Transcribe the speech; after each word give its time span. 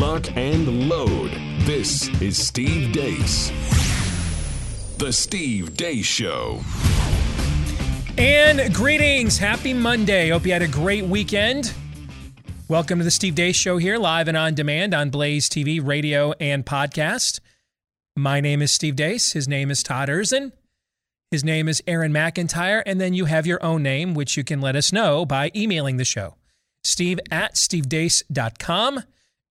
lock, 0.00 0.34
and 0.34 0.88
load. 0.88 1.30
This 1.66 2.08
is 2.22 2.38
Steve 2.38 2.90
Deace. 2.90 3.50
The 4.96 5.12
Steve 5.12 5.76
Deace 5.76 6.06
Show. 6.06 6.62
And 8.16 8.74
greetings. 8.74 9.36
Happy 9.36 9.74
Monday. 9.74 10.30
Hope 10.30 10.46
you 10.46 10.54
had 10.54 10.62
a 10.62 10.68
great 10.68 11.04
weekend. 11.04 11.74
Welcome 12.66 12.98
to 13.00 13.04
the 13.04 13.10
Steve 13.10 13.34
Deace 13.34 13.56
Show 13.56 13.76
here, 13.76 13.98
live 13.98 14.26
and 14.26 14.38
on 14.38 14.54
demand 14.54 14.94
on 14.94 15.10
Blaze 15.10 15.50
TV, 15.50 15.86
radio, 15.86 16.32
and 16.40 16.64
podcast. 16.64 17.40
My 18.16 18.40
name 18.40 18.62
is 18.62 18.72
Steve 18.72 18.96
Deace. 18.96 19.34
His 19.34 19.48
name 19.48 19.70
is 19.70 19.82
Todd 19.82 20.08
Erzen. 20.08 20.52
His 21.30 21.44
name 21.44 21.68
is 21.68 21.82
Aaron 21.86 22.10
McIntyre. 22.10 22.82
And 22.86 22.98
then 23.02 23.12
you 23.12 23.26
have 23.26 23.46
your 23.46 23.62
own 23.62 23.82
name, 23.82 24.14
which 24.14 24.38
you 24.38 24.44
can 24.44 24.62
let 24.62 24.76
us 24.76 24.94
know 24.94 25.26
by 25.26 25.50
emailing 25.54 25.98
the 25.98 26.06
show. 26.06 26.36
Steve 26.84 27.20
at 27.30 27.56
stevedeace.com. 27.56 29.02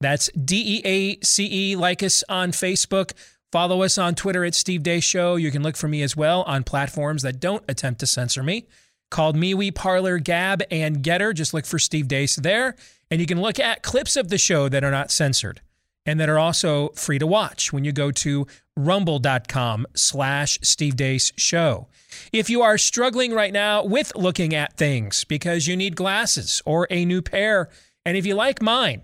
That's 0.02 0.30
D 0.30 0.78
E 0.78 0.82
A 0.86 1.26
C 1.26 1.72
E. 1.72 1.76
Like 1.76 2.04
us 2.04 2.24
on 2.30 2.52
Facebook. 2.52 3.12
Follow 3.52 3.82
us 3.82 3.98
on 3.98 4.16
Twitter 4.16 4.46
at 4.46 4.54
Steve 4.54 4.82
Deace 4.82 5.04
Show. 5.04 5.36
You 5.36 5.52
can 5.52 5.64
look 5.64 5.76
for 5.76 5.88
me 5.88 6.04
as 6.04 6.16
well 6.16 6.44
on 6.44 6.64
platforms 6.64 7.24
that 7.24 7.40
don't 7.40 7.64
attempt 7.68 8.00
to 8.02 8.08
censor 8.08 8.44
me, 8.44 8.68
called 9.10 9.36
MeWe, 9.36 9.74
Parler, 9.74 10.20
Gab, 10.20 10.62
and 10.70 11.04
Gettr. 11.04 11.34
Just 11.34 11.54
look 11.54 11.66
for 11.66 11.80
Steve 11.80 12.08
Deace 12.08 12.36
there. 12.36 12.76
And 13.10 13.20
you 13.20 13.26
can 13.26 13.42
look 13.42 13.60
at 13.60 13.82
clips 13.82 14.16
of 14.16 14.30
the 14.30 14.38
show 14.38 14.70
that 14.70 14.84
are 14.84 14.92
not 14.92 15.10
censored 15.10 15.62
and 16.06 16.20
that 16.20 16.30
are 16.30 16.40
also 16.40 16.90
free 16.90 17.20
to 17.20 17.28
watch 17.28 17.74
when 17.74 17.84
you 17.84 17.92
go 17.92 18.12
to 18.12 18.46
rumble.com 18.78 19.88
slash 19.96 20.60
Steve 20.62 20.96
Deace 20.96 21.34
Show. 21.38 21.88
If 22.32 22.50
you 22.50 22.62
are 22.62 22.78
struggling 22.78 23.34
right 23.34 23.52
now 23.52 23.84
with 23.84 24.16
looking 24.16 24.54
at 24.54 24.78
things 24.78 25.24
because 25.24 25.68
you 25.68 25.76
need 25.76 25.96
glasses 25.96 26.62
or 26.66 26.88
a 26.90 27.04
new 27.04 27.22
pair, 27.22 27.70
and 28.06 28.16
if 28.16 28.26
you 28.26 28.36
like 28.36 28.62
mine, 28.62 29.02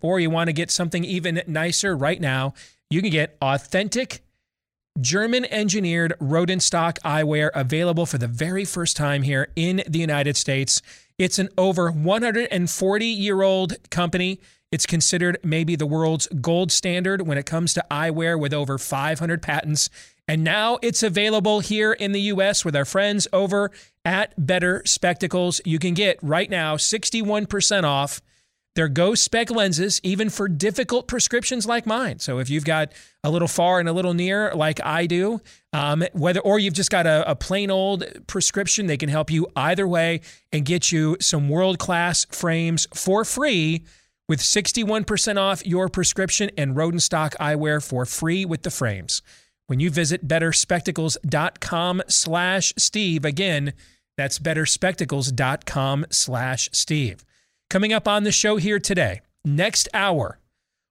or 0.00 0.20
you 0.20 0.30
want 0.30 0.48
to 0.48 0.52
get 0.52 0.70
something 0.70 1.04
even 1.04 1.42
nicer 1.46 1.96
right 1.96 2.20
now, 2.20 2.54
you 2.90 3.02
can 3.02 3.10
get 3.10 3.36
authentic 3.42 4.22
German 5.00 5.44
engineered 5.44 6.14
Rodenstock 6.20 6.98
eyewear 7.00 7.50
available 7.54 8.06
for 8.06 8.18
the 8.18 8.26
very 8.26 8.64
first 8.64 8.96
time 8.96 9.22
here 9.22 9.48
in 9.54 9.82
the 9.86 9.98
United 9.98 10.36
States. 10.36 10.82
It's 11.18 11.38
an 11.38 11.48
over 11.56 11.90
140 11.90 13.06
year 13.06 13.42
old 13.42 13.90
company. 13.90 14.40
It's 14.70 14.86
considered 14.86 15.38
maybe 15.42 15.76
the 15.76 15.86
world's 15.86 16.26
gold 16.40 16.72
standard 16.72 17.26
when 17.26 17.38
it 17.38 17.46
comes 17.46 17.74
to 17.74 17.84
eyewear 17.90 18.38
with 18.38 18.52
over 18.52 18.76
500 18.76 19.40
patents. 19.40 19.88
And 20.26 20.44
now 20.44 20.78
it's 20.82 21.02
available 21.02 21.60
here 21.60 21.92
in 21.92 22.12
the 22.12 22.20
US 22.22 22.64
with 22.64 22.76
our 22.76 22.84
friends 22.84 23.26
over 23.32 23.70
at 24.04 24.34
Better 24.36 24.82
Spectacles. 24.84 25.60
You 25.64 25.78
can 25.78 25.94
get 25.94 26.18
right 26.22 26.50
now 26.50 26.76
61% 26.76 27.84
off 27.84 28.20
their 28.78 28.88
Go 28.88 29.16
Spec 29.16 29.50
lenses, 29.50 30.00
even 30.04 30.30
for 30.30 30.48
difficult 30.48 31.08
prescriptions 31.08 31.66
like 31.66 31.84
mine. 31.84 32.20
So 32.20 32.38
if 32.38 32.48
you've 32.48 32.64
got 32.64 32.92
a 33.24 33.30
little 33.30 33.48
far 33.48 33.80
and 33.80 33.88
a 33.88 33.92
little 33.92 34.14
near, 34.14 34.54
like 34.54 34.78
I 34.84 35.06
do, 35.06 35.40
um, 35.72 36.04
whether 36.12 36.38
or 36.38 36.60
you've 36.60 36.74
just 36.74 36.88
got 36.88 37.04
a, 37.04 37.28
a 37.28 37.34
plain 37.34 37.72
old 37.72 38.04
prescription, 38.28 38.86
they 38.86 38.96
can 38.96 39.08
help 39.08 39.32
you 39.32 39.48
either 39.56 39.88
way 39.88 40.20
and 40.52 40.64
get 40.64 40.92
you 40.92 41.16
some 41.20 41.48
world 41.48 41.80
class 41.80 42.24
frames 42.26 42.86
for 42.94 43.24
free 43.24 43.84
with 44.28 44.38
61% 44.38 45.38
off 45.38 45.66
your 45.66 45.88
prescription 45.88 46.48
and 46.56 46.76
Rodenstock 46.76 47.34
eyewear 47.38 47.84
for 47.84 48.06
free 48.06 48.44
with 48.44 48.62
the 48.62 48.70
frames. 48.70 49.22
When 49.66 49.80
you 49.80 49.90
visit 49.90 50.28
betterspectacles.com 50.28 52.02
slash 52.06 52.72
Steve, 52.78 53.24
again, 53.24 53.72
that's 54.16 54.38
betterspectacles.com 54.38 56.06
slash 56.10 56.68
Steve. 56.72 57.24
Coming 57.70 57.92
up 57.92 58.08
on 58.08 58.24
the 58.24 58.32
show 58.32 58.56
here 58.56 58.78
today, 58.78 59.20
next 59.44 59.90
hour, 59.92 60.38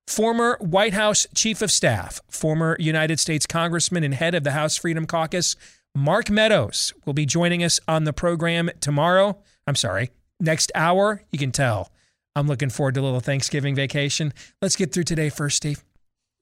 former 0.05 0.59
White 0.61 0.93
House 0.93 1.25
Chief 1.33 1.63
of 1.63 1.71
Staff, 1.71 2.21
former 2.29 2.77
United 2.79 3.19
States 3.19 3.47
Congressman 3.47 4.03
and 4.03 4.13
head 4.13 4.35
of 4.35 4.43
the 4.43 4.51
House 4.51 4.77
Freedom 4.77 5.07
Caucus, 5.07 5.55
Mark 5.95 6.29
Meadows, 6.29 6.93
will 7.03 7.13
be 7.13 7.25
joining 7.25 7.63
us 7.63 7.79
on 7.87 8.03
the 8.03 8.13
program 8.13 8.69
tomorrow. 8.79 9.39
I'm 9.65 9.73
sorry, 9.73 10.11
next 10.39 10.71
hour. 10.75 11.23
You 11.31 11.39
can 11.39 11.51
tell. 11.51 11.91
I'm 12.35 12.45
looking 12.45 12.69
forward 12.69 12.93
to 12.93 13.01
a 13.01 13.03
little 13.03 13.21
Thanksgiving 13.21 13.73
vacation. 13.73 14.31
Let's 14.61 14.75
get 14.75 14.93
through 14.93 15.05
today 15.05 15.29
first, 15.29 15.57
Steve. 15.57 15.83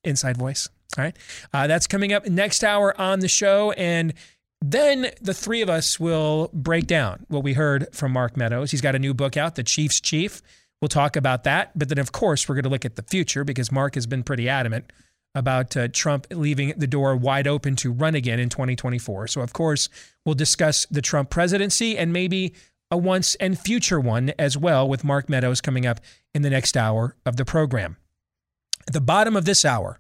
Inside 0.04 0.36
voice. 0.36 0.68
All 0.98 1.04
right. 1.06 1.16
Uh, 1.54 1.68
that's 1.68 1.88
coming 1.88 2.12
up 2.12 2.28
next 2.28 2.62
hour 2.62 3.00
on 3.00 3.22
the 3.22 3.30
show. 3.30 3.72
And 3.72 4.14
then 4.72 5.12
the 5.22 5.34
three 5.34 5.62
of 5.62 5.70
us 5.70 6.00
will 6.00 6.50
break 6.54 6.88
down 6.88 7.26
what 7.28 7.44
we 7.44 7.54
heard 7.54 7.88
from 7.94 8.12
Mark 8.12 8.36
Meadows. 8.38 8.72
He's 8.72 8.82
got 8.82 8.96
a 8.96 9.00
new 9.00 9.14
book 9.14 9.38
out, 9.38 9.56
The 9.56 9.64
Chief's 9.64 10.00
Chief. 10.00 10.42
We'll 10.82 10.90
talk 10.90 11.16
about 11.16 11.44
that. 11.44 11.78
But 11.78 11.90
then, 11.90 11.98
of 11.98 12.12
course, 12.12 12.48
we're 12.48 12.56
going 12.56 12.64
to 12.64 12.70
look 12.70 12.86
at 12.86 12.96
the 12.96 13.04
future 13.04 13.44
because 13.44 13.72
Mark 13.72 13.96
has 13.96 14.08
been 14.08 14.24
pretty 14.24 14.50
adamant 14.50 14.92
about 15.34 15.76
uh, 15.76 15.90
Trump 15.90 16.28
leaving 16.32 16.74
the 16.78 16.88
door 16.88 17.16
wide 17.16 17.48
open 17.48 17.76
to 17.78 17.92
run 17.92 18.16
again 18.16 18.40
in 18.40 18.50
2024. 18.50 19.28
So, 19.28 19.42
of 19.42 19.54
course, 19.54 19.90
we'll 20.26 20.36
discuss 20.36 20.86
the 20.86 21.02
Trump 21.02 21.30
presidency 21.30 21.98
and 21.98 22.14
maybe 22.14 22.54
a 22.90 22.98
once 22.98 23.36
and 23.36 23.60
future 23.60 24.00
one 24.00 24.32
as 24.40 24.58
well 24.58 24.88
with 24.88 25.04
Mark 25.04 25.30
Meadows 25.30 25.62
coming 25.62 25.86
up 25.86 26.00
in 26.34 26.42
the 26.42 26.50
next 26.50 26.78
hour 26.78 27.16
of 27.26 27.36
the 27.36 27.46
program. 27.46 27.98
At 28.88 28.94
the 28.94 29.02
bottom 29.02 29.36
of 29.36 29.46
this 29.46 29.66
hour, 29.66 30.00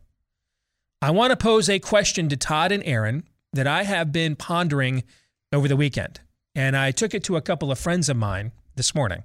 I 1.02 1.12
want 1.12 1.32
to 1.32 1.38
pose 1.38 1.70
a 1.70 1.80
question 1.80 2.30
to 2.30 2.38
Todd 2.38 2.72
and 2.72 2.84
Aaron 2.86 3.24
that 3.55 3.67
I 3.67 3.83
have 3.83 4.11
been 4.11 4.35
pondering 4.35 5.03
over 5.51 5.67
the 5.67 5.75
weekend. 5.75 6.21
And 6.53 6.77
I 6.77 6.91
took 6.91 7.13
it 7.13 7.23
to 7.25 7.35
a 7.35 7.41
couple 7.41 7.71
of 7.71 7.79
friends 7.79 8.07
of 8.07 8.17
mine 8.17 8.51
this 8.75 8.95
morning 8.95 9.23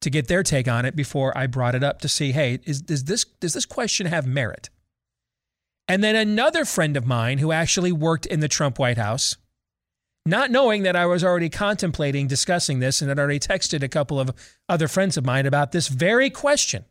to 0.00 0.10
get 0.10 0.28
their 0.28 0.42
take 0.42 0.68
on 0.68 0.84
it 0.84 0.96
before 0.96 1.36
I 1.36 1.46
brought 1.46 1.74
it 1.74 1.84
up 1.84 2.00
to 2.00 2.08
see, 2.08 2.32
hey, 2.32 2.60
is, 2.64 2.82
does, 2.82 3.04
this, 3.04 3.24
does 3.24 3.54
this 3.54 3.66
question 3.66 4.06
have 4.06 4.26
merit? 4.26 4.70
And 5.86 6.04
then 6.04 6.16
another 6.16 6.64
friend 6.64 6.96
of 6.96 7.06
mine 7.06 7.38
who 7.38 7.52
actually 7.52 7.92
worked 7.92 8.26
in 8.26 8.40
the 8.40 8.48
Trump 8.48 8.78
White 8.78 8.98
House, 8.98 9.36
not 10.26 10.50
knowing 10.50 10.82
that 10.82 10.96
I 10.96 11.06
was 11.06 11.24
already 11.24 11.48
contemplating 11.48 12.26
discussing 12.26 12.80
this 12.80 13.00
and 13.00 13.08
had 13.08 13.18
already 13.18 13.40
texted 13.40 13.82
a 13.82 13.88
couple 13.88 14.20
of 14.20 14.30
other 14.68 14.86
friends 14.86 15.16
of 15.16 15.24
mine 15.24 15.46
about 15.46 15.72
this 15.72 15.88
very 15.88 16.30
question. 16.30 16.84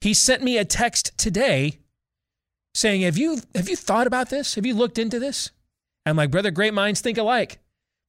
He 0.00 0.12
sent 0.12 0.42
me 0.42 0.58
a 0.58 0.64
text 0.64 1.16
today 1.16 1.78
saying, 2.76 3.02
"Have 3.02 3.16
you 3.16 3.40
have 3.54 3.68
you 3.68 3.76
thought 3.76 4.06
about 4.06 4.30
this? 4.30 4.54
Have 4.54 4.66
you 4.66 4.74
looked 4.74 4.98
into 4.98 5.18
this?" 5.18 5.50
I'm 6.04 6.16
like, 6.16 6.30
"Brother, 6.30 6.50
great 6.50 6.74
minds 6.74 7.00
think 7.00 7.18
alike," 7.18 7.58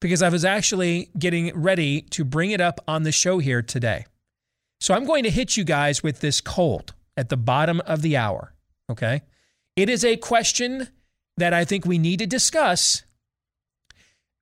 because 0.00 0.22
I 0.22 0.28
was 0.28 0.44
actually 0.44 1.10
getting 1.18 1.54
ready 1.58 2.02
to 2.02 2.24
bring 2.24 2.50
it 2.50 2.60
up 2.60 2.80
on 2.86 3.02
the 3.02 3.12
show 3.12 3.38
here 3.38 3.62
today. 3.62 4.06
So 4.80 4.94
I'm 4.94 5.06
going 5.06 5.24
to 5.24 5.30
hit 5.30 5.56
you 5.56 5.64
guys 5.64 6.02
with 6.02 6.20
this 6.20 6.40
cold 6.40 6.94
at 7.16 7.30
the 7.30 7.36
bottom 7.36 7.80
of 7.80 8.02
the 8.02 8.16
hour. 8.16 8.52
Okay, 8.90 9.22
it 9.74 9.88
is 9.88 10.04
a 10.04 10.16
question 10.16 10.88
that 11.36 11.54
I 11.54 11.64
think 11.64 11.84
we 11.84 11.98
need 11.98 12.18
to 12.18 12.26
discuss 12.26 13.02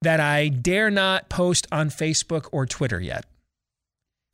that 0.03 0.21
I 0.21 0.49
dare 0.49 0.91
not 0.91 1.29
post 1.29 1.67
on 1.73 1.91
Facebook 1.91 2.49
or 2.53 2.67
Twitter 2.67 3.01
yet. 3.01 3.25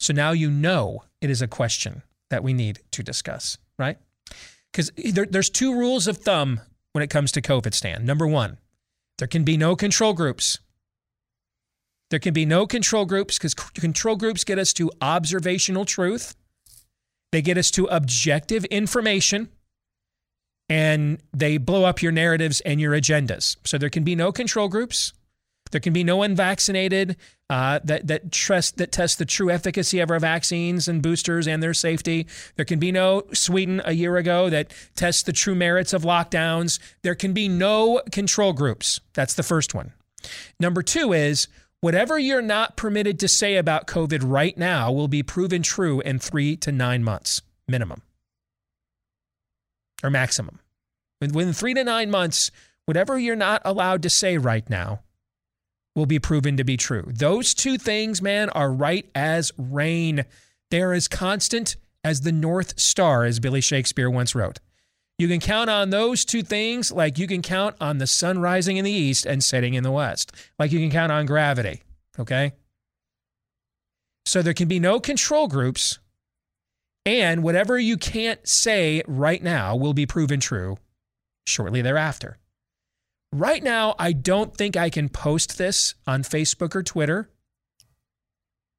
So 0.00 0.12
now 0.12 0.32
you 0.32 0.50
know 0.50 1.04
it 1.20 1.30
is 1.30 1.42
a 1.42 1.46
question 1.46 2.02
that 2.30 2.42
we 2.42 2.52
need 2.52 2.80
to 2.92 3.02
discuss, 3.02 3.58
right? 3.78 3.98
Because 4.72 4.90
there, 4.96 5.26
there's 5.26 5.50
two 5.50 5.74
rules 5.74 6.06
of 6.06 6.18
thumb 6.18 6.60
when 6.92 7.02
it 7.02 7.10
comes 7.10 7.32
to 7.32 7.42
COVIDstan. 7.42 8.02
Number 8.02 8.26
one, 8.26 8.58
there 9.18 9.28
can 9.28 9.44
be 9.44 9.56
no 9.56 9.76
control 9.76 10.14
groups. 10.14 10.58
There 12.10 12.18
can 12.18 12.34
be 12.34 12.44
no 12.44 12.66
control 12.66 13.06
groups 13.06 13.38
because 13.38 13.54
control 13.54 14.16
groups 14.16 14.44
get 14.44 14.58
us 14.58 14.72
to 14.74 14.90
observational 15.00 15.84
truth. 15.84 16.34
They 17.32 17.40
get 17.40 17.56
us 17.56 17.70
to 17.72 17.86
objective 17.86 18.64
information 18.66 19.48
and 20.68 21.22
they 21.32 21.56
blow 21.56 21.84
up 21.84 22.02
your 22.02 22.12
narratives 22.12 22.60
and 22.62 22.80
your 22.80 22.92
agendas. 22.92 23.56
So 23.64 23.78
there 23.78 23.90
can 23.90 24.04
be 24.04 24.14
no 24.14 24.32
control 24.32 24.68
groups. 24.68 25.12
There 25.70 25.80
can 25.80 25.92
be 25.92 26.04
no 26.04 26.22
unvaccinated 26.22 27.16
uh, 27.52 27.78
that 27.84 28.06
that 28.06 28.32
trust 28.32 28.78
that 28.78 28.90
test 28.90 29.18
the 29.18 29.26
true 29.26 29.50
efficacy 29.50 30.00
of 30.00 30.10
our 30.10 30.18
vaccines 30.18 30.88
and 30.88 31.02
boosters 31.02 31.46
and 31.46 31.62
their 31.62 31.74
safety. 31.74 32.26
There 32.56 32.64
can 32.64 32.78
be 32.78 32.90
no 32.90 33.24
Sweden 33.34 33.82
a 33.84 33.92
year 33.92 34.16
ago 34.16 34.48
that 34.48 34.72
tests 34.94 35.22
the 35.22 35.34
true 35.34 35.54
merits 35.54 35.92
of 35.92 36.00
lockdowns. 36.00 36.78
There 37.02 37.14
can 37.14 37.34
be 37.34 37.48
no 37.48 38.00
control 38.10 38.54
groups. 38.54 39.00
That's 39.12 39.34
the 39.34 39.42
first 39.42 39.74
one. 39.74 39.92
Number 40.58 40.80
two 40.80 41.12
is 41.12 41.46
whatever 41.82 42.18
you're 42.18 42.40
not 42.40 42.78
permitted 42.78 43.20
to 43.20 43.28
say 43.28 43.56
about 43.56 43.86
COVID 43.86 44.22
right 44.24 44.56
now 44.56 44.90
will 44.90 45.06
be 45.06 45.22
proven 45.22 45.60
true 45.60 46.00
in 46.00 46.18
three 46.18 46.56
to 46.56 46.72
nine 46.72 47.04
months 47.04 47.42
minimum 47.68 48.00
or 50.02 50.08
maximum. 50.08 50.58
Within 51.20 51.52
three 51.52 51.74
to 51.74 51.84
nine 51.84 52.10
months, 52.10 52.50
whatever 52.86 53.18
you're 53.18 53.36
not 53.36 53.60
allowed 53.66 54.02
to 54.04 54.08
say 54.10 54.38
right 54.38 54.68
now 54.70 55.00
will 55.94 56.06
be 56.06 56.18
proven 56.18 56.56
to 56.56 56.64
be 56.64 56.76
true. 56.76 57.04
Those 57.06 57.54
two 57.54 57.78
things, 57.78 58.22
man, 58.22 58.48
are 58.50 58.72
right 58.72 59.08
as 59.14 59.52
rain. 59.56 60.24
They're 60.70 60.92
as 60.92 61.08
constant 61.08 61.76
as 62.04 62.22
the 62.22 62.32
North 62.32 62.78
Star, 62.80 63.24
as 63.24 63.40
Billy 63.40 63.60
Shakespeare 63.60 64.10
once 64.10 64.34
wrote. 64.34 64.58
You 65.18 65.28
can 65.28 65.40
count 65.40 65.70
on 65.70 65.90
those 65.90 66.24
two 66.24 66.42
things 66.42 66.90
like 66.90 67.18
you 67.18 67.26
can 67.26 67.42
count 67.42 67.76
on 67.80 67.98
the 67.98 68.06
sun 68.06 68.38
rising 68.38 68.76
in 68.76 68.84
the 68.84 68.90
east 68.90 69.26
and 69.26 69.44
setting 69.44 69.74
in 69.74 69.84
the 69.84 69.92
west, 69.92 70.32
like 70.58 70.72
you 70.72 70.80
can 70.80 70.90
count 70.90 71.12
on 71.12 71.26
gravity. 71.26 71.82
Okay? 72.18 72.52
So 74.24 74.42
there 74.42 74.54
can 74.54 74.68
be 74.68 74.80
no 74.80 74.98
control 74.98 75.46
groups. 75.46 75.98
And 77.04 77.42
whatever 77.42 77.78
you 77.78 77.96
can't 77.96 78.46
say 78.46 79.02
right 79.06 79.42
now 79.42 79.76
will 79.76 79.94
be 79.94 80.06
proven 80.06 80.40
true 80.40 80.78
shortly 81.44 81.82
thereafter. 81.82 82.38
Right 83.32 83.62
now, 83.62 83.94
I 83.98 84.12
don't 84.12 84.54
think 84.54 84.76
I 84.76 84.90
can 84.90 85.08
post 85.08 85.56
this 85.56 85.94
on 86.06 86.22
Facebook 86.22 86.74
or 86.74 86.82
Twitter. 86.82 87.30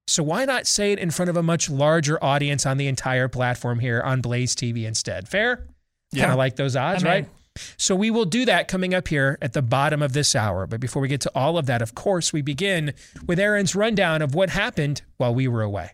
So 0.07 0.21
why 0.21 0.45
not 0.45 0.67
say 0.67 0.91
it 0.91 0.99
in 0.99 1.11
front 1.11 1.29
of 1.29 1.37
a 1.37 1.43
much 1.43 1.69
larger 1.69 2.23
audience 2.23 2.65
on 2.65 2.77
the 2.77 2.87
entire 2.87 3.27
platform 3.27 3.79
here 3.79 4.01
on 4.01 4.21
Blaze 4.21 4.55
TV 4.55 4.85
instead? 4.85 5.27
Fair? 5.27 5.67
Yeah. 6.11 6.23
Kind 6.23 6.33
of 6.33 6.37
like 6.37 6.55
those 6.55 6.75
odds, 6.75 7.03
I'm 7.03 7.07
in. 7.07 7.13
right? 7.23 7.29
So 7.77 7.95
we 7.95 8.11
will 8.11 8.25
do 8.25 8.45
that 8.45 8.67
coming 8.67 8.93
up 8.93 9.07
here 9.07 9.37
at 9.41 9.53
the 9.53 9.61
bottom 9.61 10.01
of 10.01 10.13
this 10.13 10.35
hour. 10.35 10.67
But 10.67 10.79
before 10.79 11.01
we 11.01 11.07
get 11.07 11.21
to 11.21 11.31
all 11.33 11.57
of 11.57 11.65
that, 11.67 11.81
of 11.81 11.95
course, 11.95 12.33
we 12.33 12.41
begin 12.41 12.93
with 13.25 13.39
Aaron's 13.39 13.75
rundown 13.75 14.21
of 14.21 14.35
what 14.35 14.49
happened 14.49 15.01
while 15.17 15.33
we 15.33 15.47
were 15.47 15.61
away. 15.61 15.91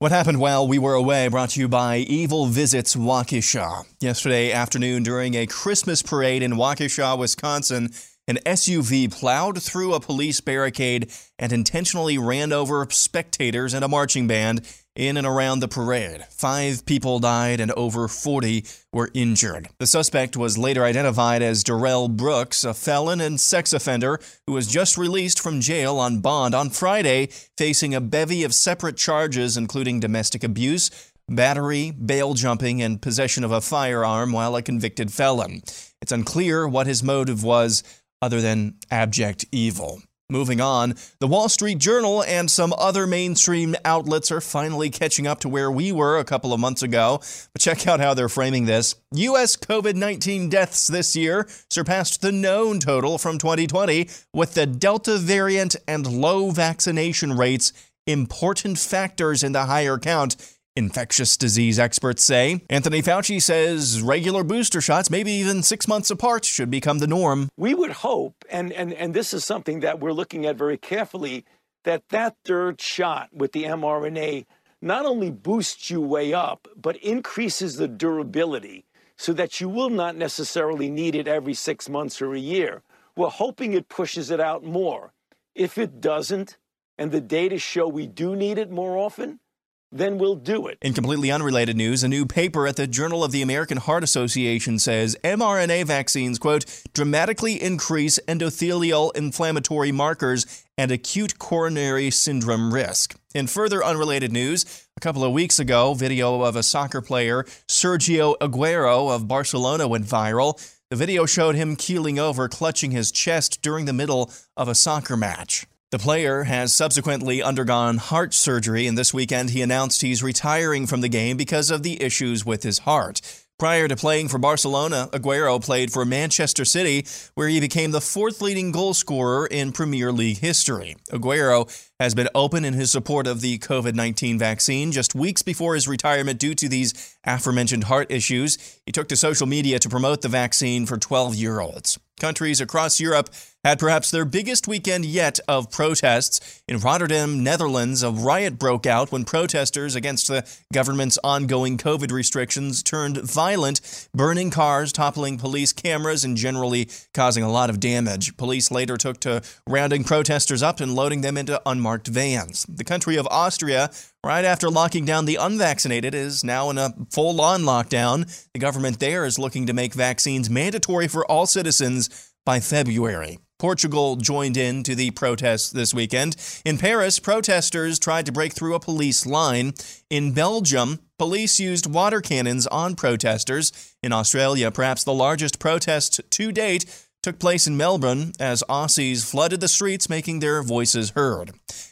What 0.00 0.12
happened 0.12 0.38
while 0.38 0.68
we 0.68 0.78
were 0.78 0.94
away 0.94 1.26
brought 1.26 1.50
to 1.50 1.60
you 1.60 1.66
by 1.66 1.96
Evil 1.96 2.46
Visits 2.46 2.94
Waukesha. 2.94 3.84
Yesterday 3.98 4.52
afternoon, 4.52 5.02
during 5.02 5.34
a 5.34 5.44
Christmas 5.44 6.02
parade 6.02 6.40
in 6.40 6.52
Waukesha, 6.52 7.18
Wisconsin, 7.18 7.90
an 8.28 8.38
SUV 8.46 9.10
plowed 9.10 9.60
through 9.60 9.94
a 9.94 10.00
police 10.00 10.40
barricade 10.40 11.10
and 11.36 11.52
intentionally 11.52 12.16
ran 12.16 12.52
over 12.52 12.86
spectators 12.90 13.74
and 13.74 13.84
a 13.84 13.88
marching 13.88 14.28
band 14.28 14.64
in 14.94 15.16
and 15.16 15.26
around 15.26 15.60
the 15.60 15.68
parade. 15.68 16.24
Five 16.30 16.84
people 16.84 17.18
died 17.20 17.60
and 17.60 17.70
over 17.72 18.08
40 18.08 18.64
were 18.92 19.10
injured. 19.14 19.68
The 19.78 19.86
suspect 19.86 20.36
was 20.36 20.58
later 20.58 20.84
identified 20.84 21.40
as 21.40 21.62
Darrell 21.62 22.08
Brooks, 22.08 22.64
a 22.64 22.74
felon 22.74 23.20
and 23.20 23.40
sex 23.40 23.72
offender 23.72 24.18
who 24.46 24.52
was 24.54 24.66
just 24.66 24.98
released 24.98 25.40
from 25.40 25.60
jail 25.60 25.98
on 25.98 26.20
bond 26.20 26.54
on 26.54 26.70
Friday, 26.70 27.28
facing 27.56 27.94
a 27.94 28.00
bevy 28.00 28.42
of 28.42 28.54
separate 28.54 28.96
charges, 28.96 29.56
including 29.56 30.00
domestic 30.00 30.42
abuse, 30.42 30.90
battery, 31.28 31.90
bail 31.90 32.34
jumping, 32.34 32.82
and 32.82 33.02
possession 33.02 33.44
of 33.44 33.52
a 33.52 33.60
firearm 33.60 34.32
while 34.32 34.56
a 34.56 34.62
convicted 34.62 35.12
felon. 35.12 35.62
It's 36.00 36.12
unclear 36.12 36.66
what 36.66 36.86
his 36.86 37.02
motive 37.02 37.44
was 37.44 37.82
other 38.20 38.40
than 38.40 38.74
abject 38.90 39.44
evil. 39.52 40.02
Moving 40.30 40.60
on, 40.60 40.94
the 41.20 41.26
Wall 41.26 41.48
Street 41.48 41.78
Journal 41.78 42.22
and 42.22 42.50
some 42.50 42.74
other 42.76 43.06
mainstream 43.06 43.74
outlets 43.82 44.30
are 44.30 44.42
finally 44.42 44.90
catching 44.90 45.26
up 45.26 45.40
to 45.40 45.48
where 45.48 45.70
we 45.70 45.90
were 45.90 46.18
a 46.18 46.24
couple 46.24 46.52
of 46.52 46.60
months 46.60 46.82
ago. 46.82 47.22
But 47.54 47.62
check 47.62 47.86
out 47.86 47.98
how 47.98 48.12
they're 48.12 48.28
framing 48.28 48.66
this. 48.66 48.94
U.S. 49.14 49.56
COVID 49.56 49.94
19 49.94 50.50
deaths 50.50 50.86
this 50.86 51.16
year 51.16 51.48
surpassed 51.70 52.20
the 52.20 52.30
known 52.30 52.78
total 52.78 53.16
from 53.16 53.38
2020, 53.38 54.10
with 54.34 54.52
the 54.52 54.66
Delta 54.66 55.16
variant 55.16 55.76
and 55.86 56.06
low 56.06 56.50
vaccination 56.50 57.32
rates 57.32 57.72
important 58.06 58.78
factors 58.78 59.42
in 59.42 59.52
the 59.52 59.64
higher 59.64 59.96
count 59.96 60.36
infectious 60.78 61.36
disease 61.36 61.78
experts 61.78 62.22
say. 62.22 62.62
Anthony 62.70 63.02
Fauci 63.02 63.42
says 63.42 64.00
regular 64.00 64.44
booster 64.44 64.80
shots, 64.80 65.10
maybe 65.10 65.32
even 65.32 65.62
six 65.62 65.88
months 65.88 66.10
apart, 66.10 66.44
should 66.44 66.70
become 66.70 67.00
the 67.00 67.06
norm. 67.08 67.48
We 67.56 67.74
would 67.74 67.90
hope, 67.90 68.44
and, 68.48 68.72
and, 68.72 68.92
and 68.94 69.12
this 69.12 69.34
is 69.34 69.44
something 69.44 69.80
that 69.80 69.98
we're 69.98 70.12
looking 70.12 70.46
at 70.46 70.56
very 70.56 70.78
carefully, 70.78 71.44
that 71.84 72.04
that 72.10 72.36
third 72.44 72.80
shot 72.80 73.28
with 73.32 73.52
the 73.52 73.64
mRNA 73.64 74.46
not 74.80 75.04
only 75.04 75.30
boosts 75.30 75.90
you 75.90 76.00
way 76.00 76.32
up, 76.32 76.68
but 76.80 76.96
increases 76.98 77.76
the 77.76 77.88
durability 77.88 78.84
so 79.16 79.32
that 79.32 79.60
you 79.60 79.68
will 79.68 79.90
not 79.90 80.14
necessarily 80.14 80.88
need 80.88 81.16
it 81.16 81.26
every 81.26 81.54
six 81.54 81.88
months 81.88 82.22
or 82.22 82.34
a 82.34 82.38
year. 82.38 82.82
We're 83.16 83.30
hoping 83.30 83.72
it 83.72 83.88
pushes 83.88 84.30
it 84.30 84.38
out 84.38 84.62
more. 84.62 85.12
If 85.56 85.76
it 85.76 86.00
doesn't, 86.00 86.56
and 86.96 87.10
the 87.10 87.20
data 87.20 87.58
show 87.58 87.88
we 87.88 88.06
do 88.06 88.36
need 88.36 88.58
it 88.58 88.70
more 88.70 88.96
often, 88.96 89.40
then 89.90 90.18
we'll 90.18 90.36
do 90.36 90.66
it. 90.66 90.78
In 90.82 90.92
completely 90.92 91.30
unrelated 91.30 91.76
news, 91.76 92.02
a 92.02 92.08
new 92.08 92.26
paper 92.26 92.66
at 92.66 92.76
the 92.76 92.86
Journal 92.86 93.24
of 93.24 93.32
the 93.32 93.42
American 93.42 93.78
Heart 93.78 94.04
Association 94.04 94.78
says 94.78 95.16
mRNA 95.24 95.86
vaccines, 95.86 96.38
quote, 96.38 96.64
dramatically 96.92 97.60
increase 97.60 98.18
endothelial 98.28 99.16
inflammatory 99.16 99.92
markers 99.92 100.64
and 100.76 100.90
acute 100.90 101.38
coronary 101.38 102.10
syndrome 102.10 102.72
risk. 102.72 103.18
In 103.34 103.46
further 103.46 103.84
unrelated 103.84 104.32
news, 104.32 104.86
a 104.96 105.00
couple 105.00 105.24
of 105.24 105.32
weeks 105.32 105.58
ago, 105.58 105.94
video 105.94 106.42
of 106.42 106.56
a 106.56 106.62
soccer 106.62 107.00
player, 107.00 107.44
Sergio 107.68 108.36
Aguero 108.40 109.14
of 109.14 109.28
Barcelona, 109.28 109.88
went 109.88 110.04
viral. 110.04 110.58
The 110.90 110.96
video 110.96 111.26
showed 111.26 111.54
him 111.54 111.76
keeling 111.76 112.18
over, 112.18 112.48
clutching 112.48 112.90
his 112.90 113.12
chest 113.12 113.60
during 113.62 113.84
the 113.84 113.92
middle 113.92 114.32
of 114.56 114.68
a 114.68 114.74
soccer 114.74 115.16
match. 115.16 115.66
The 115.90 115.98
player 115.98 116.42
has 116.42 116.74
subsequently 116.74 117.42
undergone 117.42 117.96
heart 117.96 118.34
surgery, 118.34 118.86
and 118.86 118.98
this 118.98 119.14
weekend 119.14 119.48
he 119.48 119.62
announced 119.62 120.02
he's 120.02 120.22
retiring 120.22 120.86
from 120.86 121.00
the 121.00 121.08
game 121.08 121.38
because 121.38 121.70
of 121.70 121.82
the 121.82 122.02
issues 122.02 122.44
with 122.44 122.62
his 122.62 122.80
heart. 122.80 123.22
Prior 123.58 123.88
to 123.88 123.96
playing 123.96 124.28
for 124.28 124.36
Barcelona, 124.38 125.08
Aguero 125.14 125.60
played 125.60 125.90
for 125.90 126.04
Manchester 126.04 126.66
City, 126.66 127.06
where 127.34 127.48
he 127.48 127.58
became 127.58 127.90
the 127.90 128.02
fourth 128.02 128.42
leading 128.42 128.70
goal 128.70 128.92
scorer 128.92 129.46
in 129.46 129.72
Premier 129.72 130.12
League 130.12 130.38
history. 130.38 130.94
Aguero 131.10 131.66
has 131.98 132.14
been 132.14 132.28
open 132.34 132.66
in 132.66 132.74
his 132.74 132.92
support 132.92 133.26
of 133.26 133.40
the 133.40 133.58
COVID 133.58 133.94
19 133.94 134.38
vaccine 134.38 134.92
just 134.92 135.14
weeks 135.14 135.40
before 135.40 135.74
his 135.74 135.88
retirement 135.88 136.38
due 136.38 136.54
to 136.54 136.68
these 136.68 137.16
aforementioned 137.24 137.84
heart 137.84 138.12
issues. 138.12 138.78
He 138.84 138.92
took 138.92 139.08
to 139.08 139.16
social 139.16 139.46
media 139.46 139.78
to 139.78 139.88
promote 139.88 140.20
the 140.20 140.28
vaccine 140.28 140.84
for 140.84 140.98
12 140.98 141.34
year 141.34 141.58
olds. 141.60 141.98
Countries 142.20 142.60
across 142.60 143.00
Europe 143.00 143.30
had 143.68 143.78
perhaps 143.78 144.10
their 144.10 144.24
biggest 144.24 144.66
weekend 144.66 145.04
yet 145.04 145.38
of 145.46 145.70
protests. 145.70 146.62
In 146.66 146.78
Rotterdam, 146.78 147.44
Netherlands, 147.44 148.02
a 148.02 148.10
riot 148.10 148.58
broke 148.58 148.86
out 148.86 149.12
when 149.12 149.26
protesters 149.26 149.94
against 149.94 150.26
the 150.26 150.48
government's 150.72 151.18
ongoing 151.22 151.76
COVID 151.76 152.10
restrictions 152.10 152.82
turned 152.82 153.18
violent, 153.18 154.08
burning 154.14 154.50
cars, 154.50 154.90
toppling 154.90 155.36
police 155.36 155.74
cameras, 155.74 156.24
and 156.24 156.34
generally 156.34 156.88
causing 157.12 157.44
a 157.44 157.50
lot 157.50 157.68
of 157.68 157.78
damage. 157.78 158.38
Police 158.38 158.70
later 158.70 158.96
took 158.96 159.20
to 159.20 159.42
rounding 159.68 160.02
protesters 160.02 160.62
up 160.62 160.80
and 160.80 160.94
loading 160.94 161.20
them 161.20 161.36
into 161.36 161.60
unmarked 161.66 162.08
vans. 162.08 162.64
The 162.70 162.84
country 162.84 163.16
of 163.16 163.28
Austria 163.30 163.90
Right 164.26 164.44
after 164.44 164.68
locking 164.68 165.04
down 165.04 165.26
the 165.26 165.36
unvaccinated 165.36 166.12
is 166.12 166.42
now 166.42 166.70
in 166.70 166.76
a 166.76 166.92
full 167.12 167.40
on 167.40 167.62
lockdown. 167.62 168.26
The 168.52 168.58
government 168.58 168.98
there 168.98 169.24
is 169.24 169.38
looking 169.38 169.66
to 169.66 169.72
make 169.72 169.94
vaccines 169.94 170.50
mandatory 170.50 171.06
for 171.06 171.24
all 171.26 171.46
citizens 171.46 172.32
by 172.44 172.58
February. 172.58 173.38
Portugal 173.58 174.14
joined 174.16 174.56
in 174.56 174.84
to 174.84 174.94
the 174.94 175.10
protests 175.10 175.70
this 175.70 175.92
weekend. 175.92 176.36
In 176.64 176.78
Paris, 176.78 177.18
protesters 177.18 177.98
tried 177.98 178.26
to 178.26 178.32
break 178.32 178.52
through 178.52 178.74
a 178.74 178.80
police 178.80 179.26
line. 179.26 179.74
In 180.08 180.32
Belgium, 180.32 181.00
police 181.18 181.58
used 181.58 181.92
water 181.92 182.20
cannons 182.20 182.68
on 182.68 182.94
protesters. 182.94 183.94
In 184.02 184.12
Australia, 184.12 184.70
perhaps 184.70 185.02
the 185.02 185.12
largest 185.12 185.58
protest 185.58 186.20
to 186.30 186.52
date 186.52 186.84
took 187.20 187.40
place 187.40 187.66
in 187.66 187.76
Melbourne 187.76 188.32
as 188.38 188.62
Aussies 188.68 189.28
flooded 189.28 189.60
the 189.60 189.66
streets, 189.66 190.08
making 190.08 190.38
their 190.38 190.62
voices 190.62 191.10
heard. 191.10 191.50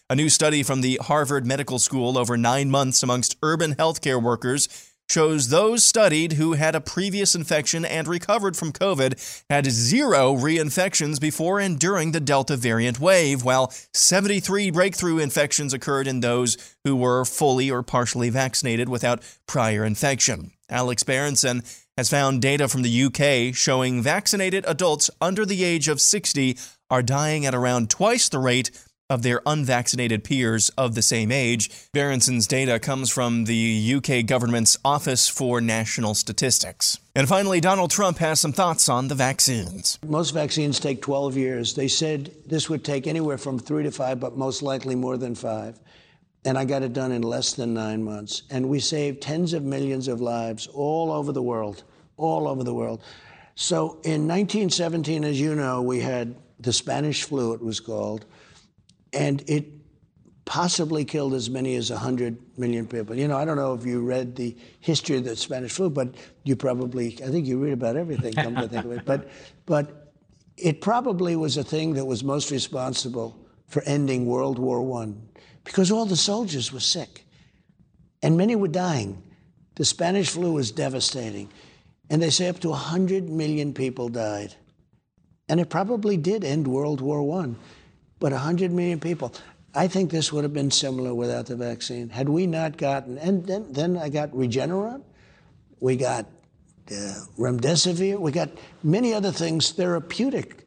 A 0.09 0.15
new 0.15 0.29
study 0.29 0.63
from 0.63 0.83
the 0.83 1.01
Harvard 1.03 1.45
Medical 1.45 1.81
School 1.81 2.17
over 2.17 2.37
nine 2.37 2.71
months 2.71 3.03
amongst 3.03 3.37
urban 3.43 3.75
healthcare 3.75 4.23
workers 4.23 4.69
shows 5.09 5.49
those 5.49 5.85
studied 5.85 6.35
who 6.35 6.55
had 6.55 6.75
a 6.75 6.81
previous 6.81 7.35
infection 7.35 7.85
and 7.85 8.09
recovered 8.09 8.57
from 8.57 8.73
COVID 8.73 9.43
had 9.49 9.67
zero 9.67 10.35
reinfections 10.35 11.21
before 11.21 11.61
and 11.61 11.79
during 11.79 12.13
the 12.13 12.21
Delta 12.21 12.57
variant 12.57 13.01
wave, 13.01 13.45
while 13.45 13.73
73 13.93 14.71
breakthrough 14.71 15.19
infections 15.19 15.73
occurred 15.73 16.07
in 16.07 16.21
those 16.21 16.57
who 16.85 16.97
were 16.97 17.25
fully 17.25 17.71
or 17.71 17.83
partially 17.83 18.31
vaccinated 18.31 18.89
without 18.89 19.23
prior 19.47 19.85
infection. 19.85 20.53
Alex 20.69 21.03
Berenson 21.03 21.63
has 21.97 22.11
found 22.11 22.43
data 22.43 22.69
from 22.69 22.83
the 22.83 23.05
UK 23.05 23.55
showing 23.55 24.03
vaccinated 24.03 24.65
adults 24.67 25.11
under 25.21 25.47
the 25.47 25.65
age 25.65 25.89
of 25.89 26.01
60 26.01 26.59
are 26.91 27.03
dying 27.03 27.47
at 27.47 27.55
around 27.55 27.91
twice 27.91 28.29
the 28.29 28.39
rate 28.39 28.71
of 29.09 29.23
their 29.23 29.41
unvaccinated 29.47 30.25
peers 30.25 30.69
of 30.71 30.95
the 30.95 31.03
same 31.03 31.31
age. 31.31 31.71
Berenson's 31.93 32.47
data 32.47 32.79
comes 32.79 33.11
from 33.11 33.45
the 33.45 33.95
UK 33.95 34.27
government's 34.27 34.77
Office 34.85 35.29
for 35.29 35.61
National 35.61 36.15
Statistics. 36.15 36.99
And 37.15 37.29
finally, 37.29 37.61
Donald 37.61 37.91
Trump 37.91 38.19
has 38.19 38.41
some 38.41 38.53
thoughts 38.53 38.89
on 38.89 39.09
the 39.09 39.15
vaccines. 39.15 39.99
Most 40.07 40.33
vaccines 40.33 40.81
take 40.81 41.03
12 41.03 41.37
years. 41.37 41.75
They 41.75 41.89
said 41.89 42.33
this 42.47 42.69
would 42.69 42.85
take 42.85 43.07
anywhere 43.07 43.39
from 43.39 43.59
three 43.59 43.85
to 43.85 43.93
five, 43.93 44.19
but 44.19 44.37
most 44.37 44.63
likely 44.63 44.97
more 44.97 45.17
than 45.17 45.35
five. 45.35 45.79
And 46.45 46.59
I 46.59 46.65
got 46.65 46.83
it 46.83 46.93
done 46.93 47.13
in 47.13 47.23
less 47.23 47.55
than 47.55 47.75
nine 47.75 48.03
months. 48.03 48.43
And 48.51 48.69
we 48.69 48.81
saved 48.81 49.23
tens 49.23 49.53
of 49.53 49.63
millions 49.63 50.09
of 50.09 50.21
lives 50.21 50.67
all 50.69 51.13
over 51.13 51.33
the 51.33 51.43
world, 51.43 51.85
all 52.17 52.49
over 52.49 52.63
the 52.65 52.75
world. 52.75 53.03
So 53.55 54.01
in 54.05 54.29
1917, 54.29 55.25
as 55.25 55.41
you 55.41 55.55
know, 55.55 55.81
we 55.83 56.01
had 56.01 56.35
the 56.61 56.73
Spanish 56.73 57.25
flu, 57.25 57.53
it 57.53 57.63
was 57.63 57.81
called 57.81 58.27
and 59.13 59.43
it 59.49 59.67
possibly 60.45 61.05
killed 61.05 61.35
as 61.35 61.51
many 61.51 61.75
as 61.75 61.91
100 61.91 62.37
million 62.59 62.87
people. 62.87 63.17
You 63.17 63.27
know, 63.29 63.37
I 63.37 63.45
don't 63.45 63.57
know 63.57 63.75
if 63.75 63.85
you 63.85 64.01
read 64.01 64.37
the 64.37 64.57
history 64.81 65.17
of 65.17 65.25
the 65.25 65.35
Spanish 65.37 65.73
flu, 65.73 65.91
but 65.91 66.15
you 66.45 66.55
probably, 66.55 67.19
I 67.25 67.29
think 67.29 67.47
you 67.47 67.59
read 67.59 67.73
about 67.73 67.97
everything, 67.97 68.33
come 68.33 68.55
to 68.55 68.69
think 68.69 68.85
of 68.85 68.93
it. 68.93 69.05
But, 69.05 69.29
but 69.67 70.13
it 70.57 70.81
probably 70.81 71.35
was 71.37 71.57
a 71.57 71.65
thing 71.65 71.95
that 71.95 72.05
was 72.05 72.23
most 72.23 72.51
responsible 72.51 73.37
for 73.67 73.83
ending 73.83 74.27
World 74.27 74.59
War 74.59 75.03
I 75.03 75.13
because 75.65 75.91
all 75.91 76.07
the 76.07 76.17
soldiers 76.17 76.73
were 76.73 76.81
sick. 76.81 77.25
and 78.23 78.37
many 78.37 78.57
were 78.57 78.69
dying. 78.69 79.23
The 79.77 79.85
Spanish 79.85 80.31
flu 80.31 80.53
was 80.53 80.71
devastating. 80.71 81.51
And 82.09 82.23
they 82.23 82.31
say 82.31 82.49
up 82.49 82.61
to 82.61 82.71
100 82.71 83.29
million 83.29 83.73
people 83.75 84.09
died. 84.09 84.55
And 85.49 85.61
it 85.61 85.69
probably 85.69 86.17
did 86.17 86.45
end 86.45 86.67
World 86.67 87.01
War 87.01 87.43
I, 87.43 87.55
but 88.19 88.33
100 88.33 88.73
million 88.73 89.01
people. 89.01 89.33
I 89.75 89.89
think 89.89 90.11
this 90.11 90.33
would 90.33 90.45
have 90.45 90.55
been 90.55 90.71
similar 90.71 91.15
without 91.15 91.47
the 91.47 91.57
vaccine. 91.57 92.09
Had 92.09 92.29
we 92.29 92.47
not 92.47 92.79
gotten, 92.79 93.19
and 93.19 93.47
then, 93.47 93.73
then 93.73 93.97
I 93.99 94.09
got 94.09 94.31
Regeneron, 94.31 95.03
we 95.81 95.97
got 95.97 96.25
uh, 96.91 97.15
remdesivir, 97.39 98.19
we 98.19 98.33
got 98.33 98.49
many 98.83 99.13
other 99.13 99.33
things, 99.33 99.73
therapeutic 99.73 100.67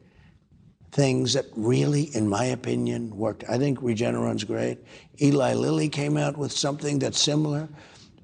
things 0.92 1.32
that 1.32 1.46
really, 1.56 2.04
in 2.14 2.28
my 2.28 2.44
opinion, 2.44 3.16
worked. 3.16 3.44
I 3.48 3.58
think 3.58 3.80
Regeneron's 3.80 4.44
great. 4.44 4.78
Eli 5.20 5.54
Lilly 5.54 5.88
came 5.88 6.16
out 6.16 6.36
with 6.36 6.52
something 6.52 6.98
that's 6.98 7.20
similar. 7.20 7.68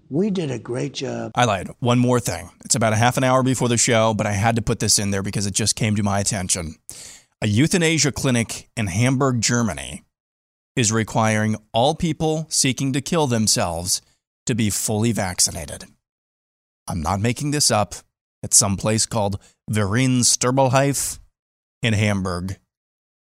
We 0.08 0.30
did 0.30 0.52
a 0.52 0.58
great 0.58 0.94
job. 0.94 1.32
I 1.34 1.46
lied. 1.46 1.68
One 1.80 1.98
more 1.98 2.20
thing. 2.20 2.50
It's 2.64 2.76
about 2.76 2.92
a 2.92 2.96
half 2.96 3.16
an 3.16 3.24
hour 3.24 3.42
before 3.42 3.68
the 3.68 3.76
show, 3.76 4.14
but 4.14 4.26
I 4.26 4.32
had 4.32 4.54
to 4.56 4.62
put 4.62 4.78
this 4.78 4.98
in 5.00 5.10
there 5.10 5.22
because 5.22 5.46
it 5.46 5.54
just 5.54 5.74
came 5.74 5.96
to 5.96 6.02
my 6.02 6.20
attention. 6.20 6.76
A 7.42 7.46
euthanasia 7.46 8.12
clinic 8.12 8.70
in 8.78 8.86
Hamburg, 8.86 9.42
Germany 9.42 10.04
is 10.74 10.90
requiring 10.90 11.56
all 11.74 11.94
people 11.94 12.46
seeking 12.48 12.94
to 12.94 13.02
kill 13.02 13.26
themselves 13.26 14.00
to 14.46 14.54
be 14.54 14.70
fully 14.70 15.12
vaccinated. 15.12 15.84
I'm 16.88 17.02
not 17.02 17.20
making 17.20 17.50
this 17.50 17.70
up. 17.70 17.94
It's 18.42 18.56
some 18.56 18.78
place 18.78 19.04
called 19.04 19.38
Verein 19.68 20.20
Sterbehilfe 20.20 21.18
in 21.82 21.92
Hamburg. 21.92 22.56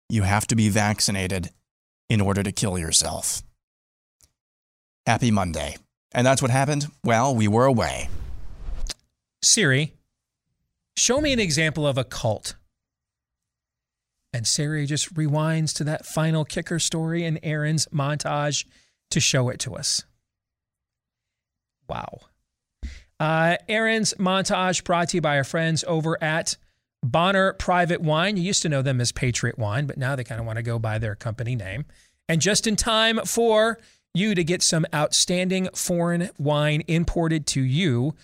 You 0.08 0.22
have 0.22 0.46
to 0.46 0.56
be 0.56 0.70
vaccinated 0.70 1.50
in 2.08 2.22
order 2.22 2.42
to 2.42 2.52
kill 2.52 2.78
yourself. 2.78 3.42
Happy 5.04 5.30
Monday. 5.30 5.76
And 6.12 6.26
that's 6.26 6.40
what 6.40 6.50
happened. 6.50 6.86
Well, 7.04 7.34
we 7.34 7.48
were 7.48 7.66
away. 7.66 8.08
Siri, 9.42 9.92
show 10.96 11.20
me 11.20 11.34
an 11.34 11.40
example 11.40 11.86
of 11.86 11.98
a 11.98 12.04
cult. 12.04 12.54
And 14.32 14.46
Siri 14.46 14.86
just 14.86 15.12
rewinds 15.14 15.74
to 15.76 15.84
that 15.84 16.06
final 16.06 16.44
kicker 16.44 16.78
story 16.78 17.24
in 17.24 17.38
Aaron's 17.42 17.86
montage 17.86 18.64
to 19.10 19.20
show 19.20 19.48
it 19.48 19.58
to 19.60 19.74
us. 19.74 20.04
Wow. 21.88 22.20
Uh, 23.18 23.56
Aaron's 23.68 24.14
montage 24.14 24.84
brought 24.84 25.10
to 25.10 25.16
you 25.16 25.20
by 25.20 25.36
our 25.36 25.44
friends 25.44 25.84
over 25.86 26.22
at 26.22 26.56
Bonner 27.02 27.54
Private 27.54 28.00
Wine. 28.00 28.36
You 28.36 28.44
used 28.44 28.62
to 28.62 28.68
know 28.68 28.82
them 28.82 29.00
as 29.00 29.12
Patriot 29.12 29.58
Wine, 29.58 29.86
but 29.86 29.98
now 29.98 30.14
they 30.14 30.24
kind 30.24 30.40
of 30.40 30.46
want 30.46 30.56
to 30.56 30.62
go 30.62 30.78
by 30.78 30.98
their 30.98 31.16
company 31.16 31.56
name. 31.56 31.84
And 32.28 32.40
just 32.40 32.66
in 32.66 32.76
time 32.76 33.18
for 33.26 33.78
you 34.14 34.34
to 34.34 34.44
get 34.44 34.62
some 34.62 34.86
outstanding 34.94 35.68
foreign 35.74 36.30
wine 36.38 36.82
imported 36.86 37.46
to 37.48 37.62
you 37.62 38.14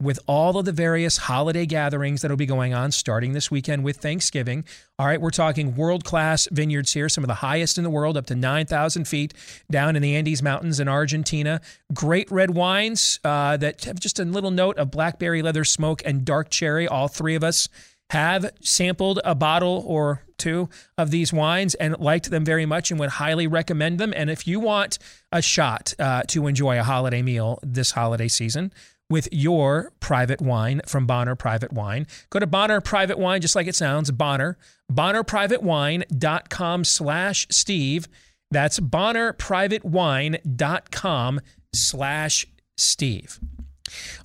with 0.00 0.18
all 0.26 0.58
of 0.58 0.66
the 0.66 0.72
various 0.72 1.16
holiday 1.16 1.64
gatherings 1.64 2.22
that'll 2.22 2.36
be 2.36 2.46
going 2.46 2.74
on 2.74 2.92
starting 2.92 3.32
this 3.32 3.50
weekend 3.50 3.82
with 3.82 3.96
Thanksgiving. 3.96 4.64
All 4.98 5.06
right, 5.06 5.20
we're 5.20 5.30
talking 5.30 5.74
world 5.74 6.04
class 6.04 6.46
vineyards 6.52 6.92
here, 6.92 7.08
some 7.08 7.24
of 7.24 7.28
the 7.28 7.34
highest 7.34 7.78
in 7.78 7.84
the 7.84 7.90
world, 7.90 8.16
up 8.16 8.26
to 8.26 8.34
9,000 8.34 9.08
feet 9.08 9.32
down 9.70 9.96
in 9.96 10.02
the 10.02 10.14
Andes 10.14 10.42
Mountains 10.42 10.80
in 10.80 10.88
Argentina. 10.88 11.60
Great 11.94 12.30
red 12.30 12.50
wines 12.50 13.20
uh, 13.24 13.56
that 13.56 13.84
have 13.84 13.98
just 13.98 14.18
a 14.18 14.24
little 14.24 14.50
note 14.50 14.76
of 14.76 14.90
blackberry 14.90 15.40
leather 15.40 15.64
smoke 15.64 16.02
and 16.04 16.24
dark 16.24 16.50
cherry. 16.50 16.86
All 16.86 17.08
three 17.08 17.34
of 17.34 17.42
us 17.42 17.68
have 18.10 18.50
sampled 18.60 19.20
a 19.24 19.34
bottle 19.34 19.82
or 19.86 20.22
two 20.38 20.68
of 20.96 21.10
these 21.10 21.32
wines 21.32 21.74
and 21.74 21.98
liked 21.98 22.30
them 22.30 22.44
very 22.44 22.66
much 22.66 22.90
and 22.90 23.00
would 23.00 23.08
highly 23.08 23.46
recommend 23.46 23.98
them. 23.98 24.12
And 24.14 24.30
if 24.30 24.46
you 24.46 24.60
want 24.60 24.98
a 25.32 25.42
shot 25.42 25.94
uh, 25.98 26.22
to 26.28 26.46
enjoy 26.46 26.78
a 26.78 26.82
holiday 26.82 27.22
meal 27.22 27.58
this 27.62 27.92
holiday 27.92 28.28
season, 28.28 28.72
with 29.08 29.28
your 29.30 29.92
private 30.00 30.40
wine 30.40 30.80
from 30.86 31.06
Bonner 31.06 31.36
Private 31.36 31.72
Wine. 31.72 32.06
Go 32.30 32.38
to 32.38 32.46
Bonner 32.46 32.80
Private 32.80 33.18
Wine, 33.18 33.40
just 33.40 33.56
like 33.56 33.66
it 33.66 33.74
sounds, 33.74 34.10
Bonner, 34.10 34.58
bonnerprivatewine.com 34.92 36.84
slash 36.84 37.46
Steve. 37.50 38.08
That's 38.50 38.78
bonnerprivatewine.com 38.80 41.40
slash 41.72 42.46
Steve. 42.76 43.40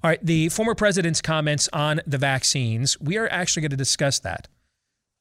All 0.03 0.09
right, 0.09 0.25
the 0.25 0.49
former 0.49 0.75
president's 0.75 1.21
comments 1.21 1.69
on 1.71 2.01
the 2.07 2.17
vaccines, 2.17 2.99
we 2.99 3.17
are 3.17 3.31
actually 3.31 3.61
going 3.61 3.71
to 3.71 3.77
discuss 3.77 4.19
that 4.19 4.47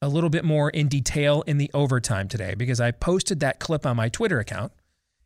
a 0.01 0.07
little 0.07 0.31
bit 0.31 0.43
more 0.43 0.71
in 0.71 0.87
detail 0.87 1.43
in 1.43 1.59
the 1.59 1.69
overtime 1.73 2.27
today 2.27 2.55
because 2.55 2.81
I 2.81 2.89
posted 2.91 3.39
that 3.41 3.59
clip 3.59 3.85
on 3.85 3.95
my 3.95 4.09
Twitter 4.09 4.39
account 4.39 4.71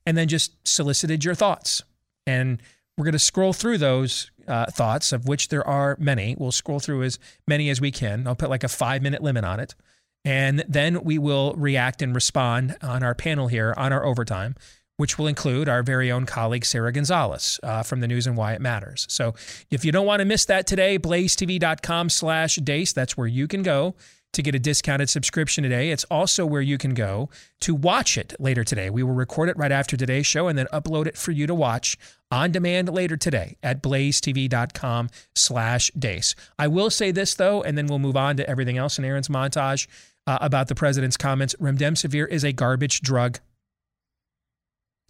and 0.06 0.18
then 0.18 0.28
just 0.28 0.56
solicited 0.68 1.24
your 1.24 1.36
thoughts. 1.36 1.82
And 2.28 2.62
we're 2.98 3.06
going 3.06 3.14
to 3.14 3.20
scroll 3.20 3.54
through 3.54 3.78
those 3.78 4.32
uh, 4.48 4.66
thoughts, 4.68 5.12
of 5.12 5.28
which 5.28 5.50
there 5.50 5.66
are 5.68 5.98
many. 6.00 6.36
We'll 6.38 6.52
scroll 6.52 6.80
through 6.80 7.04
as 7.04 7.20
many 7.48 7.70
as 7.70 7.82
we 7.82 7.92
can. 7.92 8.28
I'll 8.28 8.36
put 8.36 8.50
like 8.50 8.64
a 8.64 8.70
five 8.70 9.02
minute 9.02 9.22
limit 9.22 9.44
on 9.44 9.60
it. 9.60 9.76
And 10.24 10.64
then 10.68 11.04
we 11.04 11.20
will 11.20 11.54
react 11.54 12.02
and 12.02 12.16
respond 12.16 12.78
on 12.82 13.04
our 13.04 13.14
panel 13.14 13.48
here 13.48 13.74
on 13.78 13.94
our 13.94 14.06
overtime 14.06 14.56
which 14.98 15.18
will 15.18 15.28
include 15.28 15.68
our 15.68 15.84
very 15.84 16.12
own 16.12 16.26
colleague 16.26 16.66
Sarah 16.66 16.92
Gonzalez 16.92 17.60
uh, 17.64 17.84
from 17.84 18.00
the 18.00 18.08
news 18.08 18.28
and 18.28 18.38
why 18.38 18.54
it 18.54 18.62
matters. 18.62 19.06
So 19.10 19.36
if 19.70 19.84
you 19.84 19.92
don't 19.92 20.06
want 20.06 20.22
to 20.22 20.26
miss 20.26 20.46
that 20.46 20.68
today, 20.68 20.98
blazetv.com 20.98 22.10
slash 22.10 22.56
deace, 22.56 22.94
that's 22.94 23.18
where 23.18 23.28
you 23.28 23.48
can 23.48 23.64
go 23.64 23.96
to 24.36 24.44
get 24.44 24.54
a 24.54 24.60
discounted 24.60 25.10
subscription 25.10 25.64
today. 25.64 25.92
It's 25.92 26.04
also 26.06 26.46
where 26.46 26.62
you 26.62 26.78
can 26.78 26.94
go 26.94 27.30
to 27.62 27.74
watch 27.74 28.18
it 28.18 28.36
later 28.40 28.64
today. 28.64 28.90
We 28.90 29.02
will 29.02 29.14
record 29.14 29.50
it 29.50 29.58
right 29.58 29.72
after 29.72 29.98
today's 29.98 30.28
show 30.28 30.48
and 30.48 30.58
then 30.58 30.68
upload 30.72 31.08
it 31.08 31.18
for 31.18 31.32
you 31.32 31.48
to 31.48 31.56
watch 31.56 31.98
on 32.30 32.52
demand 32.52 32.90
later 32.90 33.18
today 33.18 33.56
at 33.64 33.82
blazetv.com 33.82 35.10
slash 35.36 35.92
deace. 35.98 36.36
I 36.60 36.68
will 36.68 36.90
say 36.90 37.12
this 37.12 37.34
though, 37.34 37.64
and 37.64 37.78
then 37.78 37.88
we'll 37.88 38.00
move 38.00 38.18
on 38.18 38.38
to 38.38 38.50
everything 38.50 38.78
else 38.78 39.00
in 39.00 39.06
Aaron's 39.06 39.30
montage 39.30 39.88
uh, 40.28 40.38
about 40.42 40.68
the 40.68 40.76
president's 40.76 41.18
comments. 41.18 41.56
Remdesivir 41.56 42.28
is 42.30 42.44
a 42.44 42.52
garbage 42.52 43.02
drug. 43.02 43.40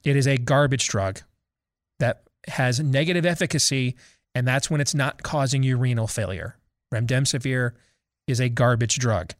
It 0.03 0.15
is 0.15 0.27
a 0.27 0.37
garbage 0.37 0.87
drug 0.87 1.21
that 1.99 2.23
has 2.47 2.79
negative 2.79 3.25
efficacy, 3.25 3.95
and 4.35 4.47
that's 4.47 4.69
when 4.69 4.81
it's 4.81 4.93
not 4.93 5.23
causing 5.23 5.63
you 5.63 5.77
renal 5.77 6.07
failure. 6.07 6.57
Remdesivir 6.93 7.71
is 8.27 8.39
a 8.39 8.49
garbage 8.49 8.97
drug. 8.97 9.33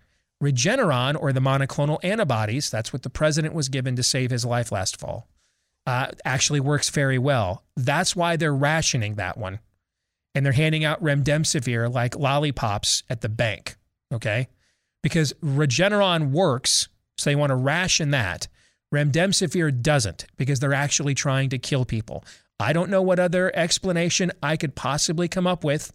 Regeneron, 0.43 1.15
or 1.19 1.31
the 1.31 1.39
monoclonal 1.39 2.03
antibodies, 2.03 2.69
that's 2.69 2.91
what 2.91 3.03
the 3.03 3.09
president 3.09 3.53
was 3.53 3.69
given 3.69 3.95
to 3.95 4.03
save 4.03 4.31
his 4.31 4.45
life 4.45 4.71
last 4.71 4.99
fall, 4.99 5.27
uh, 5.87 6.07
actually 6.23 6.59
works 6.59 6.89
very 6.89 7.17
well. 7.17 7.63
That's 7.75 8.15
why 8.15 8.35
they're 8.35 8.53
rationing 8.53 9.15
that 9.15 9.37
one. 9.37 9.59
And 10.33 10.45
they're 10.45 10.53
handing 10.53 10.83
out 10.83 11.01
remdesivir 11.01 11.91
like 11.91 12.17
lollipops 12.17 13.03
at 13.09 13.21
the 13.21 13.29
bank, 13.29 13.77
okay? 14.13 14.49
Because 15.01 15.31
Regeneron 15.41 16.31
works, 16.31 16.89
so 17.17 17.29
they 17.29 17.35
want 17.35 17.51
to 17.51 17.55
ration 17.55 18.11
that. 18.11 18.49
Remdesivir 18.93 19.81
doesn't 19.81 20.25
because 20.35 20.59
they're 20.59 20.73
actually 20.73 21.13
trying 21.13 21.49
to 21.49 21.57
kill 21.57 21.85
people. 21.85 22.25
I 22.59 22.73
don't 22.73 22.89
know 22.89 23.01
what 23.01 23.19
other 23.19 23.55
explanation 23.55 24.31
I 24.43 24.57
could 24.57 24.75
possibly 24.75 25.27
come 25.27 25.47
up 25.47 25.63
with 25.63 25.93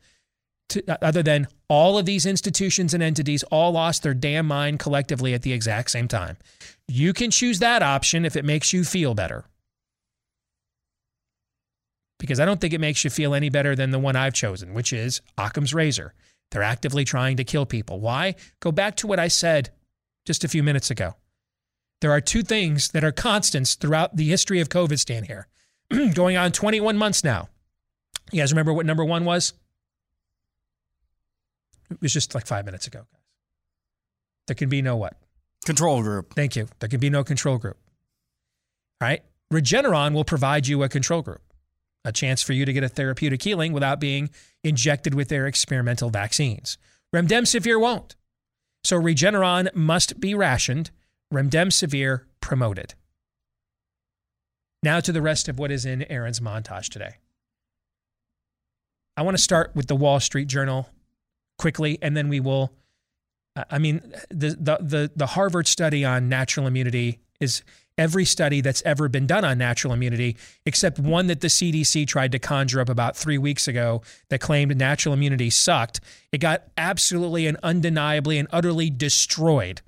to, 0.71 1.05
other 1.05 1.23
than 1.23 1.49
all 1.69 1.99
of 1.99 2.07
these 2.07 2.27
institutions 2.27 2.95
and 2.95 3.03
entities 3.03 3.43
all 3.45 3.73
lost 3.73 4.03
their 4.03 4.15
damn 4.15 4.47
mind 4.47 4.79
collectively 4.79 5.35
at 5.35 5.43
the 5.43 5.53
exact 5.53 5.91
same 5.91 6.09
time. 6.09 6.37
You 6.89 7.13
can 7.13 7.31
choose 7.31 7.59
that 7.59 7.83
option 7.83 8.25
if 8.25 8.37
it 8.37 8.45
makes 8.45 8.73
you 8.73 8.85
feel 8.85 9.15
better. 9.15 9.45
Because 12.19 12.41
I 12.41 12.45
don't 12.45 12.61
think 12.61 12.75
it 12.75 12.81
makes 12.81 13.05
you 13.05 13.11
feel 13.11 13.35
any 13.35 13.49
better 13.49 13.75
than 13.75 13.91
the 13.91 13.99
one 13.99 14.17
I've 14.17 14.35
chosen, 14.35 14.75
which 14.75 14.93
is 14.93 15.21
Occam's 15.39 15.73
razor. 15.73 16.13
They're 16.51 16.63
actively 16.63 17.05
trying 17.05 17.37
to 17.37 17.45
kill 17.45 17.65
people. 17.65 18.01
Why? 18.01 18.35
Go 18.61 18.73
back 18.73 18.97
to 18.97 19.07
what 19.07 19.19
I 19.19 19.29
said 19.29 19.71
just 20.27 20.45
a 20.45 20.49
few 20.49 20.63
minutes 20.63 20.91
ago. 20.91 21.15
There 22.01 22.11
are 22.13 22.21
two 22.21 22.43
things 22.43 22.91
that 22.91 23.05
are 23.05 23.13
constants 23.13 23.75
throughout 23.75 24.17
the 24.17 24.29
history 24.29 24.61
of 24.61 24.69
COVIDstan 24.69 25.27
here. 25.27 25.47
Going 26.15 26.37
on 26.37 26.53
21 26.53 26.97
months 26.97 27.23
now. 27.23 27.49
You 28.33 28.41
guys 28.41 28.53
remember 28.53 28.73
what 28.73 28.87
number 28.87 29.05
one 29.05 29.25
was? 29.25 29.53
It 31.91 32.01
was 32.01 32.13
just 32.13 32.35
like 32.35 32.47
five 32.47 32.65
minutes 32.65 32.87
ago, 32.87 33.01
guys. 33.01 33.21
There 34.47 34.55
can 34.55 34.69
be 34.69 34.83
no 34.83 34.97
what? 34.97 35.17
Control 35.65 36.03
group. 36.03 36.35
Thank 36.35 36.57
you. 36.57 36.69
There 36.79 36.89
can 36.89 37.01
be 37.01 37.11
no 37.11 37.23
control 37.23 37.59
group. 37.59 37.77
All 39.01 39.09
right. 39.09 39.23
Regeneron 39.53 40.15
will 40.15 40.25
provide 40.25 40.67
you 40.67 40.83
a 40.83 40.89
control 40.89 41.23
group, 41.23 41.43
a 42.05 42.13
chance 42.13 42.43
for 42.43 42.53
you 42.53 42.65
to 42.65 42.73
get 42.73 42.85
a 42.85 42.89
therapeutic 42.89 43.43
healing 43.43 43.73
without 43.73 44.01
being 44.01 44.31
injected 44.63 45.15
with 45.15 45.29
their 45.29 45.47
experimental 45.47 46.11
vaccines. 46.11 46.79
Remdesivir 47.15 47.81
won't. 47.81 48.15
So 48.85 49.01
Regeneron 49.01 49.75
must 49.75 50.21
be 50.21 50.35
rationed 50.35 50.91
Remdesivir 51.33 52.23
promoted. 52.41 52.95
Now 54.83 55.01
to 55.01 55.13
the 55.13 55.23
rest 55.23 55.49
of 55.49 55.59
what 55.59 55.71
is 55.71 55.85
in 55.85 56.11
Aaron's 56.11 56.41
montage 56.41 56.89
today. 56.89 57.17
I 59.17 59.23
want 59.23 59.37
to 59.37 59.43
start 59.43 59.73
with 59.75 59.87
the 59.89 59.97
Wall 59.97 60.21
Street 60.21 60.49
Journal 60.49 60.89
quickly, 61.61 61.99
and 62.03 62.17
then 62.17 62.29
we 62.29 62.41
will. 62.41 62.73
I 63.69 63.79
mean, 63.79 64.01
the 64.31 64.57
the 64.59 64.79
the, 64.81 65.11
the 65.15 65.27
Harvard 65.27 65.69
study 65.69 66.05
on 66.05 66.29
natural 66.29 66.67
immunity 66.67 67.21
is 67.39 67.63
every 67.99 68.25
study 68.25 68.63
that's 68.63 68.83
ever 68.87 69.09
been 69.09 69.27
done 69.27 69.45
on 69.45 69.59
natural 69.59 69.93
immunity, 69.93 70.37
except 70.65 70.99
one 70.99 71.27
that 71.27 71.43
the 71.43 71.49
CDC 71.49 72.07
tried 72.07 72.33
to 72.33 72.39
conjure 72.39 72.81
up 72.81 72.89
about 72.89 73.17
three 73.17 73.37
weeks 73.37 73.69
ago 73.69 74.01
that 74.31 74.41
claimed 74.41 74.75
natural 74.77 75.13
immunity 75.13 75.51
sucked. 75.51 76.01
It 76.33 76.39
got 76.39 76.65
absolutely 76.79 77.47
and 77.47 77.59
undeniably 77.63 78.39
and 78.39 78.49
utterly 78.53 78.89
destroyed, 78.89 79.83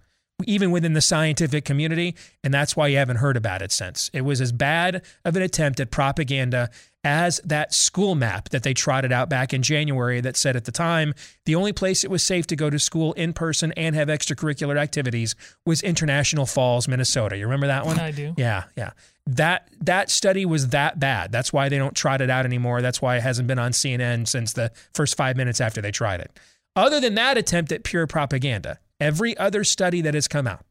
even 0.45 0.71
within 0.71 0.93
the 0.93 1.01
scientific 1.01 1.65
community. 1.65 2.15
And 2.45 2.53
that's 2.53 2.77
why 2.77 2.89
you 2.89 2.99
haven't 2.99 3.17
heard 3.17 3.39
about 3.39 3.63
it 3.63 3.73
since. 3.73 4.11
It 4.13 4.23
was 4.23 4.43
as 4.43 4.53
bad 4.53 5.03
of 5.25 5.35
an 5.37 5.43
attempt 5.43 5.81
at 5.81 5.91
propaganda 5.91 6.69
as 7.05 7.41
that 7.45 7.75
school 7.75 8.15
map 8.15 8.49
that 8.51 8.63
they 8.63 8.73
trotted 8.73 9.13
out 9.13 9.29
back 9.29 9.53
in 9.53 9.63
January 9.63 10.21
that 10.21 10.37
said 10.37 10.55
at 10.55 10.65
the 10.65 10.73
time 10.73 11.15
the 11.47 11.55
only 11.55 11.73
place 11.73 12.05
it 12.05 12.11
was 12.11 12.23
safe 12.23 12.47
to 12.47 12.57
go 12.57 12.71
to 12.71 12.79
school 12.79 13.13
in 13.15 13.33
person 13.33 13.73
and 13.77 13.97
have 13.97 14.09
extracurricular 14.09 14.79
activities 14.79 15.35
was 15.67 15.83
International 15.83 16.47
Falls, 16.47 16.87
Minnesota. 16.87 17.37
You 17.37 17.45
remember 17.45 17.67
that 17.67 17.85
one? 17.85 17.99
I 17.99 18.13
do. 18.13 18.35
Yeah, 18.37 18.65
yeah. 18.77 18.93
That 19.27 19.69
that 19.81 20.11
study 20.11 20.45
was 20.47 20.69
that 20.69 20.99
bad. 20.99 21.33
That's 21.33 21.53
why 21.53 21.69
they 21.69 21.79
don't 21.79 21.95
trot 21.97 22.21
it 22.21 22.31
out 22.31 22.45
anymore. 22.45 22.83
That's 22.83 23.01
why 23.03 23.17
it 23.17 23.23
hasn't 23.23 23.49
been 23.49 23.59
on 23.59 23.73
CNN 23.73 24.27
since 24.29 24.53
the 24.53 24.73
first 24.95 25.17
5 25.17 25.37
minutes 25.37 25.61
after 25.61 25.81
they 25.81 25.93
tried 25.93 26.21
it. 26.21 26.39
Other 26.75 27.01
than 27.01 27.15
that 27.17 27.37
attempt 27.37 27.71
at 27.73 27.85
pure 27.85 28.07
propaganda, 28.07 28.79
every 28.99 29.37
other 29.37 29.65
study 29.65 30.01
that 30.03 30.15
has 30.15 30.27
come 30.29 30.47
out 30.47 30.65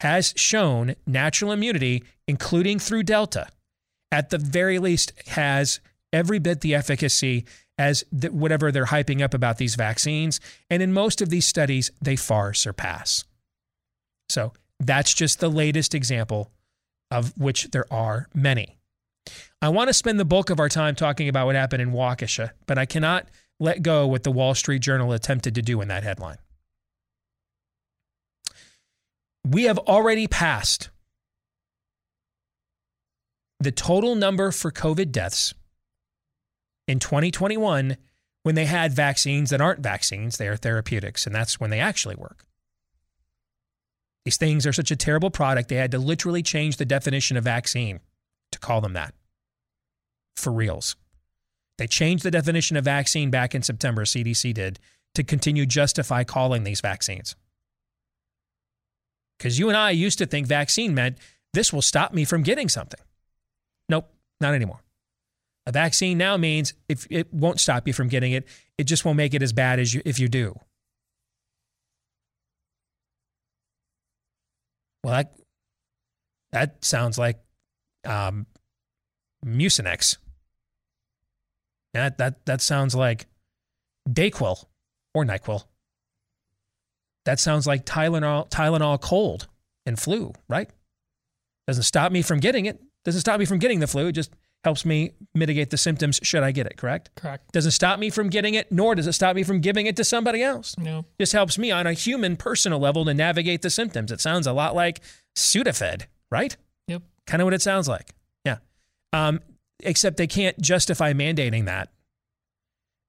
has 0.00 0.32
shown 0.36 0.94
natural 1.06 1.50
immunity 1.52 2.04
including 2.28 2.78
through 2.78 3.02
Delta 3.02 3.48
at 4.10 4.30
the 4.30 4.38
very 4.38 4.78
least 4.78 5.12
has 5.28 5.80
every 6.12 6.38
bit 6.38 6.60
the 6.60 6.74
efficacy 6.74 7.44
as 7.76 8.04
the, 8.10 8.28
whatever 8.28 8.72
they're 8.72 8.86
hyping 8.86 9.22
up 9.22 9.34
about 9.34 9.58
these 9.58 9.74
vaccines. 9.76 10.40
And 10.68 10.82
in 10.82 10.92
most 10.92 11.22
of 11.22 11.30
these 11.30 11.46
studies, 11.46 11.90
they 12.02 12.16
far 12.16 12.52
surpass. 12.54 13.24
So 14.28 14.52
that's 14.80 15.14
just 15.14 15.40
the 15.40 15.48
latest 15.48 15.94
example 15.94 16.50
of 17.10 17.32
which 17.36 17.70
there 17.70 17.90
are 17.92 18.28
many. 18.34 18.76
I 19.60 19.68
want 19.70 19.88
to 19.88 19.94
spend 19.94 20.18
the 20.18 20.24
bulk 20.24 20.50
of 20.50 20.60
our 20.60 20.68
time 20.68 20.94
talking 20.94 21.28
about 21.28 21.46
what 21.46 21.54
happened 21.54 21.82
in 21.82 21.92
Waukesha, 21.92 22.50
but 22.66 22.78
I 22.78 22.86
cannot 22.86 23.28
let 23.60 23.82
go 23.82 24.06
what 24.06 24.22
the 24.22 24.30
Wall 24.30 24.54
Street 24.54 24.80
Journal 24.80 25.12
attempted 25.12 25.54
to 25.56 25.62
do 25.62 25.80
in 25.80 25.88
that 25.88 26.04
headline. 26.04 26.38
We 29.44 29.64
have 29.64 29.78
already 29.78 30.26
passed 30.26 30.90
the 33.60 33.72
total 33.72 34.14
number 34.14 34.50
for 34.52 34.70
COVID 34.70 35.10
deaths 35.10 35.54
in 36.86 36.98
2021 36.98 37.96
when 38.44 38.54
they 38.54 38.64
had 38.64 38.92
vaccines 38.92 39.50
that 39.50 39.60
aren't 39.60 39.80
vaccines, 39.80 40.36
they 40.36 40.48
are 40.48 40.56
therapeutics, 40.56 41.26
and 41.26 41.34
that's 41.34 41.60
when 41.60 41.70
they 41.70 41.80
actually 41.80 42.14
work. 42.14 42.44
These 44.24 44.36
things 44.36 44.66
are 44.66 44.72
such 44.72 44.90
a 44.90 44.96
terrible 44.96 45.30
product, 45.30 45.68
they 45.68 45.76
had 45.76 45.90
to 45.90 45.98
literally 45.98 46.42
change 46.42 46.76
the 46.76 46.84
definition 46.84 47.36
of 47.36 47.44
vaccine 47.44 48.00
to 48.52 48.58
call 48.58 48.80
them 48.80 48.92
that. 48.94 49.14
For 50.36 50.52
reals. 50.52 50.96
They 51.78 51.86
changed 51.86 52.24
the 52.24 52.30
definition 52.30 52.76
of 52.76 52.84
vaccine 52.84 53.30
back 53.30 53.54
in 53.54 53.62
September, 53.62 54.04
CDC 54.04 54.54
did, 54.54 54.78
to 55.14 55.22
continue 55.22 55.66
justify 55.66 56.24
calling 56.24 56.64
these 56.64 56.80
vaccines. 56.80 57.36
Because 59.38 59.58
you 59.58 59.68
and 59.68 59.76
I 59.76 59.90
used 59.90 60.18
to 60.18 60.26
think 60.26 60.46
vaccine 60.46 60.94
meant 60.94 61.18
this 61.54 61.72
will 61.72 61.82
stop 61.82 62.12
me 62.12 62.24
from 62.24 62.42
getting 62.42 62.68
something. 62.68 63.00
Nope, 63.88 64.10
not 64.40 64.54
anymore. 64.54 64.80
A 65.66 65.72
vaccine 65.72 66.16
now 66.16 66.36
means 66.36 66.74
if 66.88 67.06
it 67.10 67.32
won't 67.32 67.60
stop 67.60 67.86
you 67.86 67.92
from 67.92 68.08
getting 68.08 68.32
it, 68.32 68.46
it 68.78 68.84
just 68.84 69.04
won't 69.04 69.16
make 69.16 69.34
it 69.34 69.42
as 69.42 69.52
bad 69.52 69.78
as 69.78 69.92
you 69.92 70.00
if 70.04 70.18
you 70.18 70.28
do. 70.28 70.58
Well, 75.04 75.14
that 75.14 75.34
that 76.52 76.84
sounds 76.84 77.18
like 77.18 77.38
um, 78.04 78.46
Mucinex. 79.44 80.16
That 81.94 82.18
that 82.18 82.46
that 82.46 82.60
sounds 82.60 82.94
like 82.94 83.26
Dayquil 84.08 84.64
or 85.14 85.24
Nyquil. 85.24 85.64
That 87.24 87.38
sounds 87.38 87.66
like 87.66 87.84
Tylenol 87.84 88.48
Tylenol 88.48 89.00
cold 89.00 89.48
and 89.84 89.98
flu, 89.98 90.32
right? 90.48 90.70
Doesn't 91.66 91.82
stop 91.82 92.10
me 92.10 92.22
from 92.22 92.40
getting 92.40 92.66
it. 92.66 92.80
Doesn't 93.08 93.22
stop 93.22 93.40
me 93.40 93.46
from 93.46 93.58
getting 93.58 93.80
the 93.80 93.86
flu. 93.86 94.08
It 94.08 94.12
just 94.12 94.34
helps 94.64 94.84
me 94.84 95.12
mitigate 95.34 95.70
the 95.70 95.78
symptoms 95.78 96.20
should 96.22 96.42
I 96.42 96.50
get 96.50 96.66
it, 96.66 96.76
correct? 96.76 97.10
Correct. 97.14 97.50
Doesn't 97.52 97.70
stop 97.70 97.98
me 97.98 98.10
from 98.10 98.28
getting 98.28 98.52
it, 98.52 98.70
nor 98.70 98.94
does 98.94 99.06
it 99.06 99.12
stop 99.12 99.34
me 99.34 99.42
from 99.42 99.60
giving 99.60 99.86
it 99.86 99.96
to 99.96 100.04
somebody 100.04 100.42
else. 100.42 100.76
No. 100.76 101.06
Just 101.18 101.32
helps 101.32 101.56
me 101.56 101.70
on 101.70 101.86
a 101.86 101.94
human 101.94 102.36
personal 102.36 102.78
level 102.78 103.04
to 103.06 103.14
navigate 103.14 103.62
the 103.62 103.70
symptoms. 103.70 104.12
It 104.12 104.20
sounds 104.20 104.46
a 104.46 104.52
lot 104.52 104.74
like 104.74 105.00
Sudafed, 105.34 106.02
right? 106.30 106.54
Yep. 106.88 107.02
Kind 107.26 107.40
of 107.40 107.46
what 107.46 107.54
it 107.54 107.62
sounds 107.62 107.88
like. 107.88 108.14
Yeah. 108.44 108.58
Um, 109.14 109.40
except 109.80 110.18
they 110.18 110.26
can't 110.26 110.60
justify 110.60 111.14
mandating 111.14 111.64
that. 111.64 111.90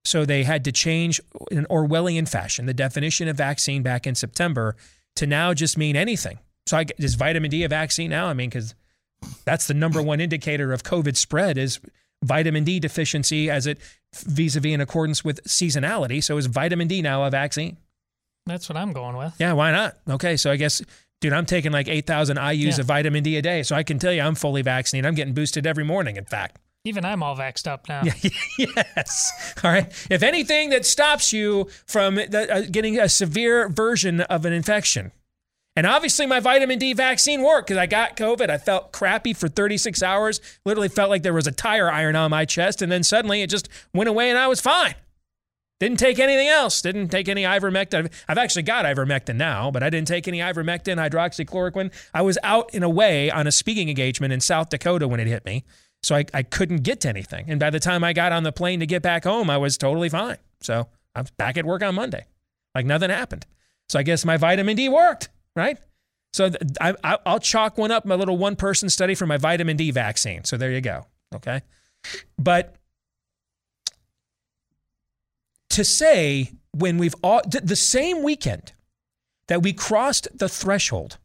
So 0.06 0.24
they 0.24 0.44
had 0.44 0.64
to 0.64 0.72
change 0.72 1.20
in 1.52 1.58
an 1.58 1.68
Orwellian 1.70 2.30
fashion 2.30 2.68
the 2.68 2.74
definition 2.74 3.28
of 3.28 3.36
vaccine 3.36 3.84
back 3.84 4.08
in 4.08 4.16
September 4.16 4.78
to 5.18 5.28
now 5.28 5.54
just 5.54 5.78
mean 5.78 5.98
anything. 5.98 6.40
So 6.68 6.78
I, 6.78 6.86
is 7.00 7.16
vitamin 7.16 7.50
D 7.50 7.64
a 7.64 7.68
vaccine 7.68 8.12
now? 8.12 8.28
I 8.28 8.34
mean, 8.34 8.50
because 8.50 8.76
that's 9.46 9.68
the 9.68 9.74
number 9.74 10.02
one 10.02 10.20
indicator 10.22 10.72
of 10.74 10.84
COVID 10.84 11.16
spread 11.16 11.58
is 11.58 11.80
vitamin 12.24 12.64
D 12.64 12.80
deficiency 12.80 13.50
as 13.50 13.68
it 13.68 13.80
vis-a-vis 14.16 14.74
in 14.74 14.82
accordance 14.82 15.24
with 15.24 15.44
seasonality. 15.46 16.24
So 16.24 16.38
is 16.38 16.46
vitamin 16.48 16.88
D 16.88 17.02
now 17.02 17.24
a 17.24 17.30
vaccine? 17.30 17.78
That's 18.46 18.68
what 18.70 18.78
I'm 18.78 18.94
going 18.94 19.16
with. 19.16 19.34
Yeah, 19.40 19.54
why 19.54 19.72
not? 19.72 19.98
Okay, 20.10 20.36
so 20.38 20.52
I 20.52 20.56
guess 20.56 20.82
dude, 21.22 21.34
I'm 21.34 21.46
taking 21.46 21.72
like 21.72 21.88
8,000 21.88 22.38
IUs 22.38 22.76
Yeah. 22.78 22.80
of 22.80 22.86
vitamin 22.86 23.24
D 23.24 23.38
a 23.38 23.42
day. 23.42 23.64
So 23.64 23.76
I 23.76 23.84
can 23.84 24.00
tell 24.00 24.14
you 24.14 24.22
I'm 24.22 24.36
fully 24.36 24.62
vaccinated. 24.62 25.06
I'm 25.08 25.16
getting 25.16 25.34
boosted 25.34 25.68
every 25.68 25.84
morning, 25.84 26.16
in 26.16 26.26
fact. 26.26 26.58
Even 26.86 27.04
I'm 27.04 27.22
all 27.22 27.36
vaxxed 27.36 27.68
up 27.68 27.90
now. 27.90 28.04
yes. 28.58 29.54
All 29.64 29.70
right. 29.70 29.92
If 30.10 30.24
anything 30.24 30.70
that 30.70 30.86
stops 30.86 31.34
you 31.34 31.68
from 31.86 32.16
the, 32.16 32.48
uh, 32.50 32.62
getting 32.72 32.98
a 32.98 33.10
severe 33.10 33.68
version 33.68 34.22
of 34.22 34.46
an 34.46 34.54
infection, 34.54 35.12
and 35.76 35.86
obviously 35.86 36.26
my 36.26 36.40
vitamin 36.40 36.80
D 36.80 36.94
vaccine 36.94 37.42
worked 37.42 37.68
because 37.68 37.80
I 37.80 37.86
got 37.86 38.18
COVID. 38.18 38.50
I 38.50 38.58
felt 38.58 38.92
crappy 38.92 39.34
for 39.34 39.48
36 39.48 40.02
hours, 40.04 40.42
literally 40.66 40.90
felt 40.90 41.10
like 41.10 41.24
there 41.24 41.34
was 41.34 41.48
a 41.48 41.52
tire 41.52 41.92
iron 41.92 42.16
on 42.16 42.32
my 42.32 42.46
chest, 42.46 42.82
and 42.82 42.92
then 42.92 43.04
suddenly 43.04 43.42
it 43.42 43.50
just 43.50 43.70
went 43.94 44.10
away 44.10 44.30
and 44.30 44.38
I 44.38 44.48
was 44.48 44.60
fine. 44.62 44.96
Didn't 45.80 46.00
take 46.00 46.20
anything 46.20 46.50
else. 46.50 46.82
Didn't 46.82 47.08
take 47.08 47.30
any 47.30 47.44
ivermectin. 47.44 48.12
I've- 48.28 48.40
actually 48.40 48.64
got 48.64 48.84
ivermectin 48.86 49.36
now, 49.38 49.72
but 49.72 49.82
I 49.82 49.90
didn't 49.90 50.10
take 50.10 50.28
any 50.28 50.40
ivermectin, 50.40 50.98
hydroxychloroquine. 50.98 51.92
I 52.14 52.22
was 52.22 52.38
out 52.44 52.74
in 52.74 52.84
a 52.84 52.90
way 52.90 53.32
on 53.32 53.48
a 53.48 53.52
speaking 53.52 53.88
engagement 53.88 54.34
in 54.34 54.42
South 54.42 54.70
Dakota 54.70 55.08
when 55.08 55.22
it 55.22 55.28
hit 55.28 55.46
me. 55.46 55.64
So 56.04 56.16
I, 56.16 56.26
I 56.34 56.44
couldn't 56.44 56.84
get 56.84 57.02
to 57.02 57.10
anything. 57.10 57.46
And 57.50 57.60
by 57.60 57.70
the 57.70 57.80
time 57.80 58.04
I 58.04 58.14
got 58.14 58.32
on 58.32 58.44
the 58.44 58.52
plane 58.52 58.80
to 58.82 58.86
get 58.86 59.02
back 59.02 59.24
home, 59.24 59.50
I 59.50 59.58
was 59.58 59.78
totally 59.78 60.10
fine. 60.10 60.38
So 60.62 60.88
I'm 61.16 61.26
back 61.38 61.58
at 61.58 61.66
work 61.66 61.82
on 61.84 61.96
Monday. 61.96 62.26
Like 62.76 62.86
nothing 62.86 63.10
happened. 63.10 63.46
So 63.88 64.00
I 64.00 64.04
guess 64.04 64.24
my 64.26 64.38
vitamin 64.38 64.76
D 64.76 64.88
worked, 64.90 65.30
right? 65.56 65.78
So 66.34 66.52
I, 66.80 66.94
I, 67.04 67.18
I'll 67.26 67.40
chalk 67.40 67.78
one 67.78 67.92
up, 67.92 68.06
my 68.06 68.16
little 68.16 68.38
one 68.38 68.56
person 68.56 68.90
study 68.90 69.16
for 69.16 69.26
my 69.26 69.38
vitamin 69.38 69.78
D 69.78 69.92
vaccine. 69.92 70.44
So 70.44 70.58
there 70.58 70.72
you 70.72 70.82
go. 70.82 71.06
Okay. 71.34 71.62
But 72.38 72.76
to 75.72 75.84
say 75.84 76.52
when 76.72 76.98
we've 76.98 77.16
all, 77.24 77.42
th- 77.42 77.64
the 77.64 77.76
same 77.76 78.24
weekend 78.24 78.74
that 79.48 79.64
we 79.64 79.74
crossed 79.74 80.28
the 80.38 80.50
threshold 80.50 81.18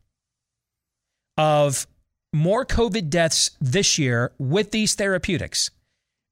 of 1.36 1.86
more 2.32 2.64
COVID 2.64 3.10
deaths 3.10 3.50
this 3.60 3.98
year 3.98 4.32
with 4.38 4.70
these 4.70 4.94
therapeutics 4.94 5.70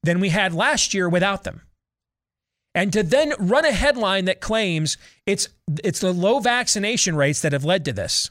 than 0.03 0.19
we 0.19 0.31
had 0.31 0.53
last 0.55 0.95
year 0.95 1.09
without 1.09 1.45
them. 1.45 1.63
And 2.75 2.93
to 2.95 3.03
then 3.03 3.35
run 3.39 3.65
a 3.65 3.73
headline 3.73 4.25
that 4.27 4.41
claims 4.41 4.97
it's 5.27 5.49
it's 5.85 6.01
the 6.01 6.13
low 6.13 6.41
vaccination 6.41 7.17
rates 7.17 7.43
that 7.43 7.53
have 7.53 7.65
led 7.65 7.85
to 7.85 7.93
this. 7.93 8.31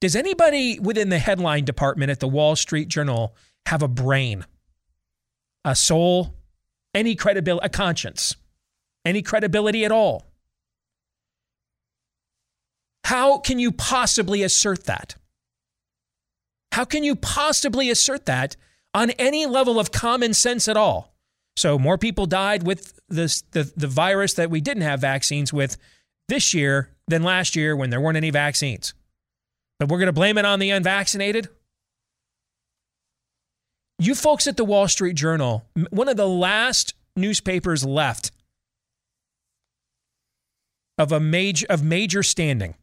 Does 0.00 0.14
anybody 0.14 0.78
within 0.78 1.08
the 1.08 1.18
headline 1.18 1.64
department 1.64 2.10
at 2.10 2.20
the 2.20 2.28
Wall 2.28 2.54
Street 2.54 2.88
Journal 2.88 3.34
have 3.66 3.82
a 3.82 3.88
brain, 3.88 4.44
a 5.64 5.74
soul, 5.74 6.34
any 6.94 7.14
credibility, 7.14 7.66
a 7.66 7.68
conscience, 7.68 8.36
any 9.04 9.22
credibility 9.22 9.84
at 9.84 9.90
all? 9.90 10.26
How 13.04 13.38
can 13.38 13.58
you 13.58 13.72
possibly 13.72 14.42
assert 14.42 14.84
that? 14.84 15.16
How 16.72 16.84
can 16.84 17.02
you 17.02 17.16
possibly 17.16 17.90
assert 17.90 18.26
that 18.26 18.56
on 18.92 19.10
any 19.12 19.46
level 19.46 19.80
of 19.80 19.92
common 19.92 20.34
sense 20.34 20.68
at 20.68 20.76
all? 20.76 21.15
So 21.56 21.78
more 21.78 21.98
people 21.98 22.26
died 22.26 22.64
with 22.64 22.98
this 23.08 23.42
the, 23.52 23.70
the 23.76 23.86
virus 23.86 24.34
that 24.34 24.50
we 24.50 24.60
didn't 24.60 24.82
have 24.82 25.00
vaccines 25.00 25.52
with 25.52 25.76
this 26.28 26.52
year 26.52 26.90
than 27.08 27.22
last 27.22 27.56
year 27.56 27.74
when 27.74 27.90
there 27.90 28.00
weren't 28.00 28.16
any 28.16 28.30
vaccines. 28.30 28.94
But 29.78 29.88
we're 29.88 29.98
going 29.98 30.06
to 30.06 30.12
blame 30.12 30.38
it 30.38 30.44
on 30.44 30.58
the 30.58 30.70
unvaccinated? 30.70 31.48
You 33.98 34.14
folks 34.14 34.46
at 34.46 34.56
the 34.56 34.64
Wall 34.64 34.88
Street 34.88 35.14
Journal, 35.14 35.64
one 35.90 36.08
of 36.08 36.16
the 36.16 36.28
last 36.28 36.94
newspapers 37.14 37.84
left 37.84 38.30
of 40.98 41.12
a 41.12 41.20
major 41.20 41.66
of 41.70 41.82
major 41.82 42.22
standing 42.22 42.74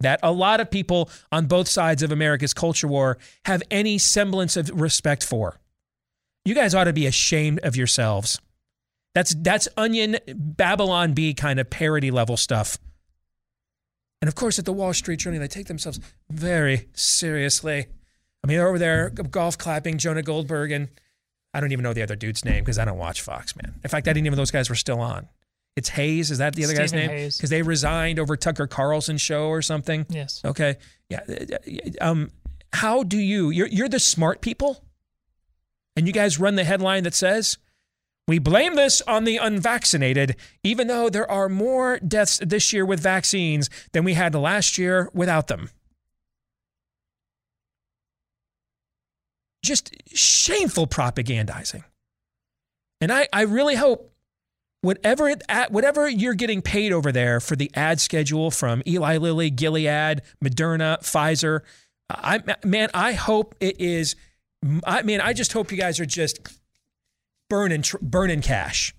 that 0.00 0.20
a 0.22 0.30
lot 0.30 0.60
of 0.60 0.70
people 0.70 1.08
on 1.32 1.46
both 1.46 1.66
sides 1.68 2.02
of 2.02 2.12
America's 2.12 2.54
culture 2.54 2.86
war 2.86 3.18
have 3.46 3.62
any 3.70 3.98
semblance 3.98 4.56
of 4.56 4.70
respect 4.80 5.24
for. 5.24 5.58
You 6.44 6.54
guys 6.54 6.74
ought 6.74 6.84
to 6.84 6.92
be 6.92 7.06
ashamed 7.06 7.60
of 7.60 7.76
yourselves. 7.76 8.40
That's 9.14 9.34
that's 9.34 9.68
onion 9.76 10.18
Babylon 10.26 11.12
Bee 11.12 11.34
kind 11.34 11.60
of 11.60 11.70
parody 11.70 12.10
level 12.10 12.36
stuff. 12.36 12.78
And 14.20 14.28
of 14.28 14.34
course, 14.34 14.58
at 14.58 14.64
the 14.64 14.72
Wall 14.72 14.92
Street 14.92 15.20
Journal, 15.20 15.40
they 15.40 15.48
take 15.48 15.66
themselves 15.66 16.00
very 16.30 16.88
seriously. 16.94 17.86
I 18.42 18.46
mean, 18.46 18.58
they're 18.58 18.68
over 18.68 18.78
there 18.78 19.10
golf 19.10 19.56
clapping 19.56 19.98
Jonah 19.98 20.22
Goldberg, 20.22 20.72
and 20.72 20.88
I 21.52 21.60
don't 21.60 21.72
even 21.72 21.82
know 21.82 21.92
the 21.92 22.02
other 22.02 22.16
dude's 22.16 22.44
name 22.44 22.64
because 22.64 22.78
I 22.78 22.84
don't 22.84 22.98
watch 22.98 23.22
Fox, 23.22 23.54
man. 23.56 23.74
In 23.82 23.90
fact, 23.90 24.08
I 24.08 24.12
didn't 24.12 24.26
even 24.26 24.36
know 24.36 24.40
those 24.40 24.50
guys 24.50 24.68
were 24.68 24.74
still 24.74 25.00
on. 25.00 25.28
It's 25.76 25.88
Hayes. 25.90 26.30
Is 26.30 26.38
that 26.38 26.54
the 26.54 26.64
other 26.64 26.74
guy's 26.74 26.90
Stephen 26.90 27.06
name? 27.06 27.16
Hayes. 27.16 27.36
Because 27.36 27.50
they 27.50 27.62
resigned 27.62 28.18
over 28.18 28.36
Tucker 28.36 28.66
Carlson's 28.66 29.20
show 29.20 29.48
or 29.48 29.62
something. 29.62 30.06
Yes. 30.08 30.40
Okay. 30.44 30.76
Yeah. 31.08 31.20
Um, 32.00 32.30
how 32.72 33.02
do 33.02 33.18
you? 33.18 33.50
You're 33.50 33.66
you're 33.68 33.88
the 33.88 33.98
smart 33.98 34.40
people, 34.40 34.84
and 35.96 36.06
you 36.06 36.12
guys 36.12 36.40
run 36.40 36.54
the 36.56 36.64
headline 36.64 37.04
that 37.04 37.14
says, 37.14 37.58
"We 38.26 38.38
blame 38.38 38.74
this 38.74 39.00
on 39.02 39.24
the 39.24 39.36
unvaccinated, 39.36 40.36
even 40.62 40.86
though 40.86 41.08
there 41.08 41.30
are 41.30 41.48
more 41.48 41.98
deaths 41.98 42.38
this 42.42 42.72
year 42.72 42.84
with 42.84 43.00
vaccines 43.00 43.70
than 43.92 44.04
we 44.04 44.14
had 44.14 44.34
last 44.34 44.78
year 44.78 45.10
without 45.12 45.48
them." 45.48 45.70
Just 49.62 49.94
shameful 50.14 50.86
propagandizing. 50.86 51.84
And 53.00 53.10
I, 53.12 53.28
I 53.32 53.42
really 53.42 53.76
hope 53.76 54.14
whatever 54.82 55.28
it, 55.28 55.42
whatever 55.70 56.08
you're 56.08 56.34
getting 56.34 56.60
paid 56.60 56.92
over 56.92 57.10
there 57.10 57.40
for 57.40 57.56
the 57.56 57.70
ad 57.74 58.00
schedule 58.00 58.50
from 58.50 58.82
Eli 58.86 59.16
Lilly, 59.16 59.48
Gilead, 59.50 60.20
Moderna, 60.42 61.00
Pfizer, 61.00 61.60
I 62.10 62.42
man, 62.64 62.90
I 62.92 63.12
hope 63.12 63.54
it 63.60 63.80
is. 63.80 64.14
I 64.84 65.02
mean, 65.02 65.20
I 65.20 65.32
just 65.32 65.52
hope 65.52 65.70
you 65.70 65.78
guys 65.78 66.00
are 66.00 66.06
just 66.06 66.40
burning 67.50 67.84
burning 68.00 68.40
cash. 68.40 68.94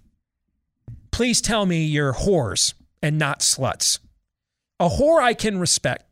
Please 1.12 1.42
tell 1.42 1.66
me 1.66 1.86
you're 1.86 2.14
whores 2.14 2.74
and 3.02 3.18
not 3.18 3.40
sluts. 3.40 4.00
A 4.80 4.90
whore 4.90 5.22
I 5.22 5.34
can 5.34 5.60
respect. 5.60 6.06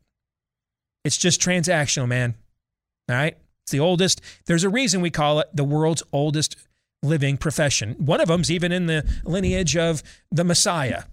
It's 1.03 1.17
just 1.17 1.41
transactional, 1.41 2.07
man. 2.07 2.35
All 3.09 3.15
right. 3.15 3.37
It's 3.63 3.71
the 3.71 3.79
oldest. 3.79 4.21
There's 4.45 4.63
a 4.63 4.69
reason 4.69 5.01
we 5.01 5.09
call 5.09 5.39
it 5.39 5.47
the 5.53 5.63
world's 5.63 6.03
oldest 6.11 6.55
living 7.01 7.37
profession. 7.37 7.95
One 7.97 8.21
of 8.21 8.29
them's 8.29 8.49
even 8.49 8.71
in 8.71 8.87
the 8.87 9.05
lineage 9.23 9.75
of 9.75 10.01
the 10.31 10.43
Messiah. 10.43 11.03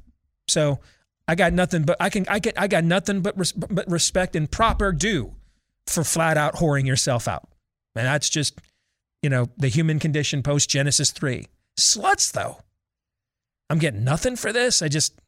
So 0.48 0.78
I 1.26 1.34
got 1.34 1.52
nothing 1.52 1.82
but 1.82 1.96
I 2.00 2.10
can 2.10 2.26
I 2.28 2.38
get 2.38 2.54
I 2.58 2.68
got 2.68 2.84
nothing 2.84 3.20
but 3.20 3.38
res, 3.38 3.52
but 3.52 3.90
respect 3.90 4.34
and 4.36 4.50
proper 4.50 4.92
due 4.92 5.34
for 5.86 6.04
flat 6.04 6.36
out 6.36 6.54
whoring 6.54 6.86
yourself 6.86 7.28
out. 7.28 7.49
And 7.96 8.06
that's 8.06 8.28
just 8.28 8.60
you 9.22 9.30
know 9.30 9.48
the 9.56 9.68
human 9.68 9.98
condition 9.98 10.42
post 10.42 10.70
Genesis 10.70 11.10
3. 11.10 11.46
Sluts 11.78 12.32
though. 12.32 12.58
I'm 13.68 13.78
getting 13.78 14.04
nothing 14.04 14.36
for 14.36 14.52
this. 14.52 14.82
I 14.82 14.88
just 14.88 15.20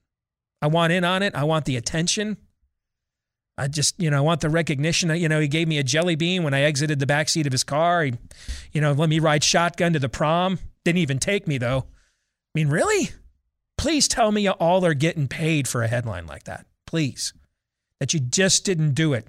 I 0.61 0.69
want 0.69 0.93
in 0.93 1.05
on 1.05 1.23
it. 1.23 1.35
I 1.35 1.45
want 1.45 1.65
the 1.65 1.77
attention. 1.77 2.37
I 3.59 3.69
just, 3.69 4.01
you 4.01 4.11
know, 4.11 4.17
I 4.17 4.21
want 4.21 4.41
the 4.41 4.49
recognition. 4.49 5.15
You 5.15 5.29
know, 5.29 5.41
he 5.41 5.49
gave 5.49 5.69
me 5.69 5.79
a 5.79 5.83
jelly 5.83 6.15
bean 6.15 6.43
when 6.43 6.55
I 6.55 6.63
exited 6.63 6.99
the 6.99 7.07
backseat 7.07 7.47
of 7.47 7.53
his 7.53 7.65
car. 7.65 8.05
He, 8.05 8.15
you 8.73 8.81
know, 8.81 8.93
let 8.93 9.09
me 9.09 9.19
ride 9.19 9.45
shotgun 9.45 9.93
to 9.93 9.99
the 9.99 10.09
prom. 10.09 10.59
Didn't 10.85 10.99
even 10.99 11.19
take 11.19 11.47
me 11.47 11.59
though. 11.59 11.87
I 11.87 12.59
mean, 12.59 12.69
really? 12.69 13.11
Please 13.77 14.09
tell 14.09 14.33
me 14.33 14.43
you 14.43 14.51
all 14.53 14.85
are 14.85 14.95
getting 14.95 15.29
paid 15.29 15.69
for 15.69 15.83
a 15.83 15.89
headline 15.89 16.27
like 16.27 16.45
that. 16.45 16.67
Please. 16.87 17.33
That 18.01 18.15
you 18.15 18.21
just 18.21 18.65
didn't 18.65 18.95
do 18.95 19.13
it 19.13 19.29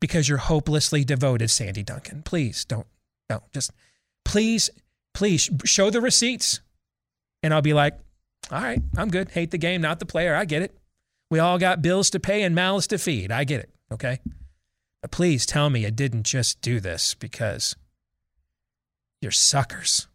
because 0.00 0.28
you're 0.28 0.38
hopelessly 0.38 1.04
devoted, 1.04 1.50
Sandy 1.50 1.82
Duncan. 1.82 2.22
Please 2.22 2.64
don't, 2.64 2.86
no, 3.28 3.42
just 3.52 3.72
please, 4.24 4.70
please 5.14 5.50
show 5.64 5.90
the 5.90 6.00
receipts. 6.00 6.60
And 7.42 7.54
I'll 7.54 7.62
be 7.62 7.74
like, 7.74 7.98
all 8.50 8.60
right, 8.60 8.82
I'm 8.96 9.08
good. 9.08 9.30
Hate 9.30 9.50
the 9.50 9.58
game, 9.58 9.80
not 9.80 9.98
the 9.98 10.06
player. 10.06 10.34
I 10.34 10.44
get 10.44 10.62
it. 10.62 10.76
We 11.30 11.38
all 11.38 11.58
got 11.58 11.82
bills 11.82 12.10
to 12.10 12.20
pay 12.20 12.42
and 12.42 12.54
mouths 12.54 12.86
to 12.88 12.98
feed. 12.98 13.30
I 13.30 13.44
get 13.44 13.60
it. 13.60 13.70
Okay. 13.92 14.18
But 15.02 15.10
please 15.10 15.46
tell 15.46 15.70
me 15.70 15.84
you 15.84 15.90
didn't 15.90 16.24
just 16.24 16.60
do 16.60 16.80
this 16.80 17.14
because 17.14 17.76
you're 19.20 19.30
suckers. 19.30 20.08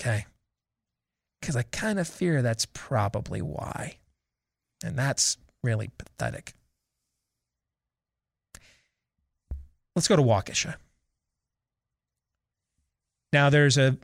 Okay. 0.00 0.26
Because 1.40 1.56
I 1.56 1.62
kind 1.62 1.98
of 1.98 2.08
fear 2.08 2.42
that's 2.42 2.66
probably 2.66 3.40
why. 3.40 3.98
And 4.84 4.98
that's 4.98 5.38
really 5.62 5.90
pathetic. 5.96 6.54
Let's 9.98 10.06
go 10.06 10.14
to 10.14 10.22
Waukesha. 10.22 10.76
Now 13.32 13.50
there's 13.50 13.76
a 13.76 13.96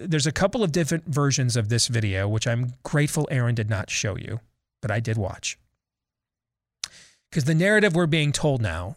there's 0.00 0.26
a 0.26 0.32
couple 0.32 0.64
of 0.64 0.72
different 0.72 1.06
versions 1.06 1.56
of 1.56 1.68
this 1.68 1.86
video, 1.86 2.26
which 2.26 2.48
I'm 2.48 2.72
grateful 2.82 3.28
Aaron 3.30 3.54
did 3.54 3.70
not 3.70 3.88
show 3.88 4.16
you, 4.16 4.40
but 4.80 4.90
I 4.90 4.98
did 4.98 5.16
watch. 5.16 5.60
Because 7.30 7.44
the 7.44 7.54
narrative 7.54 7.94
we're 7.94 8.08
being 8.08 8.32
told 8.32 8.60
now 8.60 8.96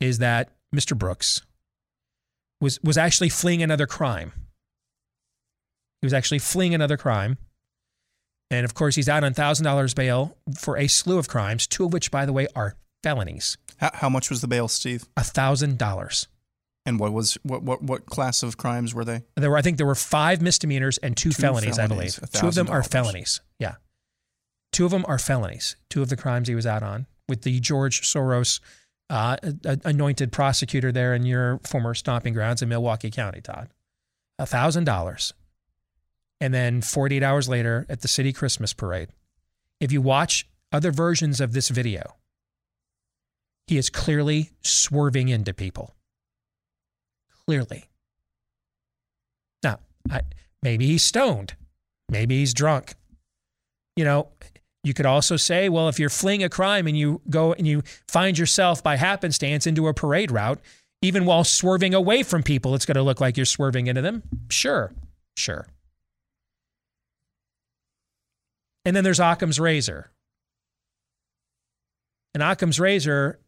is 0.00 0.16
that 0.16 0.48
Mr. 0.74 0.96
Brooks 0.96 1.42
was 2.58 2.82
was 2.82 2.96
actually 2.96 3.28
fleeing 3.28 3.62
another 3.62 3.86
crime. 3.86 4.32
He 6.00 6.06
was 6.06 6.14
actually 6.14 6.38
fleeing 6.38 6.74
another 6.74 6.96
crime. 6.96 7.36
And 8.50 8.64
of 8.64 8.72
course, 8.72 8.94
he's 8.94 9.10
out 9.10 9.24
on 9.24 9.34
$1,000 9.34 9.94
bail 9.94 10.38
for 10.58 10.78
a 10.78 10.86
slew 10.86 11.18
of 11.18 11.28
crimes, 11.28 11.66
two 11.66 11.84
of 11.84 11.92
which, 11.92 12.10
by 12.10 12.24
the 12.24 12.32
way, 12.32 12.46
are 12.56 12.76
felonies. 13.06 13.56
How, 13.76 13.90
how 13.94 14.08
much 14.08 14.30
was 14.30 14.40
the 14.40 14.48
bail, 14.48 14.68
Steve? 14.68 15.06
A 15.16 15.20
$1,000. 15.20 16.26
And 16.84 17.00
what 17.00 17.12
was 17.12 17.36
what 17.42 17.64
what 17.64 17.82
what 17.82 18.06
class 18.06 18.44
of 18.44 18.56
crimes 18.56 18.94
were 18.94 19.04
they? 19.04 19.22
There 19.34 19.50
were, 19.50 19.56
I 19.56 19.62
think, 19.62 19.76
there 19.76 19.86
were 19.86 19.96
five 19.96 20.40
misdemeanors 20.40 20.98
and 20.98 21.16
two, 21.16 21.30
Two 21.30 21.42
felonies, 21.42 21.80
I 21.80 21.88
believe. 21.88 22.20
Two 22.32 22.46
of 22.46 22.54
them 22.54 22.70
are 22.70 22.84
felonies. 22.84 23.40
Yeah, 23.58 23.74
two 24.70 24.84
of 24.84 24.92
them 24.92 25.04
are 25.08 25.18
felonies. 25.18 25.74
Two 25.90 26.00
of 26.00 26.10
the 26.10 26.16
crimes 26.16 26.46
he 26.46 26.54
was 26.54 26.64
out 26.64 26.84
on 26.84 27.06
with 27.28 27.42
the 27.42 27.58
George 27.58 28.02
Soros 28.02 28.60
uh, 29.10 29.36
anointed 29.84 30.30
prosecutor 30.30 30.92
there 30.92 31.12
in 31.12 31.26
your 31.26 31.58
former 31.64 31.92
stomping 31.92 32.34
grounds 32.34 32.62
in 32.62 32.68
Milwaukee 32.68 33.10
County, 33.10 33.40
Todd. 33.40 33.68
A 34.38 34.46
thousand 34.46 34.84
dollars, 34.84 35.34
and 36.40 36.54
then 36.54 36.82
48 36.82 37.20
hours 37.20 37.48
later 37.48 37.84
at 37.88 38.02
the 38.02 38.08
city 38.08 38.32
Christmas 38.32 38.72
parade. 38.72 39.08
If 39.80 39.90
you 39.90 40.00
watch 40.00 40.46
other 40.70 40.92
versions 40.92 41.40
of 41.40 41.52
this 41.52 41.68
video, 41.68 42.14
he 43.66 43.76
is 43.78 43.90
clearly 43.90 44.50
swerving 44.62 45.28
into 45.28 45.52
people. 45.52 45.94
Clearly. 47.46 47.88
Now, 49.62 49.80
I, 50.10 50.22
maybe 50.62 50.86
he's 50.86 51.02
stoned. 51.02 51.54
Maybe 52.08 52.38
he's 52.38 52.54
drunk. 52.54 52.94
You 53.96 54.04
know, 54.04 54.28
you 54.84 54.94
could 54.94 55.06
also 55.06 55.36
say, 55.36 55.68
well, 55.68 55.88
if 55.88 55.98
you're 55.98 56.08
fleeing 56.10 56.44
a 56.44 56.48
crime 56.48 56.86
and 56.86 56.96
you 56.96 57.20
go 57.28 57.52
and 57.52 57.66
you 57.66 57.82
find 58.06 58.38
yourself 58.38 58.82
by 58.82 58.96
happenstance 58.96 59.66
into 59.66 59.88
a 59.88 59.94
parade 59.94 60.30
route, 60.30 60.60
even 61.02 61.24
while 61.24 61.44
swerving 61.44 61.94
away 61.94 62.22
from 62.22 62.42
people, 62.42 62.74
it's 62.74 62.86
going 62.86 62.96
to 62.96 63.02
look 63.02 63.20
like 63.20 63.36
you're 63.36 63.46
swerving 63.46 63.88
into 63.88 64.02
them. 64.02 64.22
Sure, 64.48 64.92
sure. 65.36 65.66
And 68.84 68.94
then 68.94 69.02
there's 69.02 69.18
Occam's 69.18 69.58
razor. 69.58 70.12
And 72.32 72.42
Occam's 72.42 72.78
razor 72.78 73.40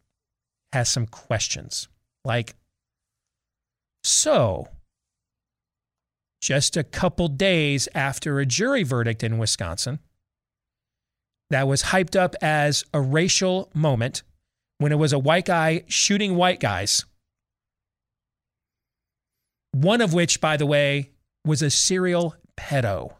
has 0.73 0.89
some 0.89 1.07
questions 1.07 1.87
like, 2.25 2.55
so, 4.03 4.67
just 6.41 6.77
a 6.77 6.83
couple 6.83 7.27
days 7.27 7.87
after 7.93 8.39
a 8.39 8.45
jury 8.45 8.83
verdict 8.83 9.23
in 9.23 9.37
Wisconsin 9.37 9.99
that 11.49 11.67
was 11.67 11.83
hyped 11.83 12.15
up 12.15 12.35
as 12.41 12.83
a 12.93 13.01
racial 13.01 13.69
moment 13.73 14.23
when 14.77 14.91
it 14.91 14.95
was 14.95 15.11
a 15.11 15.19
white 15.19 15.45
guy 15.45 15.83
shooting 15.87 16.35
white 16.35 16.59
guys. 16.59 17.05
One 19.71 20.01
of 20.01 20.13
which, 20.13 20.39
by 20.39 20.57
the 20.57 20.65
way, 20.65 21.11
was 21.45 21.61
a 21.61 21.69
serial 21.69 22.35
pedo. 22.57 23.13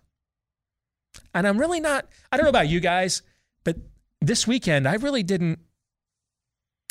And 1.33 1.47
I'm 1.47 1.57
really 1.57 1.79
not, 1.79 2.07
I 2.31 2.37
don't 2.37 2.45
know 2.45 2.49
about 2.49 2.69
you 2.69 2.79
guys, 2.79 3.21
but 3.63 3.77
this 4.21 4.47
weekend, 4.47 4.87
I 4.87 4.95
really 4.95 5.23
didn't, 5.23 5.59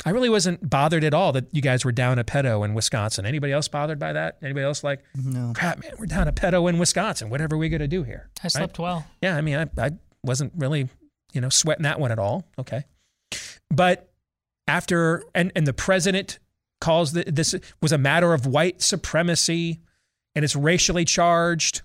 I 0.05 0.11
really 0.11 0.29
wasn't 0.29 0.69
bothered 0.71 1.03
at 1.03 1.13
all 1.13 1.33
that 1.33 1.47
you 1.53 1.61
guys 1.61 1.85
were 1.85 1.91
down 1.93 2.19
a 2.19 2.25
pedo 2.25 2.65
in 2.65 2.73
Wisconsin. 2.73 3.27
Anybody 3.27 3.53
else 3.53 3.67
bothered 3.67 3.99
by 3.99 4.13
that? 4.13 4.39
Anybody 4.43 4.65
else 4.65 4.85
like, 4.85 5.03
No. 5.15 5.53
crap, 5.57 5.83
man, 5.83 5.93
we're 5.99 6.07
down 6.07 6.29
a 6.29 6.33
pedo 6.33 6.69
in 6.69 6.79
Wisconsin. 6.79 7.31
Whatever 7.31 7.57
are 7.57 7.59
we 7.59 7.69
going 7.69 7.81
to 7.81 7.89
do 7.89 8.05
here? 8.05 8.31
I 8.45 8.49
slept 8.49 8.79
well. 8.79 9.07
Yeah, 9.21 9.37
I 9.37 9.41
mean, 9.41 9.57
I, 9.57 9.67
I 9.87 9.91
wasn't 10.23 10.53
really, 10.57 10.89
you 11.33 11.41
know, 11.41 11.49
sweating 11.49 11.83
that 11.83 11.99
one 11.99 12.13
at 12.13 12.19
all. 12.19 12.45
Okay. 12.59 12.85
But 13.71 14.09
after, 14.69 15.25
and, 15.35 15.51
and 15.57 15.67
the 15.67 15.73
president 15.73 16.39
calls 16.81 17.13
the, 17.13 17.25
this 17.27 17.55
was 17.83 17.91
a 17.91 17.99
matter 17.99 18.33
of 18.35 18.47
white 18.47 18.81
supremacy 18.81 19.81
and 20.37 20.45
it's 20.45 20.55
racially 20.55 21.05
charged. 21.05 21.83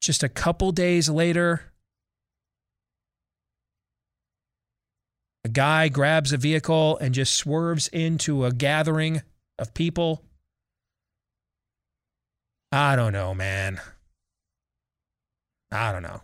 Just 0.00 0.22
a 0.22 0.28
couple 0.28 0.72
days 0.72 1.08
later, 1.08 1.72
A 5.44 5.48
guy 5.48 5.88
grabs 5.88 6.32
a 6.32 6.36
vehicle 6.36 6.98
and 6.98 7.14
just 7.14 7.34
swerves 7.34 7.88
into 7.88 8.44
a 8.44 8.52
gathering 8.52 9.22
of 9.58 9.74
people. 9.74 10.24
I 12.72 12.96
don't 12.96 13.12
know, 13.12 13.34
man. 13.34 13.80
I 15.70 15.92
don't 15.92 16.02
know. 16.02 16.22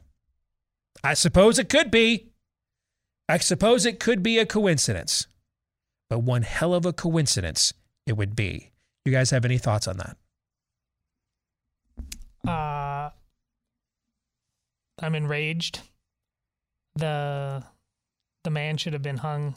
I 1.02 1.14
suppose 1.14 1.58
it 1.58 1.68
could 1.68 1.90
be. 1.90 2.30
I 3.28 3.38
suppose 3.38 3.86
it 3.86 4.00
could 4.00 4.22
be 4.22 4.38
a 4.38 4.46
coincidence. 4.46 5.26
But 6.10 6.20
one 6.20 6.42
hell 6.42 6.74
of 6.74 6.84
a 6.84 6.92
coincidence 6.92 7.72
it 8.06 8.16
would 8.16 8.36
be. 8.36 8.70
You 9.04 9.12
guys 9.12 9.30
have 9.30 9.44
any 9.44 9.58
thoughts 9.58 9.88
on 9.88 9.98
that? 9.98 10.16
Uh, 12.46 13.10
I'm 15.00 15.14
enraged. 15.14 15.80
The 16.96 17.64
the 18.44 18.50
man 18.50 18.76
should 18.76 18.92
have 18.92 19.02
been 19.02 19.18
hung 19.18 19.56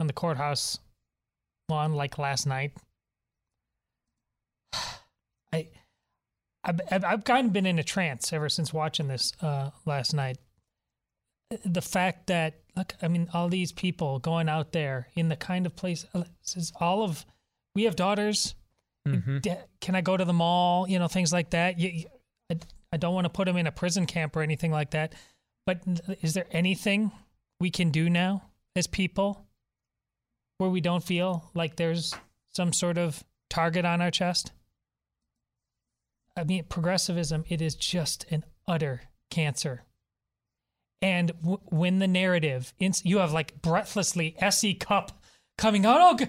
on 0.00 0.06
the 0.06 0.12
courthouse 0.12 0.78
lawn 1.68 1.92
like 1.94 2.18
last 2.18 2.46
night. 2.46 2.72
I 5.52 5.68
I've, 6.64 6.80
I've- 6.90 7.22
kind 7.22 7.46
of 7.48 7.52
been 7.52 7.66
in 7.66 7.78
a 7.78 7.84
trance 7.84 8.32
ever 8.32 8.48
since 8.48 8.72
watching 8.72 9.08
this 9.08 9.32
uh, 9.40 9.70
last 9.84 10.12
night. 10.14 10.38
The 11.64 11.82
fact 11.82 12.26
that 12.26 12.58
look, 12.76 12.94
I 13.00 13.06
mean, 13.08 13.28
all 13.32 13.48
these 13.48 13.70
people 13.70 14.18
going 14.18 14.48
out 14.48 14.72
there 14.72 15.06
in 15.14 15.28
the 15.28 15.36
kind 15.36 15.64
of 15.64 15.76
place. 15.76 16.04
uh, 16.14 16.24
This 16.42 16.56
is 16.56 16.72
all 16.80 17.02
of. 17.04 17.24
We 17.76 17.84
have 17.84 17.94
daughters. 17.94 18.54
Mhm. 19.06 19.44
Can 19.80 19.94
I 19.94 20.00
go 20.00 20.16
to 20.16 20.24
the 20.24 20.32
mall? 20.32 20.88
You 20.88 20.98
know, 20.98 21.06
things 21.08 21.32
like 21.32 21.50
that. 21.50 21.78
You- 21.78 22.06
I, 22.50 22.58
I 22.92 22.96
don't 22.96 23.14
want 23.14 23.26
to 23.26 23.30
put 23.30 23.44
them 23.46 23.56
in 23.56 23.66
a 23.68 23.72
prison 23.72 24.06
camp 24.06 24.34
or 24.34 24.42
anything 24.42 24.72
like 24.72 24.90
that. 24.90 25.14
But 25.66 25.82
is 26.22 26.34
there 26.34 26.46
anything 26.50 27.12
we 27.60 27.70
can 27.70 27.90
do 27.90 28.10
now 28.10 28.42
as 28.74 28.86
people 28.86 29.46
where 30.58 30.70
we 30.70 30.80
don't 30.80 31.04
feel 31.04 31.50
like 31.54 31.76
there's 31.76 32.14
some 32.52 32.72
sort 32.72 32.98
of 32.98 33.24
target 33.48 33.84
on 33.84 34.00
our 34.00 34.10
chest? 34.10 34.52
I 36.36 36.44
mean, 36.44 36.64
progressivism, 36.64 37.44
it 37.48 37.62
is 37.62 37.74
just 37.74 38.26
an 38.30 38.44
utter 38.68 39.02
cancer. 39.30 39.84
And 41.00 41.32
w- 41.40 41.60
when 41.66 41.98
the 41.98 42.08
narrative, 42.08 42.74
ins- 42.78 43.04
you 43.04 43.18
have 43.18 43.32
like 43.32 43.60
breathlessly 43.62 44.36
SE 44.38 44.74
Cupp 44.74 45.12
coming 45.58 45.86
out. 45.86 46.20
Oh, 46.22 46.26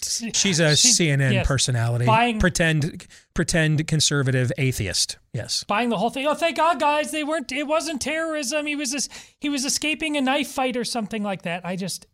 She's 0.00 0.60
a 0.60 0.76
she- 0.76 0.88
CNN 0.90 1.32
yes, 1.32 1.46
personality. 1.46 2.06
Buying, 2.06 2.38
pretend 2.38 3.06
pretend 3.34 3.86
conservative 3.88 4.52
atheist. 4.58 5.18
Yes. 5.32 5.64
buying 5.64 5.88
the 5.88 5.96
whole 5.96 6.10
thing. 6.10 6.26
Oh, 6.26 6.34
thank 6.34 6.56
God, 6.56 6.78
guys! 6.78 7.10
They 7.10 7.24
weren't. 7.24 7.50
It 7.52 7.66
wasn't 7.66 8.00
terrorism. 8.00 8.66
He 8.66 8.76
was 8.76 8.92
just, 8.92 9.10
he 9.40 9.48
was 9.48 9.64
escaping 9.64 10.16
a 10.16 10.20
knife 10.20 10.48
fight 10.48 10.76
or 10.76 10.84
something 10.84 11.22
like 11.22 11.42
that. 11.42 11.64
I 11.66 11.74
just, 11.76 12.06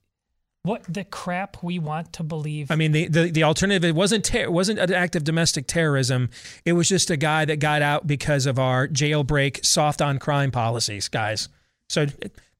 what 0.62 0.83
the 0.88 1.05
crap 1.05 1.62
we 1.62 1.79
want 1.79 2.14
to 2.14 2.22
believe. 2.22 2.70
I 2.70 2.77
mean, 2.77 2.92
the, 2.92 3.07
the, 3.09 3.31
the 3.31 3.42
alternative 3.44 3.85
it 3.85 3.94
wasn't 3.94 4.24
ter- 4.24 4.42
it 4.44 4.53
wasn't 4.53 4.79
an 4.79 4.92
act 4.92 5.14
of 5.14 5.24
domestic 5.24 5.66
terrorism. 5.66 6.31
It 6.64 6.72
was 6.72 6.88
just 6.88 7.11
a 7.11 7.16
guy 7.18 7.44
that 7.44 7.61
got 7.61 7.83
out 7.83 8.07
because 8.07 8.46
of 8.46 8.59
our 8.59 8.88
jailbreak 8.88 9.64
soft 9.64 10.00
on 10.00 10.18
crime 10.18 10.50
policies, 10.50 11.09
guys. 11.09 11.48
So 11.95 12.07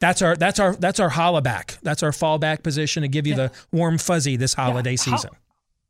that's 0.01 0.23
our 0.23 0.37
that's 0.37 0.59
our 0.61 0.75
that's 0.77 1.01
our 1.01 1.11
hollaback. 1.11 1.79
That's 1.83 2.03
our 2.03 2.11
fallback 2.13 2.63
position 2.63 3.03
to 3.03 3.09
give 3.09 3.27
you 3.27 3.35
the 3.35 3.53
warm 3.73 3.99
fuzzy 3.99 4.37
this 4.37 4.55
holiday 4.55 4.93
how- 4.93 4.97
season. 5.17 5.31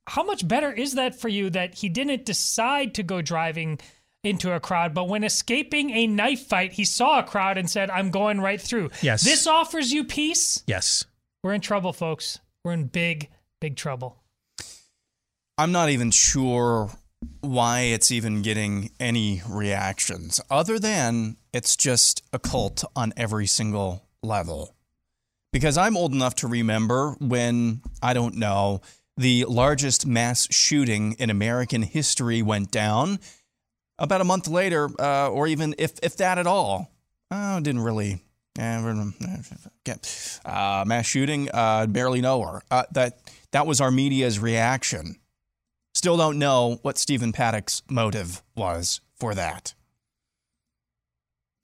how 0.06 0.24
much 0.24 0.46
better 0.48 0.72
is 0.72 0.94
that 0.94 1.18
for 1.18 1.28
you 1.28 1.50
that 1.50 1.74
he 1.74 1.88
didn't 1.88 2.24
decide 2.24 2.94
to 2.94 3.02
go 3.02 3.22
driving 3.22 3.78
into 4.22 4.52
a 4.52 4.58
crowd, 4.60 4.94
but 4.94 5.06
when 5.06 5.22
escaping 5.22 5.90
a 5.90 6.06
knife 6.06 6.46
fight, 6.46 6.72
he 6.72 6.84
saw 6.84 7.18
a 7.18 7.22
crowd 7.22 7.58
and 7.58 7.68
said, 7.68 7.90
I'm 7.90 8.10
going 8.10 8.40
right 8.40 8.58
through. 8.60 8.90
Yes. 9.02 9.22
This 9.22 9.46
offers 9.46 9.92
you 9.92 10.04
peace. 10.04 10.62
yes. 10.66 11.04
We're 11.42 11.52
in 11.52 11.60
trouble, 11.60 11.92
folks. 11.92 12.38
We're 12.64 12.72
in 12.72 12.84
big, 12.84 13.28
big 13.60 13.76
trouble. 13.76 14.16
I'm 15.58 15.72
not 15.72 15.90
even 15.90 16.10
sure 16.10 16.90
why 17.42 17.80
it's 17.80 18.10
even 18.10 18.40
getting 18.40 18.90
any 18.98 19.42
reactions 19.46 20.40
other 20.50 20.78
than 20.78 21.36
it's 21.54 21.76
just 21.76 22.22
a 22.32 22.38
cult 22.38 22.84
on 22.96 23.14
every 23.16 23.46
single 23.46 24.08
level. 24.22 24.74
Because 25.52 25.78
I'm 25.78 25.96
old 25.96 26.12
enough 26.12 26.34
to 26.36 26.48
remember 26.48 27.12
when, 27.20 27.80
I 28.02 28.12
don't 28.12 28.34
know, 28.34 28.80
the 29.16 29.44
largest 29.44 30.04
mass 30.04 30.48
shooting 30.50 31.12
in 31.12 31.30
American 31.30 31.82
history 31.82 32.42
went 32.42 32.72
down. 32.72 33.20
About 34.00 34.20
a 34.20 34.24
month 34.24 34.48
later, 34.48 34.90
uh, 34.98 35.28
or 35.28 35.46
even 35.46 35.76
if, 35.78 35.92
if 36.02 36.16
that 36.16 36.38
at 36.38 36.48
all, 36.48 36.90
oh, 37.30 37.60
didn't 37.60 37.82
really. 37.82 38.20
Uh, 40.44 40.50
uh, 40.50 40.84
mass 40.84 41.06
shooting, 41.06 41.48
uh, 41.54 41.86
barely 41.86 42.20
know 42.20 42.42
her. 42.42 42.62
Uh, 42.70 42.84
that 42.92 43.20
that 43.52 43.66
was 43.66 43.80
our 43.80 43.92
media's 43.92 44.40
reaction. 44.40 45.16
Still 45.94 46.16
don't 46.16 46.40
know 46.40 46.78
what 46.82 46.98
Stephen 46.98 47.32
Paddock's 47.32 47.82
motive 47.88 48.42
was 48.56 49.00
for 49.16 49.34
that. 49.36 49.74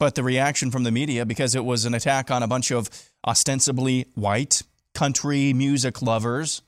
But 0.00 0.14
the 0.14 0.24
reaction 0.24 0.70
from 0.70 0.82
the 0.82 0.90
media, 0.90 1.26
because 1.26 1.54
it 1.54 1.64
was 1.64 1.84
an 1.84 1.92
attack 1.92 2.30
on 2.30 2.42
a 2.42 2.48
bunch 2.48 2.70
of 2.70 2.88
ostensibly 3.24 4.06
white 4.14 4.62
country 4.94 5.52
music 5.52 6.00
lovers, 6.00 6.62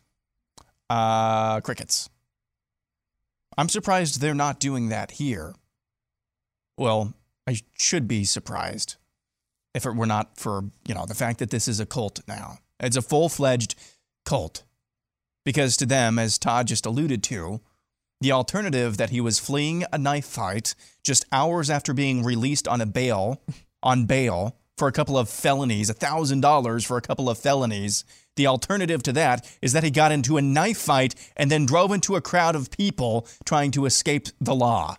uh, 0.91 1.61
crickets. 1.63 2.11
I'm 3.57 3.71
surprised 3.71 4.21
they're 4.21 4.35
not 4.35 4.61
doing 4.61 4.91
that 4.91 5.13
here. 5.13 5.55
Well, 6.77 7.15
I 7.47 7.57
should 7.79 8.07
be 8.07 8.25
surprised 8.25 8.97
if 9.75 9.87
it 9.87 9.97
were 9.97 10.07
not 10.07 10.39
for, 10.39 10.65
you 10.87 10.95
know, 10.95 11.07
the 11.07 11.15
fact 11.15 11.39
that 11.39 11.49
this 11.49 11.67
is 11.69 11.81
a 11.81 11.87
cult 11.87 12.21
now. 12.29 12.59
It's 12.81 12.97
a 12.97 13.03
full-fledged 13.03 13.75
cult. 14.27 14.63
Because 15.45 15.79
to 15.79 15.87
them, 15.87 16.19
as 16.19 16.37
Todd 16.37 16.67
just 16.67 16.85
alluded 16.85 17.23
to, 17.25 17.63
the 18.23 18.33
alternative 18.33 18.97
that 18.99 19.11
he 19.11 19.21
was 19.21 19.41
fleeing 19.41 19.85
a 19.93 19.99
knife 19.99 20.25
fight 20.25 20.75
just 21.03 21.25
hours 21.33 21.69
after 21.69 21.93
being 21.93 22.23
released 22.23 22.69
on 22.69 22.81
a 22.81 22.87
bail, 22.87 23.43
on 23.83 24.07
bail 24.07 24.57
for 24.79 24.87
a 24.87 24.93
couple 24.93 25.19
of 25.19 25.29
felonies, 25.29 25.91
$1,000 25.91 26.87
for 26.87 26.97
a 26.97 27.03
couple 27.03 27.29
of 27.29 27.37
felonies. 27.37 28.05
The 28.37 28.47
alternative 28.47 29.03
to 29.03 29.13
that 29.15 29.47
is 29.61 29.73
that 29.73 29.83
he 29.83 29.91
got 29.91 30.13
into 30.13 30.37
a 30.37 30.43
knife 30.43 30.79
fight 30.79 31.15
and 31.37 31.51
then 31.51 31.67
drove 31.67 31.91
into 31.91 32.15
a 32.15 32.21
crowd 32.21 32.55
of 32.55 32.71
people 32.71 33.27
trying 33.45 33.73
to 33.73 33.87
escape 33.87 34.29
the 34.41 34.55
law. 34.55 34.97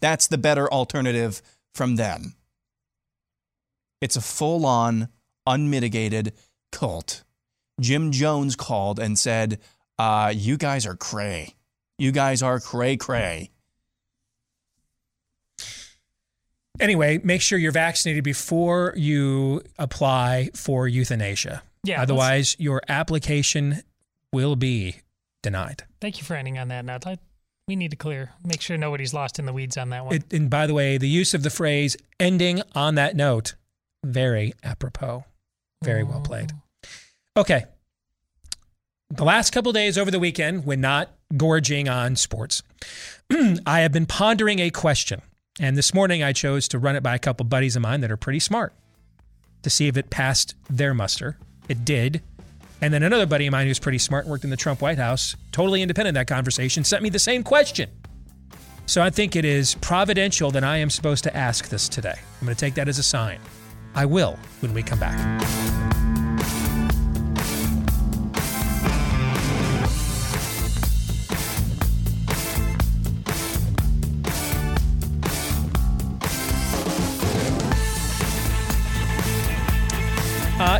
That's 0.00 0.26
the 0.26 0.36
better 0.36 0.70
alternative 0.70 1.42
from 1.74 1.94
them. 1.94 2.34
It's 4.00 4.16
a 4.16 4.20
full 4.20 4.66
on, 4.66 5.08
unmitigated 5.46 6.34
cult. 6.72 7.22
Jim 7.80 8.10
Jones 8.10 8.56
called 8.56 8.98
and 8.98 9.16
said, 9.16 9.60
uh, 9.96 10.32
You 10.34 10.56
guys 10.56 10.86
are 10.86 10.96
cray. 10.96 11.54
You 11.98 12.12
guys 12.12 12.42
are 12.42 12.60
cray 12.60 12.96
cray. 12.96 13.50
Anyway, 16.80 17.20
make 17.22 17.40
sure 17.40 17.56
you're 17.56 17.70
vaccinated 17.72 18.24
before 18.24 18.92
you 18.96 19.62
apply 19.78 20.50
for 20.54 20.88
euthanasia. 20.88 21.62
Yeah, 21.84 22.02
Otherwise, 22.02 22.56
your 22.58 22.82
application 22.88 23.82
will 24.32 24.56
be 24.56 24.96
denied. 25.42 25.84
Thank 26.00 26.18
you 26.18 26.24
for 26.24 26.34
ending 26.34 26.58
on 26.58 26.68
that 26.68 26.84
note. 26.84 27.06
I, 27.06 27.18
we 27.68 27.76
need 27.76 27.92
to 27.92 27.96
clear, 27.96 28.32
make 28.44 28.60
sure 28.60 28.76
nobody's 28.76 29.14
lost 29.14 29.38
in 29.38 29.46
the 29.46 29.52
weeds 29.52 29.76
on 29.76 29.90
that 29.90 30.04
one. 30.04 30.14
It, 30.16 30.32
and 30.32 30.50
by 30.50 30.66
the 30.66 30.74
way, 30.74 30.98
the 30.98 31.08
use 31.08 31.32
of 31.32 31.44
the 31.44 31.50
phrase 31.50 31.96
ending 32.18 32.62
on 32.74 32.96
that 32.96 33.14
note, 33.14 33.54
very 34.02 34.54
apropos. 34.64 35.24
Very 35.82 36.02
well 36.02 36.20
played. 36.20 36.52
Oh. 37.36 37.42
Okay. 37.42 37.66
The 39.10 39.24
last 39.24 39.50
couple 39.50 39.70
days 39.72 39.98
over 39.98 40.10
the 40.10 40.18
weekend, 40.18 40.64
when 40.64 40.80
not 40.80 41.10
gorging 41.36 41.88
on 41.88 42.16
sports, 42.16 42.62
I 43.66 43.80
have 43.80 43.92
been 43.92 44.06
pondering 44.06 44.58
a 44.58 44.70
question. 44.70 45.22
And 45.60 45.76
this 45.76 45.94
morning 45.94 46.22
I 46.22 46.32
chose 46.32 46.66
to 46.68 46.78
run 46.78 46.96
it 46.96 47.02
by 47.02 47.14
a 47.14 47.18
couple 47.18 47.44
buddies 47.44 47.76
of 47.76 47.82
mine 47.82 48.00
that 48.00 48.10
are 48.10 48.16
pretty 48.16 48.40
smart 48.40 48.74
to 49.62 49.70
see 49.70 49.88
if 49.88 49.96
it 49.96 50.10
passed 50.10 50.54
their 50.68 50.94
muster. 50.94 51.38
It 51.68 51.84
did. 51.84 52.22
And 52.80 52.92
then 52.92 53.02
another 53.02 53.26
buddy 53.26 53.46
of 53.46 53.52
mine 53.52 53.66
who's 53.66 53.78
pretty 53.78 53.98
smart 53.98 54.26
worked 54.26 54.44
in 54.44 54.50
the 54.50 54.56
Trump 54.56 54.82
White 54.82 54.98
House, 54.98 55.36
totally 55.52 55.80
independent 55.80 56.16
of 56.16 56.20
that 56.20 56.32
conversation, 56.32 56.84
sent 56.84 57.02
me 57.02 57.08
the 57.08 57.18
same 57.18 57.42
question. 57.42 57.88
So 58.86 59.00
I 59.02 59.10
think 59.10 59.36
it 59.36 59.44
is 59.44 59.74
providential 59.76 60.50
that 60.50 60.64
I 60.64 60.78
am 60.78 60.90
supposed 60.90 61.24
to 61.24 61.34
ask 61.34 61.68
this 61.68 61.88
today. 61.88 62.16
I'm 62.40 62.46
going 62.46 62.54
to 62.54 62.60
take 62.60 62.74
that 62.74 62.88
as 62.88 62.98
a 62.98 63.02
sign. 63.02 63.38
I 63.94 64.04
will 64.04 64.38
when 64.60 64.74
we 64.74 64.82
come 64.82 64.98
back. 64.98 66.03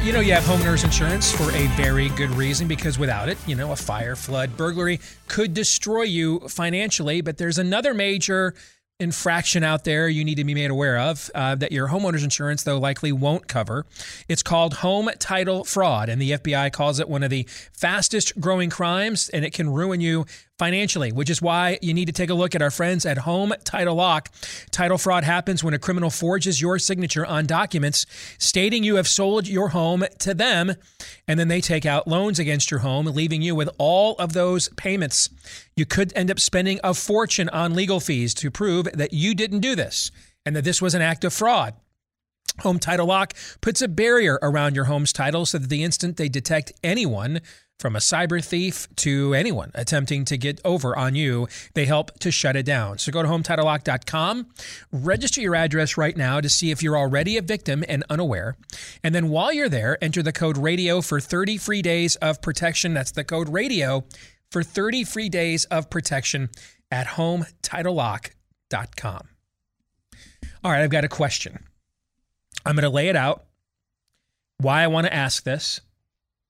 You 0.04 0.12
know, 0.12 0.20
you 0.20 0.34
have 0.34 0.44
homeowners 0.44 0.84
insurance 0.84 1.32
for 1.32 1.50
a 1.52 1.66
very 1.68 2.10
good 2.10 2.28
reason 2.32 2.68
because 2.68 2.98
without 2.98 3.30
it, 3.30 3.38
you 3.46 3.54
know, 3.54 3.72
a 3.72 3.76
fire, 3.76 4.14
flood, 4.14 4.54
burglary 4.54 5.00
could 5.28 5.54
destroy 5.54 6.02
you 6.02 6.40
financially. 6.40 7.22
But 7.22 7.38
there's 7.38 7.56
another 7.56 7.94
major 7.94 8.54
infraction 9.00 9.64
out 9.64 9.84
there 9.84 10.06
you 10.06 10.22
need 10.22 10.34
to 10.34 10.44
be 10.44 10.52
made 10.52 10.70
aware 10.70 10.98
of 10.98 11.30
uh, 11.34 11.54
that 11.54 11.72
your 11.72 11.88
homeowner's 11.88 12.22
insurance, 12.22 12.64
though, 12.64 12.78
likely 12.78 13.12
won't 13.12 13.48
cover. 13.48 13.86
It's 14.28 14.42
called 14.42 14.74
home 14.74 15.08
title 15.18 15.64
fraud, 15.64 16.10
and 16.10 16.20
the 16.20 16.32
FBI 16.32 16.70
calls 16.70 17.00
it 17.00 17.08
one 17.08 17.22
of 17.22 17.30
the 17.30 17.48
fastest 17.72 18.38
growing 18.38 18.68
crimes, 18.68 19.30
and 19.30 19.42
it 19.42 19.54
can 19.54 19.70
ruin 19.70 20.02
you 20.02 20.26
financially, 20.58 21.10
which 21.10 21.30
is 21.30 21.42
why 21.42 21.78
you 21.82 21.92
need 21.92 22.06
to 22.06 22.12
take 22.12 22.30
a 22.30 22.34
look 22.34 22.54
at 22.54 22.62
our 22.62 22.70
friends 22.70 23.04
at 23.04 23.18
Home 23.18 23.52
Title 23.64 23.96
Lock. 23.96 24.30
Title 24.70 24.98
fraud 24.98 25.24
happens 25.24 25.64
when 25.64 25.74
a 25.74 25.78
criminal 25.78 26.10
forges 26.10 26.60
your 26.60 26.78
signature 26.78 27.26
on 27.26 27.46
documents 27.46 28.06
stating 28.38 28.84
you 28.84 28.96
have 28.96 29.08
sold 29.08 29.48
your 29.48 29.70
home 29.70 30.04
to 30.20 30.32
them, 30.32 30.74
and 31.26 31.40
then 31.40 31.48
they 31.48 31.60
take 31.60 31.84
out 31.84 32.06
loans 32.06 32.38
against 32.38 32.70
your 32.70 32.80
home, 32.80 33.06
leaving 33.06 33.42
you 33.42 33.54
with 33.54 33.68
all 33.78 34.14
of 34.16 34.32
those 34.32 34.68
payments. 34.70 35.28
You 35.76 35.86
could 35.86 36.12
end 36.14 36.30
up 36.30 36.38
spending 36.38 36.78
a 36.84 36.94
fortune 36.94 37.48
on 37.48 37.74
legal 37.74 37.98
fees 37.98 38.32
to 38.34 38.50
prove 38.50 38.86
that 38.92 39.12
you 39.12 39.34
didn't 39.34 39.60
do 39.60 39.74
this 39.74 40.10
and 40.46 40.54
that 40.54 40.64
this 40.64 40.80
was 40.80 40.94
an 40.94 41.02
act 41.02 41.24
of 41.24 41.32
fraud. 41.32 41.74
Home 42.60 42.78
Title 42.78 43.06
Lock 43.06 43.34
puts 43.60 43.82
a 43.82 43.88
barrier 43.88 44.38
around 44.40 44.76
your 44.76 44.84
home's 44.84 45.12
title 45.12 45.44
so 45.44 45.58
that 45.58 45.68
the 45.68 45.82
instant 45.82 46.16
they 46.16 46.28
detect 46.28 46.72
anyone 46.84 47.40
from 47.84 47.96
a 47.96 47.98
cyber 47.98 48.42
thief 48.42 48.88
to 48.96 49.34
anyone 49.34 49.70
attempting 49.74 50.24
to 50.24 50.38
get 50.38 50.58
over 50.64 50.96
on 50.96 51.14
you, 51.14 51.46
they 51.74 51.84
help 51.84 52.18
to 52.18 52.30
shut 52.30 52.56
it 52.56 52.64
down. 52.64 52.96
So 52.96 53.12
go 53.12 53.22
to 53.22 53.28
HometitleLock.com, 53.28 54.46
register 54.90 55.42
your 55.42 55.54
address 55.54 55.98
right 55.98 56.16
now 56.16 56.40
to 56.40 56.48
see 56.48 56.70
if 56.70 56.82
you're 56.82 56.96
already 56.96 57.36
a 57.36 57.42
victim 57.42 57.84
and 57.86 58.02
unaware. 58.08 58.56
And 59.02 59.14
then 59.14 59.28
while 59.28 59.52
you're 59.52 59.68
there, 59.68 60.02
enter 60.02 60.22
the 60.22 60.32
code 60.32 60.56
RADIO 60.56 61.02
for 61.02 61.20
30 61.20 61.58
free 61.58 61.82
days 61.82 62.16
of 62.16 62.40
protection. 62.40 62.94
That's 62.94 63.10
the 63.10 63.22
code 63.22 63.50
RADIO 63.50 64.06
for 64.50 64.62
30 64.62 65.04
free 65.04 65.28
days 65.28 65.66
of 65.66 65.90
protection 65.90 66.48
at 66.90 67.06
HometitleLock.com. 67.06 69.28
All 70.64 70.70
right, 70.70 70.80
I've 70.80 70.88
got 70.88 71.04
a 71.04 71.08
question. 71.08 71.66
I'm 72.64 72.76
going 72.76 72.84
to 72.84 72.88
lay 72.88 73.08
it 73.08 73.16
out 73.16 73.44
why 74.56 74.82
I 74.82 74.86
want 74.86 75.06
to 75.06 75.12
ask 75.12 75.44
this 75.44 75.82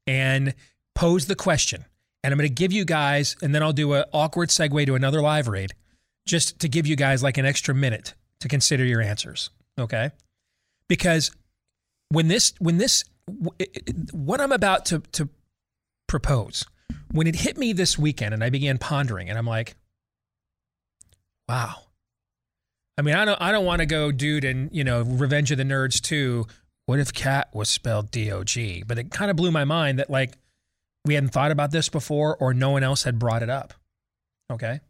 and 0.07 0.55
pose 0.95 1.27
the 1.27 1.35
question. 1.37 1.85
And 2.23 2.33
I'm 2.33 2.39
going 2.39 2.49
to 2.49 2.55
give 2.55 2.73
you 2.73 2.85
guys, 2.85 3.37
and 3.43 3.55
then 3.55 3.63
I'll 3.63 3.73
do 3.73 3.93
an 3.93 4.05
awkward 4.13 4.49
segue 4.49 4.87
to 4.87 4.95
another 4.95 5.21
live 5.21 5.47
read 5.47 5.73
just 6.27 6.59
to 6.61 6.69
give 6.69 6.87
you 6.87 6.97
guys 6.97 7.23
like 7.23 7.37
an 7.37 7.45
extra 7.45 7.75
minute 7.75 8.15
to 8.41 8.49
consider 8.49 8.85
your 8.85 9.03
answers. 9.03 9.51
Okay. 9.79 10.11
Because 10.89 11.31
when 12.09 12.29
this, 12.29 12.55
when 12.59 12.79
this, 12.79 13.05
what 14.13 14.41
I'm 14.41 14.53
about 14.53 14.87
to, 14.87 15.01
to 15.13 15.29
propose, 16.07 16.65
when 17.11 17.27
it 17.27 17.37
hit 17.37 17.59
me 17.59 17.73
this 17.73 17.99
weekend 17.99 18.33
and 18.33 18.43
I 18.43 18.51
began 18.51 18.79
pondering, 18.79 19.29
and 19.29 19.39
I'm 19.39 19.47
like, 19.47 19.77
wow. 21.49 21.75
I 22.97 23.03
mean, 23.03 23.17
I 23.17 23.25
don't, 23.25 23.41
I 23.41 23.53
don't 23.53 23.67
want 23.67 23.81
to 23.81 23.87
go, 23.87 24.13
dude, 24.13 24.45
and 24.45 24.71
you 24.73 24.85
know, 24.85 25.03
Revenge 25.03 25.51
of 25.51 25.59
the 25.59 25.65
Nerds 25.65 26.01
too. 26.01 26.47
What 26.87 27.01
if 27.01 27.13
cat 27.13 27.49
was 27.53 27.69
spelled 27.69 28.11
D 28.11 28.31
O 28.31 28.45
G? 28.45 28.83
But 28.87 28.99
it 28.99 29.11
kind 29.11 29.31
of 29.31 29.37
blew 29.37 29.51
my 29.51 29.65
mind 29.65 29.99
that 29.99 30.11
like 30.11 30.39
we 31.05 31.15
hadn't 31.15 31.31
thought 31.31 31.51
about 31.51 31.71
this 31.71 31.89
before 31.89 32.37
or 32.37 32.55
no 32.55 32.71
one 32.71 32.83
else 32.83 33.03
had 33.03 33.19
brought 33.19 33.43
it 33.43 33.51
up. 33.51 33.75
Okay. 34.51 34.81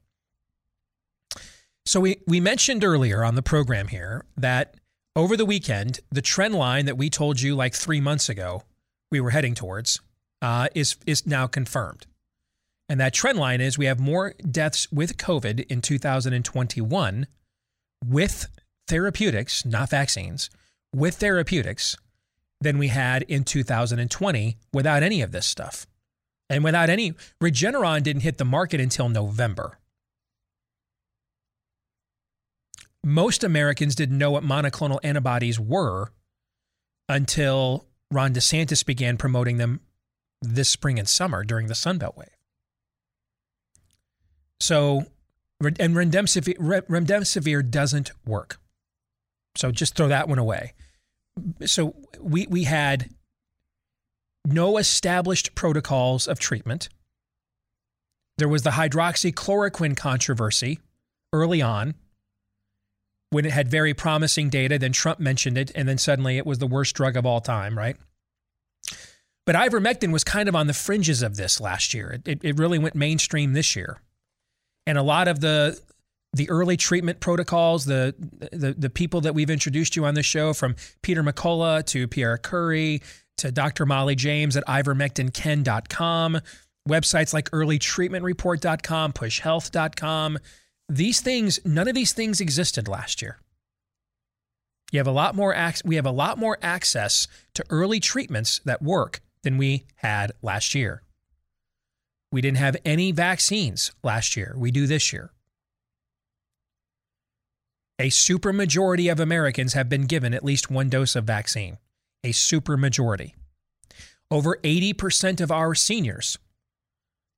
So 1.87 2.01
we, 2.01 2.17
we 2.27 2.41
mentioned 2.41 2.85
earlier 2.85 3.25
on 3.25 3.35
the 3.35 3.43
program 3.43 3.89
here 3.89 4.25
that 4.37 4.77
over 5.17 5.37
the 5.37 5.45
weekend, 5.45 6.01
the 6.11 6.23
trend 6.23 6.55
line 6.55 6.87
that 6.87 6.97
we 6.97 7.11
told 7.11 7.41
you 7.41 7.55
like 7.55 7.75
three 7.75 8.01
months 8.01 8.29
ago 8.29 8.63
we 9.11 9.21
were 9.21 9.31
heading 9.31 9.55
towards 9.55 10.01
uh, 10.41 10.69
is, 10.75 10.97
is 11.07 11.27
now 11.27 11.47
confirmed. 11.47 12.07
And 12.89 13.01
that 13.01 13.15
trend 13.15 13.39
line 13.39 13.61
is 13.61 13.79
we 13.79 13.87
have 13.87 14.01
more 14.01 14.35
deaths 14.51 14.91
with 14.93 15.17
COVID 15.17 15.67
in 15.71 15.81
2021 15.81 17.27
with 18.05 18.49
therapeutics, 18.89 19.65
not 19.65 19.91
vaccines, 19.91 20.51
with 20.95 21.17
therapeutics 21.17 21.97
than 22.61 22.79
we 22.79 22.89
had 22.89 23.23
in 23.23 23.45
2020 23.45 24.57
without 24.73 25.03
any 25.03 25.23
of 25.23 25.33
this 25.33 25.47
stuff. 25.47 25.87
And 26.51 26.63
without 26.63 26.91
any, 26.91 27.15
Regeneron 27.43 28.03
didn't 28.03 28.23
hit 28.23 28.39
the 28.39 28.45
market 28.45 28.81
until 28.81 29.09
November. 29.09 29.79
Most 33.03 33.45
Americans 33.45 33.95
didn't 33.95 34.19
know 34.19 34.31
what 34.31 34.45
monoclonal 34.45 34.99
antibodies 35.03 35.61
were 35.61 36.09
until 37.09 37.87
Ron 38.11 38.33
DeSantis 38.33 38.85
began 38.85 39.17
promoting 39.17 39.59
them 39.59 39.81
this 40.41 40.69
spring 40.69 40.99
and 40.99 41.09
summer 41.09 41.45
during 41.45 41.67
the 41.67 41.75
Sunbelt 41.75 42.17
wave. 42.17 42.29
So, 44.61 45.05
and 45.61 45.95
remdesivir, 45.95 46.57
remdesivir 46.87 47.71
doesn't 47.71 48.13
work. 48.27 48.59
So 49.57 49.71
just 49.71 49.95
throw 49.95 50.09
that 50.09 50.29
one 50.29 50.39
away. 50.39 50.73
So 51.67 51.95
we 52.21 52.47
we 52.47 52.65
had 52.65 53.11
no 54.47 54.79
established 54.79 55.55
protocols 55.55 56.27
of 56.27 56.39
treatment. 56.39 56.89
There 58.39 58.49
was 58.49 58.63
the 58.63 58.71
hydroxychloroquine 58.71 59.97
controversy 59.97 60.81
early 61.33 61.63
on 61.63 61.95
when 63.31 63.45
it 63.45 63.53
had 63.53 63.69
very 63.69 63.95
promising 63.95 64.51
data. 64.51 64.79
Then 64.79 64.93
Trump 64.93 65.21
mentioned 65.21 65.57
it, 65.57 65.71
and 65.75 65.89
then 65.89 65.99
suddenly 65.99 66.37
it 66.37 66.47
was 66.47 66.59
the 66.59 66.67
worst 66.67 66.95
drug 66.95 67.17
of 67.17 67.25
all 67.25 67.41
time, 67.41 67.79
right? 67.79 67.97
But 69.47 69.57
ivermectin 69.57 70.13
was 70.13 70.25
kind 70.25 70.49
of 70.49 70.57
on 70.57 70.67
the 70.67 70.75
fringes 70.75 71.23
of 71.23 71.37
this 71.37 71.61
last 71.61 71.95
year. 71.95 72.21
It, 72.25 72.45
it 72.45 72.59
really 72.59 72.79
went 72.79 72.95
mainstream 72.95 73.53
this 73.53 73.77
year. 73.77 74.01
And 74.87 74.99
a 74.99 75.03
lot 75.03 75.29
of 75.29 75.41
the 75.41 75.81
the 76.33 76.51
early 76.51 76.77
treatment 76.77 77.21
protocols, 77.21 77.85
the, 77.85 78.15
the 78.53 78.73
the 78.73 78.91
people 78.91 79.21
that 79.21 79.35
we've 79.35 79.51
introduced 79.51 79.97
you 79.97 80.05
on 80.05 80.15
this 80.15 80.27
show, 80.27 80.53
from 80.53 80.75
Peter 81.03 81.23
McCullough 81.23 81.87
to 81.87 82.09
Pierre 82.09 82.39
Kory 82.39 83.01
to 83.39 83.51
Dr. 83.51 83.87
Molly 83.87 84.15
James 84.15 84.57
at 84.57 84.67
ivermectinken.com, 84.67 86.41
websites 86.89 87.35
like 87.35 87.51
earlytreatmentreport.com, 87.51 89.13
pushhealth.com. 89.13 90.39
These 90.89 91.21
things, 91.21 91.61
none 91.65 91.89
of 91.89 91.95
these 91.95 92.13
things 92.13 92.41
existed 92.41 92.89
last 92.89 93.23
year. 93.23 93.39
You 94.93 94.99
have 94.99 95.07
a 95.07 95.13
lot 95.13 95.35
more 95.35 95.55
ac- 95.55 95.83
we 95.85 95.97
have 95.97 96.07
a 96.07 96.11
lot 96.11 96.39
more 96.39 96.59
access 96.63 97.27
to 97.55 97.65
early 97.71 98.01
treatments 98.01 98.61
that 98.65 98.83
work 98.83 99.21
than 99.43 99.59
we 99.59 99.85
had 99.97 100.33
last 100.43 100.75
year. 100.75 101.03
We 102.31 102.41
didn't 102.41 102.59
have 102.59 102.77
any 102.85 103.13
vaccines 103.13 103.93
last 104.03 104.37
year. 104.37 104.55
We 104.57 104.71
do 104.71 104.87
this 104.87 105.13
year. 105.13 105.31
A 107.99 108.09
supermajority 108.09 109.11
of 109.11 109.21
Americans 109.21 109.73
have 109.75 109.89
been 109.89 110.07
given 110.07 110.35
at 110.35 110.45
least 110.45 110.71
one 110.71 110.89
dose 110.89 111.15
of 111.15 111.25
vaccine 111.25 111.79
a 112.25 112.31
supermajority. 112.31 113.35
Over 114.31 114.59
80% 114.65 115.41
of 115.41 115.53
our 115.53 115.75
seniors 115.75 116.39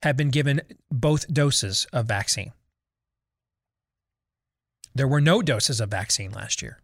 have 0.03 0.17
been 0.17 0.31
given 0.31 0.63
both 0.91 1.33
doses 1.33 1.87
of 1.93 2.07
vaccine. 2.07 2.53
There 4.95 5.09
were 5.09 5.21
no 5.21 5.43
doses 5.43 5.81
of 5.81 5.91
vaccine 5.91 6.31
last 6.31 6.63
year. 6.63 6.79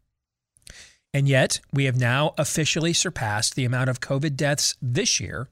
And 1.14 1.28
yet, 1.28 1.60
we 1.72 1.84
have 1.84 1.96
now 1.96 2.34
officially 2.38 2.92
surpassed 2.92 3.54
the 3.54 3.64
amount 3.64 3.90
of 3.90 4.00
COVID 4.00 4.34
deaths 4.34 4.74
this 4.82 5.20
year 5.20 5.48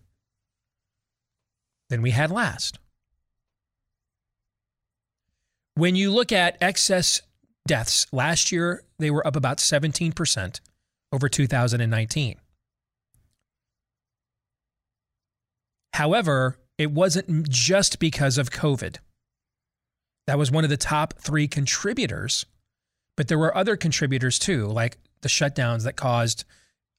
than 1.90 2.02
we 2.02 2.10
had 2.10 2.30
last. 2.30 2.78
When 5.74 5.96
you 5.96 6.10
look 6.10 6.32
at 6.32 6.56
excess 6.60 7.22
deaths, 7.66 8.06
last 8.12 8.50
year 8.50 8.84
they 8.98 9.10
were 9.10 9.26
up 9.26 9.36
about 9.36 9.58
17% 9.58 10.60
over 11.12 11.28
2019. 11.28 12.39
However, 15.92 16.58
it 16.78 16.90
wasn't 16.90 17.48
just 17.48 17.98
because 17.98 18.38
of 18.38 18.50
COVID. 18.50 18.96
That 20.26 20.38
was 20.38 20.50
one 20.50 20.64
of 20.64 20.70
the 20.70 20.76
top 20.76 21.14
three 21.18 21.48
contributors, 21.48 22.46
but 23.16 23.28
there 23.28 23.38
were 23.38 23.56
other 23.56 23.76
contributors 23.76 24.38
too, 24.38 24.66
like 24.66 24.96
the 25.22 25.28
shutdowns 25.28 25.84
that 25.84 25.96
caused 25.96 26.44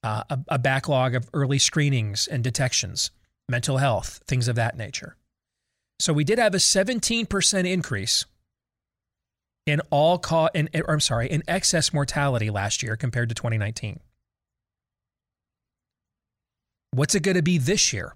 uh, 0.04 0.24
a, 0.28 0.38
a 0.48 0.58
backlog 0.58 1.14
of 1.14 1.28
early 1.32 1.58
screenings 1.58 2.26
and 2.26 2.44
detections, 2.44 3.10
mental 3.48 3.78
health, 3.78 4.20
things 4.26 4.48
of 4.48 4.56
that 4.56 4.76
nature. 4.76 5.16
So 5.98 6.12
we 6.12 6.24
did 6.24 6.38
have 6.38 6.54
a 6.54 6.58
17% 6.58 7.70
increase 7.70 8.24
in 9.66 9.80
all 9.90 10.18
cause 10.18 10.50
in 10.54 10.68
I'm 10.88 11.00
sorry, 11.00 11.30
in 11.30 11.42
excess 11.46 11.92
mortality 11.92 12.50
last 12.50 12.82
year 12.82 12.96
compared 12.96 13.28
to 13.28 13.34
2019. 13.34 14.00
What's 16.90 17.14
it 17.14 17.22
going 17.22 17.36
to 17.36 17.42
be 17.42 17.58
this 17.58 17.92
year? 17.92 18.14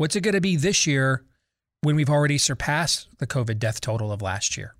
What's 0.00 0.16
it 0.16 0.22
going 0.22 0.32
to 0.32 0.40
be 0.40 0.56
this 0.56 0.86
year 0.86 1.26
when 1.82 1.94
we've 1.94 2.08
already 2.08 2.38
surpassed 2.38 3.06
the 3.18 3.26
COVID 3.26 3.58
death 3.58 3.82
total 3.82 4.10
of 4.10 4.22
last 4.22 4.56
year? 4.56 4.74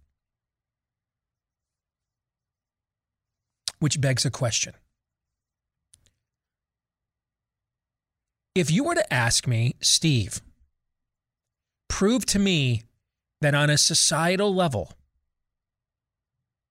Which 3.81 4.01
begs 4.01 4.25
a 4.25 4.31
question. 4.31 4.73
If 8.55 8.71
you 8.71 8.83
were 8.83 8.95
to 8.95 9.13
ask 9.13 9.47
me, 9.47 9.75
Steve, 9.83 10.41
prove 11.87 12.25
to 12.25 12.39
me 12.39 12.85
that 13.43 13.55
on 13.55 13.69
a 13.69 13.77
societal 13.77 14.55
level, 14.55 14.95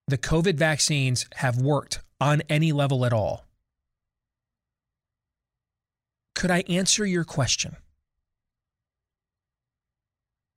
the 0.07 0.17
COVID 0.17 0.55
vaccines 0.55 1.27
have 1.35 1.61
worked 1.61 1.99
on 2.19 2.41
any 2.49 2.71
level 2.71 3.05
at 3.05 3.13
all, 3.13 3.45
could 6.33 6.49
I 6.49 6.61
answer 6.61 7.05
your 7.05 7.23
question? 7.23 7.75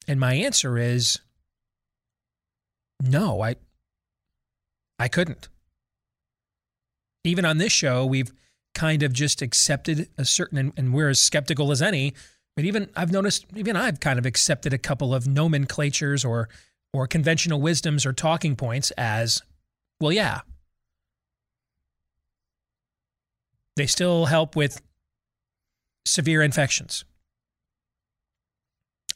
And 0.08 0.18
my 0.18 0.34
answer 0.34 0.78
is 0.78 1.20
no, 3.02 3.42
I 3.42 3.56
I 4.98 5.08
couldn't. 5.08 5.48
Even 7.24 7.44
on 7.44 7.58
this 7.58 7.72
show, 7.72 8.04
we've 8.06 8.32
kind 8.74 9.02
of 9.02 9.12
just 9.12 9.42
accepted 9.42 10.08
a 10.16 10.24
certain 10.24 10.58
and, 10.58 10.72
and 10.76 10.94
we're 10.94 11.08
as 11.08 11.20
skeptical 11.20 11.70
as 11.70 11.82
any, 11.82 12.14
but 12.56 12.64
even 12.64 12.88
I've 12.96 13.12
noticed 13.12 13.46
even 13.54 13.76
I've 13.76 14.00
kind 14.00 14.18
of 14.18 14.26
accepted 14.26 14.72
a 14.72 14.78
couple 14.78 15.14
of 15.14 15.26
nomenclatures 15.26 16.24
or 16.24 16.48
or 16.92 17.06
conventional 17.06 17.60
wisdoms 17.60 18.04
or 18.04 18.12
talking 18.12 18.56
points 18.56 18.90
as 18.92 19.42
well, 20.00 20.12
yeah. 20.12 20.40
They 23.76 23.86
still 23.86 24.26
help 24.26 24.54
with 24.54 24.82
severe 26.04 26.42
infections. 26.42 27.04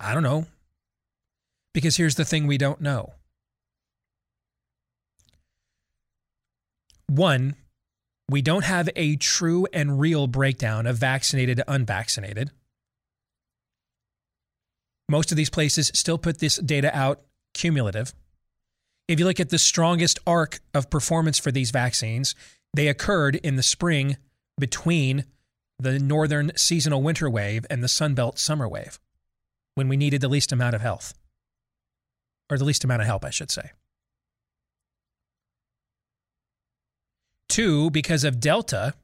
I 0.00 0.14
don't 0.14 0.22
know. 0.22 0.46
Because 1.76 1.96
here's 1.96 2.14
the 2.14 2.24
thing 2.24 2.46
we 2.46 2.56
don't 2.56 2.80
know. 2.80 3.12
One, 7.06 7.54
we 8.30 8.40
don't 8.40 8.64
have 8.64 8.88
a 8.96 9.16
true 9.16 9.66
and 9.74 10.00
real 10.00 10.26
breakdown 10.26 10.86
of 10.86 10.96
vaccinated 10.96 11.58
to 11.58 11.70
unvaccinated. 11.70 12.50
Most 15.10 15.30
of 15.30 15.36
these 15.36 15.50
places 15.50 15.90
still 15.92 16.16
put 16.16 16.38
this 16.38 16.56
data 16.56 16.90
out 16.96 17.20
cumulative. 17.52 18.14
If 19.06 19.18
you 19.18 19.26
look 19.26 19.38
at 19.38 19.50
the 19.50 19.58
strongest 19.58 20.18
arc 20.26 20.60
of 20.72 20.88
performance 20.88 21.38
for 21.38 21.52
these 21.52 21.72
vaccines, 21.72 22.34
they 22.72 22.88
occurred 22.88 23.36
in 23.36 23.56
the 23.56 23.62
spring 23.62 24.16
between 24.58 25.26
the 25.78 25.98
northern 25.98 26.52
seasonal 26.56 27.02
winter 27.02 27.28
wave 27.28 27.66
and 27.68 27.82
the 27.82 27.86
Sunbelt 27.86 28.38
summer 28.38 28.66
wave 28.66 28.98
when 29.74 29.90
we 29.90 29.98
needed 29.98 30.22
the 30.22 30.28
least 30.28 30.52
amount 30.52 30.74
of 30.74 30.80
health, 30.80 31.12
or 32.50 32.58
the 32.58 32.64
least 32.64 32.84
amount 32.84 33.02
of 33.02 33.06
help, 33.06 33.24
I 33.24 33.30
should 33.30 33.50
say. 33.50 33.70
Two, 37.48 37.90
because 37.90 38.24
of 38.24 38.40
Delta, 38.40 38.94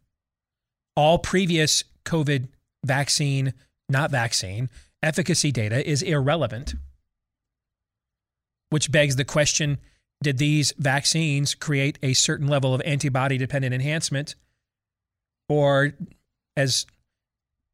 all 0.96 1.18
previous 1.18 1.84
COVID 2.04 2.48
vaccine, 2.84 3.54
not 3.88 4.10
vaccine, 4.10 4.68
efficacy 5.02 5.50
data 5.50 5.88
is 5.88 6.02
irrelevant, 6.02 6.74
which 8.70 8.90
begs 8.92 9.16
the 9.16 9.24
question 9.24 9.78
did 10.22 10.38
these 10.38 10.72
vaccines 10.78 11.54
create 11.54 11.98
a 12.02 12.12
certain 12.14 12.46
level 12.46 12.74
of 12.74 12.82
antibody 12.84 13.36
dependent 13.38 13.74
enhancement? 13.74 14.36
Or, 15.48 15.92
as 16.56 16.86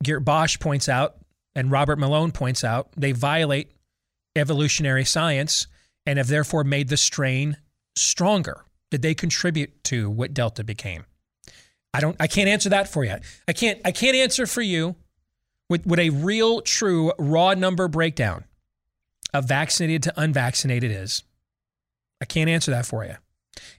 Geert 0.02 0.24
Bosch 0.24 0.58
points 0.58 0.88
out 0.88 1.16
and 1.54 1.70
Robert 1.70 1.98
Malone 1.98 2.32
points 2.32 2.64
out, 2.64 2.88
they 2.96 3.12
violate 3.12 3.70
evolutionary 4.38 5.04
science 5.04 5.66
and 6.06 6.18
have 6.18 6.28
therefore 6.28 6.64
made 6.64 6.88
the 6.88 6.96
strain 6.96 7.56
stronger. 7.96 8.64
Did 8.90 9.02
they 9.02 9.14
contribute 9.14 9.84
to 9.84 10.08
what 10.08 10.32
Delta 10.32 10.64
became? 10.64 11.04
I 11.92 12.00
don't 12.00 12.16
I 12.20 12.26
can't 12.26 12.48
answer 12.48 12.68
that 12.70 12.88
for 12.88 13.04
you. 13.04 13.16
I 13.46 13.52
can't 13.52 13.80
I 13.84 13.92
can't 13.92 14.16
answer 14.16 14.46
for 14.46 14.62
you 14.62 14.96
with, 15.68 15.86
with 15.86 15.98
a 15.98 16.10
real 16.10 16.60
true 16.60 17.12
raw 17.18 17.54
number 17.54 17.88
breakdown 17.88 18.44
of 19.34 19.46
vaccinated 19.46 20.02
to 20.04 20.20
unvaccinated 20.20 20.90
is. 20.90 21.22
I 22.20 22.24
can't 22.24 22.50
answer 22.50 22.70
that 22.70 22.86
for 22.86 23.04
you. 23.04 23.16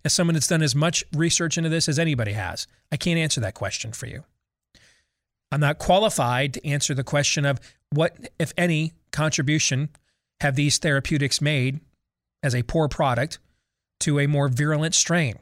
As 0.04 0.14
someone 0.14 0.34
that's 0.34 0.48
done 0.48 0.62
as 0.62 0.76
much 0.76 1.04
research 1.14 1.58
into 1.58 1.70
this 1.70 1.90
as 1.90 2.00
anybody 2.00 2.34
has, 2.34 2.68
I 2.92 2.98
can't 2.98 3.20
answer 3.20 3.42
that 3.42 3.54
question 3.54 3.92
for 3.92 4.08
you. 4.08 4.24
I'm 5.52 5.60
not 5.60 5.80
qualified 5.80 6.54
to 6.54 6.68
answer 6.68 6.94
the 6.94 7.04
question 7.04 7.46
of 7.46 7.60
what, 7.92 8.30
if 8.38 8.54
any, 8.58 8.94
contribution 9.12 9.90
have 10.42 10.56
these 10.56 10.78
therapeutics 10.78 11.42
made 11.42 11.80
as 12.42 12.56
a 12.56 12.64
poor 12.64 12.88
product 12.88 13.40
to 14.02 14.20
a 14.20 14.28
more 14.28 14.48
virulent 14.48 14.96
strain. 14.96 15.38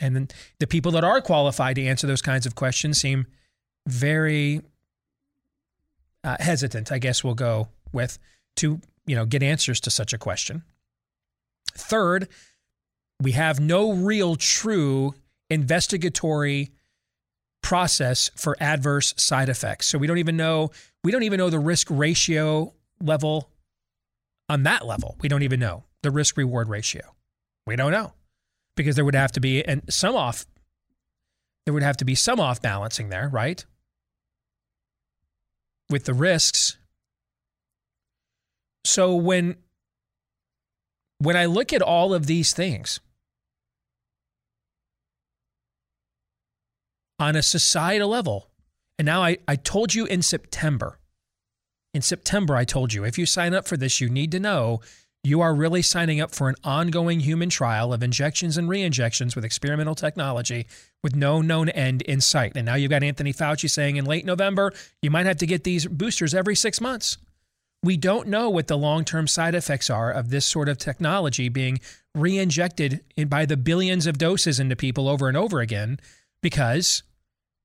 And 0.00 0.14
then 0.14 0.28
the 0.58 0.66
people 0.66 0.92
that 0.92 1.04
are 1.04 1.20
qualified 1.20 1.76
to 1.76 1.84
answer 1.84 2.06
those 2.06 2.22
kinds 2.22 2.46
of 2.46 2.54
questions 2.54 3.00
seem 3.00 3.26
very 3.86 4.62
uh, 6.24 6.36
hesitant, 6.40 6.92
I 6.92 6.98
guess 6.98 7.22
we'll 7.22 7.34
go 7.34 7.68
with, 7.92 8.18
to 8.56 8.80
you 9.06 9.16
know 9.16 9.24
get 9.24 9.42
answers 9.42 9.80
to 9.80 9.90
such 9.90 10.12
a 10.12 10.18
question. 10.18 10.62
Third, 11.72 12.28
we 13.20 13.32
have 13.32 13.60
no 13.60 13.92
real 13.92 14.36
true 14.36 15.14
investigatory 15.50 16.70
process 17.62 18.30
for 18.36 18.56
adverse 18.60 19.14
side 19.16 19.48
effects. 19.48 19.86
So 19.86 19.98
we 19.98 20.06
don't 20.06 20.18
even 20.18 20.36
know 20.36 20.70
we 21.02 21.12
don't 21.12 21.22
even 21.22 21.38
know 21.38 21.50
the 21.50 21.58
risk 21.58 21.88
ratio 21.90 22.72
level 23.00 23.50
on 24.48 24.62
that 24.64 24.86
level. 24.86 25.16
We 25.20 25.28
don't 25.28 25.42
even 25.42 25.60
know 25.60 25.84
the 26.02 26.10
risk 26.10 26.36
reward 26.36 26.68
ratio. 26.68 27.14
We 27.66 27.76
don't 27.76 27.92
know 27.92 28.14
because 28.76 28.96
there 28.96 29.04
would 29.04 29.14
have 29.14 29.32
to 29.32 29.40
be 29.40 29.64
and 29.64 29.82
some 29.90 30.14
off 30.14 30.46
there 31.66 31.74
would 31.74 31.82
have 31.82 31.98
to 31.98 32.04
be 32.04 32.14
some 32.14 32.40
off 32.40 32.62
balancing 32.62 33.10
there, 33.10 33.28
right? 33.28 33.64
With 35.90 36.04
the 36.04 36.14
risks. 36.14 36.78
So 38.84 39.14
when 39.14 39.56
when 41.18 41.36
I 41.36 41.46
look 41.46 41.72
at 41.72 41.82
all 41.82 42.14
of 42.14 42.26
these 42.26 42.52
things, 42.54 43.00
on 47.18 47.36
a 47.36 47.42
societal 47.42 48.08
level. 48.08 48.48
And 48.98 49.06
now 49.06 49.22
I, 49.22 49.38
I 49.46 49.56
told 49.56 49.94
you 49.94 50.06
in 50.06 50.22
September. 50.22 50.97
In 51.94 52.02
September, 52.02 52.54
I 52.54 52.64
told 52.64 52.92
you 52.92 53.04
if 53.04 53.18
you 53.18 53.26
sign 53.26 53.54
up 53.54 53.66
for 53.66 53.76
this, 53.76 54.00
you 54.00 54.08
need 54.08 54.30
to 54.32 54.40
know 54.40 54.80
you 55.24 55.40
are 55.40 55.54
really 55.54 55.82
signing 55.82 56.20
up 56.20 56.34
for 56.34 56.48
an 56.48 56.54
ongoing 56.62 57.20
human 57.20 57.48
trial 57.48 57.92
of 57.92 58.02
injections 58.02 58.56
and 58.56 58.68
re-injections 58.68 59.34
with 59.34 59.44
experimental 59.44 59.94
technology 59.94 60.66
with 61.02 61.16
no 61.16 61.40
known 61.40 61.68
end 61.70 62.02
in 62.02 62.20
sight. 62.20 62.52
And 62.54 62.66
now 62.66 62.74
you've 62.74 62.90
got 62.90 63.02
Anthony 63.02 63.32
Fauci 63.32 63.68
saying 63.68 63.96
in 63.96 64.04
late 64.04 64.24
November, 64.24 64.72
you 65.02 65.10
might 65.10 65.26
have 65.26 65.38
to 65.38 65.46
get 65.46 65.64
these 65.64 65.86
boosters 65.86 66.34
every 66.34 66.54
six 66.54 66.80
months. 66.80 67.18
We 67.82 67.96
don't 67.96 68.28
know 68.28 68.50
what 68.50 68.66
the 68.66 68.78
long 68.78 69.04
term 69.04 69.26
side 69.26 69.54
effects 69.54 69.90
are 69.90 70.10
of 70.10 70.30
this 70.30 70.46
sort 70.46 70.68
of 70.68 70.78
technology 70.78 71.48
being 71.48 71.80
re 72.14 72.38
injected 72.38 73.00
by 73.28 73.46
the 73.46 73.56
billions 73.56 74.06
of 74.06 74.18
doses 74.18 74.60
into 74.60 74.76
people 74.76 75.08
over 75.08 75.28
and 75.28 75.36
over 75.36 75.60
again 75.60 76.00
because 76.42 77.02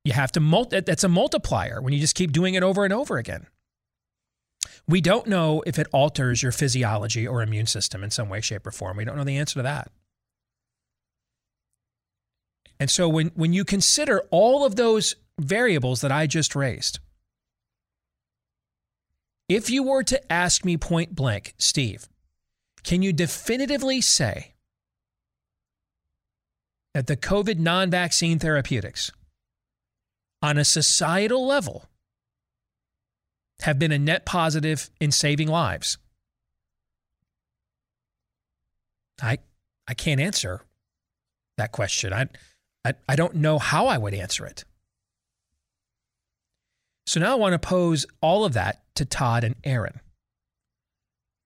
you 0.04 0.12
have 0.12 0.32
to 0.32 0.66
that's 0.70 1.04
a 1.04 1.08
multiplier 1.08 1.80
when 1.80 1.92
you 1.92 2.00
just 2.00 2.14
keep 2.14 2.32
doing 2.32 2.54
it 2.54 2.62
over 2.62 2.84
and 2.84 2.92
over 2.92 3.16
again. 3.16 3.46
We 4.86 5.00
don't 5.00 5.26
know 5.26 5.62
if 5.66 5.78
it 5.78 5.86
alters 5.92 6.42
your 6.42 6.52
physiology 6.52 7.26
or 7.26 7.42
immune 7.42 7.66
system 7.66 8.04
in 8.04 8.10
some 8.10 8.28
way, 8.28 8.40
shape, 8.40 8.66
or 8.66 8.70
form. 8.70 8.96
We 8.96 9.04
don't 9.04 9.16
know 9.16 9.24
the 9.24 9.38
answer 9.38 9.54
to 9.54 9.62
that. 9.62 9.90
And 12.80 12.90
so 12.90 13.08
when, 13.08 13.28
when 13.34 13.52
you 13.52 13.64
consider 13.64 14.22
all 14.30 14.64
of 14.64 14.76
those 14.76 15.16
variables 15.38 16.00
that 16.00 16.12
I 16.12 16.26
just 16.26 16.54
raised, 16.54 16.98
if 19.48 19.70
you 19.70 19.82
were 19.82 20.02
to 20.04 20.32
ask 20.32 20.64
me 20.64 20.76
point 20.76 21.14
blank, 21.14 21.54
Steve, 21.58 22.08
can 22.82 23.02
you 23.02 23.12
definitively 23.12 24.00
say 24.00 24.54
that 26.94 27.06
the 27.06 27.16
COVID 27.16 27.58
non 27.58 27.90
vaccine 27.90 28.38
therapeutics 28.38 29.10
on 30.42 30.58
a 30.58 30.64
societal 30.64 31.46
level 31.46 31.88
have 33.60 33.78
been 33.78 33.92
a 33.92 33.98
net 33.98 34.26
positive 34.26 34.90
in 35.00 35.10
saving 35.10 35.48
lives? 35.48 35.98
I 39.22 39.38
I 39.86 39.94
can't 39.94 40.20
answer 40.20 40.62
that 41.56 41.72
question. 41.72 42.12
I, 42.12 42.28
I 42.84 42.94
I 43.08 43.16
don't 43.16 43.36
know 43.36 43.58
how 43.58 43.86
I 43.86 43.98
would 43.98 44.14
answer 44.14 44.44
it. 44.46 44.64
So 47.06 47.20
now 47.20 47.32
I 47.32 47.36
want 47.36 47.52
to 47.52 47.58
pose 47.58 48.06
all 48.20 48.44
of 48.44 48.54
that 48.54 48.82
to 48.96 49.04
Todd 49.04 49.44
and 49.44 49.56
Aaron. 49.62 50.00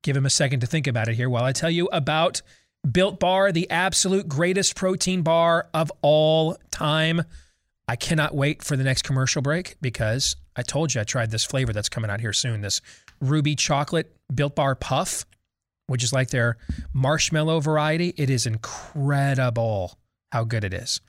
Give 0.03 0.17
him 0.17 0.27
a 0.27 0.31
second 0.31 0.61
to 0.61 0.67
think 0.67 0.87
about 0.87 1.09
it 1.09 1.17
here 1.17 1.29
while 1.29 1.45
I 1.45 1.53
tell 1.53 1.71
you 1.71 1.89
about 1.93 2.43
Built 2.91 3.19
Bar, 3.19 3.51
the 3.51 3.69
absolute 3.69 4.29
greatest 4.29 4.77
protein 4.77 5.23
bar 5.23 5.69
of 5.75 5.91
all 6.01 6.57
time. 6.71 7.25
I 7.89 7.97
cannot 7.97 8.35
wait 8.35 8.63
for 8.63 8.77
the 8.77 8.85
next 8.85 9.03
commercial 9.03 9.41
break 9.41 9.77
because 9.81 10.37
I 10.55 10.63
told 10.63 10.95
you 10.95 11.01
I 11.01 11.05
tried 11.05 11.31
this 11.31 11.45
flavor 11.45 11.73
that's 11.73 11.89
coming 11.89 12.11
out 12.11 12.21
here 12.21 12.35
soon 12.35 12.61
this 12.61 12.83
ruby 13.21 13.57
chocolate 13.57 14.15
built 14.33 14.55
bar 14.55 14.75
puff, 14.75 15.25
which 15.87 16.05
is 16.05 16.13
like 16.13 16.29
their 16.29 16.59
marshmallow 16.93 17.61
variety. 17.61 18.13
It 18.17 18.29
is 18.29 18.45
incredible 18.47 19.99
how 20.33 20.45
good 20.45 20.65
it 20.65 20.75
is. 20.75 21.01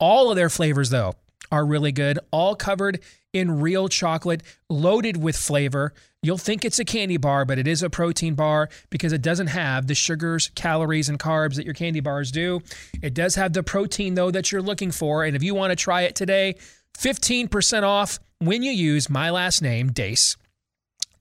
All 0.00 0.30
of 0.30 0.36
their 0.36 0.50
flavors, 0.50 0.90
though, 0.90 1.14
are 1.52 1.64
really 1.64 1.92
good, 1.92 2.18
all 2.32 2.56
covered 2.56 3.00
in 3.32 3.60
real 3.60 3.88
chocolate, 3.88 4.42
loaded 4.68 5.16
with 5.16 5.36
flavor. 5.36 5.92
You'll 6.22 6.38
think 6.38 6.64
it's 6.64 6.78
a 6.78 6.84
candy 6.84 7.16
bar, 7.16 7.44
but 7.44 7.58
it 7.58 7.68
is 7.68 7.82
a 7.82 7.90
protein 7.90 8.34
bar 8.34 8.68
because 8.90 9.12
it 9.12 9.22
doesn't 9.22 9.48
have 9.48 9.86
the 9.86 9.94
sugars, 9.94 10.50
calories, 10.54 11.08
and 11.08 11.18
carbs 11.18 11.56
that 11.56 11.64
your 11.64 11.74
candy 11.74 12.00
bars 12.00 12.32
do. 12.32 12.60
It 13.02 13.14
does 13.14 13.34
have 13.36 13.52
the 13.52 13.62
protein, 13.62 14.14
though, 14.14 14.30
that 14.30 14.50
you're 14.50 14.62
looking 14.62 14.90
for. 14.90 15.24
And 15.24 15.36
if 15.36 15.42
you 15.42 15.54
want 15.54 15.70
to 15.70 15.76
try 15.76 16.02
it 16.02 16.14
today, 16.14 16.56
15% 16.98 17.82
off 17.82 18.18
when 18.40 18.62
you 18.62 18.72
use 18.72 19.08
my 19.08 19.30
last 19.30 19.62
name, 19.62 19.90
Deace, 19.90 20.36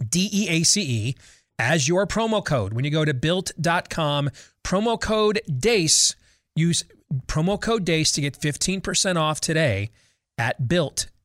D 0.08 0.30
E 0.32 0.50
A 0.50 0.64
C 0.64 0.82
E, 0.82 1.16
as 1.60 1.88
your 1.88 2.08
promo 2.08 2.44
code. 2.44 2.74
When 2.74 2.86
you 2.86 2.92
go 2.92 3.06
to 3.06 3.14
built.com, 3.14 4.30
promo 4.64 5.00
code 5.00 5.42
DEACE, 5.48 6.16
use 6.56 6.84
promo 7.28 7.60
code 7.60 7.86
DEACE 7.86 8.12
to 8.14 8.22
get 8.22 8.40
15% 8.40 9.16
off 9.16 9.40
today 9.40 9.90
at 10.38 10.68
built.com. 10.68 11.17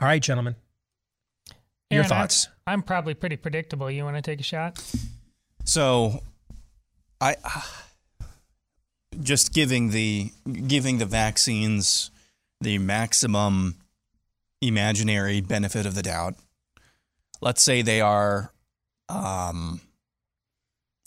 All 0.00 0.08
right, 0.08 0.22
gentlemen. 0.22 0.56
Your 1.90 2.02
Aaron, 2.02 2.06
I- 2.06 2.08
thoughts? 2.08 2.48
I'm 2.66 2.82
probably 2.82 3.14
pretty 3.14 3.36
predictable. 3.36 3.90
You 3.90 4.04
want 4.04 4.16
to 4.16 4.22
take 4.22 4.40
a 4.40 4.42
shot? 4.42 4.82
So, 5.64 6.22
I 7.20 7.36
just 9.22 9.54
giving 9.54 9.90
the 9.90 10.32
giving 10.66 10.98
the 10.98 11.06
vaccines 11.06 12.10
the 12.60 12.78
maximum 12.78 13.76
imaginary 14.60 15.40
benefit 15.40 15.86
of 15.86 15.94
the 15.94 16.02
doubt. 16.02 16.34
Let's 17.40 17.62
say 17.62 17.82
they 17.82 18.00
are, 18.00 18.52
um, 19.08 19.80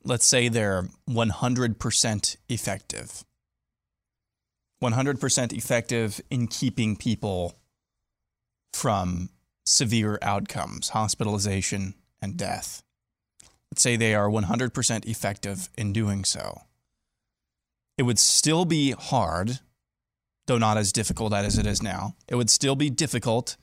let's 0.05 0.26
say 0.26 0.47
they're 0.47 0.88
one 1.05 1.30
hundred 1.30 1.78
percent 1.80 2.38
effective. 2.47 3.26
One 4.80 4.93
hundred 4.93 5.19
percent 5.19 5.53
effective 5.53 6.21
in 6.30 6.47
keeping 6.47 6.95
people 6.95 7.59
from 8.73 9.30
severe 9.65 10.17
outcomes, 10.21 10.89
hospitalization, 10.89 11.95
and 12.21 12.38
death. 12.38 12.84
Let's 13.71 13.82
say 13.82 13.95
they 13.95 14.15
are 14.15 14.30
100% 14.30 15.05
effective 15.05 15.69
in 15.77 15.93
doing 15.93 16.25
so. 16.25 16.61
It 17.97 18.03
would 18.03 18.17
still 18.17 18.65
be 18.65 18.91
hard, 18.91 19.59
though 20.47 20.57
not 20.57 20.77
as 20.77 20.91
difficult 20.91 21.34
as 21.34 21.57
it 21.57 21.67
is 21.67 21.84
now. 21.84 22.15
It 22.27 22.36
would 22.36 22.49
still 22.49 22.75
be 22.75 22.89
difficult 22.89 23.57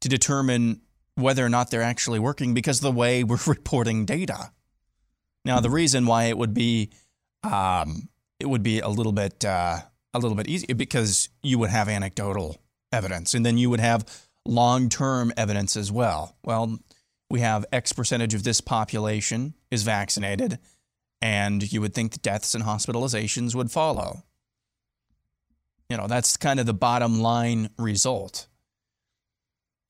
to 0.00 0.08
determine 0.08 0.80
whether 1.14 1.44
or 1.44 1.48
not 1.48 1.70
they're 1.70 1.82
actually 1.82 2.18
working 2.18 2.54
because 2.54 2.78
of 2.78 2.82
the 2.82 2.98
way 2.98 3.22
we're 3.22 3.38
reporting 3.46 4.04
data. 4.04 4.50
Now, 5.44 5.60
the 5.60 5.70
reason 5.70 6.06
why 6.06 6.24
it 6.24 6.38
would 6.38 6.54
be 6.54 6.90
um, 7.44 8.08
it 8.40 8.46
would 8.46 8.62
be 8.62 8.80
a 8.80 8.88
little 8.88 9.12
bit 9.12 9.44
uh, 9.44 9.82
a 10.14 10.18
little 10.18 10.36
bit 10.36 10.48
easy 10.48 10.72
because 10.72 11.28
you 11.42 11.58
would 11.58 11.70
have 11.70 11.88
anecdotal 11.88 12.56
evidence, 12.92 13.34
and 13.34 13.44
then 13.44 13.58
you 13.58 13.68
would 13.68 13.80
have 13.80 14.06
long 14.46 14.88
term 14.88 15.32
evidence 15.36 15.76
as 15.76 15.90
well. 15.90 16.36
Well, 16.44 16.78
we 17.28 17.40
have 17.40 17.66
X 17.72 17.92
percentage 17.92 18.34
of 18.34 18.44
this 18.44 18.60
population 18.60 19.54
is 19.70 19.82
vaccinated, 19.82 20.58
and 21.20 21.70
you 21.72 21.80
would 21.80 21.94
think 21.94 22.12
the 22.12 22.18
deaths 22.18 22.54
and 22.54 22.64
hospitalizations 22.64 23.54
would 23.54 23.70
follow. 23.70 24.22
You 25.90 25.96
know, 25.96 26.06
that's 26.06 26.36
kind 26.36 26.60
of 26.60 26.66
the 26.66 26.74
bottom 26.74 27.20
line 27.20 27.70
result. 27.78 28.46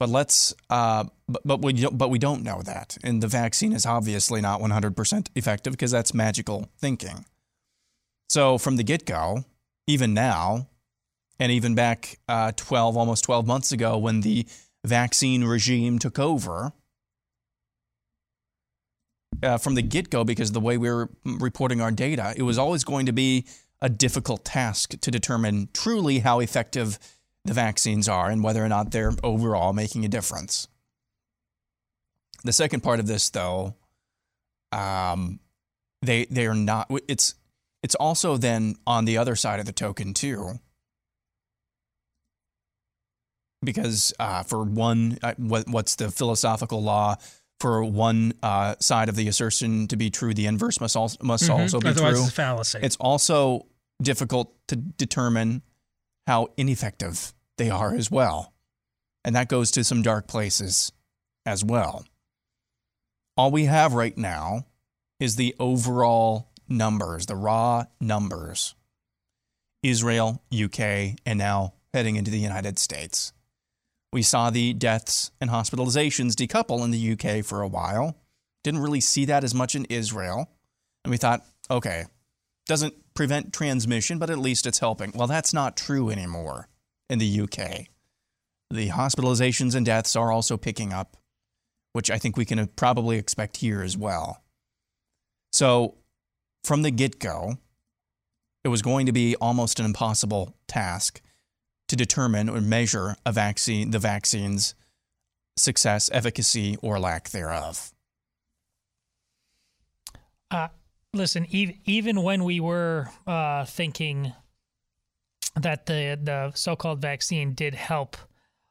But 0.00 0.08
let's, 0.08 0.52
uh, 0.70 1.04
but, 1.28 1.42
but 1.44 1.62
we 1.62 1.72
don't, 1.72 1.96
but 1.96 2.10
we 2.10 2.18
don't 2.18 2.42
know 2.42 2.62
that, 2.62 2.98
and 3.04 3.22
the 3.22 3.28
vaccine 3.28 3.72
is 3.72 3.86
obviously 3.86 4.40
not 4.40 4.60
100% 4.60 5.28
effective 5.34 5.72
because 5.72 5.90
that's 5.90 6.12
magical 6.12 6.68
thinking. 6.78 7.24
So 8.28 8.58
from 8.58 8.76
the 8.76 8.82
get 8.82 9.06
go, 9.06 9.44
even 9.86 10.14
now, 10.14 10.68
and 11.38 11.50
even 11.52 11.74
back 11.74 12.18
uh, 12.28 12.52
12, 12.56 12.96
almost 12.96 13.24
12 13.24 13.46
months 13.46 13.72
ago 13.72 13.98
when 13.98 14.20
the 14.20 14.46
vaccine 14.84 15.44
regime 15.44 15.98
took 15.98 16.18
over, 16.18 16.72
uh, 19.42 19.58
from 19.58 19.74
the 19.74 19.82
get 19.82 20.10
go, 20.10 20.24
because 20.24 20.52
the 20.52 20.60
way 20.60 20.78
we 20.78 20.88
were 20.90 21.10
reporting 21.24 21.80
our 21.80 21.90
data, 21.90 22.34
it 22.36 22.42
was 22.42 22.58
always 22.58 22.84
going 22.84 23.06
to 23.06 23.12
be 23.12 23.44
a 23.82 23.88
difficult 23.88 24.44
task 24.44 24.98
to 25.00 25.10
determine 25.10 25.68
truly 25.74 26.20
how 26.20 26.40
effective 26.40 26.98
the 27.44 27.52
vaccines 27.52 28.08
are 28.08 28.30
and 28.30 28.42
whether 28.42 28.64
or 28.64 28.68
not 28.68 28.90
they're 28.90 29.12
overall 29.22 29.72
making 29.72 30.04
a 30.04 30.08
difference. 30.08 30.68
The 32.44 32.52
second 32.52 32.82
part 32.82 33.00
of 33.00 33.06
this, 33.06 33.28
though, 33.30 33.74
um, 34.72 35.40
they 36.02 36.26
they 36.26 36.46
are 36.46 36.54
not. 36.54 36.90
It's 37.08 37.34
it's 37.84 37.94
also 37.94 38.38
then 38.38 38.76
on 38.86 39.04
the 39.04 39.18
other 39.18 39.36
side 39.36 39.60
of 39.60 39.66
the 39.66 39.72
token 39.72 40.14
too, 40.14 40.58
because 43.62 44.14
uh, 44.18 44.42
for 44.42 44.64
one, 44.64 45.18
uh, 45.22 45.34
what 45.36 45.68
what's 45.68 45.96
the 45.96 46.10
philosophical 46.10 46.82
law? 46.82 47.16
For 47.60 47.84
one 47.84 48.32
uh, 48.42 48.76
side 48.80 49.10
of 49.10 49.16
the 49.16 49.28
assertion 49.28 49.86
to 49.88 49.96
be 49.96 50.08
true, 50.08 50.32
the 50.32 50.46
inverse 50.46 50.80
must 50.80 50.96
also 50.96 51.18
must 51.22 51.50
also 51.50 51.78
be 51.78 51.88
Mm-hmm. 51.88 51.98
Otherwise, 51.98 52.14
true. 52.14 52.22
it's 52.22 52.32
a 52.32 52.34
fallacy. 52.34 52.78
It's 52.82 52.96
also 52.96 53.66
difficult 54.02 54.54
to 54.68 54.76
determine 54.76 55.60
how 56.26 56.48
ineffective 56.56 57.34
they 57.58 57.68
are 57.68 57.94
as 57.94 58.10
well. 58.10 58.54
And 59.26 59.36
that 59.36 59.48
goes 59.48 59.70
to 59.72 59.84
some 59.84 60.00
dark 60.00 60.26
places 60.26 60.90
as 61.44 61.62
well. 61.62 62.06
All 63.36 63.50
we 63.50 63.66
have 63.66 63.92
right 63.92 64.16
now 64.16 64.64
is 65.20 65.36
the 65.36 65.54
overall 65.60 66.48
numbers, 66.68 67.26
the 67.26 67.36
raw 67.36 67.84
numbers. 68.00 68.74
Israel, 69.82 70.42
UK, 70.52 71.18
and 71.26 71.38
now 71.38 71.74
heading 71.92 72.16
into 72.16 72.30
the 72.30 72.38
United 72.38 72.78
States. 72.78 73.32
We 74.12 74.22
saw 74.22 74.50
the 74.50 74.72
deaths 74.72 75.30
and 75.40 75.50
hospitalizations 75.50 76.32
decouple 76.32 76.84
in 76.84 76.90
the 76.90 77.12
UK 77.12 77.44
for 77.44 77.60
a 77.60 77.68
while. 77.68 78.16
Didn't 78.62 78.80
really 78.80 79.00
see 79.00 79.24
that 79.26 79.44
as 79.44 79.54
much 79.54 79.74
in 79.74 79.84
Israel. 79.86 80.48
And 81.04 81.10
we 81.10 81.16
thought, 81.16 81.44
okay, 81.70 82.04
doesn't 82.66 82.94
prevent 83.14 83.52
transmission, 83.52 84.18
but 84.18 84.30
at 84.30 84.38
least 84.38 84.66
it's 84.66 84.78
helping. 84.78 85.12
Well, 85.14 85.26
that's 85.26 85.52
not 85.52 85.76
true 85.76 86.10
anymore 86.10 86.68
in 87.10 87.18
the 87.18 87.40
UK. 87.42 87.86
The 88.70 88.88
hospitalizations 88.88 89.74
and 89.74 89.84
deaths 89.84 90.16
are 90.16 90.32
also 90.32 90.56
picking 90.56 90.92
up, 90.92 91.16
which 91.92 92.10
I 92.10 92.18
think 92.18 92.36
we 92.36 92.44
can 92.44 92.66
probably 92.68 93.18
expect 93.18 93.58
here 93.58 93.82
as 93.82 93.96
well. 93.96 94.42
So, 95.52 95.96
from 96.64 96.82
the 96.82 96.90
get 96.90 97.18
go, 97.18 97.58
it 98.64 98.68
was 98.68 98.82
going 98.82 99.06
to 99.06 99.12
be 99.12 99.36
almost 99.36 99.78
an 99.78 99.86
impossible 99.86 100.56
task 100.66 101.20
to 101.88 101.96
determine 101.96 102.48
or 102.48 102.60
measure 102.60 103.16
a 103.26 103.32
vaccine, 103.32 103.90
the 103.90 103.98
vaccine's 103.98 104.74
success, 105.56 106.10
efficacy, 106.12 106.76
or 106.82 106.98
lack 106.98 107.30
thereof. 107.30 107.92
Uh, 110.50 110.68
listen, 111.12 111.46
even 111.50 111.76
even 111.84 112.22
when 112.22 112.44
we 112.44 112.60
were 112.60 113.10
uh, 113.26 113.64
thinking 113.64 114.32
that 115.56 115.86
the 115.86 116.18
the 116.22 116.52
so-called 116.54 117.00
vaccine 117.00 117.52
did 117.52 117.74
help 117.74 118.16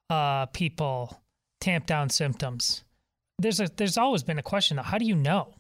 uh, 0.10 0.46
people 0.48 1.22
tamp 1.62 1.86
down 1.86 2.10
symptoms, 2.10 2.84
there's 3.38 3.60
a 3.60 3.70
there's 3.76 3.98
always 3.98 4.24
been 4.24 4.40
a 4.40 4.44
question: 4.44 4.78
How 4.78 4.98
do 4.98 5.06
you 5.06 5.16
know? 5.16 5.54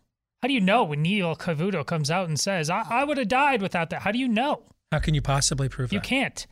How 0.43 0.47
do 0.47 0.53
you 0.53 0.59
know 0.59 0.83
when 0.83 1.01
Neil 1.01 1.37
Cavuto 1.37 1.85
comes 1.85 2.11
out 2.11 2.27
and 2.27 2.37
says, 2.37 2.69
"I, 2.69 2.83
I 2.89 3.05
would 3.05 3.17
have 3.17 3.29
died 3.29 3.61
without 3.61 3.89
that"? 3.91 4.01
How 4.01 4.11
do 4.11 4.19
you 4.19 4.27
know? 4.27 4.63
How 4.91 4.99
can 4.99 5.13
you 5.13 5.21
possibly 5.21 5.69
prove 5.69 5.89
it? 5.89 5.95
You 5.95 6.01
that? 6.01 6.05
can't. 6.05 6.47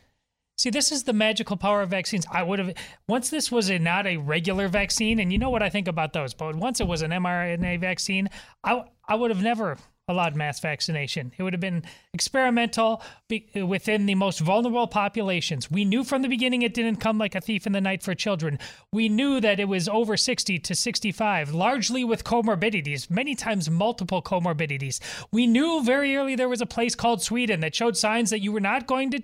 See, 0.56 0.70
this 0.70 0.90
is 0.90 1.02
the 1.04 1.12
magical 1.12 1.58
power 1.58 1.82
of 1.82 1.90
vaccines. 1.90 2.24
I 2.32 2.42
would 2.42 2.58
have 2.58 2.74
once 3.06 3.28
this 3.28 3.52
was 3.52 3.68
a 3.68 3.78
not 3.78 4.06
a 4.06 4.16
regular 4.16 4.68
vaccine, 4.68 5.18
and 5.18 5.30
you 5.30 5.38
know 5.38 5.50
what 5.50 5.62
I 5.62 5.68
think 5.68 5.88
about 5.88 6.14
those. 6.14 6.32
But 6.32 6.56
once 6.56 6.80
it 6.80 6.86
was 6.86 7.02
an 7.02 7.10
mRNA 7.10 7.80
vaccine, 7.80 8.30
I 8.64 8.84
I 9.06 9.14
would 9.14 9.30
have 9.30 9.42
never 9.42 9.76
allowed 10.08 10.34
mass 10.34 10.58
vaccination. 10.60 11.32
It 11.36 11.42
would 11.42 11.52
have 11.52 11.60
been 11.60 11.84
experimental 12.12 13.02
be, 13.28 13.48
within 13.54 14.06
the 14.06 14.14
most 14.14 14.40
vulnerable 14.40 14.86
populations. 14.86 15.70
We 15.70 15.84
knew 15.84 16.02
from 16.02 16.22
the 16.22 16.28
beginning 16.28 16.62
it 16.62 16.74
didn't 16.74 16.96
come 16.96 17.18
like 17.18 17.34
a 17.34 17.40
thief 17.40 17.66
in 17.66 17.72
the 17.72 17.80
night 17.80 18.02
for 18.02 18.14
children. 18.14 18.58
We 18.92 19.08
knew 19.08 19.40
that 19.40 19.60
it 19.60 19.68
was 19.68 19.88
over 19.88 20.16
60 20.16 20.58
to 20.58 20.74
65, 20.74 21.54
largely 21.54 22.04
with 22.04 22.24
comorbidities, 22.24 23.10
many 23.10 23.34
times 23.34 23.70
multiple 23.70 24.22
comorbidities. 24.22 25.00
We 25.30 25.46
knew 25.46 25.82
very 25.84 26.16
early 26.16 26.34
there 26.34 26.48
was 26.48 26.60
a 26.60 26.66
place 26.66 26.94
called 26.94 27.22
Sweden 27.22 27.60
that 27.60 27.74
showed 27.74 27.96
signs 27.96 28.30
that 28.30 28.40
you 28.40 28.52
were 28.52 28.60
not 28.60 28.86
going 28.86 29.10
to 29.12 29.22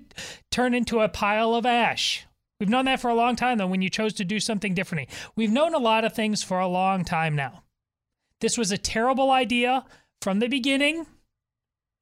turn 0.50 0.74
into 0.74 1.00
a 1.00 1.08
pile 1.08 1.54
of 1.54 1.66
ash. 1.66 2.24
We've 2.60 2.68
known 2.68 2.86
that 2.86 3.00
for 3.00 3.08
a 3.08 3.14
long 3.14 3.36
time, 3.36 3.58
though, 3.58 3.68
when 3.68 3.82
you 3.82 3.90
chose 3.90 4.14
to 4.14 4.24
do 4.24 4.40
something 4.40 4.74
differently. 4.74 5.08
We've 5.36 5.52
known 5.52 5.74
a 5.74 5.78
lot 5.78 6.04
of 6.04 6.12
things 6.12 6.42
for 6.42 6.58
a 6.58 6.66
long 6.66 7.04
time 7.04 7.36
now. 7.36 7.62
This 8.40 8.58
was 8.58 8.72
a 8.72 8.78
terrible 8.78 9.30
idea 9.30 9.84
from 10.20 10.38
the 10.38 10.48
beginning, 10.48 11.06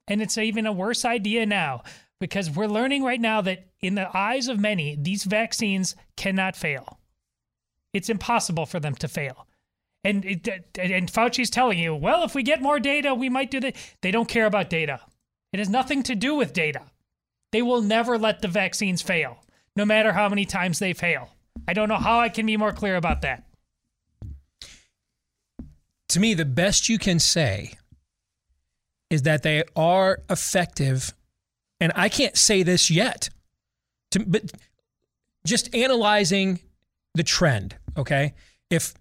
and 0.09 0.23
it's 0.23 0.39
even 0.39 0.67
a 0.67 0.73
worse 0.73 1.05
idea 1.05 1.47
now 1.47 1.83
because 2.21 2.51
we're 2.51 2.67
learning 2.67 3.03
right 3.03 3.21
now 3.21 3.41
that 3.43 3.67
in 3.81 3.95
the 3.95 4.17
eyes 4.17 4.49
of 4.49 4.59
many, 4.59 4.97
these 4.99 5.25
vaccines 5.25 5.95
cannot 6.17 6.57
fail. 6.57 6.99
It's 7.93 8.09
impossible 8.09 8.67
for 8.67 8.81
them 8.81 8.95
to 8.97 9.09
fail. 9.09 9.47
And 10.05 10.25
it, 10.25 10.49
and 10.79 11.11
Fauci's 11.11 11.51
telling 11.51 11.79
you, 11.79 11.95
well, 11.95 12.23
if 12.23 12.35
we 12.35 12.43
get 12.43 12.63
more 12.63 12.79
data, 12.79 13.15
we 13.15 13.29
might 13.29 13.51
do 13.51 13.61
that. 13.61 13.77
They 14.03 14.11
don't 14.11 14.29
care 14.29 14.47
about 14.47 14.71
data. 14.71 15.01
It 15.53 15.59
has 15.59 15.69
nothing 15.69 16.03
to 16.05 16.15
do 16.15 16.35
with 16.35 16.53
data. 16.53 16.83
They 17.53 17.63
will 17.63 17.83
never 17.83 18.19
let 18.19 18.41
the 18.41 18.49
vaccines 18.49 19.03
fail. 19.03 19.39
no 19.77 19.85
matter 19.85 20.13
how 20.13 20.29
many 20.29 20.45
times 20.47 20.79
they 20.79 20.95
fail. 20.95 21.29
I 21.69 21.75
don't 21.75 21.89
know 21.89 21.97
how 21.97 22.19
I 22.19 22.31
can 22.31 22.47
be 22.47 22.57
more 22.57 22.73
clear 22.73 22.97
about 22.97 23.23
that. 23.23 23.45
To 26.09 26.21
me, 26.21 26.35
the 26.35 26.45
best 26.45 26.89
you 26.89 26.99
can 26.99 27.19
say 27.19 27.75
is 29.11 29.23
that 29.23 29.43
they 29.43 29.65
are 29.75 30.21
effective. 30.29 31.15
And 31.81 31.93
I 31.95 32.09
can't 32.09 32.37
say 32.37 32.63
this 32.63 32.91
yet, 32.91 33.31
to, 34.13 34.21
but 34.21 34.53
just 35.47 35.75
analyzing 35.75 36.61
the 37.15 37.23
trend, 37.23 37.77
okay? 37.97 38.35
If 38.71 38.95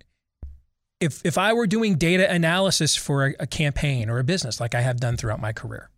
if 0.99 1.25
if 1.25 1.37
I 1.37 1.53
were 1.53 1.67
doing 1.67 1.95
data 1.95 2.31
analysis 2.31 2.95
for 2.95 3.27
a, 3.27 3.35
a 3.41 3.47
campaign 3.47 4.09
or 4.09 4.19
a 4.19 4.23
business 4.23 4.59
like 4.59 4.75
I 4.75 4.81
have 4.81 4.99
done 4.99 5.17
throughout 5.17 5.41
my 5.41 5.53
career, 5.53 5.89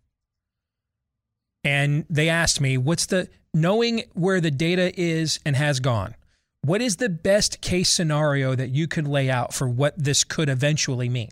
and 1.64 2.04
they 2.08 2.28
asked 2.28 2.60
me, 2.60 2.78
what's 2.78 3.06
the 3.06 3.28
knowing 3.52 4.04
where 4.14 4.40
the 4.40 4.50
data 4.50 4.92
is 4.98 5.38
and 5.44 5.56
has 5.56 5.80
gone, 5.80 6.14
what 6.62 6.80
is 6.80 6.96
the 6.96 7.08
best 7.08 7.60
case 7.60 7.90
scenario 7.90 8.54
that 8.54 8.70
you 8.70 8.86
could 8.86 9.06
lay 9.06 9.30
out 9.30 9.54
for 9.54 9.68
what 9.68 9.94
this 10.02 10.24
could 10.24 10.48
eventually 10.48 11.08
mean? 11.08 11.30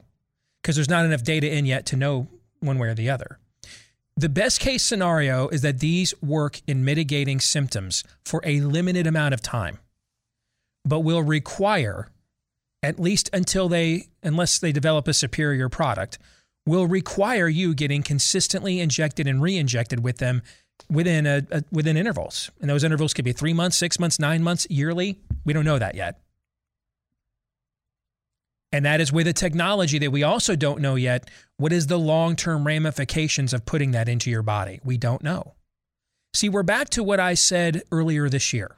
Because 0.63 0.77
there's 0.77 0.89
not 0.89 1.05
enough 1.05 1.23
data 1.23 1.53
in 1.53 1.67
yet 1.67 1.87
to 1.87 1.97
know 1.97 2.29
one 2.61 2.79
way 2.79 2.89
or 2.89 2.95
the 2.95 3.11
other. 3.11 3.39
The 4.17 4.29
best 4.31 4.61
case 4.61 4.83
scenario 4.83 5.49
is 5.49 5.61
that 5.61 5.81
these 5.81 6.15
work 6.23 6.63
in 6.67 6.85
mitigating 6.85 7.39
symptoms 7.39 8.03
for 8.25 8.41
a 8.45 8.61
limited 8.61 9.07
amount 9.07 9.35
of 9.35 9.43
time, 9.43 9.79
but 10.87 11.01
will 11.01 11.23
require, 11.23 12.09
at 12.83 12.99
least 12.99 13.29
until 13.35 13.69
they, 13.69 14.09
unless 14.23 14.59
they 14.59 14.73
develop 14.73 15.07
a 15.07 15.13
superior 15.13 15.69
product, 15.69 16.19
will 16.65 16.87
require 16.87 17.47
you 17.49 17.75
getting 17.75 18.03
consistently 18.03 18.81
injected 18.81 19.27
and 19.27 19.43
re-injected 19.43 20.03
with 20.03 20.17
them 20.17 20.43
within 20.91 21.27
a, 21.27 21.43
a, 21.51 21.63
within 21.71 21.97
intervals. 21.97 22.51
And 22.61 22.71
those 22.71 22.85
intervals 22.85 23.13
could 23.13 23.25
be 23.25 23.33
three 23.33 23.53
months, 23.53 23.77
six 23.77 23.99
months, 24.01 24.19
nine 24.19 24.43
months, 24.43 24.67
yearly. 24.71 25.21
We 25.45 25.53
don't 25.53 25.65
know 25.65 25.79
that 25.79 25.95
yet. 25.95 26.21
And 28.77 28.85
that 28.85 29.01
is 29.01 29.11
with 29.11 29.27
a 29.27 29.33
technology 29.33 29.99
that 30.01 30.13
we 30.13 30.23
also 30.23 30.55
don't 30.55 30.83
know 30.83 30.97
yet. 30.97 31.31
What 31.57 31.73
is 31.73 31.87
the 31.87 31.99
long 31.99 32.37
term 32.37 32.67
ramifications 32.67 33.55
of 33.55 33.65
putting 33.65 33.93
that 33.93 34.07
into 34.07 34.31
your 34.31 34.43
body? 34.43 34.81
We 34.85 34.99
don't 34.99 35.23
know. 35.23 35.55
See, 36.35 36.51
we're 36.51 36.63
back 36.63 36.91
to 36.91 37.03
what 37.03 37.19
I 37.19 37.33
said 37.33 37.85
earlier 37.91 38.29
this 38.29 38.53
year. 38.53 38.77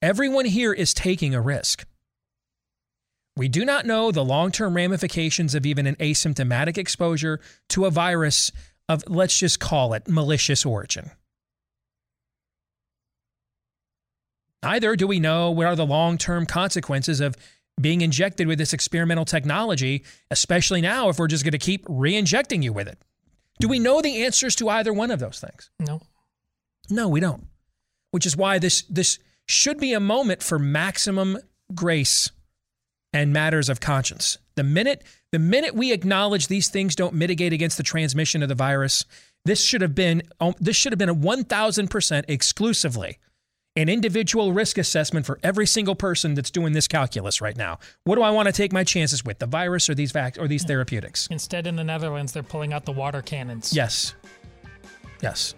Everyone 0.00 0.46
here 0.46 0.72
is 0.72 0.94
taking 0.94 1.34
a 1.34 1.42
risk. 1.42 1.84
We 3.36 3.48
do 3.48 3.66
not 3.66 3.84
know 3.84 4.10
the 4.12 4.24
long 4.24 4.50
term 4.50 4.74
ramifications 4.74 5.54
of 5.54 5.66
even 5.66 5.86
an 5.86 5.96
asymptomatic 5.96 6.78
exposure 6.78 7.38
to 7.68 7.84
a 7.84 7.90
virus 7.90 8.50
of, 8.88 9.04
let's 9.08 9.36
just 9.36 9.60
call 9.60 9.92
it, 9.92 10.08
malicious 10.08 10.64
origin. 10.64 11.10
Neither 14.62 14.96
do 14.96 15.06
we 15.06 15.20
know 15.20 15.50
what 15.50 15.66
are 15.66 15.76
the 15.76 15.84
long 15.84 16.16
term 16.16 16.46
consequences 16.46 17.20
of 17.20 17.36
being 17.80 18.00
injected 18.00 18.46
with 18.46 18.58
this 18.58 18.72
experimental 18.72 19.24
technology, 19.24 20.04
especially 20.30 20.80
now 20.80 21.08
if 21.08 21.18
we're 21.18 21.26
just 21.26 21.44
going 21.44 21.52
to 21.52 21.58
keep 21.58 21.84
re 21.88 22.16
injecting 22.16 22.62
you 22.62 22.72
with 22.72 22.88
it. 22.88 22.98
Do 23.60 23.68
we 23.68 23.78
know 23.78 24.00
the 24.00 24.24
answers 24.24 24.54
to 24.56 24.68
either 24.68 24.92
one 24.92 25.10
of 25.10 25.20
those 25.20 25.40
things? 25.40 25.70
No. 25.78 26.00
No, 26.90 27.08
we 27.08 27.20
don't. 27.20 27.46
Which 28.10 28.26
is 28.26 28.36
why 28.36 28.58
this, 28.58 28.82
this 28.82 29.18
should 29.46 29.78
be 29.78 29.92
a 29.92 30.00
moment 30.00 30.42
for 30.42 30.58
maximum 30.58 31.38
grace 31.74 32.30
and 33.12 33.32
matters 33.32 33.68
of 33.68 33.80
conscience. 33.80 34.38
The 34.56 34.64
minute 34.64 35.04
the 35.32 35.38
minute 35.38 35.74
we 35.74 35.92
acknowledge 35.92 36.46
these 36.46 36.68
things 36.68 36.94
don't 36.94 37.14
mitigate 37.14 37.52
against 37.52 37.76
the 37.76 37.82
transmission 37.82 38.42
of 38.42 38.48
the 38.48 38.54
virus, 38.54 39.04
this 39.44 39.62
should 39.62 39.82
have 39.82 39.94
been 39.94 40.22
um, 40.40 40.54
this 40.60 40.76
should 40.76 40.92
have 40.92 40.98
been 40.98 41.08
a 41.08 41.14
1000% 41.14 42.24
exclusively 42.28 43.18
an 43.76 43.88
individual 43.88 44.52
risk 44.52 44.78
assessment 44.78 45.26
for 45.26 45.38
every 45.42 45.66
single 45.66 45.94
person 45.94 46.34
that's 46.34 46.50
doing 46.50 46.72
this 46.72 46.88
calculus 46.88 47.40
right 47.40 47.56
now. 47.56 47.78
What 48.04 48.16
do 48.16 48.22
I 48.22 48.30
want 48.30 48.46
to 48.46 48.52
take 48.52 48.72
my 48.72 48.84
chances 48.84 49.24
with, 49.24 49.38
the 49.38 49.46
virus 49.46 49.88
or 49.90 49.94
these 49.94 50.12
vac- 50.12 50.38
or 50.38 50.48
these 50.48 50.64
mm. 50.64 50.68
therapeutics? 50.68 51.28
Instead 51.30 51.66
in 51.66 51.76
the 51.76 51.84
Netherlands 51.84 52.32
they're 52.32 52.42
pulling 52.42 52.72
out 52.72 52.84
the 52.84 52.92
water 52.92 53.22
cannons. 53.22 53.74
Yes. 53.74 54.14
Yes. 55.22 55.54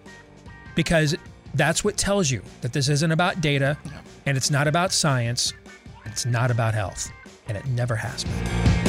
Because 0.75 1.17
that's 1.55 1.83
what 1.85 1.97
tells 1.97 2.31
you 2.31 2.43
that 2.61 2.73
this 2.73 2.89
isn't 2.89 3.13
about 3.13 3.41
data 3.41 3.79
and 4.27 4.37
it's 4.37 4.51
not 4.51 4.69
about 4.69 4.93
science, 4.93 5.55
and 6.05 6.13
it's 6.13 6.27
not 6.27 6.51
about 6.51 6.75
health 6.75 7.11
and 7.49 7.57
it 7.57 7.67
never 7.67 7.97
has 7.97 8.25
been. 8.25 8.88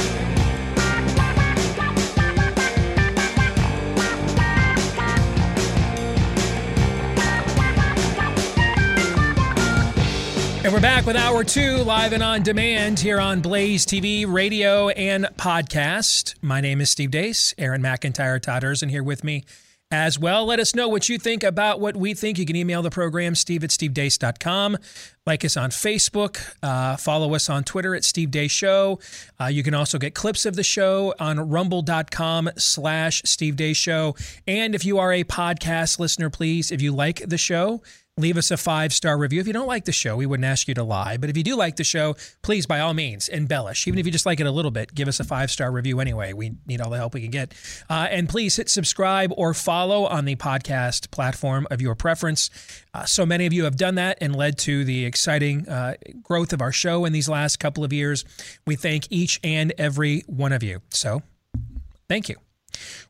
And 10.62 10.74
we're 10.74 10.82
back 10.82 11.06
with 11.06 11.16
hour 11.16 11.46
two, 11.46 11.78
live 11.78 12.12
and 12.12 12.22
on 12.22 12.44
demand 12.44 13.00
here 13.00 13.18
on 13.18 13.40
Blaze 13.40 13.86
TV, 13.86 14.26
radio, 14.28 14.90
and 14.90 15.24
podcast. 15.38 16.36
My 16.42 16.60
name 16.60 16.82
is 16.82 16.90
Steve 16.90 17.12
Deace, 17.12 17.54
Aaron 17.58 17.82
McIntyre, 17.82 18.42
Todd 18.42 18.64
Erzen 18.64 18.90
here 18.90 19.02
with 19.02 19.24
me 19.24 19.46
as 19.90 20.20
well. 20.20 20.46
Let 20.46 20.60
us 20.60 20.76
know 20.76 20.90
what 20.90 21.08
you 21.08 21.18
think 21.18 21.44
about 21.44 21.80
what 21.80 21.96
we 21.96 22.14
think. 22.14 22.38
You 22.38 22.46
can 22.46 22.58
email 22.58 22.82
the 22.82 22.90
program, 22.90 23.36
steve 23.36 23.64
at 23.64 23.70
stevedeace.com. 23.70 24.78
Like 25.26 25.46
us 25.46 25.56
on 25.56 25.70
Facebook. 25.70 26.56
Uh, 26.62 26.98
follow 26.98 27.34
us 27.34 27.50
on 27.50 27.64
Twitter 27.64 27.96
at 27.96 28.04
Steve 28.04 28.30
Deace 28.30 28.52
Show. 28.52 29.00
Uh, 29.40 29.46
you 29.46 29.64
can 29.64 29.74
also 29.74 29.98
get 29.98 30.14
clips 30.14 30.46
of 30.46 30.58
the 30.58 30.64
show 30.64 31.14
on 31.20 31.40
rumble.com 31.40 32.50
slash 32.58 33.22
Steve 33.26 33.56
Deace 33.56 33.78
Show. 33.78 34.16
And 34.46 34.76
if 34.76 34.84
you 34.84 35.00
are 35.00 35.14
a 35.14 35.24
podcast 35.24 36.00
listener, 36.00 36.30
please, 36.30 36.70
if 36.70 36.82
you 36.82 36.94
like 36.94 37.22
the 37.26 37.38
show, 37.38 37.82
leave 38.20 38.38
us 38.38 38.52
a 38.52 38.58
five 38.58 38.94
star 38.94 39.18
review. 39.18 39.40
If 39.40 39.48
you 39.48 39.54
don't 39.54 39.68
like 39.68 39.86
the 39.86 39.92
show, 39.92 40.18
we 40.18 40.26
wouldn't 40.26 40.46
ask 40.46 40.68
you 40.68 40.74
to 40.76 40.84
lie. 40.84 41.18
But 41.18 41.30
if 41.30 41.38
you 41.38 41.44
do 41.44 41.56
like 41.56 41.78
the 41.78 41.84
show, 41.84 42.16
please, 42.42 42.66
by 42.66 42.80
all 42.80 42.94
means, 42.94 43.28
embellish. 43.28 43.88
Even 43.88 44.00
if 44.00 44.06
you 44.06 44.12
just 44.12 44.26
like 44.26 44.40
it 44.40 44.48
a 44.48 44.52
little 44.52 44.72
bit, 44.72 44.94
give 44.94 45.08
us 45.08 45.20
a 45.20 45.24
five 45.24 45.50
star 45.50 45.72
review 45.72 46.00
anyway. 46.00 46.34
We 46.34 46.52
need 46.68 46.82
all 46.82 46.90
the 46.90 46.98
help 46.98 47.14
we 47.14 47.22
can 47.22 47.32
get. 47.32 47.54
Uh, 47.90 48.08
and 48.12 48.28
please 48.28 48.56
hit 48.56 48.70
subscribe 48.70 49.32
or 49.38 49.54
follow 49.54 50.06
on 50.06 50.26
the 50.26 50.36
podcast 50.36 51.12
platform 51.12 51.68
of 51.72 51.82
your 51.82 51.96
preference. 51.96 52.50
Uh, 52.94 53.06
so 53.06 53.26
many 53.26 53.46
of 53.46 53.54
you 53.54 53.64
have 53.64 53.78
done 53.78 53.96
that 53.96 54.18
and 54.22 54.36
led 54.36 54.58
to 54.60 54.84
the 54.84 55.06
exciting 55.06 55.68
uh, 55.68 55.96
growth 56.22 56.54
of 56.54 56.62
our 56.62 56.72
show 56.72 57.06
in 57.06 57.14
these 57.14 57.30
last 57.30 57.60
couple 57.60 57.84
of 57.84 57.94
years. 57.94 58.26
We 58.66 58.76
thank 58.76 59.08
each 59.10 59.40
and 59.44 59.74
every 59.78 60.22
one 60.28 60.52
of 60.52 60.64
you. 60.64 60.82
So 60.90 61.22
thank 62.08 62.30
you. 62.30 62.36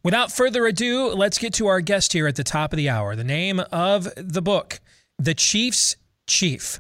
Without 0.04 0.32
further 0.32 0.66
ado, 0.66 1.10
let's 1.10 1.38
get 1.38 1.54
to 1.56 1.68
our 1.68 1.82
guest 1.82 2.14
here 2.14 2.28
at 2.28 2.36
the 2.36 2.44
top 2.44 2.74
of 2.74 2.78
the 2.78 2.90
hour. 2.90 3.16
The 3.16 3.24
name 3.24 3.60
of 3.72 4.10
the 4.16 4.42
book 4.42 4.80
the 5.20 5.34
Chief's 5.34 5.98
Chief, 6.28 6.80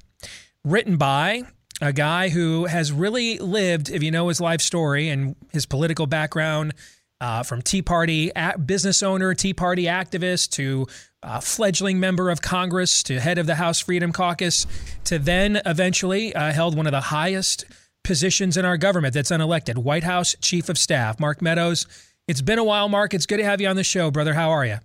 written 0.64 0.98
by 0.98 1.44
a 1.82 1.94
guy 1.94 2.30
who 2.30 2.66
has 2.66 2.92
really 2.92 3.38
lived, 3.38 3.90
if 3.90 4.02
you 4.02 4.12
know 4.12 4.30
his 4.30 4.42
life 4.42 4.62
story 4.62 5.10
and 5.10 5.36
his 5.52 5.66
political 5.66 6.08
background, 6.08 6.74
uh, 7.22 7.44
from 7.44 7.62
Tea 7.62 7.82
Party 7.82 8.32
business 8.66 9.04
owner, 9.04 9.34
Tea 9.34 9.54
Party 9.54 9.84
activist, 9.84 10.52
to 10.52 10.88
uh, 11.22 11.42
fledgling 11.42 12.00
member 12.00 12.30
of 12.30 12.42
Congress, 12.42 13.04
to 13.04 13.20
head 13.20 13.38
of 13.38 13.46
the 13.46 13.56
House 13.56 13.82
Freedom 13.82 14.14
Caucus, 14.14 14.66
to 15.04 15.20
then 15.20 15.62
eventually 15.66 16.34
uh, 16.34 16.54
held 16.54 16.78
one 16.78 16.88
of 16.88 16.92
the 16.92 17.02
highest 17.02 17.66
positions 18.06 18.56
in 18.56 18.64
our 18.64 18.78
government 18.78 19.14
that's 19.14 19.32
unelected 19.32 19.78
White 19.78 20.04
House 20.04 20.34
Chief 20.40 20.70
of 20.70 20.78
Staff, 20.78 21.20
Mark 21.20 21.42
Meadows. 21.42 21.86
It's 22.28 22.42
been 22.42 22.60
a 22.60 22.64
while, 22.64 22.88
Mark. 22.88 23.14
It's 23.14 23.26
good 23.26 23.38
to 23.38 23.44
have 23.44 23.60
you 23.60 23.68
on 23.68 23.76
the 23.76 23.84
show, 23.84 24.12
brother. 24.12 24.34
How 24.34 24.52
are 24.52 24.66
you? 24.66 24.78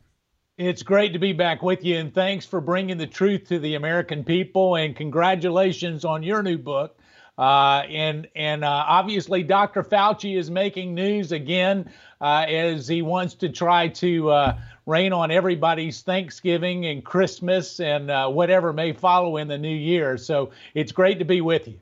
It's 0.56 0.84
great 0.84 1.12
to 1.14 1.18
be 1.18 1.32
back 1.32 1.64
with 1.64 1.84
you, 1.84 1.96
and 1.96 2.14
thanks 2.14 2.46
for 2.46 2.60
bringing 2.60 2.96
the 2.96 3.08
truth 3.08 3.48
to 3.48 3.58
the 3.58 3.74
American 3.74 4.22
people. 4.22 4.76
And 4.76 4.94
congratulations 4.94 6.04
on 6.04 6.22
your 6.22 6.44
new 6.44 6.58
book. 6.58 6.96
Uh, 7.36 7.82
and 7.88 8.28
and 8.36 8.62
uh, 8.62 8.84
obviously, 8.86 9.42
Dr. 9.42 9.82
Fauci 9.82 10.38
is 10.38 10.52
making 10.52 10.94
news 10.94 11.32
again 11.32 11.90
uh, 12.20 12.46
as 12.48 12.86
he 12.86 13.02
wants 13.02 13.34
to 13.34 13.48
try 13.48 13.88
to 13.88 14.30
uh, 14.30 14.58
rain 14.86 15.12
on 15.12 15.32
everybody's 15.32 16.02
Thanksgiving 16.02 16.86
and 16.86 17.04
Christmas 17.04 17.80
and 17.80 18.08
uh, 18.08 18.28
whatever 18.28 18.72
may 18.72 18.92
follow 18.92 19.38
in 19.38 19.48
the 19.48 19.58
new 19.58 19.76
year. 19.76 20.16
So 20.16 20.52
it's 20.74 20.92
great 20.92 21.18
to 21.18 21.24
be 21.24 21.40
with 21.40 21.66
you. 21.66 21.80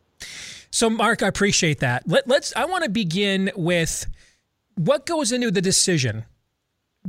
So, 0.70 0.89
Mark, 0.89 1.23
I 1.23 1.27
appreciate 1.27 1.81
that. 1.81 2.09
Let, 2.09 2.27
let's. 2.27 2.57
I 2.57 2.64
want 2.64 2.85
to 2.85 2.91
begin 2.91 3.51
with 3.55 4.07
what 4.77 5.05
goes 5.05 5.31
into 5.31 5.51
the 5.51 5.61
decision 5.61 6.25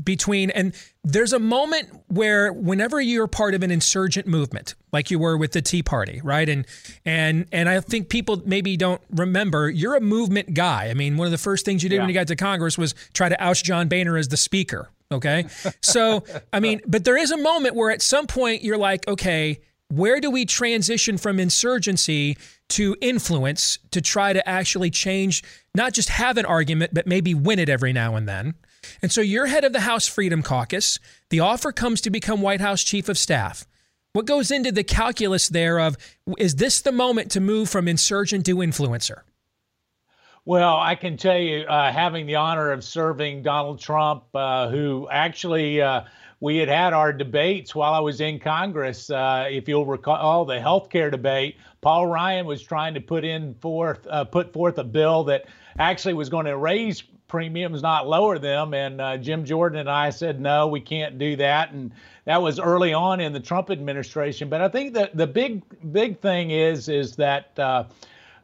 between 0.02 0.50
and 0.52 0.74
there's 1.04 1.34
a 1.34 1.40
moment 1.40 1.90
where 2.08 2.52
whenever 2.52 3.00
you're 3.00 3.28
part 3.28 3.54
of 3.54 3.62
an 3.62 3.70
insurgent 3.70 4.26
movement 4.26 4.74
like 4.92 5.12
you 5.12 5.20
were 5.20 5.38
with 5.38 5.52
the 5.52 5.62
tea 5.62 5.84
party 5.84 6.20
right? 6.24 6.50
And 6.50 6.66
and 7.06 7.46
and 7.52 7.70
i 7.70 7.80
think 7.80 8.10
people 8.10 8.42
maybe 8.46 8.76
don't 8.76 9.02
remember 9.12 9.70
you're 9.70 9.96
a 9.96 10.02
movement 10.02 10.54
guy. 10.54 10.90
I 10.90 10.94
mean 10.94 11.18
one 11.18 11.28
of 11.28 11.32
the 11.32 11.38
first 11.38 11.64
things 11.64 11.84
you 11.84 11.90
did 11.90 11.98
yeah. 11.98 12.02
when 12.02 12.10
you 12.10 12.16
got 12.16 12.28
to 12.28 12.36
congress 12.36 12.78
was 12.78 12.96
try 13.14 13.30
to 13.30 13.44
oust 13.44 13.64
john 13.66 13.88
boehner 13.88 14.18
as 14.18 14.30
the 14.30 14.38
speaker 14.38 14.90
okay? 15.12 15.46
So 15.82 16.24
i 16.52 16.60
mean 16.60 16.82
but 16.88 17.04
there 17.04 17.18
is 17.18 17.32
a 17.32 17.38
moment 17.38 17.76
where 17.76 17.92
at 17.92 18.02
some 18.02 18.26
point 18.26 18.64
you're 18.64 18.78
like 18.78 19.08
okay 19.08 19.60
where 19.90 20.20
do 20.20 20.32
we 20.32 20.46
transition 20.46 21.20
from 21.20 21.40
insurgency 21.40 22.36
to 22.70 22.96
influence 23.00 23.78
to 23.92 24.02
try 24.02 24.34
to 24.34 24.48
actually 24.50 24.90
change 24.90 25.44
not 25.76 25.94
just 25.94 26.10
have 26.10 26.38
an 26.38 26.46
argument 26.46 26.94
but 26.96 27.06
maybe 27.06 27.36
win 27.36 27.60
it 27.60 27.70
every 27.70 27.94
now 27.94 28.16
and 28.16 28.28
then 28.28 28.56
and 29.02 29.12
so 29.12 29.22
you're 29.22 29.48
head 29.48 29.64
of 29.64 29.74
the 29.74 29.82
House 29.82 30.08
Freedom 30.08 30.42
Caucus. 30.44 31.00
The 31.30 31.40
offer 31.40 31.72
comes 31.72 32.02
to 32.02 32.10
become 32.10 32.42
White 32.42 32.62
House 32.62 32.84
Chief 32.84 33.10
of 33.10 33.18
Staff. 33.18 33.66
What 34.14 34.28
goes 34.28 34.52
into 34.52 34.72
the 34.72 34.84
calculus 34.84 35.50
there 35.50 35.80
of 35.80 35.98
is 36.38 36.56
this 36.56 36.82
the 36.82 36.92
moment 36.92 37.32
to 37.32 37.40
move 37.40 37.70
from 37.70 37.88
insurgent 37.88 38.46
to 38.46 38.58
influencer? 38.58 39.22
Well, 40.46 40.78
I 40.78 40.96
can 40.96 41.16
tell 41.16 41.40
you, 41.40 41.62
uh, 41.62 41.92
having 41.92 42.26
the 42.26 42.36
honor 42.36 42.72
of 42.72 42.84
serving 42.84 43.44
Donald 43.44 43.80
Trump, 43.80 44.26
uh, 44.34 44.68
who 44.70 45.08
actually 45.10 45.82
uh, 45.82 46.02
we 46.42 46.58
had 46.58 46.68
had 46.68 46.92
our 46.92 47.14
debates 47.14 47.74
while 47.74 47.94
I 47.94 48.02
was 48.02 48.20
in 48.20 48.38
Congress. 48.38 49.10
Uh, 49.10 49.48
if 49.50 49.70
you'll 49.70 49.86
recall 49.86 50.44
the 50.44 50.60
health 50.60 50.90
care 50.90 51.10
debate, 51.10 51.56
Paul 51.80 52.08
Ryan 52.08 52.46
was 52.46 52.62
trying 52.62 52.94
to 52.96 53.00
put 53.00 53.24
in 53.24 53.54
forth 53.56 54.06
uh, 54.10 54.26
put 54.26 54.52
forth 54.52 54.78
a 54.78 54.84
bill 54.84 55.24
that 55.24 55.46
actually 55.80 56.14
was 56.14 56.28
going 56.28 56.46
to 56.46 56.58
raise 56.58 57.04
premiums, 57.34 57.82
not 57.82 58.08
lower 58.08 58.38
them. 58.38 58.76
And 58.76 59.02
uh, 59.02 59.18
Jim 59.18 59.44
Jordan 59.44 59.80
and 59.80 59.90
I 59.90 60.12
said, 60.12 60.40
no, 60.40 60.68
we 60.68 60.80
can't 60.80 61.18
do 61.18 61.36
that. 61.38 61.72
And 61.72 61.92
that 62.26 62.40
was 62.40 62.60
early 62.60 62.94
on 62.94 63.20
in 63.20 63.34
the 63.34 63.40
Trump 63.40 63.72
administration. 63.72 64.50
But 64.50 64.62
I 64.62 64.70
think 64.70 64.94
that 64.94 65.18
the 65.18 65.26
big 65.26 65.64
big 65.92 66.20
thing 66.20 66.52
is 66.52 66.90
is 66.90 67.16
that 67.16 67.58
uh, 67.58 67.86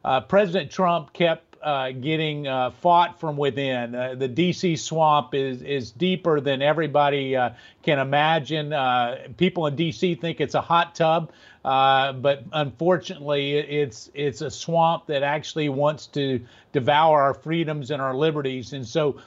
uh, 0.04 0.22
President 0.22 0.72
Trump 0.72 1.12
kept 1.12 1.49
uh, 1.62 1.92
getting 1.92 2.46
uh, 2.46 2.70
fought 2.70 3.20
from 3.20 3.36
within. 3.36 3.94
Uh, 3.94 4.14
the 4.14 4.28
D.C. 4.28 4.76
swamp 4.76 5.34
is 5.34 5.62
is 5.62 5.90
deeper 5.90 6.40
than 6.40 6.62
everybody 6.62 7.36
uh, 7.36 7.50
can 7.82 7.98
imagine. 7.98 8.72
Uh, 8.72 9.28
people 9.36 9.66
in 9.66 9.76
D.C. 9.76 10.14
think 10.14 10.40
it's 10.40 10.54
a 10.54 10.60
hot 10.60 10.94
tub, 10.94 11.32
but 11.62 12.44
unfortunately, 12.52 13.58
it's 13.58 14.10
it's 14.14 14.40
a 14.40 14.50
swamp 14.50 15.06
that 15.06 15.22
actually 15.22 15.68
wants 15.68 16.06
to 16.06 16.40
devour 16.72 17.20
our 17.20 17.34
freedoms 17.34 17.90
and 17.90 18.00
our 18.00 18.14
liberties. 18.14 18.72
And 18.72 18.86
so, 18.86 19.20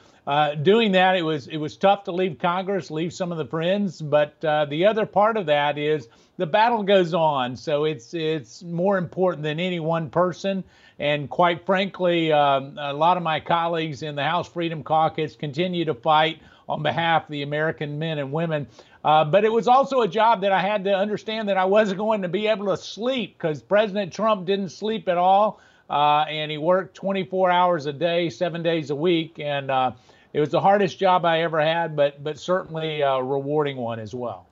doing 0.62 0.92
that, 0.92 1.16
it 1.16 1.22
was 1.22 1.48
it 1.48 1.58
was 1.58 1.76
tough 1.76 2.04
to 2.04 2.12
leave 2.12 2.38
Congress, 2.38 2.90
leave 2.90 3.12
some 3.12 3.32
of 3.32 3.38
the 3.38 3.46
friends. 3.46 4.00
But 4.00 4.40
the 4.40 4.86
other 4.86 5.06
part 5.06 5.36
of 5.36 5.46
that 5.46 5.78
is 5.78 6.08
the 6.36 6.46
battle 6.46 6.82
goes 6.82 7.14
on. 7.14 7.56
So 7.56 7.84
it's 7.84 8.14
it's 8.14 8.62
more 8.62 8.98
important 8.98 9.42
than 9.42 9.60
any 9.60 9.80
one 9.80 10.10
person. 10.10 10.64
And 10.98 11.28
quite 11.28 11.66
frankly, 11.66 12.32
um, 12.32 12.78
a 12.78 12.92
lot 12.92 13.16
of 13.16 13.22
my 13.22 13.40
colleagues 13.40 14.02
in 14.02 14.14
the 14.14 14.22
House 14.22 14.48
Freedom 14.48 14.82
Caucus 14.82 15.34
continue 15.34 15.84
to 15.86 15.94
fight 15.94 16.40
on 16.68 16.82
behalf 16.82 17.24
of 17.24 17.30
the 17.30 17.42
American 17.42 17.98
men 17.98 18.18
and 18.18 18.32
women. 18.32 18.66
Uh, 19.04 19.24
but 19.24 19.44
it 19.44 19.52
was 19.52 19.68
also 19.68 20.00
a 20.00 20.08
job 20.08 20.40
that 20.40 20.52
I 20.52 20.60
had 20.60 20.84
to 20.84 20.94
understand 20.94 21.48
that 21.48 21.56
I 21.56 21.64
wasn't 21.64 21.98
going 21.98 22.22
to 22.22 22.28
be 22.28 22.46
able 22.46 22.66
to 22.66 22.76
sleep 22.76 23.36
because 23.36 23.60
President 23.60 24.12
Trump 24.12 24.46
didn't 24.46 24.70
sleep 24.70 25.08
at 25.08 25.18
all. 25.18 25.60
Uh, 25.90 26.24
and 26.28 26.50
he 26.50 26.56
worked 26.56 26.94
24 26.94 27.50
hours 27.50 27.86
a 27.86 27.92
day, 27.92 28.30
seven 28.30 28.62
days 28.62 28.88
a 28.88 28.94
week. 28.94 29.38
And 29.38 29.70
uh, 29.70 29.92
it 30.34 30.40
was 30.40 30.50
the 30.50 30.60
hardest 30.60 30.98
job 30.98 31.24
I 31.24 31.40
ever 31.42 31.60
had, 31.60 31.96
but, 31.96 32.22
but 32.22 32.38
certainly 32.38 33.00
a 33.00 33.22
rewarding 33.22 33.78
one 33.78 33.98
as 33.98 34.14
well. 34.14 34.48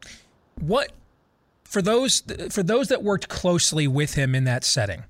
What, 0.59 0.93
for 1.65 1.83
those, 1.83 2.23
for 2.51 2.63
those 2.63 2.89
that 2.89 3.03
worked 3.03 3.29
closely 3.29 3.87
with 3.87 4.15
him 4.15 4.35
in 4.35 4.45
that 4.45 4.65
setting, 4.65 5.05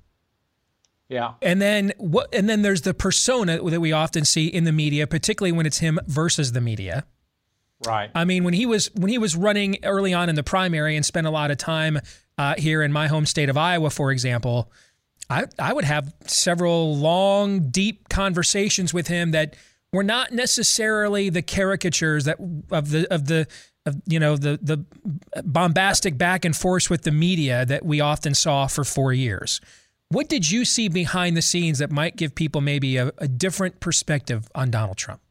yeah. 1.09 1.33
And 1.43 1.61
then 1.61 1.93
what 1.97 2.33
and 2.33 2.49
then 2.49 2.63
there's 2.63 2.81
the 2.81 2.93
persona 2.93 3.61
that 3.61 3.79
we 3.79 3.91
often 3.91 4.25
see 4.25 4.47
in 4.47 4.63
the 4.63 4.71
media, 4.71 5.05
particularly 5.05 5.51
when 5.51 5.67
it's 5.67 5.77
him 5.77 5.99
versus 6.07 6.53
the 6.53 6.61
media. 6.61 7.05
Right. 7.85 8.09
I 8.15 8.25
mean, 8.25 8.43
when 8.43 8.55
he 8.55 8.65
was 8.65 8.89
when 8.95 9.09
he 9.09 9.19
was 9.19 9.35
running 9.35 9.77
early 9.83 10.13
on 10.13 10.27
in 10.27 10.35
the 10.35 10.43
primary 10.43 10.95
and 10.95 11.05
spent 11.05 11.27
a 11.27 11.29
lot 11.29 11.51
of 11.51 11.57
time 11.57 11.99
uh, 12.37 12.55
here 12.57 12.81
in 12.81 12.91
my 12.91 13.07
home 13.07 13.27
state 13.27 13.49
of 13.49 13.57
Iowa, 13.57 13.91
for 13.91 14.11
example, 14.11 14.71
I 15.29 15.45
I 15.59 15.73
would 15.73 15.85
have 15.85 16.13
several 16.25 16.95
long, 16.97 17.69
deep 17.69 18.09
conversations 18.09 18.91
with 18.91 19.07
him 19.07 19.31
that 19.31 19.55
were 19.93 20.03
not 20.03 20.33
necessarily 20.33 21.29
the 21.29 21.41
caricatures 21.41 22.25
that 22.25 22.37
of 22.71 22.89
the 22.89 23.07
of 23.13 23.27
the 23.27 23.47
of, 23.85 24.01
you 24.05 24.19
know 24.19 24.35
the 24.35 24.59
the 24.61 24.83
bombastic 25.43 26.17
back 26.17 26.43
and 26.43 26.55
forth 26.55 26.89
with 26.89 27.03
the 27.03 27.11
media 27.11 27.65
that 27.65 27.85
we 27.85 28.01
often 28.01 28.33
saw 28.33 28.67
for 28.67 28.83
four 28.83 29.13
years. 29.13 29.61
What 30.09 30.27
did 30.29 30.51
you 30.51 30.65
see 30.65 30.89
behind 30.89 31.37
the 31.37 31.41
scenes 31.41 31.79
that 31.79 31.89
might 31.89 32.15
give 32.15 32.35
people 32.35 32.61
maybe 32.61 32.97
a, 32.97 33.11
a 33.17 33.27
different 33.27 33.79
perspective 33.79 34.47
on 34.53 34.69
Donald 34.69 34.97
Trump? 34.97 35.21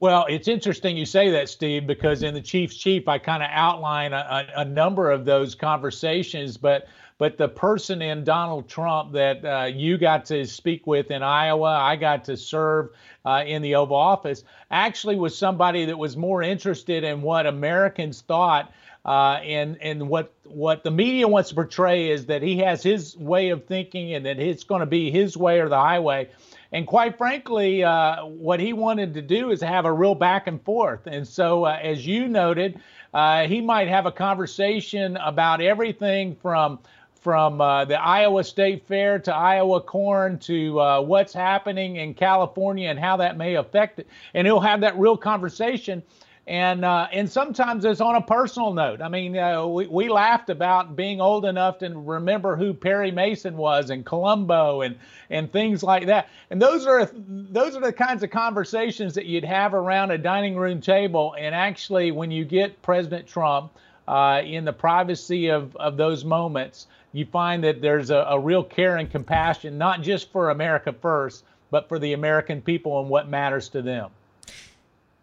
Well, 0.00 0.26
it's 0.28 0.48
interesting 0.48 0.96
you 0.96 1.06
say 1.06 1.30
that, 1.30 1.48
Steve, 1.48 1.86
because 1.86 2.22
in 2.22 2.34
the 2.34 2.40
Chief's 2.40 2.76
Chief, 2.76 3.08
I 3.08 3.18
kind 3.18 3.42
of 3.42 3.48
outline 3.50 4.12
a, 4.12 4.46
a, 4.56 4.64
number 4.64 5.10
of 5.10 5.24
those 5.24 5.54
conversations. 5.54 6.56
But 6.56 6.86
but 7.18 7.36
the 7.36 7.48
person 7.48 8.02
in 8.02 8.24
Donald 8.24 8.68
Trump 8.68 9.12
that 9.12 9.44
uh, 9.44 9.64
you 9.66 9.98
got 9.98 10.24
to 10.26 10.44
speak 10.46 10.86
with 10.86 11.10
in 11.10 11.22
Iowa, 11.22 11.70
I 11.70 11.96
got 11.96 12.24
to 12.24 12.36
serve 12.36 12.90
uh, 13.24 13.44
in 13.46 13.62
the 13.62 13.76
Oval 13.76 13.96
Office, 13.96 14.44
actually 14.70 15.16
was 15.16 15.36
somebody 15.36 15.84
that 15.86 15.98
was 15.98 16.16
more 16.16 16.42
interested 16.42 17.04
in 17.04 17.22
what 17.22 17.46
Americans 17.46 18.22
thought 18.22 18.72
uh, 19.04 19.38
and 19.42 19.76
and 19.82 20.08
what 20.08 20.32
what 20.44 20.82
the 20.82 20.90
media 20.90 21.28
wants 21.28 21.50
to 21.50 21.54
portray 21.54 22.10
is 22.10 22.26
that 22.26 22.42
he 22.42 22.58
has 22.58 22.82
his 22.82 23.16
way 23.16 23.50
of 23.50 23.66
thinking 23.66 24.14
and 24.14 24.24
that 24.24 24.38
it's 24.38 24.64
going 24.64 24.80
to 24.80 24.86
be 24.86 25.10
his 25.10 25.36
way 25.36 25.60
or 25.60 25.68
the 25.68 25.78
highway. 25.78 26.28
And 26.72 26.86
quite 26.86 27.16
frankly, 27.16 27.84
uh, 27.84 28.24
what 28.24 28.58
he 28.58 28.72
wanted 28.72 29.14
to 29.14 29.22
do 29.22 29.50
is 29.52 29.60
have 29.60 29.84
a 29.84 29.92
real 29.92 30.16
back 30.16 30.48
and 30.48 30.60
forth. 30.64 31.06
And 31.06 31.28
so, 31.28 31.64
uh, 31.64 31.78
as 31.80 32.04
you 32.04 32.26
noted, 32.26 32.80
uh, 33.12 33.46
he 33.46 33.60
might 33.60 33.86
have 33.86 34.06
a 34.06 34.12
conversation 34.12 35.16
about 35.18 35.60
everything 35.60 36.34
from 36.42 36.80
from 37.24 37.60
uh, 37.60 37.84
the 37.86 38.00
Iowa 38.00 38.44
State 38.44 38.86
Fair 38.86 39.18
to 39.18 39.34
Iowa 39.34 39.80
corn 39.80 40.38
to 40.40 40.80
uh, 40.80 41.00
what's 41.00 41.32
happening 41.32 41.96
in 41.96 42.14
California 42.14 42.88
and 42.88 42.98
how 42.98 43.16
that 43.16 43.36
may 43.36 43.54
affect 43.54 43.98
it. 43.98 44.06
And 44.34 44.46
he'll 44.46 44.60
have 44.60 44.82
that 44.82 44.96
real 44.96 45.16
conversation 45.16 46.02
and 46.46 46.84
uh, 46.84 47.08
and 47.10 47.30
sometimes 47.30 47.84
it's 47.84 48.02
on 48.02 48.16
a 48.16 48.20
personal 48.20 48.74
note. 48.74 49.00
I 49.00 49.08
mean, 49.08 49.36
uh, 49.36 49.66
we 49.66 49.86
we 49.86 50.08
laughed 50.10 50.50
about 50.50 50.94
being 50.94 51.20
old 51.20 51.46
enough 51.46 51.78
to 51.78 51.88
remember 51.88 52.54
who 52.54 52.74
Perry 52.74 53.10
Mason 53.10 53.56
was 53.56 53.88
and 53.88 54.04
Columbo 54.04 54.82
and 54.82 54.96
and 55.30 55.50
things 55.50 55.82
like 55.82 56.06
that. 56.06 56.28
And 56.50 56.60
those 56.60 56.86
are 56.86 57.10
those 57.14 57.76
are 57.76 57.80
the 57.80 57.92
kinds 57.92 58.22
of 58.22 58.30
conversations 58.30 59.14
that 59.14 59.24
you'd 59.24 59.44
have 59.44 59.72
around 59.72 60.10
a 60.10 60.18
dining 60.18 60.56
room 60.56 60.82
table. 60.82 61.34
And 61.38 61.54
actually, 61.54 62.10
when 62.10 62.30
you 62.30 62.44
get 62.44 62.82
President 62.82 63.26
Trump 63.26 63.72
uh, 64.06 64.42
in 64.44 64.66
the 64.66 64.72
privacy 64.72 65.48
of 65.48 65.74
of 65.76 65.96
those 65.96 66.26
moments, 66.26 66.88
you 67.14 67.24
find 67.24 67.62
that 67.62 67.80
there's 67.80 68.10
a, 68.10 68.26
a 68.28 68.38
real 68.38 68.62
care 68.62 68.96
and 68.96 69.08
compassion, 69.10 69.78
not 69.78 70.02
just 70.02 70.30
for 70.32 70.50
America 70.50 70.92
first, 70.92 71.44
but 71.70 71.88
for 71.88 71.98
the 71.98 72.12
American 72.12 72.60
people 72.60 73.00
and 73.00 73.08
what 73.08 73.28
matters 73.28 73.68
to 73.70 73.80
them. 73.80 74.10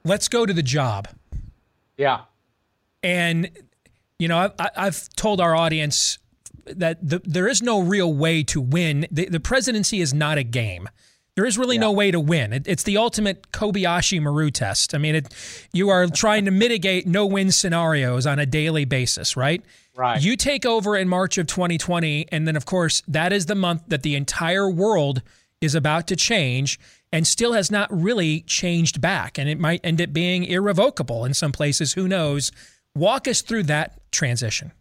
Let's 0.06 0.28
go 0.30 0.46
to 0.46 0.54
the 0.54 0.64
job. 0.64 1.10
Yeah. 1.98 2.22
And, 3.04 3.52
you 4.18 4.28
know, 4.30 4.38
I've, 4.38 4.70
I've 4.76 5.10
told 5.10 5.42
our 5.42 5.54
audience 5.54 6.18
that 6.66 6.98
the, 7.08 7.22
there 7.26 7.48
is 7.48 7.62
no 7.62 7.82
real 7.82 8.14
way 8.14 8.44
to 8.44 8.62
win. 8.62 9.06
The, 9.12 9.26
the 9.28 9.40
presidency 9.40 10.00
is 10.00 10.14
not 10.14 10.38
a 10.38 10.44
game. 10.44 10.88
There 11.42 11.48
is 11.48 11.58
really 11.58 11.78
yeah. 11.78 11.82
no 11.82 11.92
way 11.92 12.12
to 12.12 12.20
win. 12.20 12.54
It, 12.54 12.68
it's 12.68 12.84
the 12.84 12.98
ultimate 12.98 13.52
Kobayashi 13.52 14.22
Maru 14.22 14.52
test. 14.52 14.94
I 14.94 15.00
mean, 15.00 15.16
it, 15.16 15.68
you 15.74 15.90
are 15.90 16.06
trying 16.06 16.46
to 16.46 16.52
mitigate 16.52 17.08
no 17.08 17.26
win 17.26 17.52
scenarios 17.52 18.28
on 18.28 18.38
a 18.38 18.46
daily 18.46 18.86
basis, 18.86 19.36
right? 19.36 19.66
Right. 19.96 20.22
You 20.22 20.38
take 20.38 20.68
over 20.68 20.96
in 20.96 21.10
March 21.10 21.40
of 21.40 21.48
2020, 21.48 22.28
and 22.32 22.48
then, 22.48 22.56
of 22.56 22.68
course, 22.68 23.02
that 23.08 23.34
is 23.34 23.48
the 23.48 23.56
month 23.56 23.82
that 23.88 24.04
the 24.04 24.16
entire 24.16 24.70
world 24.70 25.24
is 25.62 25.74
about 25.74 26.06
to 26.10 26.16
change 26.16 26.80
and 27.12 27.26
still 27.26 27.54
has 27.54 27.72
not 27.72 27.92
really 27.92 28.42
changed 28.42 29.02
back. 29.02 29.40
And 29.40 29.50
it 29.50 29.60
might 29.60 29.82
end 29.84 30.00
up 30.00 30.14
being 30.14 30.44
irrevocable 30.44 31.26
in 31.26 31.34
some 31.34 31.52
places. 31.52 31.94
Who 31.94 32.08
knows? 32.08 32.52
Walk 32.94 33.28
us 33.28 33.42
through 33.42 33.64
that 33.64 34.12
transition. 34.12 34.74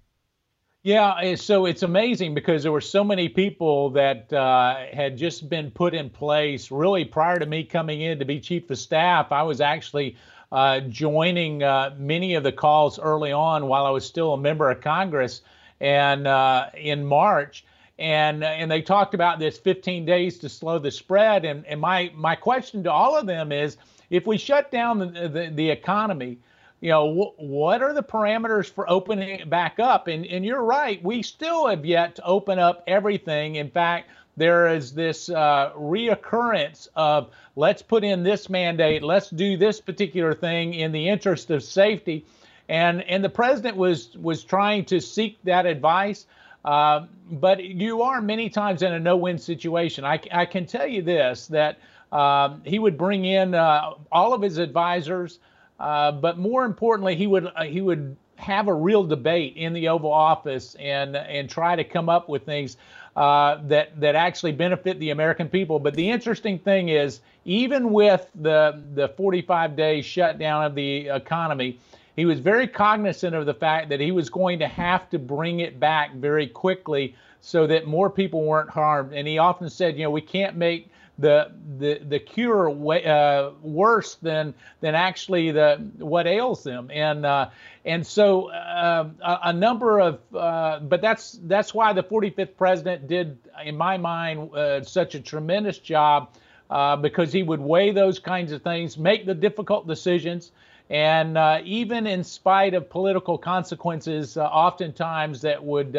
Yeah, 0.83 1.35
so 1.35 1.66
it's 1.66 1.83
amazing 1.83 2.35
because 2.35 2.62
there 2.62 2.72
were 2.72 2.81
so 2.81 3.05
many 3.05 3.28
people 3.28 3.91
that 3.91 4.33
uh, 4.33 4.87
had 4.95 5.18
just 5.18 5.51
been 5.51 5.70
put 5.70 5.93
in 5.93 6.09
place 6.09 6.70
really 6.70 7.05
prior 7.05 7.39
to 7.39 7.45
me 7.45 7.64
coming 7.64 8.01
in 8.01 8.18
to 8.18 8.24
be 8.24 8.41
chief 8.41 8.70
of 8.70 8.78
staff. 8.78 9.31
I 9.31 9.43
was 9.43 9.61
actually 9.61 10.16
uh, 10.51 10.81
joining 10.81 11.62
uh, 11.62 11.95
many 11.99 12.35
of 12.35 12.45
the 12.45 12.53
calls 12.53 12.99
early 12.99 13.31
on 13.31 13.66
while 13.66 13.85
I 13.85 13.91
was 13.91 14.07
still 14.07 14.33
a 14.33 14.39
member 14.39 14.70
of 14.70 14.81
Congress. 14.81 15.43
And 15.81 16.26
uh, 16.26 16.66
in 16.74 17.05
March, 17.05 17.64
and 17.99 18.43
and 18.43 18.70
they 18.70 18.81
talked 18.81 19.12
about 19.14 19.39
this 19.39 19.59
15 19.59 20.07
days 20.07 20.39
to 20.39 20.49
slow 20.49 20.78
the 20.78 20.91
spread. 20.91 21.45
And 21.45 21.64
and 21.66 21.81
my 21.81 22.11
my 22.14 22.35
question 22.35 22.83
to 22.85 22.93
all 22.93 23.16
of 23.16 23.26
them 23.26 23.53
is, 23.53 23.76
if 24.09 24.26
we 24.26 24.39
shut 24.39 24.70
down 24.70 24.99
the 24.99 25.28
the, 25.28 25.51
the 25.55 25.70
economy, 25.70 26.39
you 26.81 26.91
know, 26.91 27.12
wh- 27.14 27.41
what 27.41 27.83
are 27.83 27.93
the 27.93 28.03
parameters 28.03 28.70
for 28.70 28.89
opening 28.91 29.28
it 29.28 29.51
back 29.51 29.78
up? 29.78 30.09
And 30.09 30.26
and 30.26 30.45
you're 30.45 30.62
right, 30.62 31.03
we 31.03 31.22
still 31.22 31.66
have 31.68 31.85
yet 31.85 32.16
to 32.16 32.24
open 32.24 32.59
up 32.59 32.85
everything. 32.87 33.57
In 33.57 33.70
fact. 33.70 34.11
There 34.37 34.68
is 34.74 34.95
this 34.95 35.28
uh, 35.28 35.72
reoccurrence 35.76 36.89
of 36.97 37.31
let's 37.57 37.83
put 37.83 38.05
in 38.05 38.22
this 38.22 38.49
mandate, 38.49 39.03
let's 39.03 39.28
do 39.28 39.59
this 39.59 39.81
particular 39.81 40.33
thing 40.33 40.72
in 40.72 40.93
the 40.93 41.09
interest 41.11 41.51
of 41.51 41.62
safety, 41.62 42.24
and 42.68 43.03
and 43.03 43.22
the 43.22 43.28
president 43.28 43.76
was 43.76 44.16
was 44.16 44.43
trying 44.43 44.87
to 44.87 45.01
seek 45.01 45.37
that 45.45 45.66
advice. 45.66 46.26
Uh, 46.64 47.07
but 47.31 47.62
you 47.62 48.01
are 48.03 48.22
many 48.22 48.49
times 48.49 48.83
in 48.83 48.95
a 48.95 49.01
no-win 49.01 49.37
situation. 49.37 50.05
I, 50.07 50.20
I 50.33 50.47
can 50.47 50.64
tell 50.64 50.87
you 50.87 51.03
this: 51.03 51.49
that 51.49 51.78
um, 52.11 52.62
he 52.64 52.78
would 52.78 52.97
bring 52.97 53.26
in 53.26 53.55
uh, 53.55 53.91
all 54.11 54.33
of 54.33 54.41
his 54.41 54.57
advisors, 54.57 55.39
uh, 55.81 56.12
but 56.12 56.39
more 56.39 56.64
importantly, 56.64 57.16
he 57.16 57.26
would 57.26 57.47
uh, 57.47 57.64
he 57.64 57.81
would 57.81 58.16
have 58.37 58.68
a 58.68 58.74
real 58.74 59.03
debate 59.03 59.57
in 59.57 59.72
the 59.72 59.89
Oval 59.89 60.12
Office 60.12 60.76
and 60.78 61.16
and 61.16 61.49
try 61.49 61.74
to 61.74 61.83
come 61.83 62.09
up 62.09 62.28
with 62.28 62.45
things 62.45 62.76
uh, 63.16 63.59
that 63.64 63.99
that 63.99 64.14
actually 64.14 64.53
benefit 64.53 64.99
the 65.01 65.11
American 65.11 65.49
people. 65.49 65.78
But 65.78 65.95
the 65.95 66.11
interesting 66.11 66.59
thing 66.59 66.91
is, 66.91 67.20
even 67.47 67.93
with 67.93 68.31
the 68.35 68.83
the 68.95 69.09
45 69.09 69.74
day 69.74 70.03
shutdown 70.03 70.64
of 70.64 70.74
the 70.74 71.09
economy, 71.09 71.78
he 72.14 72.26
was 72.26 72.41
very 72.41 72.68
cognizant 72.68 73.35
of 73.35 73.47
the 73.47 73.55
fact 73.55 73.89
that 73.89 74.01
he 74.01 74.12
was 74.12 74.28
going 74.28 74.59
to 74.59 74.68
have 74.68 75.09
to 75.11 75.18
bring 75.18 75.61
it 75.61 75.81
back 75.81 76.14
very 76.14 76.47
quickly 76.47 77.14
so 77.41 77.66
that 77.66 77.87
more 77.87 78.11
people 78.11 78.45
weren't 78.45 78.68
harmed. 78.68 79.14
And 79.14 79.26
he 79.26 79.39
often 79.39 79.70
said, 79.70 79.97
you 79.97 80.05
know, 80.05 80.11
we 80.11 80.20
can't 80.20 80.57
make 80.57 80.89
the 81.20 81.52
the 81.78 82.00
the 82.08 82.18
cure 82.18 82.70
way, 82.70 83.04
uh, 83.04 83.50
worse 83.62 84.16
than 84.16 84.54
than 84.80 84.94
actually 84.94 85.50
the 85.52 85.76
what 85.98 86.26
ails 86.26 86.64
them. 86.64 86.90
And 86.92 87.26
uh, 87.26 87.50
and 87.84 88.06
so 88.06 88.50
uh, 88.50 89.08
a, 89.20 89.38
a, 89.44 89.52
number 89.52 90.00
of 90.00 90.20
uh, 90.34 90.80
but 90.80 91.00
that's 91.00 91.38
that's 91.42 91.74
why 91.74 91.92
the 91.92 92.02
45th 92.02 92.56
president 92.56 93.06
did 93.06 93.38
in 93.64 93.76
my 93.76 93.98
mind 93.98 94.54
uh, 94.54 94.82
such 94.82 95.14
a 95.14 95.20
tremendous 95.20 95.78
job 95.78 96.30
uh, 96.70 96.96
because 96.96 97.32
he 97.32 97.42
would 97.42 97.60
weigh 97.60 97.92
those 97.92 98.18
kinds 98.18 98.52
of 98.52 98.62
things 98.62 98.96
make 98.96 99.26
the 99.26 99.34
difficult 99.34 99.86
decisions 99.86 100.52
and 100.88 101.38
even 101.64 102.06
in 102.06 102.24
spite 102.24 102.74
of 102.74 102.90
political 102.90 103.38
consequences 103.38 104.36
oftentimes 104.36 105.42
that 105.42 105.62
would 105.62 105.96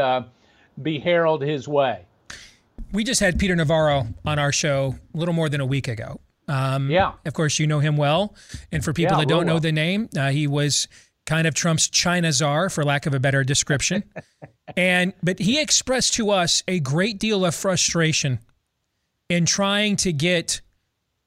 be 0.81 0.99
heralded 0.99 1.47
his 1.47 1.67
way 1.67 2.05
we 2.91 3.03
just 3.03 3.19
had 3.19 3.39
Peter 3.39 3.55
Navarro 3.55 4.07
on 4.25 4.39
our 4.39 4.51
show 4.51 4.95
a 5.13 5.17
little 5.17 5.33
more 5.33 5.49
than 5.49 5.61
a 5.61 5.65
week 5.65 5.87
ago. 5.87 6.19
Um, 6.47 6.89
yeah. 6.89 7.13
Of 7.25 7.33
course, 7.33 7.59
you 7.59 7.67
know 7.67 7.79
him 7.79 7.97
well. 7.97 8.35
And 8.71 8.83
for 8.83 8.93
people 8.93 9.15
yeah, 9.15 9.21
that 9.21 9.29
don't 9.29 9.45
know 9.45 9.53
well. 9.53 9.61
the 9.61 9.71
name, 9.71 10.09
uh, 10.17 10.29
he 10.29 10.47
was 10.47 10.87
kind 11.25 11.47
of 11.47 11.53
Trump's 11.53 11.89
China 11.89 12.31
czar, 12.33 12.69
for 12.69 12.83
lack 12.83 13.05
of 13.05 13.13
a 13.13 13.19
better 13.19 13.43
description. 13.43 14.03
and 14.77 15.13
but 15.23 15.39
he 15.39 15.61
expressed 15.61 16.13
to 16.15 16.31
us 16.31 16.63
a 16.67 16.79
great 16.79 17.19
deal 17.19 17.45
of 17.45 17.55
frustration 17.55 18.39
in 19.29 19.45
trying 19.45 19.95
to 19.97 20.11
get 20.11 20.61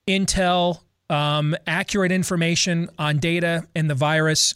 intel, 0.07 0.81
um, 1.09 1.57
accurate 1.67 2.13
information 2.13 2.91
on 2.99 3.19
data 3.19 3.67
and 3.75 3.89
the 3.89 3.95
virus, 3.95 4.55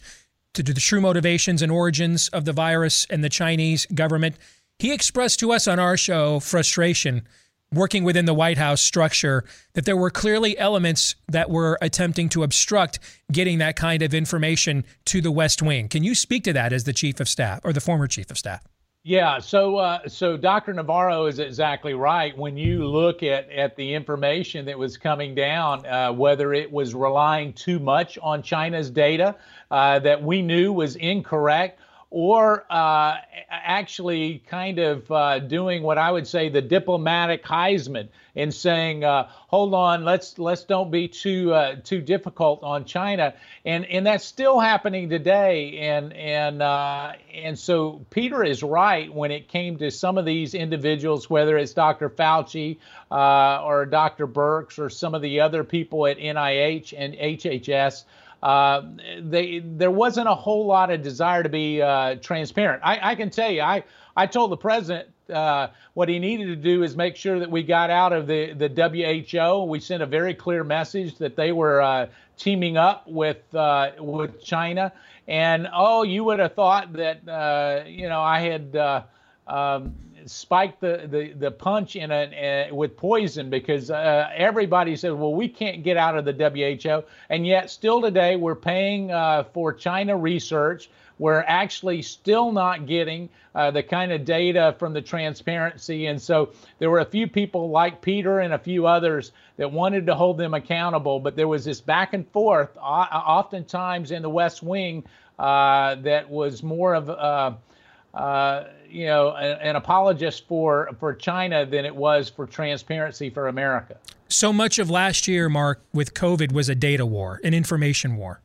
to 0.53 0.63
the 0.63 0.73
true 0.73 1.01
motivations 1.01 1.61
and 1.61 1.71
origins 1.71 2.27
of 2.29 2.45
the 2.45 2.53
virus 2.53 3.05
and 3.09 3.23
the 3.23 3.29
Chinese 3.29 3.85
government. 3.87 4.35
He 4.79 4.93
expressed 4.93 5.41
to 5.41 5.51
us 5.51 5.67
on 5.67 5.77
our 5.77 5.97
show 5.97 6.39
frustration 6.39 7.27
working 7.71 8.05
within 8.05 8.23
the 8.23 8.33
White 8.33 8.57
House 8.57 8.81
structure 8.81 9.43
that 9.73 9.83
there 9.83 9.97
were 9.97 10.09
clearly 10.09 10.57
elements 10.57 11.15
that 11.27 11.49
were 11.49 11.77
attempting 11.81 12.29
to 12.29 12.43
obstruct 12.43 12.97
getting 13.29 13.57
that 13.57 13.75
kind 13.75 14.01
of 14.01 14.13
information 14.13 14.85
to 15.03 15.19
the 15.19 15.31
West 15.31 15.61
Wing. 15.61 15.89
Can 15.89 16.05
you 16.05 16.15
speak 16.15 16.45
to 16.45 16.53
that 16.53 16.71
as 16.71 16.85
the 16.85 16.93
chief 16.93 17.19
of 17.19 17.27
staff 17.27 17.59
or 17.65 17.73
the 17.73 17.81
former 17.81 18.07
chief 18.07 18.31
of 18.31 18.37
staff? 18.37 18.65
Yeah, 19.03 19.39
so 19.39 19.77
uh, 19.77 20.07
so 20.07 20.37
Dr. 20.37 20.73
Navarro 20.73 21.25
is 21.25 21.39
exactly 21.39 21.93
right. 21.93 22.37
When 22.37 22.55
you 22.55 22.85
look 22.85 23.21
at 23.21 23.49
at 23.49 23.75
the 23.75 23.93
information 23.93 24.65
that 24.65 24.77
was 24.77 24.97
coming 24.97 25.35
down, 25.35 25.85
uh, 25.85 26.13
whether 26.13 26.53
it 26.53 26.71
was 26.71 26.95
relying 26.95 27.53
too 27.53 27.79
much 27.79 28.17
on 28.21 28.41
China's 28.43 28.89
data 28.89 29.35
uh, 29.71 29.99
that 29.99 30.21
we 30.21 30.41
knew 30.41 30.71
was 30.73 30.95
incorrect, 30.97 31.79
or 32.11 32.65
uh, 32.71 33.17
actually 33.49 34.41
kind 34.47 34.79
of 34.79 35.11
uh, 35.11 35.39
doing 35.39 35.83
what 35.83 35.99
I 35.99 36.11
would 36.11 36.27
say 36.27 36.49
the 36.49 36.61
diplomatic 36.61 37.43
Heisman 37.43 38.07
and 38.35 38.51
saying, 38.51 39.03
uh, 39.03 39.27
"Hold 39.29 39.75
on, 39.75 40.05
let's 40.05 40.39
let's 40.39 40.63
don't 40.63 40.89
be 40.89 41.07
too 41.07 41.53
uh, 41.53 41.75
too 41.83 42.01
difficult 42.01 42.63
on 42.63 42.85
China," 42.85 43.35
and 43.63 43.85
and 43.85 44.07
that's 44.07 44.25
still 44.25 44.59
happening 44.59 45.09
today. 45.09 45.77
And 45.77 46.11
and 46.13 46.63
uh, 46.63 47.13
and 47.31 47.59
so 47.59 48.03
Peter 48.09 48.43
is 48.43 48.63
right 48.63 49.13
when 49.13 49.29
it 49.29 49.47
came 49.47 49.77
to 49.77 49.91
some 49.91 50.17
of 50.17 50.25
these 50.25 50.55
individuals, 50.55 51.29
whether 51.29 51.57
it's 51.57 51.73
Dr. 51.73 52.09
Fauci 52.09 52.77
uh, 53.11 53.63
or 53.63 53.85
Dr. 53.85 54.25
Birx 54.27 54.79
or 54.79 54.89
some 54.89 55.13
of 55.13 55.21
the 55.21 55.41
other 55.41 55.63
people 55.63 56.07
at 56.07 56.17
NIH 56.17 56.93
and 56.97 57.13
HHS 57.13 58.05
uh, 58.41 58.83
they 59.21 59.59
there 59.59 59.91
wasn't 59.91 60.27
a 60.27 60.35
whole 60.35 60.65
lot 60.65 60.91
of 60.91 61.01
desire 61.01 61.43
to 61.43 61.49
be 61.49 61.81
uh, 61.81 62.15
transparent. 62.15 62.81
I, 62.83 63.11
I, 63.11 63.15
can 63.15 63.29
tell 63.29 63.51
you, 63.51 63.61
I 63.61 63.83
I 64.15 64.27
told 64.27 64.51
the 64.51 64.57
president 64.57 65.09
uh, 65.33 65.67
what 65.93 66.07
he 66.07 66.19
needed 66.19 66.45
to 66.45 66.55
do 66.55 66.83
is 66.83 66.95
make 66.95 67.15
sure 67.15 67.39
that 67.39 67.51
we 67.51 67.63
got 67.63 67.89
out 67.89 68.13
of 68.13 68.27
the 68.27 68.53
the 68.53 68.69
WHO. 68.69 69.65
We 69.65 69.79
sent 69.79 70.01
a 70.01 70.05
very 70.05 70.33
clear 70.33 70.63
message 70.63 71.17
that 71.17 71.35
they 71.35 71.51
were 71.51 71.81
uh, 71.81 72.07
teaming 72.37 72.77
up 72.77 73.07
with 73.07 73.53
uh, 73.53 73.91
with 73.99 74.41
China. 74.43 74.93
And 75.27 75.67
oh, 75.73 76.03
you 76.03 76.23
would 76.23 76.39
have 76.39 76.53
thought 76.53 76.93
that 76.93 77.85
you 77.87 78.07
know 78.07 78.21
I 78.21 78.39
had. 78.39 79.05
Um, 79.47 79.95
spike 80.25 80.79
the, 80.79 81.07
the, 81.09 81.33
the 81.33 81.51
punch 81.51 81.95
in 81.95 82.11
a, 82.11 82.69
with 82.71 82.97
poison 82.97 83.49
because 83.49 83.91
uh, 83.91 84.29
everybody 84.35 84.95
said, 84.95 85.13
well, 85.13 85.33
we 85.33 85.47
can't 85.47 85.83
get 85.83 85.97
out 85.97 86.17
of 86.17 86.25
the 86.25 86.33
WHO. 86.33 87.03
And 87.29 87.45
yet, 87.45 87.69
still 87.69 88.01
today, 88.01 88.35
we're 88.35 88.55
paying 88.55 89.11
uh, 89.11 89.43
for 89.53 89.73
China 89.73 90.17
research. 90.17 90.89
We're 91.17 91.43
actually 91.47 92.01
still 92.01 92.51
not 92.51 92.85
getting 92.85 93.29
uh, 93.53 93.71
the 93.71 93.83
kind 93.83 94.11
of 94.11 94.23
data 94.23 94.75
from 94.79 94.93
the 94.93 95.01
transparency. 95.01 96.05
And 96.05 96.21
so 96.21 96.51
there 96.79 96.89
were 96.89 96.99
a 96.99 97.05
few 97.05 97.27
people 97.27 97.69
like 97.69 98.01
Peter 98.01 98.39
and 98.39 98.53
a 98.53 98.59
few 98.59 98.87
others 98.87 99.33
that 99.57 99.71
wanted 99.71 100.05
to 100.05 100.15
hold 100.15 100.37
them 100.37 100.53
accountable. 100.53 101.19
But 101.19 101.35
there 101.35 101.47
was 101.47 101.65
this 101.65 101.81
back 101.81 102.13
and 102.13 102.27
forth, 102.29 102.77
oftentimes 102.77 104.11
in 104.11 104.21
the 104.21 104.29
West 104.29 104.63
Wing, 104.63 105.03
uh, 105.37 105.95
that 105.95 106.29
was 106.29 106.63
more 106.63 106.93
of 106.93 107.09
uh, 107.09 108.63
you 108.89 109.05
know, 109.05 109.33
an, 109.35 109.57
an, 109.61 109.75
apologist 109.75 110.47
for 110.47 110.89
for 110.99 111.13
China 111.13 111.65
than 111.65 111.85
it 111.85 111.95
was 111.95 112.29
for 112.29 112.45
transparency 112.45 113.29
for 113.29 113.47
America. 113.47 113.97
So 114.27 114.53
much 114.53 114.79
of 114.79 114.89
last 114.89 115.27
year, 115.27 115.49
Mark, 115.49 115.81
with 115.93 116.13
COVID 116.13 116.51
was 116.51 116.69
a 116.69 116.75
data 116.75 117.05
war, 117.05 117.39
an 117.43 117.53
information 117.53 118.15
war. 118.15 118.41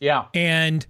Yeah. 0.00 0.26
And 0.34 0.86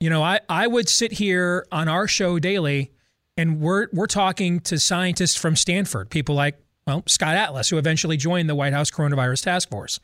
you 0.00 0.10
know, 0.10 0.22
I 0.22 0.40
I 0.48 0.66
would 0.66 0.88
sit 0.88 1.12
here 1.12 1.66
on 1.72 1.88
our 1.88 2.06
show 2.06 2.38
daily, 2.38 2.92
and 3.36 3.60
we're 3.60 3.88
we're 3.92 4.06
talking 4.06 4.60
to 4.60 4.78
scientists 4.78 5.36
from 5.36 5.56
Stanford, 5.56 6.10
people 6.10 6.34
like 6.34 6.58
well 6.86 7.02
Scott 7.06 7.36
Atlas, 7.36 7.68
who 7.68 7.78
eventually 7.78 8.16
joined 8.16 8.48
the 8.48 8.54
White 8.54 8.72
House 8.72 8.90
Coronavirus 8.90 9.44
Task 9.44 9.70
Force. 9.70 10.00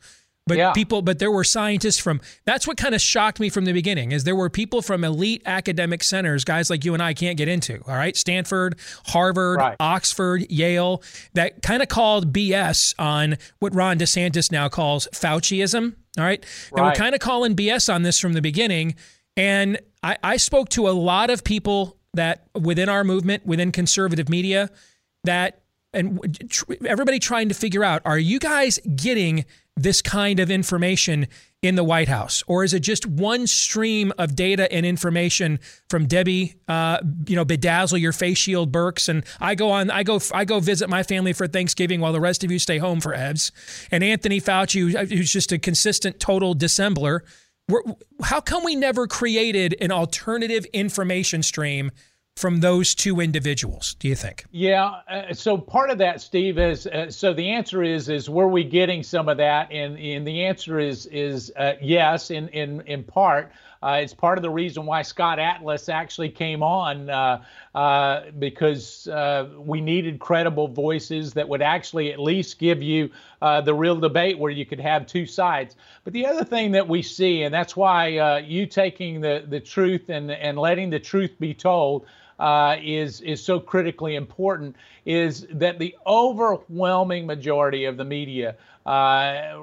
But 0.47 0.57
yeah. 0.57 0.73
people, 0.73 1.01
but 1.01 1.17
there 1.17 1.31
were 1.31 1.43
scientists 1.43 1.97
from. 1.97 2.21
That's 2.45 2.67
what 2.67 2.77
kind 2.77 2.93
of 2.93 3.01
shocked 3.01 3.39
me 3.39 3.49
from 3.49 3.65
the 3.65 3.73
beginning. 3.73 4.11
Is 4.11 4.25
there 4.25 4.35
were 4.35 4.49
people 4.49 4.83
from 4.83 5.03
elite 5.03 5.41
academic 5.47 6.03
centers, 6.03 6.43
guys 6.43 6.69
like 6.69 6.85
you 6.85 6.93
and 6.93 7.01
I 7.01 7.15
can't 7.15 7.35
get 7.35 7.47
into. 7.47 7.81
All 7.87 7.95
right, 7.95 8.15
Stanford, 8.15 8.77
Harvard, 9.07 9.57
right. 9.57 9.75
Oxford, 9.79 10.45
Yale, 10.51 11.01
that 11.33 11.63
kind 11.63 11.81
of 11.81 11.89
called 11.89 12.31
BS 12.31 12.93
on 12.99 13.37
what 13.57 13.73
Ron 13.73 13.97
DeSantis 13.97 14.51
now 14.51 14.69
calls 14.69 15.07
Fauciism. 15.13 15.95
All 16.17 16.23
right, 16.23 16.45
right. 16.45 16.79
and 16.79 16.85
we're 16.85 16.93
kind 16.93 17.15
of 17.15 17.21
calling 17.21 17.55
BS 17.55 17.91
on 17.91 18.03
this 18.03 18.19
from 18.19 18.33
the 18.33 18.41
beginning. 18.41 18.95
And 19.35 19.79
I, 20.03 20.17
I 20.23 20.37
spoke 20.37 20.69
to 20.69 20.87
a 20.87 20.91
lot 20.91 21.31
of 21.31 21.43
people 21.43 21.97
that 22.13 22.47
within 22.53 22.87
our 22.87 23.03
movement, 23.03 23.47
within 23.47 23.71
conservative 23.71 24.29
media, 24.29 24.69
that 25.23 25.63
and 25.91 26.19
tr- 26.49 26.73
everybody 26.85 27.17
trying 27.17 27.49
to 27.49 27.55
figure 27.55 27.83
out: 27.83 28.03
Are 28.05 28.19
you 28.19 28.37
guys 28.37 28.79
getting 28.95 29.45
this 29.75 30.01
kind 30.01 30.39
of 30.39 30.49
information 30.49 31.27
in 31.61 31.75
the 31.75 31.83
White 31.83 32.07
House, 32.07 32.43
or 32.47 32.63
is 32.63 32.73
it 32.73 32.81
just 32.81 33.05
one 33.05 33.47
stream 33.47 34.13
of 34.17 34.35
data 34.35 34.71
and 34.71 34.85
information 34.85 35.59
from 35.89 36.05
Debbie, 36.05 36.55
uh, 36.67 36.99
you 37.27 37.35
know, 37.35 37.43
bedazzle 37.43 37.99
your 37.99 38.13
face 38.13 38.37
shield 38.37 38.71
Birx, 38.71 39.09
and 39.09 39.25
I 39.39 39.55
go 39.55 39.71
on, 39.71 39.89
I 39.89 40.03
go, 40.03 40.19
I 40.31 40.45
go 40.45 40.59
visit 40.59 40.89
my 40.89 41.03
family 41.03 41.33
for 41.33 41.47
Thanksgiving 41.47 42.01
while 42.01 42.13
the 42.13 42.21
rest 42.21 42.43
of 42.43 42.51
you 42.51 42.59
stay 42.59 42.77
home 42.77 43.01
for 43.01 43.13
Evs, 43.13 43.51
and 43.91 44.03
Anthony 44.03 44.39
Fauci, 44.39 45.09
who's 45.09 45.31
just 45.31 45.51
a 45.51 45.57
consistent 45.57 46.19
total 46.19 46.55
dissembler. 46.55 47.21
We're, 47.67 47.81
how 48.21 48.41
come 48.41 48.63
we 48.63 48.75
never 48.75 49.07
created 49.07 49.75
an 49.81 49.91
alternative 49.91 50.65
information 50.71 51.41
stream 51.41 51.91
from 52.35 52.59
those 52.59 52.93
two 52.93 53.21
individuals 53.21 53.95
do 53.99 54.09
you 54.09 54.15
think? 54.15 54.45
Yeah 54.51 54.99
uh, 55.09 55.33
so 55.33 55.57
part 55.57 55.89
of 55.89 55.97
that 55.99 56.21
steve 56.21 56.59
is 56.59 56.85
uh, 56.85 57.09
so 57.09 57.33
the 57.33 57.49
answer 57.49 57.81
is 57.81 58.09
is 58.09 58.29
were 58.29 58.47
we 58.47 58.63
getting 58.63 59.03
some 59.03 59.29
of 59.29 59.37
that? 59.37 59.71
And 59.71 59.97
and 59.97 60.27
the 60.27 60.43
answer 60.45 60.79
is 60.79 61.05
is 61.07 61.51
uh, 61.55 61.73
yes 61.81 62.31
in 62.31 62.49
in 62.49 62.81
in 62.81 63.03
part. 63.03 63.51
Uh, 63.81 63.99
it's 64.01 64.15
part 64.15 64.37
of 64.37 64.41
the 64.41 64.49
reason 64.49 64.85
why 64.85 65.03
Scott 65.03 65.37
Atlas 65.37 65.89
actually 65.89 66.29
came 66.29 66.63
on 66.63 67.07
uh, 67.07 67.43
uh, 67.75 68.21
because 68.39 69.07
we 69.59 69.79
needed 69.79 70.17
credible 70.17 70.67
voices 70.67 71.33
that 71.33 71.47
would 71.47 71.61
actually 71.61 72.11
at 72.11 72.19
least 72.19 72.57
give 72.57 72.81
you 72.81 73.11
the 73.41 73.73
real 73.73 73.95
debate 73.95 74.39
where 74.39 74.51
you 74.51 74.65
could 74.65 74.79
have 74.79 75.05
two 75.05 75.27
sides. 75.27 75.75
But 76.03 76.13
the 76.13 76.25
other 76.25 76.43
thing 76.43 76.71
that 76.71 76.87
we 76.87 77.03
see, 77.03 77.43
and 77.43 77.53
that's 77.53 77.75
why 77.75 78.39
you 78.39 78.65
taking 78.65 79.21
the, 79.21 79.45
the 79.47 79.59
truth 79.59 80.09
and, 80.09 80.31
and 80.31 80.57
letting 80.57 80.89
the 80.89 80.99
truth 80.99 81.35
be 81.39 81.53
told, 81.53 82.07
uh, 82.39 82.75
is 82.81 83.21
is 83.21 83.43
so 83.43 83.59
critically 83.59 84.15
important 84.15 84.75
is 85.05 85.47
that 85.51 85.79
the 85.79 85.95
overwhelming 86.05 87.25
majority 87.25 87.85
of 87.85 87.97
the 87.97 88.03
media 88.05 88.55
uh, 88.85 89.57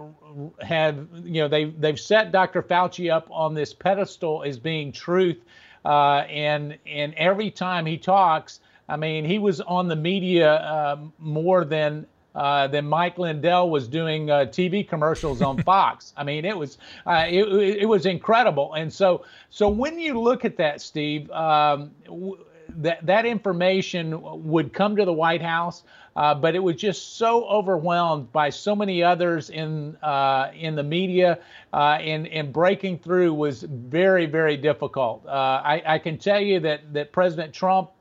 have 0.60 1.06
you 1.24 1.42
know 1.42 1.48
they 1.48 1.64
they've 1.64 2.00
set 2.00 2.32
Dr. 2.32 2.62
Fauci 2.62 3.12
up 3.12 3.28
on 3.30 3.54
this 3.54 3.72
pedestal 3.72 4.42
as 4.42 4.58
being 4.58 4.92
truth. 4.92 5.38
uh, 5.84 6.24
and 6.28 6.78
and 6.86 7.14
every 7.14 7.50
time 7.50 7.84
he 7.86 7.98
talks, 7.98 8.60
I 8.88 8.96
mean, 8.96 9.24
he 9.24 9.38
was 9.38 9.60
on 9.60 9.88
the 9.88 9.96
media 9.96 10.54
uh, 10.54 10.98
more 11.18 11.64
than 11.64 12.06
uh, 12.34 12.66
than 12.66 12.86
Mike 12.86 13.18
Lindell 13.18 13.70
was 13.70 13.88
doing 13.88 14.30
uh, 14.30 14.46
TV 14.46 14.86
commercials 14.86 15.42
on 15.42 15.62
Fox. 15.64 16.12
I 16.16 16.24
mean, 16.24 16.44
it 16.44 16.56
was 16.56 16.78
uh, 17.06 17.26
it, 17.28 17.44
it, 17.44 17.86
was 17.86 18.06
incredible. 18.06 18.74
And 18.74 18.92
so 18.92 19.24
so 19.50 19.68
when 19.68 19.98
you 19.98 20.18
look 20.18 20.44
at 20.44 20.56
that, 20.56 20.80
Steve, 20.80 21.30
um, 21.30 21.90
w- 22.06 22.38
that 22.76 23.04
that 23.06 23.26
information 23.26 24.20
would 24.44 24.72
come 24.72 24.96
to 24.96 25.04
the 25.04 25.12
White 25.12 25.42
House. 25.42 25.82
Uh, 26.14 26.34
but 26.34 26.54
it 26.54 26.58
was 26.58 26.76
just 26.76 27.16
so 27.16 27.46
overwhelmed 27.46 28.30
by 28.32 28.50
so 28.50 28.76
many 28.76 29.02
others 29.02 29.48
in 29.48 29.96
uh, 30.02 30.50
in 30.54 30.74
the 30.74 30.82
media, 30.82 31.38
uh, 31.72 31.96
and 32.00 32.26
and 32.28 32.52
breaking 32.52 32.98
through 32.98 33.32
was 33.32 33.62
very 33.62 34.26
very 34.26 34.58
difficult. 34.58 35.26
I, 35.26 35.82
I, 35.86 35.98
can 35.98 36.18
tell 36.18 36.40
you 36.40 36.60
that 36.60 36.92
that 36.92 37.12
President 37.12 37.54
Trump 37.54 37.92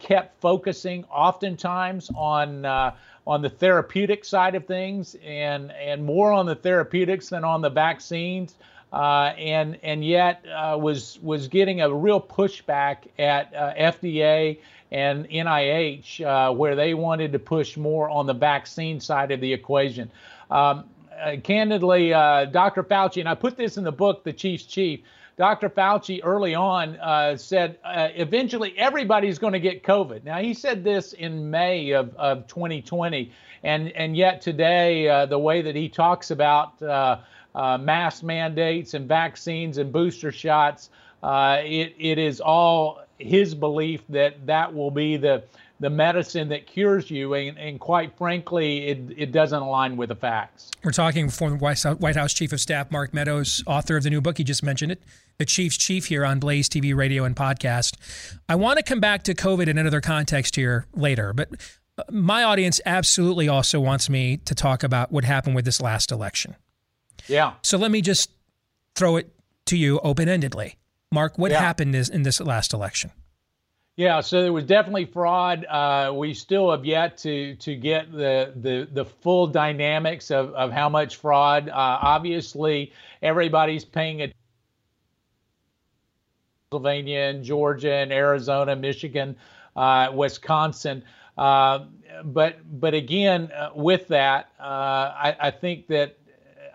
kept 0.00 0.40
focusing 0.40 1.04
oftentimes 1.04 2.10
on 2.16 2.66
on 3.26 3.42
the 3.42 3.50
therapeutic 3.50 4.24
side 4.24 4.56
of 4.56 4.66
things 4.66 5.16
and 5.24 5.70
and 5.72 6.04
more 6.04 6.32
on 6.32 6.44
the 6.46 6.56
therapeutics 6.56 7.28
than 7.28 7.44
on 7.44 7.60
the 7.60 7.70
vaccines. 7.70 8.56
Uh, 8.92 9.34
and 9.36 9.78
and 9.82 10.04
yet 10.04 10.44
uh, 10.46 10.76
was 10.78 11.18
was 11.20 11.48
getting 11.48 11.80
a 11.80 11.92
real 11.92 12.20
pushback 12.20 13.08
at 13.18 13.52
uh, 13.54 13.74
FDA 13.74 14.58
and 14.92 15.28
NIH 15.28 16.24
uh, 16.24 16.52
where 16.54 16.76
they 16.76 16.94
wanted 16.94 17.32
to 17.32 17.38
push 17.40 17.76
more 17.76 18.08
on 18.08 18.26
the 18.26 18.32
vaccine 18.32 19.00
side 19.00 19.32
of 19.32 19.40
the 19.40 19.52
equation. 19.52 20.10
Um, 20.50 20.84
uh, 21.20 21.36
candidly, 21.42 22.14
uh, 22.14 22.44
Dr. 22.44 22.84
Fauci, 22.84 23.18
and 23.18 23.28
I 23.28 23.34
put 23.34 23.56
this 23.56 23.76
in 23.76 23.84
the 23.84 23.92
book, 23.92 24.22
The 24.22 24.32
Chief's 24.32 24.64
Chief. 24.64 25.00
Dr. 25.36 25.68
Fauci 25.68 26.20
early 26.22 26.54
on 26.54 26.96
said 27.36 27.78
eventually 27.84 28.72
everybody's 28.78 29.38
going 29.38 29.52
to 29.52 29.60
get 29.60 29.82
COVID. 29.82 30.24
Now, 30.24 30.38
he 30.38 30.54
said 30.54 30.82
this 30.82 31.12
in 31.12 31.50
May 31.50 31.90
of, 31.90 32.14
of 32.16 32.46
2020, 32.46 33.30
and, 33.62 33.90
and 33.90 34.16
yet 34.16 34.40
today, 34.40 35.26
the 35.28 35.38
way 35.38 35.60
that 35.60 35.76
he 35.76 35.90
talks 35.90 36.30
about 36.30 36.78
uh, 37.56 37.78
mask 37.78 38.22
mandates 38.22 38.94
and 38.94 39.08
vaccines 39.08 39.78
and 39.78 39.92
booster 39.92 40.30
shots, 40.30 40.90
uh, 41.22 41.58
it, 41.62 41.94
it 41.98 42.18
is 42.18 42.40
all 42.40 43.00
his 43.18 43.54
belief 43.54 44.02
that 44.10 44.46
that 44.46 44.72
will 44.72 44.90
be 44.90 45.16
the 45.16 45.42
the 45.78 45.90
medicine 45.90 46.48
that 46.48 46.66
cures 46.66 47.10
you, 47.10 47.34
and, 47.34 47.58
and 47.58 47.78
quite 47.78 48.16
frankly, 48.16 48.86
it, 48.86 48.98
it 49.14 49.32
doesn't 49.32 49.60
align 49.60 49.96
with 49.96 50.08
the 50.08 50.14
facts. 50.14 50.70
We're 50.82 50.90
talking 50.90 51.28
former 51.28 51.56
White 51.58 52.16
House 52.16 52.32
Chief 52.32 52.50
of 52.52 52.60
Staff 52.62 52.90
Mark 52.90 53.12
Meadows, 53.12 53.62
author 53.66 53.98
of 53.98 54.02
the 54.02 54.08
new 54.08 54.22
book. 54.22 54.38
He 54.38 54.44
just 54.44 54.62
mentioned 54.62 54.92
it, 54.92 55.02
The 55.36 55.44
Chief's 55.44 55.76
Chief, 55.76 56.06
here 56.06 56.24
on 56.24 56.38
Blaze 56.38 56.70
TV, 56.70 56.96
radio, 56.96 57.24
and 57.24 57.36
podcast. 57.36 57.96
I 58.48 58.54
want 58.54 58.78
to 58.78 58.82
come 58.82 59.00
back 59.00 59.22
to 59.24 59.34
COVID 59.34 59.68
in 59.68 59.76
another 59.76 60.00
context 60.00 60.56
here 60.56 60.86
later, 60.94 61.34
but 61.34 61.50
uh, 61.98 62.04
my 62.10 62.42
audience 62.42 62.80
absolutely 62.86 63.46
also 63.46 63.78
wants 63.78 64.08
me 64.08 64.38
to 64.38 64.54
talk 64.54 64.82
about 64.82 65.12
what 65.12 65.24
happened 65.24 65.56
with 65.56 65.66
this 65.66 65.82
last 65.82 66.10
election. 66.10 66.56
Yeah. 67.28 67.54
So 67.62 67.78
let 67.78 67.90
me 67.90 68.00
just 68.00 68.30
throw 68.94 69.16
it 69.16 69.32
to 69.66 69.76
you 69.76 69.98
open 70.00 70.28
endedly. 70.28 70.74
Mark, 71.12 71.38
what 71.38 71.50
yeah. 71.50 71.60
happened 71.60 71.94
in 71.94 72.22
this 72.22 72.40
last 72.40 72.72
election? 72.72 73.10
Yeah, 73.96 74.20
so 74.20 74.42
there 74.42 74.52
was 74.52 74.64
definitely 74.64 75.06
fraud. 75.06 75.64
Uh, 75.64 76.12
we 76.14 76.34
still 76.34 76.70
have 76.70 76.84
yet 76.84 77.16
to 77.18 77.54
to 77.56 77.74
get 77.74 78.12
the 78.12 78.52
the, 78.56 78.86
the 78.92 79.04
full 79.06 79.46
dynamics 79.46 80.30
of, 80.30 80.52
of 80.52 80.70
how 80.70 80.90
much 80.90 81.16
fraud. 81.16 81.70
Uh, 81.70 81.72
obviously, 82.02 82.92
everybody's 83.22 83.86
paying 83.86 84.20
attention. 84.20 84.36
Pennsylvania 86.70 87.20
and 87.20 87.44
Georgia 87.44 87.94
and 87.94 88.12
Arizona, 88.12 88.76
Michigan, 88.76 89.36
uh, 89.76 90.10
Wisconsin. 90.12 91.02
Uh, 91.38 91.86
but 92.24 92.56
but 92.80 92.92
again, 92.92 93.50
uh, 93.52 93.70
with 93.74 94.08
that, 94.08 94.50
uh, 94.60 94.62
I, 94.62 95.36
I, 95.40 95.50
think 95.50 95.86
that 95.88 96.18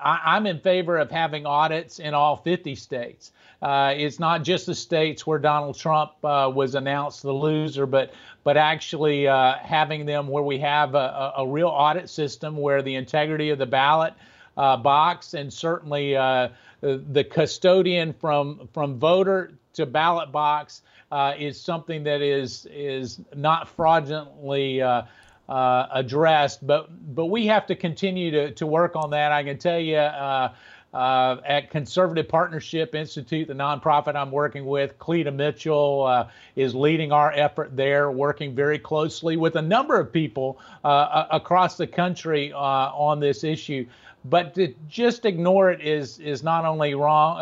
I, 0.03 0.37
am 0.37 0.45
in 0.45 0.59
favor 0.59 0.97
of 0.97 1.11
having 1.11 1.45
audits 1.45 1.99
in 1.99 2.13
all 2.13 2.37
50 2.37 2.75
states. 2.75 3.31
Uh, 3.61 3.93
it's 3.95 4.19
not 4.19 4.43
just 4.43 4.65
the 4.65 4.73
states 4.73 5.27
where 5.27 5.37
Donald 5.37 5.77
Trump 5.77 6.13
uh, 6.23 6.51
was 6.53 6.75
announced 6.75 7.21
the 7.21 7.31
loser, 7.31 7.85
but 7.85 8.13
but 8.43 8.57
actually 8.57 9.27
uh, 9.27 9.53
having 9.61 10.07
them 10.07 10.27
where 10.27 10.41
we 10.41 10.57
have 10.57 10.95
a, 10.95 11.33
a, 11.37 11.47
real 11.47 11.67
audit 11.67 12.09
system 12.09 12.57
where 12.57 12.81
the 12.81 12.95
integrity 12.95 13.51
of 13.51 13.59
the 13.59 13.67
ballot 13.67 14.15
uh, 14.57 14.75
box 14.77 15.35
and 15.35 15.53
certainly 15.53 16.15
uh, 16.15 16.49
the 16.81 17.23
custodian 17.23 18.13
from 18.13 18.67
from 18.73 18.97
voter 18.97 19.51
to 19.73 19.85
ballot 19.85 20.31
box 20.31 20.81
uh, 21.11 21.35
is 21.37 21.61
something 21.61 22.03
that 22.03 22.21
is 22.21 22.67
is 22.71 23.19
not 23.35 23.69
fraudulently. 23.69 24.81
Uh, 25.51 25.85
addressed. 25.91 26.65
But 26.65 26.87
but 27.13 27.25
we 27.25 27.45
have 27.47 27.65
to 27.65 27.75
continue 27.75 28.31
to, 28.31 28.51
to 28.51 28.65
work 28.65 28.95
on 28.95 29.09
that. 29.09 29.33
I 29.33 29.43
can 29.43 29.57
tell 29.57 29.81
you 29.81 29.97
uh, 29.97 30.53
uh, 30.93 31.41
at 31.45 31.69
Conservative 31.69 32.29
Partnership 32.29 32.95
Institute, 32.95 33.49
the 33.49 33.53
nonprofit 33.53 34.15
I'm 34.15 34.31
working 34.31 34.65
with, 34.65 34.97
Cleta 34.97 35.29
Mitchell 35.29 36.05
uh, 36.05 36.29
is 36.55 36.73
leading 36.73 37.11
our 37.11 37.33
effort 37.33 37.75
there, 37.75 38.11
working 38.11 38.55
very 38.55 38.79
closely 38.79 39.35
with 39.35 39.57
a 39.57 39.61
number 39.61 39.99
of 39.99 40.13
people 40.13 40.57
uh, 40.85 41.25
across 41.31 41.75
the 41.75 41.87
country 41.87 42.53
uh, 42.53 42.57
on 42.57 43.19
this 43.19 43.43
issue. 43.43 43.85
But 44.23 44.55
to 44.55 44.73
just 44.87 45.25
ignore 45.25 45.69
it 45.73 45.81
is 45.81 46.19
is 46.19 46.43
not 46.43 46.63
only 46.63 46.95
wrong. 46.95 47.35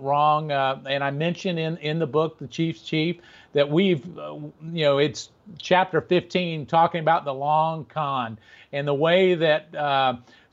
Wrong, 0.00 0.52
and 0.52 1.02
I 1.02 1.10
mentioned 1.10 1.58
in 1.58 1.78
in 1.78 1.98
the 1.98 2.06
book, 2.06 2.38
The 2.38 2.46
Chief's 2.46 2.82
Chief, 2.82 3.16
that 3.56 3.70
we've, 3.70 4.04
you 4.06 4.52
know, 4.84 4.98
it's 4.98 5.30
chapter 5.58 6.00
15 6.00 6.66
talking 6.66 7.00
about 7.00 7.24
the 7.24 7.34
long 7.34 7.84
con 7.86 8.38
and 8.72 8.86
the 8.86 8.94
way 8.94 9.34
that 9.34 9.74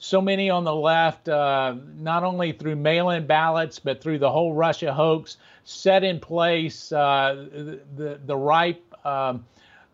so 0.04 0.20
many 0.20 0.50
on 0.50 0.66
the 0.66 0.76
left, 0.76 1.30
uh, 1.30 1.76
not 1.96 2.26
only 2.26 2.52
through 2.52 2.76
mail 2.76 3.10
in 3.12 3.26
ballots, 3.26 3.80
but 3.80 4.02
through 4.02 4.20
the 4.20 4.30
whole 4.30 4.54
Russia 4.54 4.94
hoax, 4.94 5.38
set 5.64 6.04
in 6.04 6.20
place 6.20 6.92
uh, 6.92 7.48
the, 7.96 8.20
the 8.26 8.36
ripe 8.36 8.84
um, 9.06 9.46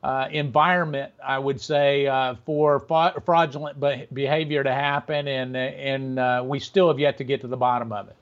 uh, 0.01 0.27
environment, 0.31 1.13
I 1.23 1.37
would 1.37 1.61
say, 1.61 2.07
uh, 2.07 2.33
for 2.43 2.79
fraudulent 2.79 3.79
behavior 4.11 4.63
to 4.63 4.73
happen. 4.73 5.27
And, 5.27 5.55
and 5.55 6.17
uh, 6.17 6.43
we 6.43 6.59
still 6.59 6.87
have 6.87 6.97
yet 6.97 7.19
to 7.19 7.23
get 7.23 7.41
to 7.41 7.47
the 7.47 7.57
bottom 7.57 7.91
of 7.91 8.09
it. 8.09 8.15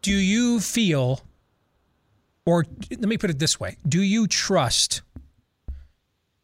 Do 0.00 0.14
you 0.14 0.60
feel, 0.60 1.22
or 2.46 2.64
let 2.90 3.08
me 3.08 3.16
put 3.16 3.30
it 3.30 3.38
this 3.38 3.58
way 3.58 3.76
do 3.86 4.02
you 4.02 4.26
trust 4.26 5.02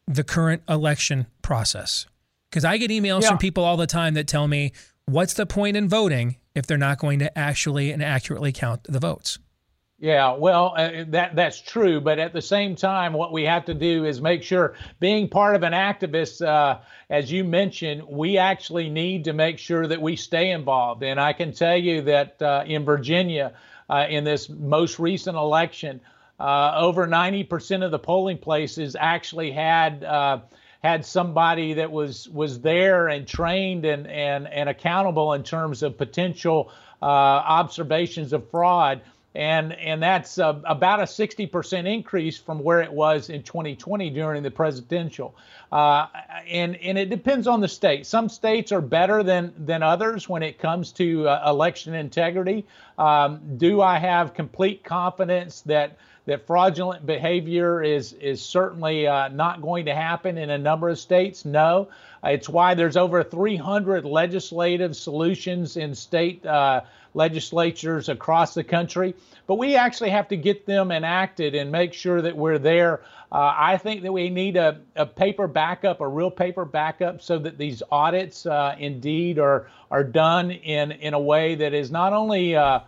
the 0.07 0.25
current 0.25 0.63
election 0.69 1.27
process? 1.43 2.07
Because 2.51 2.65
I 2.65 2.79
get 2.79 2.91
emails 2.91 3.23
yeah. 3.23 3.29
from 3.29 3.39
people 3.39 3.65
all 3.65 3.77
the 3.77 3.87
time 3.87 4.15
that 4.15 4.27
tell 4.27 4.49
me, 4.49 4.73
what's 5.07 5.35
the 5.35 5.47
point 5.47 5.77
in 5.77 5.89
voting 5.89 6.37
if 6.55 6.67
they're 6.67 6.77
not 6.79 6.99
going 6.99 7.21
to 7.21 7.39
actually 7.39 7.93
and 7.93 8.03
accurately 8.03 8.51
count 8.51 8.83
the 8.85 8.99
votes? 8.99 9.39
Yeah, 10.01 10.33
well, 10.33 10.73
uh, 10.79 11.05
that 11.09 11.37
that's 11.37 11.61
true, 11.61 12.01
but 12.01 12.19
at 12.19 12.33
the 12.33 12.41
same 12.41 12.75
time, 12.75 13.13
what 13.13 13.33
we 13.33 13.45
have 13.45 13.67
to 13.67 13.75
do 13.75 14.07
is 14.07 14.23
make 14.23 14.43
sure, 14.43 14.75
being 14.99 15.29
part 15.29 15.55
of 15.55 15.63
an 15.63 15.75
activist, 15.75 16.45
uh, 16.45 16.79
as 17.11 17.31
you 17.31 17.45
mentioned, 17.45 18.05
we 18.09 18.39
actually 18.39 18.89
need 18.89 19.25
to 19.25 19.35
make 19.35 19.59
sure 19.59 19.87
that 19.87 20.01
we 20.01 20.17
stay 20.17 20.53
involved. 20.53 21.03
And 21.03 21.21
I 21.21 21.35
can 21.35 21.53
tell 21.53 21.77
you 21.77 22.01
that 22.03 22.41
uh, 22.41 22.65
in 22.67 22.87
Virginia, 22.87 23.53
uh, 23.91 24.07
in 24.09 24.25
this 24.25 24.49
most 24.49 24.99
recent 24.99 25.37
election, 25.37 26.01
uh, 26.39 26.75
over 26.77 27.07
90% 27.07 27.85
of 27.85 27.91
the 27.91 27.99
polling 27.99 28.39
places 28.39 28.97
actually 28.99 29.51
had 29.51 30.05
uh, 30.05 30.39
had 30.83 31.05
somebody 31.05 31.75
that 31.75 31.91
was 31.91 32.29
was 32.29 32.61
there 32.61 33.09
and 33.09 33.27
trained 33.27 33.85
and 33.85 34.07
and 34.07 34.49
and 34.49 34.69
accountable 34.69 35.35
in 35.35 35.43
terms 35.43 35.83
of 35.83 35.99
potential 35.99 36.73
uh, 37.03 37.05
observations 37.05 38.33
of 38.33 38.49
fraud. 38.51 39.03
And, 39.35 39.73
and 39.75 40.03
that's 40.03 40.39
uh, 40.39 40.61
about 40.65 41.01
a 41.01 41.05
60% 41.05 41.87
increase 41.87 42.37
from 42.37 42.63
where 42.65 42.81
it 42.81 42.93
was 42.93 43.31
in 43.31 43.45
2020 43.45 44.11
during 44.11 44.43
the 44.43 44.51
presidential. 44.51 45.37
Uh, 45.71 46.07
and, 46.49 46.75
and 46.77 46.99
it 46.99 47.11
depends 47.11 47.47
on 47.47 47.61
the 47.61 47.69
state. 47.69 48.07
Some 48.07 48.29
states 48.29 48.73
are 48.73 48.81
better 48.81 49.23
than, 49.23 49.53
than 49.57 49.85
others 49.85 50.29
when 50.29 50.43
it 50.43 50.59
comes 50.59 50.91
to 50.93 51.29
uh, 51.29 51.45
election 51.49 51.95
integrity. 51.95 52.67
Um, 52.99 53.57
do 53.57 53.81
I 53.81 53.99
have 53.99 54.35
complete 54.35 54.83
confidence 54.83 55.61
that 55.63 55.97
that 56.27 56.47
fraudulent 56.47 57.05
behavior 57.07 57.83
is 57.83 58.13
is 58.15 58.43
certainly 58.43 59.07
uh, 59.07 59.29
not 59.29 59.63
going 59.63 59.87
to 59.87 59.95
happen 59.95 60.39
in 60.39 60.51
a 60.51 60.59
number 60.59 60.89
of 60.89 60.99
states. 60.99 61.45
No, 61.45 61.89
it's 62.23 62.49
why 62.49 62.75
there's 62.75 62.97
over 62.97 63.25
300 63.25 64.05
legislative 64.05 64.95
solutions 64.95 65.77
in 65.77 65.95
state 65.95 66.45
uh, 66.45 66.83
legislatures 67.15 68.09
across 68.09 68.55
the 68.55 68.65
country. 68.65 69.15
But 69.47 69.57
we 69.57 69.77
actually 69.77 70.11
have 70.11 70.29
to 70.29 70.37
get 70.37 70.67
them 70.67 70.93
enacted 70.93 71.55
and 71.55 71.73
make 71.73 71.93
sure 71.93 72.23
that 72.23 72.37
we're 72.37 72.59
there. 72.59 73.03
Uh, 73.33 73.55
I 73.57 73.77
think 73.77 74.03
that 74.03 74.13
we 74.13 74.29
need 74.29 74.57
a, 74.57 74.81
a, 74.97 75.07
paper 75.07 75.47
backup, 75.47 76.01
a 76.01 76.09
real 76.09 76.31
paper 76.31 76.65
backup, 76.65 77.23
so 77.23 77.39
that 77.39 77.59
these 77.59 77.83
audits 77.91 78.47
uh, 78.47 78.75
indeed 78.79 79.39
are 79.39 79.69
are 79.91 80.05
done 80.05 80.51
in 80.51 80.93
in 80.93 81.15
a 81.15 81.21
way 81.21 81.55
that 81.57 81.73
is 81.73 81.91
not 81.91 82.13
only 82.13 82.57
uh, 82.57 82.81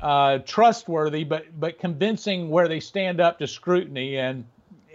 uh, 0.00 0.38
trustworthy, 0.38 1.24
but 1.24 1.44
but 1.58 1.78
convincing 1.78 2.48
where 2.48 2.68
they 2.68 2.80
stand 2.80 3.20
up 3.20 3.38
to 3.38 3.46
scrutiny. 3.46 4.16
And 4.16 4.44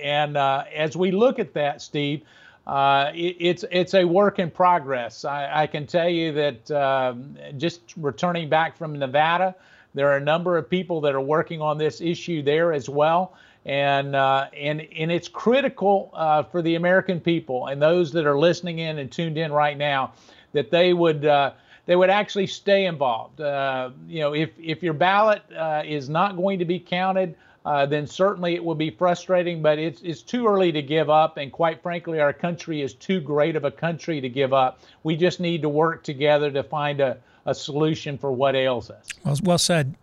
and 0.01 0.35
uh, 0.35 0.63
as 0.75 0.95
we 0.95 1.11
look 1.11 1.37
at 1.37 1.53
that, 1.53 1.81
Steve, 1.81 2.23
uh, 2.67 3.11
it, 3.15 3.37
it's 3.39 3.63
it's 3.71 3.93
a 3.93 4.03
work 4.03 4.39
in 4.39 4.51
progress. 4.51 5.23
I, 5.23 5.63
I 5.63 5.67
can 5.67 5.87
tell 5.87 6.09
you 6.09 6.33
that 6.33 6.71
um, 6.71 7.37
just 7.55 7.93
returning 7.95 8.49
back 8.49 8.77
from 8.77 8.99
Nevada, 8.99 9.55
there 9.93 10.09
are 10.11 10.17
a 10.17 10.21
number 10.21 10.57
of 10.57 10.69
people 10.69 10.99
that 11.01 11.15
are 11.15 11.21
working 11.21 11.61
on 11.61 11.77
this 11.77 12.01
issue 12.01 12.43
there 12.43 12.73
as 12.73 12.89
well. 12.89 13.33
And, 13.65 14.15
uh, 14.15 14.47
and, 14.55 14.79
and 14.97 15.11
it's 15.11 15.27
critical 15.27 16.11
uh, 16.13 16.43
for 16.43 16.61
the 16.61 16.75
American 16.75 17.19
people 17.19 17.67
and 17.67 17.81
those 17.81 18.13
that 18.13 18.25
are 18.25 18.37
listening 18.39 18.79
in 18.79 18.97
and 18.97 19.11
tuned 19.11 19.37
in 19.37 19.51
right 19.51 19.77
now 19.77 20.13
that 20.53 20.71
they 20.71 20.93
would 20.93 21.25
uh, 21.25 21.51
they 21.85 21.95
would 21.95 22.09
actually 22.09 22.47
stay 22.47 22.85
involved. 22.85 23.41
Uh, 23.41 23.91
you 24.07 24.19
know, 24.19 24.33
if 24.33 24.51
if 24.57 24.83
your 24.83 24.93
ballot 24.93 25.41
is 25.85 26.09
not 26.09 26.35
going 26.35 26.59
to 26.59 26.65
be 26.65 26.79
counted, 26.79 27.35
uh, 27.67 27.85
then 27.85 28.07
certainly 28.07 28.55
it 28.55 28.63
will 28.63 28.75
be 28.75 28.89
frustrating. 28.89 29.61
But 29.61 29.77
it's 29.77 30.01
it's 30.01 30.21
too 30.21 30.47
early 30.47 30.71
to 30.71 30.81
give 30.81 31.09
up, 31.09 31.35
and 31.35 31.51
quite 31.51 31.81
frankly, 31.83 32.21
our 32.21 32.31
country 32.31 32.81
is 32.81 32.93
too 32.93 33.19
great 33.19 33.57
of 33.57 33.65
a 33.65 33.71
country 33.71 34.21
to 34.21 34.29
give 34.29 34.53
up. 34.53 34.79
We 35.03 35.17
just 35.17 35.39
need 35.41 35.61
to 35.63 35.69
work 35.69 36.03
together 36.03 36.49
to 36.51 36.63
find 36.63 37.01
a, 37.01 37.17
a 37.45 37.53
solution 37.53 38.17
for 38.17 38.31
what 38.31 38.55
ails 38.55 38.89
us. 38.89 39.05
Well, 39.25 39.35
well 39.43 39.57
said. 39.57 39.95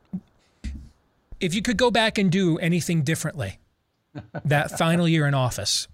If 1.40 1.54
you 1.54 1.62
could 1.62 1.76
go 1.78 1.90
back 1.90 2.18
and 2.18 2.30
do 2.30 2.58
anything 2.58 3.02
differently, 3.02 3.58
that 4.44 4.78
final 4.78 5.08
year 5.08 5.26
in 5.26 5.34
office, 5.34 5.88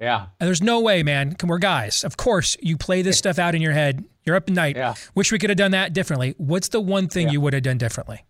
yeah. 0.00 0.26
And 0.40 0.48
there's 0.48 0.62
no 0.62 0.80
way, 0.80 1.04
man. 1.04 1.36
We're 1.44 1.58
guys. 1.58 2.02
Of 2.02 2.16
course, 2.16 2.56
you 2.60 2.76
play 2.76 3.02
this 3.02 3.18
stuff 3.18 3.38
out 3.38 3.54
in 3.54 3.62
your 3.62 3.72
head. 3.72 4.04
You're 4.24 4.34
up 4.34 4.48
at 4.48 4.54
night. 4.54 4.74
Yeah. 4.76 4.94
Wish 5.14 5.30
we 5.30 5.38
could 5.38 5.50
have 5.50 5.56
done 5.56 5.70
that 5.70 5.92
differently. 5.92 6.34
What's 6.38 6.68
the 6.68 6.80
one 6.80 7.06
thing 7.06 7.28
Yeah. 7.28 7.32
you 7.34 7.40
would 7.40 7.52
have 7.54 7.62
done 7.62 7.78
differently? 7.78 8.24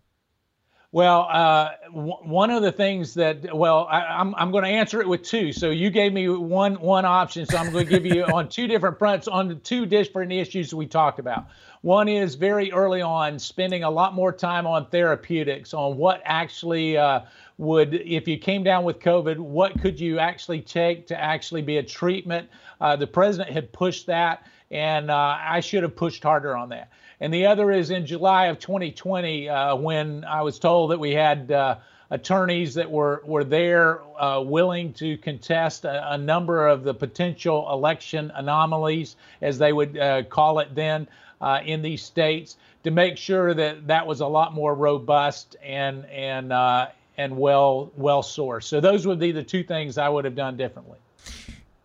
Well, 0.93 1.27
uh, 1.27 1.71
w- 1.87 2.17
one 2.21 2.51
of 2.51 2.61
the 2.61 2.71
things 2.71 3.15
that 3.15 3.51
well, 3.51 3.87
I, 3.89 4.01
I'm 4.01 4.35
I'm 4.35 4.51
going 4.51 4.63
to 4.63 4.69
answer 4.69 5.01
it 5.01 5.07
with 5.09 5.23
two. 5.23 5.51
So 5.51 5.71
you 5.71 5.89
gave 5.89 6.13
me 6.13 6.29
one 6.29 6.75
one 6.75 7.03
option, 7.03 7.47
so 7.47 7.57
I'm 7.57 7.71
going 7.71 7.87
to 7.87 7.89
give 7.89 8.05
you 8.05 8.23
on 8.25 8.47
two 8.47 8.67
different 8.67 8.99
fronts 8.99 9.27
on 9.27 9.47
the 9.47 9.55
two 9.55 9.87
different 9.87 10.31
issues 10.31 10.71
we 10.71 10.85
talked 10.85 11.17
about. 11.17 11.47
One 11.81 12.07
is 12.07 12.35
very 12.35 12.71
early 12.71 13.01
on 13.01 13.39
spending 13.39 13.83
a 13.83 13.89
lot 13.89 14.13
more 14.13 14.31
time 14.31 14.67
on 14.67 14.85
therapeutics, 14.85 15.73
on 15.73 15.97
what 15.97 16.21
actually 16.25 16.95
uh, 16.95 17.21
would, 17.57 17.95
if 17.95 18.27
you 18.27 18.37
came 18.37 18.63
down 18.63 18.83
with 18.83 18.99
COVID, 18.99 19.39
what 19.39 19.81
could 19.81 19.99
you 19.99 20.19
actually 20.19 20.61
take 20.61 21.07
to 21.07 21.19
actually 21.19 21.63
be 21.63 21.77
a 21.77 21.83
treatment? 21.83 22.47
Uh, 22.79 22.95
the 22.95 23.07
president 23.07 23.49
had 23.49 23.73
pushed 23.73 24.05
that, 24.05 24.45
and 24.69 25.09
uh, 25.09 25.37
I 25.41 25.59
should 25.59 25.81
have 25.81 25.95
pushed 25.95 26.21
harder 26.21 26.55
on 26.55 26.69
that. 26.69 26.91
And 27.23 27.33
the 27.33 27.45
other 27.45 27.71
is 27.71 27.89
in 27.89 28.05
July 28.05 28.47
of 28.47 28.59
2020, 28.59 29.47
uh, 29.47 29.77
when 29.77 30.25
I 30.25 30.41
was 30.41 30.59
told 30.59 30.91
that 30.91 30.99
we 30.99 31.13
had 31.13 31.49
uh, 31.49 31.77
attorneys 32.09 32.73
that 32.73 32.91
were 32.91 33.21
were 33.23 33.45
there 33.45 34.01
uh, 34.21 34.41
willing 34.41 34.91
to 34.95 35.17
contest 35.19 35.85
a, 35.85 36.15
a 36.15 36.17
number 36.17 36.67
of 36.67 36.83
the 36.83 36.93
potential 36.93 37.65
election 37.71 38.29
anomalies, 38.35 39.15
as 39.41 39.57
they 39.57 39.71
would 39.71 39.97
uh, 39.97 40.23
call 40.23 40.59
it 40.59 40.75
then, 40.75 41.07
uh, 41.39 41.61
in 41.63 41.81
these 41.81 42.03
states, 42.03 42.57
to 42.83 42.91
make 42.91 43.15
sure 43.15 43.53
that 43.53 43.87
that 43.87 44.05
was 44.05 44.19
a 44.19 44.27
lot 44.27 44.53
more 44.53 44.75
robust 44.75 45.55
and 45.63 46.05
and 46.07 46.51
uh, 46.51 46.89
and 47.17 47.37
well 47.37 47.89
well 47.95 48.21
sourced. 48.21 48.63
So 48.63 48.81
those 48.81 49.07
would 49.07 49.19
be 49.19 49.31
the 49.31 49.43
two 49.43 49.63
things 49.63 49.97
I 49.97 50.09
would 50.09 50.25
have 50.25 50.35
done 50.35 50.57
differently. 50.57 50.97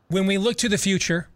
When 0.09 0.27
we 0.27 0.37
look 0.37 0.57
to 0.57 0.69
the 0.69 0.79
future, 0.79 1.29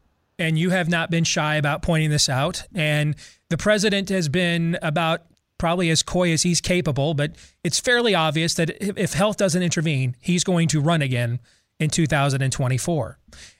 and 0.42 0.58
you 0.58 0.70
have 0.70 0.88
not 0.88 1.10
been 1.10 1.24
shy 1.24 1.54
about 1.54 1.82
pointing 1.82 2.10
this 2.10 2.28
out, 2.28 2.64
and 2.74 3.14
the 3.48 3.56
president 3.56 4.08
has 4.08 4.28
been 4.28 4.76
about 4.82 5.22
probably 5.56 5.90
as 5.90 6.02
coy 6.02 6.32
as 6.32 6.42
he's 6.42 6.60
capable, 6.60 7.14
but 7.14 7.36
it's 7.62 7.78
fairly 7.78 8.16
obvious 8.16 8.54
that 8.54 8.70
if 8.98 9.12
health 9.12 9.36
doesn't 9.36 9.62
intervene, 9.62 10.16
he's 10.20 10.42
going 10.42 10.66
to 10.66 10.80
run 10.80 11.00
again 11.00 11.38
in 11.78 11.88
2024. 11.88 13.18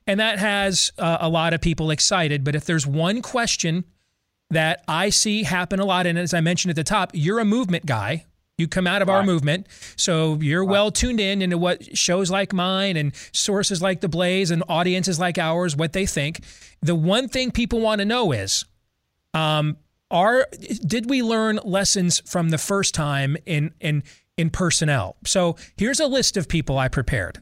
And 0.09 0.19
that 0.19 0.41
has 0.41 0.91
uh, 0.99 1.19
a 1.21 1.29
lot 1.29 1.55
of 1.55 1.61
people 1.61 1.93
excited. 1.93 2.43
But 2.43 2.57
if 2.57 2.65
there's 2.65 2.85
one 2.85 3.23
question 3.23 3.85
that 4.51 4.83
I 4.89 5.11
see 5.11 5.45
happen 5.45 5.79
a 5.79 5.85
lot, 5.85 6.09
and 6.09 6.19
as 6.19 6.35
I 6.35 6.41
mentioned 6.41 6.71
at 6.71 6.77
the 6.77 6.83
top, 6.83 7.13
you're 7.15 7.39
a 7.39 7.45
movement 7.45 7.87
guy. 7.87 8.27
You 8.59 8.69
come 8.69 8.87
out 8.87 9.03
of 9.03 9.09
our 9.09 9.25
movement, 9.25 9.67
so 9.97 10.39
you're 10.41 10.65
well 10.65 10.91
tuned 10.91 11.21
in 11.21 11.43
into 11.43 11.57
what 11.59 11.97
shows 11.97 12.31
like 12.31 12.53
mine 12.53 12.97
and 12.97 13.13
sources 13.33 13.81
like 13.81 14.01
The 14.03 14.09
Blaze 14.09 14.51
and 14.51 14.63
audiences 14.69 15.19
like 15.19 15.39
ours, 15.39 15.75
what 15.75 15.95
they 15.95 16.07
think. 16.07 16.45
The 16.81 16.95
one 16.95 17.29
thing 17.29 17.51
people 17.51 17.81
want 17.81 18.01
to 18.01 18.05
know 18.05 18.31
is, 18.31 18.65
um, 19.35 19.79
are 20.11 20.47
did 20.87 21.09
we 21.09 21.23
learn 21.23 21.59
lessons 21.65 22.21
from 22.27 22.51
the 22.51 22.59
first 22.59 22.95
time 22.95 23.37
in 23.47 23.73
in 23.81 24.03
in 24.37 24.51
personnel? 24.51 25.17
So 25.25 25.57
here's 25.77 25.99
a 25.99 26.07
list 26.07 26.37
of 26.37 26.47
people 26.47 26.79
I 26.79 26.89
prepared. 26.89 27.41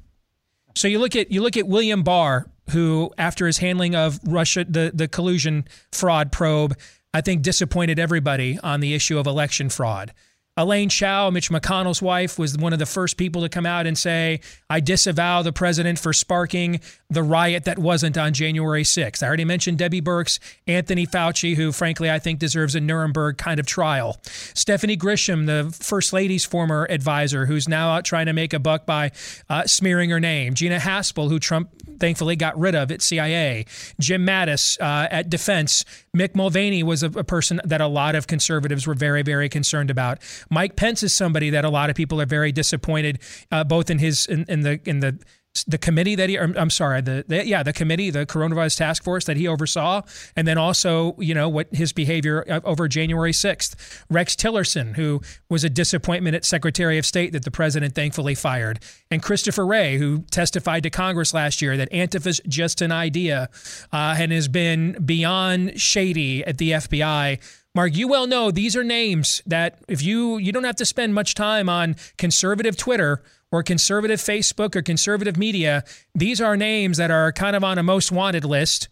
So 0.76 0.86
you 0.86 1.00
look 1.00 1.16
at 1.16 1.32
you 1.32 1.42
look 1.42 1.56
at 1.56 1.66
William 1.66 2.02
Barr, 2.02 2.46
who 2.70 3.12
after 3.18 3.46
his 3.46 3.58
handling 3.58 3.96
of 3.96 4.20
Russia 4.24 4.64
the 4.64 4.92
the 4.94 5.08
collusion 5.08 5.66
fraud 5.92 6.30
probe, 6.30 6.78
I 7.12 7.20
think 7.20 7.42
disappointed 7.42 7.98
everybody 7.98 8.58
on 8.62 8.80
the 8.80 8.94
issue 8.94 9.18
of 9.18 9.26
election 9.26 9.68
fraud. 9.68 10.12
Elaine 10.60 10.90
Chao, 10.90 11.30
Mitch 11.30 11.50
McConnell's 11.50 12.02
wife, 12.02 12.38
was 12.38 12.58
one 12.58 12.74
of 12.74 12.78
the 12.78 12.84
first 12.84 13.16
people 13.16 13.40
to 13.40 13.48
come 13.48 13.64
out 13.64 13.86
and 13.86 13.96
say, 13.96 14.40
I 14.68 14.80
disavow 14.80 15.40
the 15.40 15.54
president 15.54 15.98
for 15.98 16.12
sparking 16.12 16.80
the 17.08 17.22
riot 17.22 17.64
that 17.64 17.78
wasn't 17.78 18.18
on 18.18 18.34
January 18.34 18.82
6th. 18.82 19.22
I 19.22 19.26
already 19.26 19.46
mentioned 19.46 19.78
Debbie 19.78 20.02
Birx, 20.02 20.38
Anthony 20.66 21.06
Fauci, 21.06 21.56
who 21.56 21.72
frankly 21.72 22.10
I 22.10 22.18
think 22.18 22.40
deserves 22.40 22.74
a 22.74 22.80
Nuremberg 22.80 23.38
kind 23.38 23.58
of 23.58 23.64
trial. 23.64 24.20
Stephanie 24.22 24.98
Grisham, 24.98 25.46
the 25.46 25.74
First 25.82 26.12
Lady's 26.12 26.44
former 26.44 26.86
advisor, 26.90 27.46
who's 27.46 27.66
now 27.66 27.92
out 27.92 28.04
trying 28.04 28.26
to 28.26 28.34
make 28.34 28.52
a 28.52 28.58
buck 28.58 28.84
by 28.84 29.12
uh, 29.48 29.66
smearing 29.66 30.10
her 30.10 30.20
name. 30.20 30.52
Gina 30.52 30.78
Haspel, 30.78 31.30
who 31.30 31.38
Trump 31.38 31.70
thankfully 31.98 32.36
got 32.36 32.58
rid 32.58 32.74
of 32.74 32.90
at 32.90 33.02
CIA. 33.02 33.66
Jim 33.98 34.26
Mattis 34.26 34.80
uh, 34.80 35.08
at 35.10 35.30
Defense. 35.30 35.84
Mick 36.16 36.34
Mulvaney 36.34 36.82
was 36.82 37.02
a, 37.02 37.06
a 37.06 37.24
person 37.24 37.60
that 37.64 37.80
a 37.80 37.86
lot 37.86 38.14
of 38.14 38.26
conservatives 38.26 38.86
were 38.86 38.94
very, 38.94 39.22
very 39.22 39.48
concerned 39.48 39.90
about. 39.90 40.18
Mike 40.50 40.76
Pence 40.76 41.02
is 41.02 41.14
somebody 41.14 41.50
that 41.50 41.64
a 41.64 41.70
lot 41.70 41.90
of 41.90 41.96
people 41.96 42.20
are 42.20 42.26
very 42.26 42.52
disappointed, 42.52 43.18
uh, 43.50 43.64
both 43.64 43.90
in 43.90 43.98
his 43.98 44.26
in, 44.26 44.44
in 44.48 44.60
the 44.60 44.80
in 44.84 45.00
the 45.00 45.18
the 45.66 45.78
committee 45.78 46.14
that 46.14 46.28
he 46.28 46.38
I'm, 46.38 46.70
sorry 46.70 47.00
the, 47.00 47.24
the 47.26 47.46
yeah 47.46 47.62
the 47.62 47.72
committee 47.72 48.10
the 48.10 48.24
coronavirus 48.24 48.78
task 48.78 49.02
force 49.02 49.24
that 49.24 49.36
he 49.36 49.48
oversaw 49.48 50.02
and 50.36 50.46
then 50.46 50.58
also 50.58 51.16
you 51.18 51.34
know 51.34 51.48
what 51.48 51.66
his 51.72 51.92
behavior 51.92 52.44
uh, 52.48 52.60
over 52.64 52.86
January 52.86 53.32
6th 53.32 53.74
Rex 54.08 54.36
Tillerson 54.36 54.94
who 54.94 55.20
was 55.48 55.64
a 55.64 55.70
disappointment 55.70 56.36
at 56.36 56.44
Secretary 56.44 56.98
of 56.98 57.06
State 57.06 57.32
that 57.32 57.44
the 57.44 57.50
president 57.50 57.94
thankfully 57.94 58.34
fired. 58.34 58.78
And 59.10 59.22
Christopher 59.22 59.66
Wray 59.66 59.98
who 59.98 60.20
testified 60.30 60.84
to 60.84 60.90
Congress 60.90 61.34
last 61.34 61.60
year 61.60 61.76
that 61.76 61.92
Antifa's 61.92 62.40
just 62.46 62.80
an 62.80 62.92
idea 62.92 63.48
uh, 63.92 64.16
and 64.18 64.30
has 64.30 64.46
been 64.46 65.04
beyond 65.04 65.80
shady 65.80 66.44
at 66.44 66.58
the 66.58 66.72
FBI 66.72 67.40
Mark, 67.72 67.96
you 67.96 68.08
well 68.08 68.26
know 68.26 68.50
these 68.50 68.74
are 68.74 68.82
names 68.82 69.42
that 69.46 69.78
if 69.86 70.02
you 70.02 70.38
you 70.38 70.50
don't 70.50 70.64
have 70.64 70.76
to 70.76 70.84
spend 70.84 71.14
much 71.14 71.34
time 71.34 71.68
on 71.68 71.94
conservative 72.18 72.76
Twitter 72.76 73.22
or 73.52 73.62
conservative 73.62 74.20
Facebook 74.20 74.76
or 74.76 74.82
conservative 74.82 75.36
media, 75.36 75.84
these 76.14 76.40
are 76.40 76.56
names 76.56 76.96
that 76.98 77.10
are 77.10 77.32
kind 77.32 77.56
of 77.56 77.64
on 77.64 77.78
a 77.78 77.82
most 77.82 78.12
wanted 78.12 78.44
list. 78.44 78.88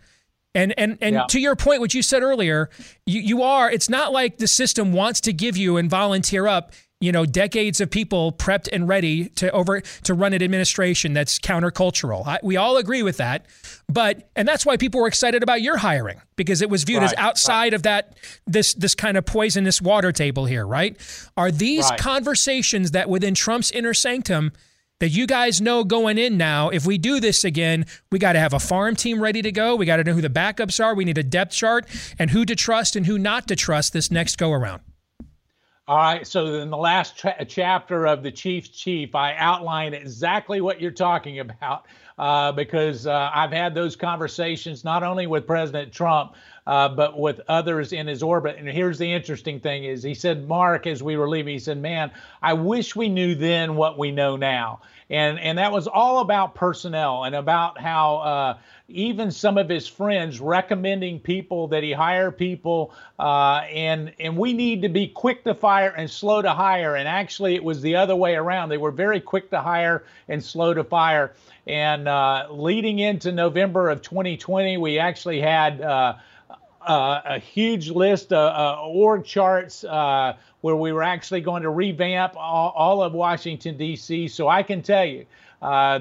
And 0.54 0.74
and 0.78 0.98
and 1.00 1.14
Yeah. 1.14 1.24
to 1.28 1.38
your 1.40 1.54
point, 1.56 1.80
what 1.80 1.94
you 1.94 2.02
said 2.02 2.22
earlier, 2.22 2.70
you, 3.06 3.20
you 3.20 3.42
are. 3.42 3.70
It's 3.70 3.88
not 3.88 4.12
like 4.12 4.38
the 4.38 4.48
system 4.48 4.92
wants 4.92 5.20
to 5.22 5.32
give 5.32 5.56
you 5.56 5.76
and 5.76 5.88
volunteer 5.90 6.46
up. 6.46 6.72
You 7.00 7.12
know, 7.12 7.24
decades 7.24 7.80
of 7.80 7.90
people 7.90 8.32
prepped 8.32 8.68
and 8.72 8.88
ready 8.88 9.28
to 9.36 9.52
over 9.52 9.80
to 9.80 10.14
run 10.14 10.32
an 10.32 10.42
administration 10.42 11.12
that's 11.12 11.38
countercultural. 11.38 12.26
I, 12.26 12.40
we 12.42 12.56
all 12.56 12.76
agree 12.76 13.04
with 13.04 13.18
that, 13.18 13.46
but 13.88 14.28
and 14.34 14.48
that's 14.48 14.66
why 14.66 14.76
people 14.76 15.00
were 15.00 15.06
excited 15.06 15.44
about 15.44 15.62
your 15.62 15.76
hiring 15.76 16.20
because 16.34 16.60
it 16.60 16.68
was 16.68 16.82
viewed 16.82 17.04
as 17.04 17.10
Right, 17.12 17.18
outside 17.18 17.72
of 17.72 17.84
that 17.84 18.16
this 18.48 18.74
this 18.74 18.96
kind 18.96 19.16
of 19.16 19.24
poisonous 19.24 19.80
water 19.80 20.10
table 20.10 20.46
here, 20.46 20.66
right? 20.66 20.96
Are 21.36 21.52
these 21.52 21.88
Right. 21.88 22.00
conversations 22.00 22.90
that 22.90 23.08
within 23.08 23.32
Trump's 23.34 23.70
inner 23.70 23.94
sanctum 23.94 24.50
that 24.98 25.10
you 25.10 25.28
guys 25.28 25.60
know 25.60 25.84
going 25.84 26.18
in 26.18 26.36
now, 26.36 26.68
if 26.70 26.84
we 26.84 26.98
do 26.98 27.20
this 27.20 27.44
again, 27.44 27.86
we 28.10 28.18
got 28.18 28.32
to 28.32 28.40
have 28.40 28.52
a 28.52 28.58
farm 28.58 28.96
team 28.96 29.22
ready 29.22 29.40
to 29.42 29.52
go. 29.52 29.76
We 29.76 29.86
got 29.86 29.98
to 29.98 30.04
know 30.04 30.14
who 30.14 30.20
the 30.20 30.28
backups 30.28 30.84
are. 30.84 30.96
We 30.96 31.04
need 31.04 31.18
a 31.18 31.22
depth 31.22 31.52
chart 31.52 31.86
and 32.18 32.30
who 32.30 32.44
to 32.44 32.56
trust 32.56 32.96
and 32.96 33.06
who 33.06 33.16
not 33.16 33.46
to 33.46 33.54
trust 33.54 33.92
this 33.92 34.10
next 34.10 34.34
go 34.36 34.50
around. 34.50 34.82
All 35.88 35.96
right. 35.96 36.26
So 36.26 36.56
in 36.56 36.68
the 36.68 36.76
last 36.76 37.16
tra- 37.16 37.46
chapter 37.46 38.06
of 38.06 38.22
the 38.22 38.30
Chief's 38.30 38.68
Chief, 38.68 39.14
I 39.14 39.34
outline 39.36 39.94
exactly 39.94 40.60
what 40.60 40.82
you're 40.82 40.90
talking 40.90 41.38
about 41.38 41.86
uh, 42.18 42.52
because 42.52 43.06
uh, 43.06 43.30
I've 43.32 43.52
had 43.52 43.74
those 43.74 43.96
conversations 43.96 44.84
not 44.84 45.02
only 45.02 45.26
with 45.26 45.46
President 45.46 45.90
Trump, 45.90 46.34
uh, 46.68 46.86
but 46.86 47.18
with 47.18 47.40
others 47.48 47.94
in 47.94 48.06
his 48.06 48.22
orbit. 48.22 48.56
And 48.58 48.68
here's 48.68 48.98
the 48.98 49.10
interesting 49.10 49.58
thing: 49.58 49.84
is 49.84 50.02
he 50.02 50.14
said, 50.14 50.46
Mark, 50.46 50.86
as 50.86 51.02
we 51.02 51.16
were 51.16 51.28
leaving, 51.28 51.54
he 51.54 51.58
said, 51.58 51.78
"Man, 51.78 52.12
I 52.42 52.52
wish 52.52 52.94
we 52.94 53.08
knew 53.08 53.34
then 53.34 53.74
what 53.74 53.98
we 53.98 54.12
know 54.12 54.36
now." 54.36 54.82
And 55.08 55.40
and 55.40 55.56
that 55.56 55.72
was 55.72 55.88
all 55.88 56.20
about 56.20 56.54
personnel 56.54 57.24
and 57.24 57.34
about 57.34 57.80
how. 57.80 58.16
Uh, 58.18 58.58
even 58.90 59.30
some 59.30 59.58
of 59.58 59.68
his 59.68 59.86
friends 59.86 60.40
recommending 60.40 61.20
people 61.20 61.68
that 61.68 61.82
he 61.82 61.92
hire 61.92 62.32
people 62.32 62.94
uh, 63.18 63.60
and 63.70 64.14
and 64.18 64.34
we 64.34 64.54
need 64.54 64.80
to 64.80 64.88
be 64.88 65.06
quick 65.06 65.44
to 65.44 65.54
fire 65.54 65.90
and 65.90 66.10
slow 66.10 66.40
to 66.40 66.50
hire 66.50 66.96
and 66.96 67.06
actually 67.06 67.54
it 67.54 67.62
was 67.62 67.82
the 67.82 67.94
other 67.94 68.16
way 68.16 68.34
around 68.34 68.70
they 68.70 68.78
were 68.78 68.90
very 68.90 69.20
quick 69.20 69.50
to 69.50 69.60
hire 69.60 70.04
and 70.28 70.42
slow 70.42 70.72
to 70.72 70.82
fire 70.82 71.34
and 71.66 72.08
uh, 72.08 72.46
leading 72.50 72.98
into 72.98 73.30
november 73.30 73.90
of 73.90 74.00
2020 74.00 74.78
we 74.78 74.98
actually 74.98 75.38
had 75.38 75.82
uh, 76.86 76.90
uh 76.90 77.22
a 77.26 77.38
huge 77.38 77.90
list 77.90 78.32
of 78.32 78.54
uh, 78.54 78.82
org 78.82 79.24
charts 79.24 79.84
uh, 79.84 80.34
where 80.60 80.76
we 80.76 80.92
were 80.92 81.02
actually 81.02 81.40
going 81.40 81.62
to 81.62 81.70
revamp 81.70 82.34
all, 82.36 82.72
all 82.76 83.02
of 83.02 83.12
washington 83.12 83.76
d.c 83.76 84.28
so 84.28 84.48
i 84.48 84.62
can 84.62 84.82
tell 84.82 85.04
you 85.04 85.24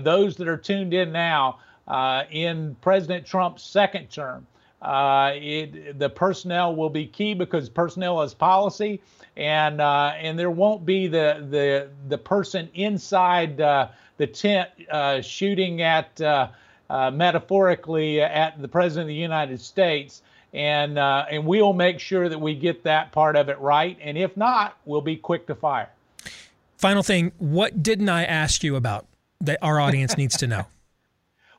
those 0.04 0.36
that 0.36 0.48
are 0.48 0.58
tuned 0.58 0.94
in 0.94 1.12
now 1.12 1.60
uh, 1.88 2.24
in 2.32 2.76
President 2.82 3.26
Trump's 3.26 3.64
second 3.64 4.10
term. 4.10 4.46
Uh, 4.82 5.32
it, 5.36 5.98
the 5.98 6.10
personnel 6.10 6.76
will 6.76 6.90
be 6.90 7.08
key 7.08 7.34
because 7.34 7.68
personnel 7.68 8.22
is 8.22 8.34
policy, 8.34 9.02
and 9.36 9.82
uh, 9.82 10.14
and 10.18 10.38
there 10.38 10.52
won't 10.52 10.86
be 10.86 11.08
the 11.08 11.48
the 11.50 11.90
the 12.10 12.18
person 12.18 12.70
inside 12.76 13.60
uh, 13.60 13.88
the 14.18 14.28
tent 14.28 14.70
uh, 14.92 15.20
shooting 15.22 15.82
at 15.82 16.22
uh, 16.22 16.50
metaphorically 17.12 18.22
at 18.22 18.62
the 18.62 18.68
president 18.68 19.06
of 19.06 19.08
the 19.08 19.16
United 19.16 19.60
States. 19.60 20.22
And 20.54 20.98
uh, 20.98 21.26
and 21.30 21.46
we'll 21.46 21.74
make 21.74 22.00
sure 22.00 22.30
that 22.30 22.40
we 22.40 22.56
get 22.56 22.84
that 22.84 23.12
part 23.12 23.36
of 23.36 23.50
it 23.50 23.60
right. 23.60 23.98
And 24.02 24.18
if 24.18 24.36
not, 24.38 24.78
we'll 24.86 25.02
be 25.02 25.18
quick 25.18 25.48
to 25.48 25.56
fire. 25.56 25.90
Final 26.78 27.04
thing, 27.04 27.32
what 27.38 27.82
didn't 27.82 28.10
I 28.10 28.24
ask 28.24 28.64
you 28.64 28.76
about 28.76 29.08
that 29.42 29.58
our 29.62 29.80
audience 29.80 30.18
needs 30.18 30.38
to 30.38 30.48
know? 30.48 30.66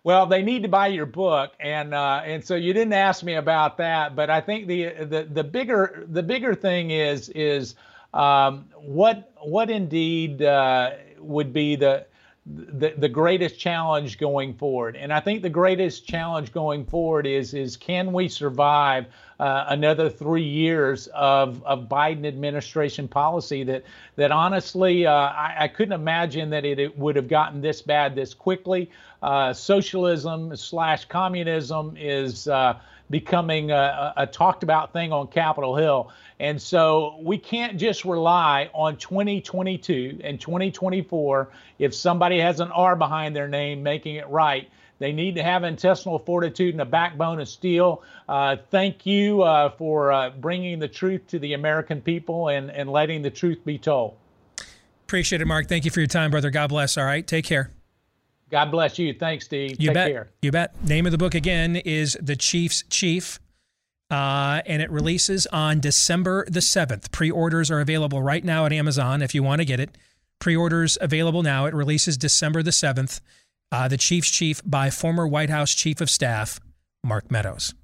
Well, 0.04 0.26
they 0.26 0.40
need 0.42 0.62
to 0.62 0.68
buy 0.68 0.86
your 0.86 1.04
book, 1.04 1.52
and 1.60 1.92
uh, 1.92 2.22
and 2.24 2.42
so 2.42 2.54
you 2.54 2.72
didn't 2.72 2.94
ask 2.94 3.22
me 3.22 3.34
about 3.34 3.76
that, 3.76 4.16
but 4.16 4.30
I 4.30 4.40
think 4.40 4.66
the 4.66 4.90
the 5.04 5.28
the 5.30 5.44
bigger 5.44 6.06
the 6.08 6.22
bigger 6.22 6.54
thing 6.54 6.92
is 6.92 7.28
is 7.30 7.74
um, 8.14 8.66
what 8.76 9.32
what 9.42 9.70
indeed 9.70 10.40
uh, 10.40 10.92
would 11.18 11.52
be 11.52 11.76
the 11.76 12.06
the, 12.54 12.94
the 12.96 13.08
greatest 13.08 13.58
challenge 13.58 14.18
going 14.18 14.54
forward. 14.54 14.96
And 14.96 15.12
I 15.12 15.20
think 15.20 15.42
the 15.42 15.50
greatest 15.50 16.06
challenge 16.06 16.52
going 16.52 16.84
forward 16.86 17.26
is 17.26 17.52
is 17.52 17.76
can 17.76 18.12
we 18.12 18.28
survive 18.28 19.06
uh, 19.38 19.66
another 19.68 20.08
three 20.08 20.44
years 20.44 21.06
of, 21.08 21.62
of 21.64 21.88
Biden 21.88 22.26
administration 22.26 23.06
policy 23.06 23.64
that 23.64 23.84
that 24.16 24.32
honestly 24.32 25.06
uh, 25.06 25.12
I, 25.12 25.56
I, 25.60 25.68
couldn't 25.68 25.92
imagine 25.92 26.50
that 26.50 26.64
it, 26.64 26.78
it, 26.78 26.98
would 26.98 27.14
have 27.16 27.28
gotten 27.28 27.60
this 27.60 27.82
bad 27.82 28.16
this 28.16 28.34
quickly. 28.34 28.90
Uh, 29.22 29.52
socialism 29.52 30.56
slash 30.56 31.04
communism 31.04 31.96
is 31.96 32.48
uh, 32.48 32.78
becoming 33.10 33.70
a, 33.70 34.12
a, 34.16 34.26
talked 34.26 34.62
about 34.62 34.92
thing 34.92 35.12
on 35.12 35.28
Capitol 35.28 35.76
Hill. 35.76 36.10
And 36.40 36.60
so 36.60 37.18
we 37.22 37.38
can't 37.38 37.78
just 37.78 38.04
rely 38.04 38.70
on 38.74 38.96
2022 38.96 40.20
and 40.22 40.40
2024 40.40 41.48
if 41.78 41.94
somebody 41.94 42.38
has 42.38 42.60
an 42.60 42.70
R 42.70 42.96
behind 42.96 43.34
their 43.34 43.48
name 43.48 43.82
making 43.82 44.16
it 44.16 44.28
right. 44.28 44.68
They 44.98 45.12
need 45.12 45.36
to 45.36 45.42
have 45.42 45.64
intestinal 45.64 46.18
fortitude 46.18 46.74
and 46.74 46.80
a 46.80 46.86
backbone 46.86 47.40
of 47.40 47.48
steel. 47.48 48.02
Uh, 48.28 48.56
thank 48.70 49.06
you 49.06 49.42
uh, 49.42 49.70
for 49.70 50.12
uh, 50.12 50.30
bringing 50.30 50.78
the 50.78 50.88
truth 50.88 51.26
to 51.28 51.38
the 51.38 51.54
American 51.54 52.00
people 52.00 52.48
and, 52.48 52.70
and 52.70 52.90
letting 52.90 53.22
the 53.22 53.30
truth 53.30 53.64
be 53.64 53.78
told. 53.78 54.16
Appreciate 55.06 55.40
it, 55.40 55.46
Mark. 55.46 55.68
Thank 55.68 55.84
you 55.84 55.90
for 55.90 56.00
your 56.00 56.08
time, 56.08 56.30
brother. 56.30 56.50
God 56.50 56.68
bless. 56.68 56.98
All 56.98 57.04
right. 57.04 57.26
Take 57.26 57.44
care. 57.44 57.70
God 58.50 58.70
bless 58.70 58.98
you. 58.98 59.12
Thanks, 59.14 59.44
Steve. 59.44 59.80
You 59.80 59.88
Take 59.88 59.94
bet. 59.94 60.08
care. 60.08 60.30
You 60.42 60.50
bet. 60.50 60.82
Name 60.84 61.06
of 61.06 61.12
the 61.12 61.18
book 61.18 61.34
again 61.34 61.76
is 61.76 62.16
The 62.20 62.36
Chief's 62.36 62.82
Chief. 62.88 63.38
Uh, 64.10 64.62
and 64.64 64.80
it 64.80 64.90
releases 64.90 65.46
on 65.48 65.80
December 65.80 66.46
the 66.48 66.60
7th. 66.60 67.10
Pre 67.12 67.30
orders 67.30 67.70
are 67.70 67.80
available 67.80 68.22
right 68.22 68.42
now 68.42 68.64
at 68.64 68.72
Amazon 68.72 69.20
if 69.20 69.34
you 69.34 69.42
want 69.42 69.60
to 69.60 69.66
get 69.66 69.80
it. 69.80 69.98
Pre 70.38 70.56
orders 70.56 70.96
available 71.00 71.42
now. 71.42 71.66
It 71.66 71.74
releases 71.74 72.16
December 72.16 72.62
the 72.62 72.70
7th. 72.70 73.20
Uh, 73.70 73.86
the 73.86 73.98
Chief's 73.98 74.30
Chief 74.30 74.62
by 74.64 74.88
former 74.88 75.26
White 75.26 75.50
House 75.50 75.74
Chief 75.74 76.00
of 76.00 76.08
Staff, 76.08 76.58
Mark 77.04 77.30
Meadows. 77.30 77.74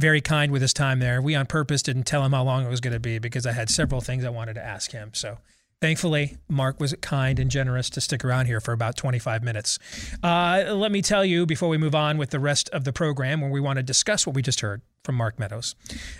Very 0.00 0.20
kind 0.20 0.50
with 0.50 0.62
his 0.62 0.72
time 0.72 0.98
there. 0.98 1.22
We 1.22 1.36
on 1.36 1.46
purpose 1.46 1.80
didn't 1.80 2.04
tell 2.04 2.24
him 2.24 2.32
how 2.32 2.42
long 2.42 2.66
it 2.66 2.68
was 2.68 2.80
going 2.80 2.94
to 2.94 3.00
be 3.00 3.20
because 3.20 3.46
I 3.46 3.52
had 3.52 3.70
several 3.70 4.00
things 4.00 4.24
I 4.24 4.30
wanted 4.30 4.54
to 4.54 4.64
ask 4.64 4.90
him. 4.90 5.12
So 5.14 5.38
Thankfully, 5.80 6.38
Mark 6.48 6.80
was 6.80 6.94
kind 7.02 7.38
and 7.38 7.50
generous 7.50 7.90
to 7.90 8.00
stick 8.00 8.24
around 8.24 8.46
here 8.46 8.60
for 8.60 8.72
about 8.72 8.96
25 8.96 9.42
minutes. 9.42 9.78
Uh, 10.22 10.72
let 10.74 10.90
me 10.90 11.02
tell 11.02 11.24
you 11.24 11.44
before 11.44 11.68
we 11.68 11.76
move 11.76 11.94
on 11.94 12.16
with 12.16 12.30
the 12.30 12.40
rest 12.40 12.70
of 12.70 12.84
the 12.84 12.92
program, 12.92 13.40
where 13.40 13.50
we 13.50 13.60
want 13.60 13.76
to 13.76 13.82
discuss 13.82 14.26
what 14.26 14.34
we 14.34 14.40
just 14.40 14.60
heard 14.60 14.80
from 15.04 15.16
Mark 15.16 15.38
Meadows. 15.38 15.74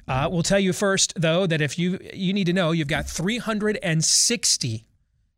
Uh, 0.06 0.28
we'll 0.30 0.42
tell 0.42 0.60
you 0.60 0.72
first, 0.72 1.14
though, 1.16 1.46
that 1.46 1.62
if 1.62 1.78
you 1.78 1.98
you 2.12 2.32
need 2.32 2.44
to 2.44 2.52
know, 2.52 2.72
you've 2.72 2.88
got 2.88 3.08
360. 3.08 4.86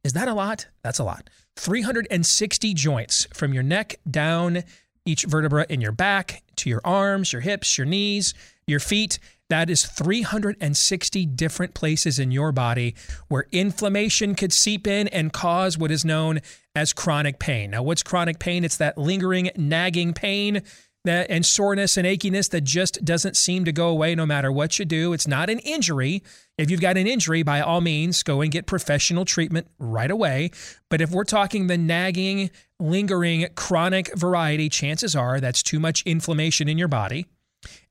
Is 0.03 0.13
that 0.13 0.29
a 0.29 0.35
lot? 0.35 0.67
That's 0.83 0.99
a 0.99 1.05
lot. 1.05 1.31
360 1.57 2.75
joints 2.75 3.27
from 3.33 3.55
your 3.55 3.63
neck 3.63 3.97
down 4.11 4.65
each 5.05 5.25
vertebra 5.25 5.67
in 5.69 5.81
your 5.81 5.93
back 5.93 6.43
to 6.57 6.69
your 6.69 6.81
arms, 6.85 7.33
your 7.33 7.43
hips, 7.43 7.79
your 7.79 7.87
knees, 7.87 8.35
your 8.67 8.81
feet. 8.81 9.19
That 9.49 9.71
is 9.71 9.85
360 9.85 11.27
different 11.27 11.75
places 11.75 12.19
in 12.19 12.33
your 12.33 12.51
body 12.51 12.97
where 13.29 13.47
inflammation 13.53 14.35
could 14.35 14.53
seep 14.53 14.87
in 14.87 15.07
and 15.09 15.33
cause 15.33 15.79
what 15.79 15.93
is 15.93 16.05
known 16.05 16.41
as 16.75 16.93
chronic 16.93 17.39
pain. 17.39 17.71
Now, 17.71 17.83
what's 17.83 18.03
chronic 18.03 18.41
pain? 18.41 18.65
It's 18.65 18.77
that 18.79 18.99
lingering, 18.99 19.51
nagging 19.57 20.15
pain 20.15 20.63
that, 21.05 21.31
and 21.31 21.47
soreness 21.47 21.97
and 21.97 22.07
achiness 22.07 22.51
that 22.51 22.63
just 22.65 23.05
doesn't 23.05 23.37
seem 23.37 23.65
to 23.65 23.73
go 23.73 23.89
away 23.89 24.15
no 24.15 24.27
matter 24.27 24.51
what 24.51 24.79
you 24.79 24.85
do. 24.85 25.13
It's 25.13 25.29
not 25.29 25.49
an 25.49 25.61
injury. 25.61 26.23
If 26.59 26.71
you've 26.71 26.81
got 26.81 26.97
an 26.97 27.07
injury, 27.07 27.43
by 27.43 27.61
all 27.61 27.81
means, 27.81 28.23
go 28.23 28.41
and 28.41 28.51
get 28.51 28.67
professional 28.67 29.25
treatment 29.25 29.69
right 29.79 30.11
away. 30.11 30.51
But 30.91 31.01
if 31.01 31.11
we're 31.11 31.25
talking 31.25 31.69
the 31.69 31.79
nagging, 31.79 32.51
lingering, 32.81 33.47
chronic 33.55 34.13
variety, 34.17 34.69
chances 34.69 35.17
are 35.17 35.41
that's 35.41 35.63
too 35.63 35.79
much 35.79 36.03
inflammation 36.03 36.69
in 36.69 36.79
your 36.79 36.89
body. 36.89 37.27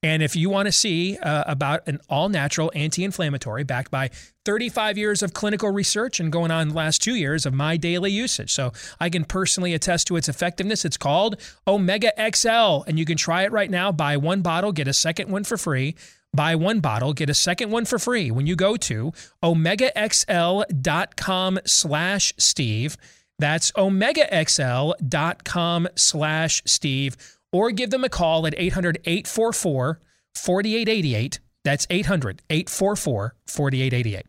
And 0.04 0.22
if 0.22 0.36
you 0.36 0.50
want 0.50 0.68
to 0.68 0.72
see 0.72 1.18
uh, 1.18 1.44
about 1.48 1.88
an 1.88 2.00
all 2.10 2.30
natural 2.30 2.72
anti 2.76 3.04
inflammatory 3.04 3.64
backed 3.64 3.92
by 3.92 4.12
35 4.46 4.98
years 4.98 5.24
of 5.24 5.34
clinical 5.34 5.72
research 5.72 6.20
and 6.20 6.32
going 6.32 6.52
on 6.52 6.70
the 6.70 6.76
last 6.76 7.02
two 7.02 7.16
years 7.16 7.46
of 7.46 7.54
my 7.54 7.78
daily 7.78 8.12
usage, 8.12 8.54
so 8.54 8.72
I 9.00 9.10
can 9.10 9.26
personally 9.26 9.74
attest 9.74 10.08
to 10.08 10.16
its 10.16 10.30
effectiveness. 10.30 10.86
It's 10.86 10.98
called 10.98 11.42
Omega 11.68 12.12
XL, 12.32 12.84
and 12.88 13.00
you 13.00 13.06
can 13.06 13.18
try 13.18 13.44
it 13.44 13.52
right 13.52 13.72
now. 13.72 13.92
Buy 13.92 14.18
one 14.18 14.42
bottle, 14.42 14.72
get 14.72 14.88
a 14.88 14.94
second 14.94 15.30
one 15.30 15.44
for 15.44 15.58
free. 15.58 15.96
Buy 16.36 16.56
one 16.56 16.80
bottle, 16.82 17.14
get 17.14 17.30
a 17.30 17.34
second 17.34 17.72
one 17.72 17.86
for 17.86 17.98
free 17.98 18.30
when 18.30 18.46
you 18.46 18.58
go 18.58 18.76
to 18.76 19.14
omegaxl.com 19.42 21.60
slash 21.66 22.34
Steve. 22.38 22.98
That's 23.40 23.72
omegaxl.com 23.72 25.88
slash 25.96 26.62
Steve 26.66 27.16
or 27.56 27.72
give 27.72 27.90
them 27.90 28.04
a 28.04 28.10
call 28.10 28.46
at 28.46 28.54
800 28.58 29.00
844 29.06 30.02
4888. 30.36 31.40
That's 31.64 31.88
800 31.90 32.42
844 32.50 33.36
4888. 33.48 34.26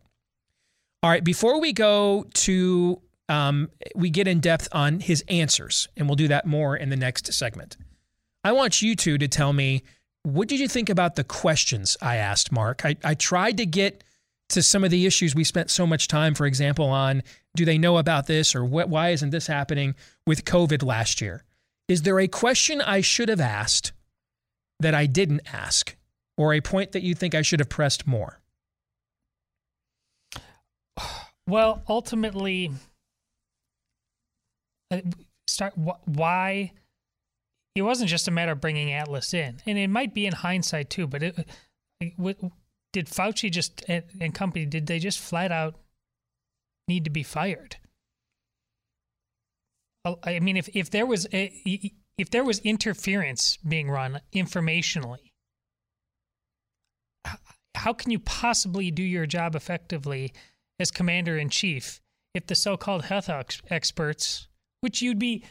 All 1.03 1.11
right, 1.11 1.25
before 1.25 1.61
we 1.61 1.73
go 1.73 2.25
to, 2.35 3.03
um, 3.29 3.69
we 3.97 4.11
get 4.11 4.29
in 4.29 4.39
depth 4.39 4.69
on 4.71 5.01
his 5.01 5.25
answers, 5.29 5.89
and 5.97 6.09
we'll 6.09 6.15
do 6.15 6.29
that 6.29 6.47
more 6.47 6.77
in 6.77 6.89
the 6.89 6.97
next 6.97 7.33
segment. 7.33 7.77
I 8.45 8.53
want 8.53 8.81
you 8.81 8.95
two 8.95 9.19
to 9.19 9.27
tell 9.27 9.53
me 9.53 9.83
what 10.23 10.47
did 10.47 10.61
you 10.61 10.69
think 10.69 10.89
about 10.89 11.17
the 11.17 11.25
questions 11.25 11.97
I 12.01 12.17
asked, 12.17 12.53
Mark? 12.53 12.85
I, 12.85 12.97
I 13.03 13.15
tried 13.15 13.57
to 13.57 13.67
get 13.67 14.05
to 14.51 14.63
some 14.63 14.85
of 14.85 14.91
the 14.91 15.05
issues 15.05 15.35
we 15.35 15.43
spent 15.43 15.71
so 15.71 15.85
much 15.85 16.07
time, 16.07 16.35
for 16.35 16.47
example, 16.47 16.87
on 16.87 17.25
do 17.57 17.65
they 17.65 17.79
know 17.79 17.99
about 17.99 18.29
this 18.29 18.55
or 18.55 18.65
what, 18.65 18.89
why 18.89 19.11
isn't 19.11 19.31
this 19.31 19.49
happening 19.49 19.97
with 20.27 20.45
COVID 20.45 20.85
last 20.85 21.21
year? 21.21 21.43
Is 21.89 22.03
there 22.03 22.19
a 22.19 22.29
question 22.29 22.81
I 22.81 23.01
should 23.01 23.29
have 23.29 23.41
asked 23.41 23.93
that 24.81 24.95
I 24.95 25.07
didn't 25.07 25.43
ask, 25.53 25.97
or 26.37 26.53
a 26.53 26.61
point 26.61 26.93
that 26.93 27.03
you 27.03 27.15
think 27.15 27.35
I 27.35 27.43
should 27.43 27.61
have 27.61 27.69
pressed 27.69 28.07
more? 28.07 28.41
Well, 31.49 31.85
ultimately, 31.89 32.73
uh, 34.91 34.99
start 35.47 35.75
why 35.77 36.73
it 37.77 37.83
wasn't 37.83 38.11
just 38.11 38.27
a 38.27 38.33
matter 38.33 38.51
of 38.51 38.61
bringing 38.61 38.93
Atlas 38.93 39.33
in, 39.33 39.59
and 39.65 39.79
it 39.79 39.87
might 39.87 40.13
be 40.13 40.27
in 40.27 40.33
hindsight 40.33 40.91
too. 40.91 41.07
But 41.07 41.23
it, 41.23 41.37
did 42.01 43.07
Fauci 43.07 43.49
just 43.49 43.85
and 43.89 44.35
company 44.35 44.67
did 44.67 44.89
they 44.89 44.99
just 44.99 45.21
flat 45.21 45.53
out 45.53 45.77
need 46.89 47.05
to 47.05 47.11
be 47.11 47.23
fired? 47.23 47.77
I 50.23 50.41
mean, 50.41 50.57
if 50.57 50.69
if 50.75 50.91
there 50.91 51.07
was 51.07 51.27
a, 51.33 51.53
if 52.19 52.31
there 52.31 52.45
was 52.45 52.61
interference 52.61 53.57
being 53.59 53.91
run 53.91 54.21
informationally, 54.35 55.33
how 57.75 57.93
can 57.93 58.11
you 58.11 58.19
possibly 58.19 58.91
do 58.91 59.03
your 59.03 59.27
job 59.27 59.55
effectively 59.55 60.33
as 60.79 60.91
commander 60.91 61.37
in 61.39 61.49
chief 61.49 62.01
if 62.35 62.47
the 62.47 62.55
so-called 62.55 63.07
health 63.07 63.29
ex- 63.29 63.63
experts, 63.71 64.49
which 64.81 65.03
you'd 65.03 65.19
be 65.19 65.45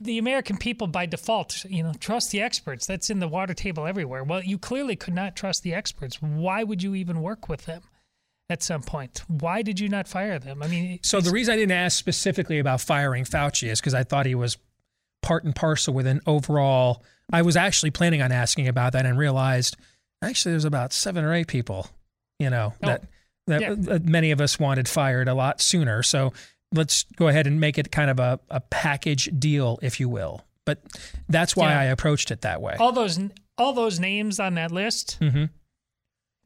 the 0.00 0.18
American 0.18 0.56
people 0.56 0.86
by 0.86 1.06
default, 1.06 1.64
you 1.66 1.82
know, 1.82 1.92
trust 2.00 2.30
the 2.30 2.40
experts. 2.40 2.86
That's 2.86 3.10
in 3.10 3.20
the 3.20 3.28
water 3.28 3.54
table 3.54 3.86
everywhere. 3.86 4.24
Well, 4.24 4.42
you 4.42 4.58
clearly 4.58 4.96
could 4.96 5.14
not 5.14 5.36
trust 5.36 5.62
the 5.62 5.74
experts. 5.74 6.22
Why 6.22 6.64
would 6.64 6.82
you 6.82 6.94
even 6.94 7.20
work 7.20 7.48
with 7.48 7.66
them 7.66 7.82
at 8.50 8.62
some 8.62 8.82
point? 8.82 9.22
Why 9.28 9.62
did 9.62 9.80
you 9.80 9.88
not 9.88 10.08
fire 10.08 10.38
them? 10.38 10.62
I 10.62 10.68
mean, 10.68 10.98
so 11.02 11.20
the 11.20 11.30
reason 11.30 11.54
I 11.54 11.56
didn't 11.56 11.72
ask 11.72 11.98
specifically 11.98 12.58
about 12.58 12.80
firing 12.80 13.24
Fauci 13.24 13.70
is 13.70 13.80
because 13.80 13.94
I 13.94 14.04
thought 14.04 14.26
he 14.26 14.34
was 14.34 14.58
part 15.22 15.44
and 15.44 15.54
parcel 15.54 15.94
with 15.94 16.06
an 16.06 16.20
overall. 16.26 17.02
I 17.32 17.42
was 17.42 17.56
actually 17.56 17.90
planning 17.90 18.22
on 18.22 18.32
asking 18.32 18.68
about 18.68 18.92
that 18.92 19.06
and 19.06 19.18
realized 19.18 19.76
actually 20.22 20.52
there's 20.52 20.64
about 20.64 20.92
seven 20.92 21.24
or 21.24 21.32
eight 21.32 21.48
people, 21.48 21.88
you 22.38 22.50
know, 22.50 22.74
oh, 22.82 22.86
that 22.86 23.04
that 23.46 23.60
yeah. 23.60 23.98
many 24.02 24.30
of 24.30 24.40
us 24.40 24.58
wanted 24.58 24.88
fired 24.88 25.28
a 25.28 25.34
lot 25.34 25.60
sooner. 25.60 26.02
So 26.02 26.32
let's 26.72 27.04
go 27.16 27.28
ahead 27.28 27.46
and 27.46 27.60
make 27.60 27.78
it 27.78 27.90
kind 27.90 28.10
of 28.10 28.18
a, 28.18 28.40
a 28.50 28.60
package 28.60 29.30
deal, 29.38 29.78
if 29.82 30.00
you 30.00 30.08
will. 30.08 30.44
But 30.64 30.80
that's 31.28 31.54
why 31.54 31.70
yeah. 31.70 31.80
I 31.80 31.84
approached 31.84 32.30
it 32.30 32.42
that 32.42 32.60
way. 32.60 32.76
All 32.78 32.92
those 32.92 33.18
all 33.56 33.72
those 33.72 34.00
names 34.00 34.40
on 34.40 34.54
that 34.54 34.70
list. 34.70 35.18
Mm-hmm. 35.20 35.44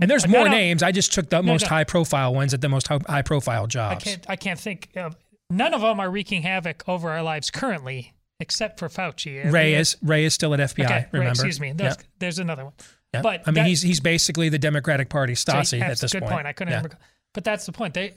And 0.00 0.10
there's 0.10 0.28
more 0.28 0.48
names. 0.48 0.82
I 0.82 0.92
just 0.92 1.12
took 1.12 1.28
the 1.28 1.40
no, 1.40 1.52
most 1.52 1.62
no. 1.62 1.68
high 1.68 1.84
profile 1.84 2.32
ones 2.32 2.54
at 2.54 2.60
the 2.60 2.68
most 2.68 2.88
high 2.88 3.22
profile 3.22 3.66
jobs. 3.66 4.06
I 4.06 4.10
can't. 4.10 4.30
I 4.30 4.36
can't 4.36 4.60
think. 4.60 4.90
Of, 4.96 5.16
none 5.50 5.74
of 5.74 5.80
them 5.80 5.98
are 5.98 6.10
wreaking 6.10 6.42
havoc 6.42 6.84
over 6.88 7.10
our 7.10 7.22
lives 7.22 7.50
currently, 7.50 8.14
except 8.38 8.78
for 8.78 8.88
Fauci. 8.88 9.50
Wray 9.50 9.74
is 9.74 9.96
Wray 10.02 10.24
is 10.24 10.34
still 10.34 10.54
at 10.54 10.60
FBI. 10.60 10.84
Okay, 10.84 11.06
remember? 11.12 11.18
Wray, 11.18 11.30
excuse 11.30 11.60
me. 11.60 11.72
There's, 11.72 11.96
there's 12.18 12.38
another 12.38 12.64
one. 12.64 12.74
But 13.12 13.42
I 13.46 13.50
mean, 13.50 13.54
that, 13.54 13.66
he's 13.66 13.82
he's 13.82 14.00
basically 14.00 14.48
the 14.48 14.58
Democratic 14.58 15.08
Party 15.08 15.32
Stasi 15.32 15.80
at 15.80 15.98
this 15.98 16.12
good 16.12 16.22
point. 16.22 16.32
point. 16.32 16.46
I 16.46 16.52
couldn't. 16.52 16.74
Remember, 16.74 16.98
but 17.34 17.44
that's 17.44 17.66
the 17.66 17.72
point. 17.72 17.94
They, 17.94 18.14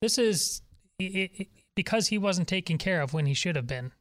this 0.00 0.18
is 0.18 0.62
it, 0.98 1.30
it, 1.38 1.48
because 1.74 2.08
he 2.08 2.18
wasn't 2.18 2.48
taken 2.48 2.78
care 2.78 3.00
of 3.00 3.14
when 3.14 3.26
he 3.26 3.34
should 3.34 3.56
have 3.56 3.66
been. 3.66 3.92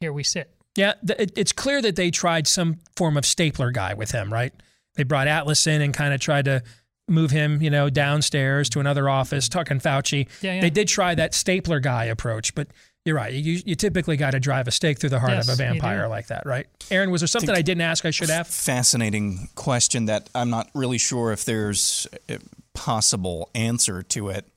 Here 0.00 0.12
we 0.12 0.24
sit. 0.24 0.50
Yeah, 0.76 0.94
th- 1.06 1.30
it's 1.36 1.52
clear 1.52 1.80
that 1.82 1.94
they 1.94 2.10
tried 2.10 2.48
some 2.48 2.78
form 2.96 3.16
of 3.16 3.24
stapler 3.24 3.70
guy 3.70 3.94
with 3.94 4.10
him, 4.10 4.32
right? 4.32 4.52
They 4.94 5.02
brought 5.02 5.28
Atlas 5.28 5.66
in 5.66 5.82
and 5.82 5.92
kind 5.92 6.14
of 6.14 6.20
tried 6.20 6.44
to 6.46 6.62
move 7.08 7.30
him, 7.30 7.60
you 7.60 7.70
know, 7.70 7.90
downstairs 7.90 8.68
to 8.70 8.80
another 8.80 9.08
office, 9.08 9.48
talking 9.48 9.78
Fauci. 9.78 10.28
Yeah, 10.40 10.54
yeah. 10.54 10.60
They 10.62 10.70
did 10.70 10.88
try 10.88 11.14
that 11.14 11.34
stapler 11.34 11.80
guy 11.80 12.04
approach, 12.04 12.54
but 12.54 12.68
you're 13.04 13.16
right. 13.16 13.32
You, 13.32 13.60
you 13.64 13.74
typically 13.74 14.16
got 14.16 14.30
to 14.30 14.40
drive 14.40 14.66
a 14.66 14.70
stake 14.70 14.98
through 14.98 15.10
the 15.10 15.20
heart 15.20 15.32
yes, 15.32 15.48
of 15.48 15.54
a 15.54 15.56
vampire 15.56 16.08
like 16.08 16.28
that, 16.28 16.46
right? 16.46 16.66
Aaron, 16.90 17.10
was 17.10 17.20
there 17.20 17.28
something 17.28 17.50
I 17.50 17.60
didn't 17.60 17.82
ask 17.82 18.06
I 18.06 18.10
should 18.10 18.30
have? 18.30 18.48
Fascinating 18.48 19.48
question 19.54 20.06
that 20.06 20.30
I'm 20.34 20.48
not 20.48 20.70
really 20.74 20.96
sure 20.96 21.30
if 21.30 21.44
there's 21.44 22.06
a 22.30 22.38
possible 22.72 23.50
answer 23.54 24.02
to 24.02 24.30
it. 24.30 24.48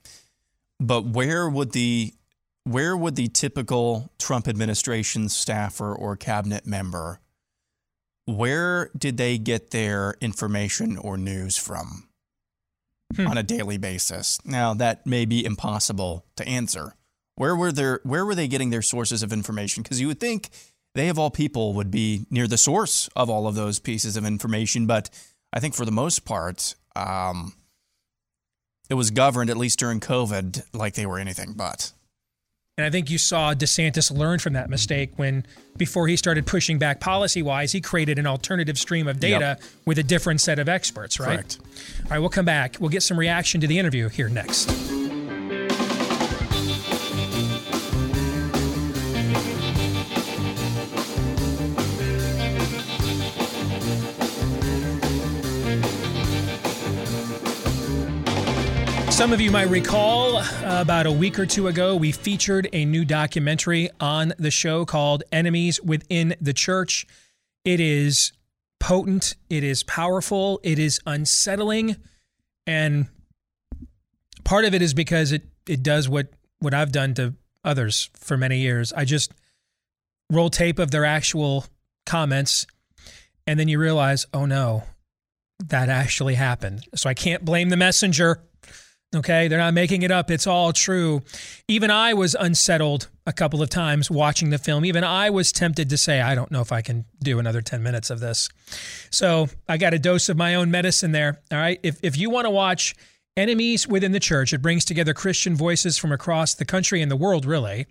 But 0.80 1.06
where 1.06 1.48
would 1.48 1.72
the 1.72 2.14
where 2.64 2.96
would 2.96 3.16
the 3.16 3.28
typical 3.28 4.10
Trump 4.18 4.46
administration 4.46 5.28
staffer 5.28 5.94
or 5.94 6.16
cabinet 6.16 6.66
member 6.66 7.20
where 8.28 8.90
did 8.96 9.16
they 9.16 9.38
get 9.38 9.70
their 9.70 10.14
information 10.20 10.98
or 10.98 11.16
news 11.16 11.56
from 11.56 12.08
hmm. 13.16 13.26
on 13.26 13.38
a 13.38 13.42
daily 13.42 13.78
basis? 13.78 14.38
Now 14.44 14.74
that 14.74 15.06
may 15.06 15.24
be 15.24 15.44
impossible 15.44 16.26
to 16.36 16.46
answer. 16.46 16.94
Where 17.36 17.56
were 17.56 17.72
their 17.72 18.00
where 18.02 18.26
were 18.26 18.34
they 18.34 18.46
getting 18.46 18.68
their 18.68 18.82
sources 18.82 19.22
of 19.22 19.32
information? 19.32 19.82
Because 19.82 19.98
you 19.98 20.08
would 20.08 20.20
think 20.20 20.50
they 20.94 21.08
of 21.08 21.18
all 21.18 21.30
people 21.30 21.72
would 21.72 21.90
be 21.90 22.26
near 22.30 22.46
the 22.46 22.58
source 22.58 23.08
of 23.16 23.30
all 23.30 23.46
of 23.46 23.54
those 23.54 23.78
pieces 23.78 24.16
of 24.16 24.26
information, 24.26 24.86
but 24.86 25.08
I 25.52 25.60
think 25.60 25.74
for 25.74 25.86
the 25.86 25.92
most 25.92 26.26
part, 26.26 26.74
um, 26.94 27.54
it 28.90 28.94
was 28.94 29.10
governed, 29.10 29.48
at 29.48 29.56
least 29.56 29.78
during 29.78 30.00
COVID, 30.00 30.64
like 30.74 30.94
they 30.94 31.06
were 31.06 31.18
anything 31.18 31.54
but. 31.56 31.92
And 32.78 32.86
I 32.86 32.90
think 32.90 33.10
you 33.10 33.18
saw 33.18 33.54
DeSantis 33.54 34.16
learn 34.16 34.38
from 34.38 34.52
that 34.52 34.70
mistake 34.70 35.10
when, 35.16 35.44
before 35.76 36.06
he 36.06 36.16
started 36.16 36.46
pushing 36.46 36.78
back 36.78 37.00
policy 37.00 37.42
wise, 37.42 37.72
he 37.72 37.80
created 37.80 38.20
an 38.20 38.26
alternative 38.26 38.78
stream 38.78 39.08
of 39.08 39.18
data 39.18 39.58
yep. 39.58 39.62
with 39.84 39.98
a 39.98 40.04
different 40.04 40.40
set 40.40 40.60
of 40.60 40.68
experts, 40.68 41.18
right? 41.18 41.38
Correct. 41.38 41.58
All 42.04 42.10
right, 42.12 42.18
we'll 42.20 42.28
come 42.28 42.44
back. 42.44 42.76
We'll 42.78 42.90
get 42.90 43.02
some 43.02 43.18
reaction 43.18 43.60
to 43.62 43.66
the 43.66 43.80
interview 43.80 44.08
here 44.08 44.28
next. 44.28 44.70
Some 59.18 59.32
of 59.32 59.40
you 59.40 59.50
might 59.50 59.68
recall 59.68 60.36
uh, 60.36 60.80
about 60.80 61.06
a 61.06 61.10
week 61.10 61.40
or 61.40 61.44
two 61.44 61.66
ago, 61.66 61.96
we 61.96 62.12
featured 62.12 62.68
a 62.72 62.84
new 62.84 63.04
documentary 63.04 63.90
on 63.98 64.32
the 64.38 64.52
show 64.52 64.84
called 64.84 65.24
Enemies 65.32 65.82
Within 65.82 66.36
the 66.40 66.52
Church. 66.52 67.04
It 67.64 67.80
is 67.80 68.30
potent, 68.78 69.34
it 69.50 69.64
is 69.64 69.82
powerful, 69.82 70.60
it 70.62 70.78
is 70.78 71.00
unsettling. 71.04 71.96
And 72.64 73.08
part 74.44 74.64
of 74.64 74.72
it 74.72 74.82
is 74.82 74.94
because 74.94 75.32
it, 75.32 75.42
it 75.66 75.82
does 75.82 76.08
what, 76.08 76.28
what 76.60 76.72
I've 76.72 76.92
done 76.92 77.14
to 77.14 77.34
others 77.64 78.10
for 78.14 78.36
many 78.36 78.60
years. 78.60 78.92
I 78.92 79.04
just 79.04 79.32
roll 80.30 80.48
tape 80.48 80.78
of 80.78 80.92
their 80.92 81.04
actual 81.04 81.66
comments, 82.06 82.68
and 83.48 83.58
then 83.58 83.66
you 83.66 83.80
realize, 83.80 84.26
oh 84.32 84.46
no, 84.46 84.84
that 85.58 85.88
actually 85.88 86.36
happened. 86.36 86.84
So 86.94 87.10
I 87.10 87.14
can't 87.14 87.44
blame 87.44 87.70
the 87.70 87.76
messenger. 87.76 88.44
Okay, 89.16 89.48
they're 89.48 89.58
not 89.58 89.72
making 89.72 90.02
it 90.02 90.10
up. 90.10 90.30
It's 90.30 90.46
all 90.46 90.74
true. 90.74 91.22
Even 91.66 91.90
I 91.90 92.12
was 92.12 92.36
unsettled 92.38 93.08
a 93.26 93.32
couple 93.32 93.62
of 93.62 93.70
times 93.70 94.10
watching 94.10 94.50
the 94.50 94.58
film. 94.58 94.84
Even 94.84 95.02
I 95.02 95.30
was 95.30 95.50
tempted 95.50 95.88
to 95.88 95.96
say, 95.96 96.20
I 96.20 96.34
don't 96.34 96.50
know 96.50 96.60
if 96.60 96.72
I 96.72 96.82
can 96.82 97.06
do 97.22 97.38
another 97.38 97.62
10 97.62 97.82
minutes 97.82 98.10
of 98.10 98.20
this. 98.20 98.50
So 99.10 99.48
I 99.66 99.78
got 99.78 99.94
a 99.94 99.98
dose 99.98 100.28
of 100.28 100.36
my 100.36 100.54
own 100.56 100.70
medicine 100.70 101.12
there. 101.12 101.40
All 101.50 101.58
right. 101.58 101.80
If, 101.82 101.98
if 102.02 102.18
you 102.18 102.28
want 102.28 102.44
to 102.44 102.50
watch 102.50 102.94
Enemies 103.38 103.86
Within 103.86 104.10
the 104.10 104.18
Church. 104.20 104.52
It 104.52 104.60
brings 104.60 104.84
together 104.84 105.14
Christian 105.14 105.54
voices 105.54 105.96
from 105.96 106.10
across 106.10 106.54
the 106.54 106.64
country 106.64 107.00
and 107.00 107.10
the 107.10 107.16
world, 107.16 107.46
really, 107.46 107.86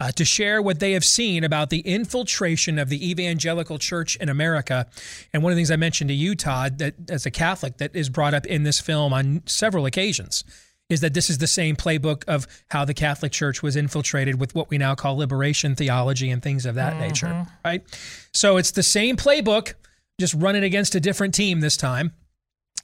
uh, 0.00 0.10
to 0.12 0.24
share 0.24 0.62
what 0.62 0.80
they 0.80 0.92
have 0.92 1.04
seen 1.04 1.44
about 1.44 1.68
the 1.68 1.80
infiltration 1.80 2.78
of 2.78 2.88
the 2.88 3.10
evangelical 3.10 3.78
church 3.78 4.16
in 4.16 4.30
America. 4.30 4.86
And 5.34 5.42
one 5.42 5.52
of 5.52 5.56
the 5.56 5.60
things 5.60 5.70
I 5.70 5.76
mentioned 5.76 6.08
to 6.08 6.14
you, 6.14 6.34
Todd, 6.34 6.78
that 6.78 6.94
as 7.10 7.26
a 7.26 7.30
Catholic, 7.30 7.76
that 7.76 7.94
is 7.94 8.08
brought 8.08 8.32
up 8.32 8.46
in 8.46 8.62
this 8.62 8.80
film 8.80 9.12
on 9.12 9.42
several 9.44 9.84
occasions. 9.84 10.42
Is 10.88 11.02
that 11.02 11.12
this 11.12 11.28
is 11.28 11.36
the 11.36 11.46
same 11.46 11.76
playbook 11.76 12.24
of 12.24 12.46
how 12.70 12.86
the 12.86 12.94
Catholic 12.94 13.30
Church 13.30 13.62
was 13.62 13.76
infiltrated 13.76 14.40
with 14.40 14.54
what 14.54 14.70
we 14.70 14.78
now 14.78 14.94
call 14.94 15.18
liberation 15.18 15.76
theology 15.76 16.30
and 16.30 16.42
things 16.42 16.64
of 16.64 16.76
that 16.76 16.94
mm-hmm. 16.94 17.02
nature, 17.02 17.46
right? 17.62 17.82
So 18.32 18.56
it's 18.56 18.70
the 18.70 18.82
same 18.82 19.18
playbook, 19.18 19.74
just 20.18 20.32
running 20.32 20.64
against 20.64 20.94
a 20.94 21.00
different 21.00 21.34
team 21.34 21.60
this 21.60 21.76
time. 21.76 22.12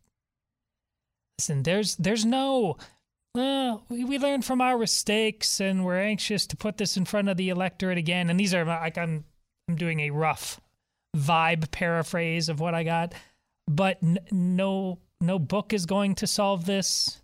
Listen, 1.37 1.63
there's 1.63 1.95
there's 1.97 2.25
no 2.25 2.77
uh, 3.37 3.77
we, 3.89 4.05
we 4.05 4.17
learned 4.17 4.45
from 4.45 4.61
our 4.61 4.77
mistakes 4.77 5.59
and 5.59 5.83
we're 5.83 5.99
anxious 5.99 6.47
to 6.47 6.55
put 6.55 6.77
this 6.77 6.95
in 6.95 7.05
front 7.05 7.27
of 7.27 7.37
the 7.37 7.49
electorate 7.49 7.97
again. 7.97 8.29
And 8.29 8.39
these 8.39 8.53
are 8.53 8.63
like 8.63 8.97
I'm 8.97 9.25
I'm 9.67 9.75
doing 9.75 10.01
a 10.01 10.11
rough 10.11 10.61
vibe 11.15 11.71
paraphrase 11.71 12.49
of 12.49 12.59
what 12.59 12.73
I 12.73 12.83
got, 12.83 13.13
but 13.67 13.97
n- 14.01 14.19
no 14.31 14.99
no 15.19 15.39
book 15.39 15.73
is 15.73 15.85
going 15.85 16.15
to 16.15 16.27
solve 16.27 16.65
this. 16.65 17.21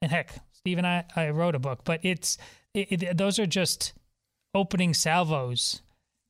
And 0.00 0.12
heck, 0.12 0.34
Steve 0.52 0.78
and 0.78 0.86
I 0.86 1.04
I 1.16 1.30
wrote 1.30 1.54
a 1.56 1.60
book, 1.60 1.80
but 1.84 2.00
it's 2.04 2.38
it, 2.74 3.02
it, 3.02 3.18
those 3.18 3.38
are 3.38 3.46
just 3.46 3.94
opening 4.54 4.94
salvos 4.94 5.82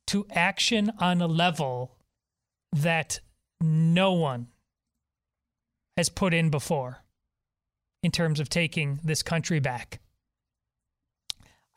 to 0.07 0.25
action 0.31 0.91
on 0.99 1.21
a 1.21 1.27
level 1.27 1.91
that 2.73 3.19
no 3.61 4.13
one 4.13 4.47
has 5.95 6.09
put 6.09 6.33
in 6.33 6.49
before 6.49 7.03
in 8.01 8.11
terms 8.11 8.39
of 8.39 8.49
taking 8.49 8.99
this 9.03 9.23
country 9.23 9.59
back. 9.59 9.99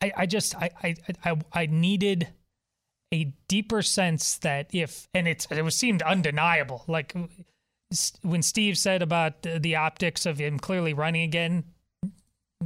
I, 0.01 0.11
I 0.17 0.25
just 0.25 0.55
I, 0.55 0.69
I 0.83 0.95
I 1.23 1.35
I 1.53 1.65
needed 1.67 2.27
a 3.13 3.33
deeper 3.47 3.81
sense 3.81 4.37
that 4.39 4.67
if 4.73 5.07
and 5.13 5.27
it's 5.27 5.47
it 5.49 5.61
was 5.61 5.75
seemed 5.75 6.01
undeniable 6.01 6.83
like 6.87 7.15
when 8.21 8.43
Steve 8.43 8.77
said 8.77 9.01
about 9.01 9.43
the, 9.43 9.59
the 9.59 9.77
optics 9.77 10.25
of 10.25 10.37
him 10.37 10.59
clearly 10.59 10.93
running 10.93 11.23
again 11.23 11.63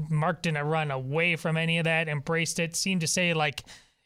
Mark 0.10 0.42
didn't 0.42 0.66
run 0.66 0.90
away 0.90 1.36
from 1.36 1.58
any 1.58 1.78
of 1.78 1.84
that 1.84 2.10
embraced 2.10 2.60
it 2.60 2.76
seemed 2.76 3.02
to 3.02 3.08
say 3.08 3.34
like 3.34 3.64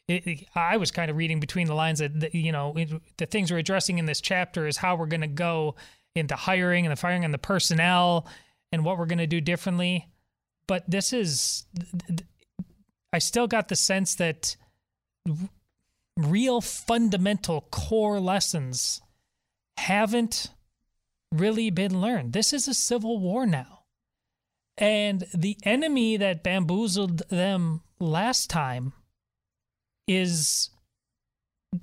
it, 0.08 0.26
it, 0.26 0.48
I 0.54 0.76
was 0.76 0.90
kind 0.90 1.10
of 1.10 1.16
reading 1.16 1.40
between 1.40 1.66
the 1.66 1.74
lines 1.74 1.98
that, 1.98 2.20
that 2.20 2.34
you 2.34 2.52
know 2.52 2.74
it, 2.76 2.90
the 3.16 3.26
things 3.26 3.50
we're 3.50 3.58
addressing 3.58 3.98
in 3.98 4.06
this 4.06 4.20
chapter 4.20 4.66
is 4.66 4.76
how 4.76 4.96
we're 4.96 5.06
going 5.06 5.20
to 5.20 5.26
go 5.26 5.74
into 6.14 6.36
hiring 6.36 6.86
and 6.86 6.92
the 6.92 6.96
firing 6.96 7.24
and 7.24 7.34
the 7.34 7.38
personnel 7.38 8.26
and 8.72 8.84
what 8.84 8.98
we're 8.98 9.06
going 9.06 9.18
to 9.18 9.26
do 9.26 9.40
differently. 9.40 10.08
But 10.66 10.88
this 10.88 11.12
is, 11.12 11.66
I 13.12 13.18
still 13.18 13.46
got 13.46 13.68
the 13.68 13.76
sense 13.76 14.16
that 14.16 14.56
real 16.16 16.60
fundamental 16.60 17.62
core 17.70 18.18
lessons 18.18 19.00
haven't 19.76 20.50
really 21.32 21.70
been 21.70 22.00
learned. 22.00 22.32
This 22.32 22.52
is 22.52 22.66
a 22.66 22.74
civil 22.74 23.20
war 23.20 23.46
now. 23.46 23.84
And 24.78 25.24
the 25.32 25.56
enemy 25.62 26.16
that 26.16 26.42
bamboozled 26.42 27.22
them 27.28 27.82
last 27.98 28.50
time 28.50 28.92
is 30.06 30.70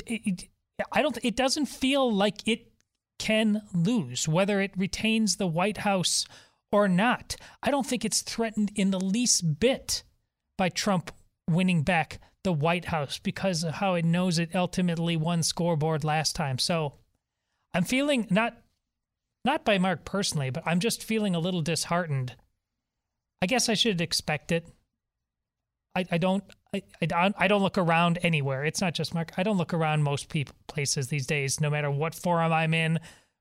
it, 0.05 0.49
I 0.91 1.01
don't 1.01 1.17
it 1.23 1.35
doesn't 1.35 1.65
feel 1.67 2.11
like 2.11 2.47
it 2.47 2.71
can 3.19 3.61
lose 3.73 4.27
whether 4.27 4.59
it 4.61 4.71
retains 4.75 5.35
the 5.35 5.47
White 5.47 5.79
House 5.79 6.25
or 6.71 6.87
not. 6.87 7.35
I 7.61 7.71
don't 7.71 7.85
think 7.85 8.03
it's 8.03 8.21
threatened 8.21 8.71
in 8.75 8.91
the 8.91 8.99
least 8.99 9.59
bit 9.59 10.03
by 10.57 10.69
Trump 10.69 11.11
winning 11.49 11.83
back 11.83 12.19
the 12.43 12.53
White 12.53 12.85
House 12.85 13.19
because 13.19 13.63
of 13.63 13.75
how 13.75 13.93
it 13.93 14.05
knows 14.05 14.39
it 14.39 14.55
ultimately 14.55 15.15
won 15.15 15.43
scoreboard 15.43 16.03
last 16.03 16.35
time. 16.35 16.57
So 16.57 16.95
I'm 17.73 17.83
feeling 17.83 18.27
not 18.29 18.57
not 19.45 19.65
by 19.65 19.77
Mark 19.77 20.05
personally, 20.05 20.49
but 20.49 20.63
I'm 20.65 20.79
just 20.79 21.03
feeling 21.03 21.35
a 21.35 21.39
little 21.39 21.61
disheartened. 21.61 22.35
I 23.41 23.45
guess 23.45 23.67
I 23.67 23.73
should 23.73 23.99
expect 23.99 24.51
it. 24.51 24.67
I, 25.95 26.05
I 26.11 26.17
don't 26.17 26.43
I, 26.73 26.81
I, 27.01 27.33
I 27.37 27.47
don't 27.47 27.61
look 27.61 27.77
around 27.77 28.19
anywhere. 28.23 28.65
It's 28.65 28.81
not 28.81 28.93
just 28.93 29.13
Mark. 29.13 29.31
I 29.37 29.43
don't 29.43 29.57
look 29.57 29.73
around 29.73 30.03
most 30.03 30.29
people 30.29 30.55
places 30.67 31.07
these 31.07 31.27
days, 31.27 31.61
no 31.61 31.69
matter 31.69 31.91
what 31.91 32.15
forum 32.15 32.51
I'm 32.51 32.73
in, 32.73 32.99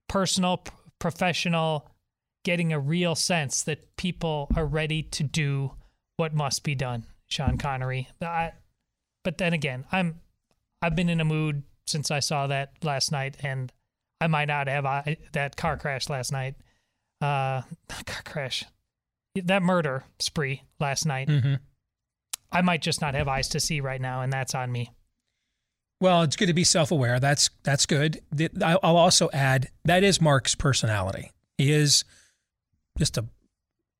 personal, 0.08 0.58
p- 0.58 0.72
professional, 0.98 1.88
getting 2.44 2.72
a 2.72 2.78
real 2.78 3.14
sense 3.14 3.62
that 3.62 3.96
people 3.96 4.48
are 4.56 4.66
ready 4.66 5.02
to 5.02 5.22
do 5.22 5.72
what 6.16 6.34
must 6.34 6.62
be 6.62 6.74
done. 6.74 7.06
Sean 7.26 7.56
Connery. 7.56 8.08
I, 8.20 8.52
but 9.24 9.38
then 9.38 9.54
again, 9.54 9.86
I'm 9.90 10.20
I've 10.82 10.94
been 10.94 11.08
in 11.08 11.20
a 11.20 11.24
mood 11.24 11.62
since 11.86 12.10
I 12.10 12.20
saw 12.20 12.46
that 12.48 12.72
last 12.82 13.10
night, 13.10 13.36
and 13.42 13.72
I 14.20 14.26
might 14.26 14.48
not 14.48 14.68
have 14.68 14.84
I, 14.84 15.16
that 15.32 15.56
car 15.56 15.78
crash 15.78 16.10
last 16.10 16.30
night. 16.30 16.56
Uh, 17.22 17.62
car 18.06 18.22
crash, 18.24 18.64
that 19.34 19.62
murder 19.62 20.04
spree 20.18 20.62
last 20.78 21.06
night. 21.06 21.28
Mm-hmm. 21.28 21.54
I 22.52 22.60
might 22.62 22.82
just 22.82 23.00
not 23.00 23.14
have 23.14 23.28
eyes 23.28 23.48
to 23.50 23.60
see 23.60 23.80
right 23.80 24.00
now, 24.00 24.22
and 24.22 24.32
that's 24.32 24.54
on 24.54 24.70
me. 24.70 24.90
Well, 26.00 26.22
it's 26.22 26.36
good 26.36 26.46
to 26.46 26.52
be 26.52 26.64
self-aware. 26.64 27.20
That's 27.20 27.50
that's 27.62 27.86
good. 27.86 28.20
I'll 28.60 28.96
also 28.96 29.30
add 29.32 29.68
that 29.84 30.02
is 30.02 30.20
Mark's 30.20 30.54
personality. 30.54 31.30
He 31.58 31.70
is 31.70 32.04
just 32.98 33.16
a 33.18 33.24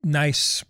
nice, 0.03 0.65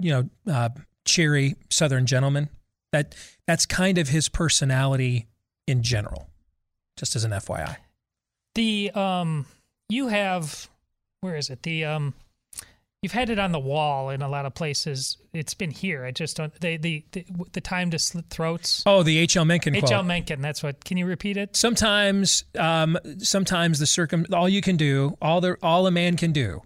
you 0.00 0.10
know, 0.10 0.52
uh, 0.52 0.70
cheery 1.04 1.54
Southern 1.70 2.04
gentleman. 2.04 2.48
That 2.90 3.14
that's 3.46 3.64
kind 3.64 3.96
of 3.96 4.08
his 4.08 4.28
personality 4.28 5.28
in 5.68 5.82
general. 5.82 6.28
Just 6.96 7.14
as 7.16 7.24
an 7.24 7.30
FYI. 7.30 7.76
The 8.56 8.90
um, 8.90 9.46
you 9.88 10.08
have 10.08 10.68
where 11.20 11.36
is 11.36 11.48
it? 11.48 11.62
The 11.62 11.84
um, 11.84 12.14
you've 13.04 13.12
had 13.12 13.28
it 13.28 13.38
on 13.38 13.52
the 13.52 13.60
wall 13.60 14.08
in 14.08 14.22
a 14.22 14.28
lot 14.28 14.46
of 14.46 14.54
places. 14.54 15.18
It's 15.34 15.52
been 15.52 15.70
here. 15.70 16.06
I 16.06 16.10
just 16.10 16.38
don't. 16.38 16.58
The 16.58 16.78
the 16.78 17.04
the, 17.12 17.26
the 17.52 17.60
time 17.60 17.90
to 17.90 17.98
slit 17.98 18.30
throats. 18.30 18.82
Oh, 18.86 19.02
the 19.02 19.18
H.L. 19.18 19.44
Mencken 19.44 19.76
H.L. 19.76 20.02
Mencken. 20.02 20.40
That's 20.40 20.62
what. 20.62 20.82
Can 20.86 20.96
you 20.96 21.04
repeat 21.04 21.36
it? 21.36 21.54
Sometimes, 21.54 22.44
um, 22.58 22.98
sometimes 23.18 23.78
the 23.78 23.86
circum, 23.86 24.24
all 24.32 24.48
you 24.48 24.62
can 24.62 24.78
do, 24.78 25.18
all 25.20 25.42
the 25.42 25.58
all 25.62 25.86
a 25.86 25.90
man 25.90 26.16
can 26.16 26.32
do, 26.32 26.62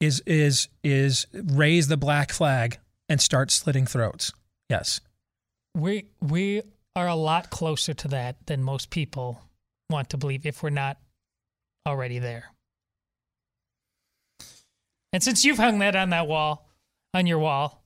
is 0.00 0.22
is 0.24 0.68
is 0.84 1.26
raise 1.32 1.88
the 1.88 1.96
black 1.96 2.30
flag 2.30 2.78
and 3.08 3.20
start 3.20 3.50
slitting 3.50 3.84
throats. 3.84 4.32
Yes. 4.70 5.00
We 5.74 6.06
we 6.20 6.62
are 6.94 7.08
a 7.08 7.16
lot 7.16 7.50
closer 7.50 7.92
to 7.92 8.08
that 8.08 8.46
than 8.46 8.62
most 8.62 8.90
people 8.90 9.42
want 9.90 10.10
to 10.10 10.16
believe 10.16 10.46
if 10.46 10.62
we're 10.62 10.70
not 10.70 10.98
already 11.88 12.20
there. 12.20 12.52
And 15.12 15.22
since 15.22 15.44
you've 15.44 15.58
hung 15.58 15.78
that 15.80 15.94
on 15.96 16.10
that 16.10 16.26
wall, 16.26 16.68
on 17.14 17.26
your 17.26 17.38
wall, 17.38 17.82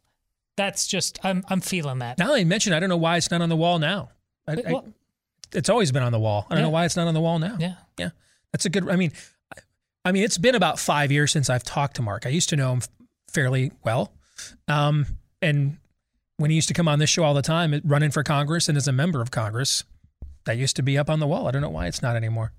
that's 0.56 0.86
just 0.86 1.18
I'm 1.24 1.44
I'm 1.48 1.60
feeling 1.60 1.98
that. 1.98 2.18
Now 2.18 2.32
that 2.32 2.40
you 2.40 2.46
mention, 2.46 2.72
I 2.72 2.80
don't 2.80 2.88
know 2.88 2.96
why 2.96 3.16
it's 3.16 3.30
not 3.30 3.40
on 3.42 3.48
the 3.48 3.56
wall 3.56 3.78
now. 3.78 4.10
I, 4.46 4.52
I, 4.52 4.72
Well- 4.72 4.88
it's 5.54 5.68
always 5.68 5.92
been 5.92 6.02
on 6.02 6.12
the 6.12 6.18
wall. 6.20 6.46
I 6.50 6.54
don't 6.54 6.58
Yeah. 6.62 6.64
know 6.66 6.70
why 6.70 6.84
it's 6.86 6.96
not 6.96 7.06
on 7.06 7.14
the 7.14 7.20
wall 7.20 7.38
now. 7.38 7.56
Yeah. 7.58 7.74
Yeah, 7.98 8.10
that's 8.52 8.64
a 8.66 8.70
good. 8.70 8.88
I 8.88 8.96
mean, 8.96 9.12
I- 9.54 9.60
I 10.06 10.12
mean, 10.12 10.22
it's 10.24 10.38
been 10.38 10.54
about 10.54 10.78
five 10.78 11.10
years 11.12 11.32
since 11.32 11.50
I've 11.50 11.64
talked 11.64 11.96
to 11.96 12.02
Mark. 12.02 12.26
I 12.26 12.30
used 12.30 12.48
to 12.50 12.56
know 12.56 12.72
him 12.72 12.80
fairly 13.32 13.72
well, 13.84 14.12
um, 14.68 15.06
and 15.42 15.78
when 16.36 16.50
he 16.50 16.56
used 16.56 16.68
to 16.68 16.74
come 16.74 16.86
on 16.88 16.98
this 16.98 17.10
show 17.10 17.24
all 17.24 17.34
the 17.34 17.42
time, 17.42 17.80
running 17.84 18.10
for 18.10 18.22
Congress 18.22 18.68
and 18.68 18.76
as 18.76 18.86
a 18.88 18.92
member 18.92 19.20
of 19.20 19.30
Congress, 19.30 19.84
that 20.44 20.56
used 20.58 20.76
to 20.76 20.82
be 20.82 20.96
up 20.98 21.08
on 21.10 21.18
the 21.20 21.26
wall. 21.26 21.48
I 21.48 21.50
don't 21.50 21.62
know 21.62 21.70
why 21.70 21.86
it's 21.86 22.02
not 22.02 22.14
anymore. 22.16 22.52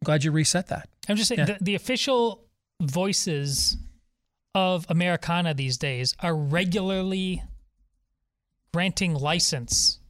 I'm 0.00 0.04
glad 0.06 0.24
you 0.24 0.30
reset 0.32 0.68
that. 0.68 0.88
I'm 1.08 1.16
just 1.16 1.28
saying 1.28 1.40
Yeah. 1.40 1.44
the, 1.58 1.58
the 1.64 1.74
official 1.74 2.44
voices 2.80 3.76
of 4.58 4.86
Americana 4.88 5.54
these 5.54 5.78
days 5.78 6.14
are 6.20 6.34
regularly 6.34 7.42
granting 8.74 9.14
license 9.14 10.00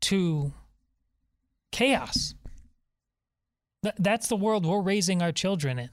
to 0.00 0.52
chaos. 1.70 2.34
Th- 3.82 3.94
that's 3.98 4.28
the 4.28 4.36
world 4.36 4.66
we're 4.66 4.80
raising 4.80 5.22
our 5.22 5.32
children 5.32 5.78
in. 5.78 5.90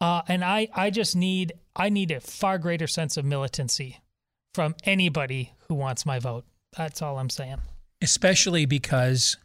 Uh, 0.00 0.22
and 0.28 0.44
I, 0.44 0.68
I 0.74 0.90
just 0.90 1.16
need 1.16 1.52
I 1.74 1.88
need 1.88 2.10
a 2.10 2.20
far 2.20 2.58
greater 2.58 2.86
sense 2.86 3.16
of 3.16 3.24
militancy 3.24 4.00
from 4.52 4.74
anybody 4.84 5.52
who 5.68 5.74
wants 5.74 6.04
my 6.04 6.18
vote. 6.18 6.44
That's 6.76 7.00
all 7.00 7.18
I'm 7.18 7.30
saying. 7.30 7.58
especially 8.02 8.66
because 8.66 9.36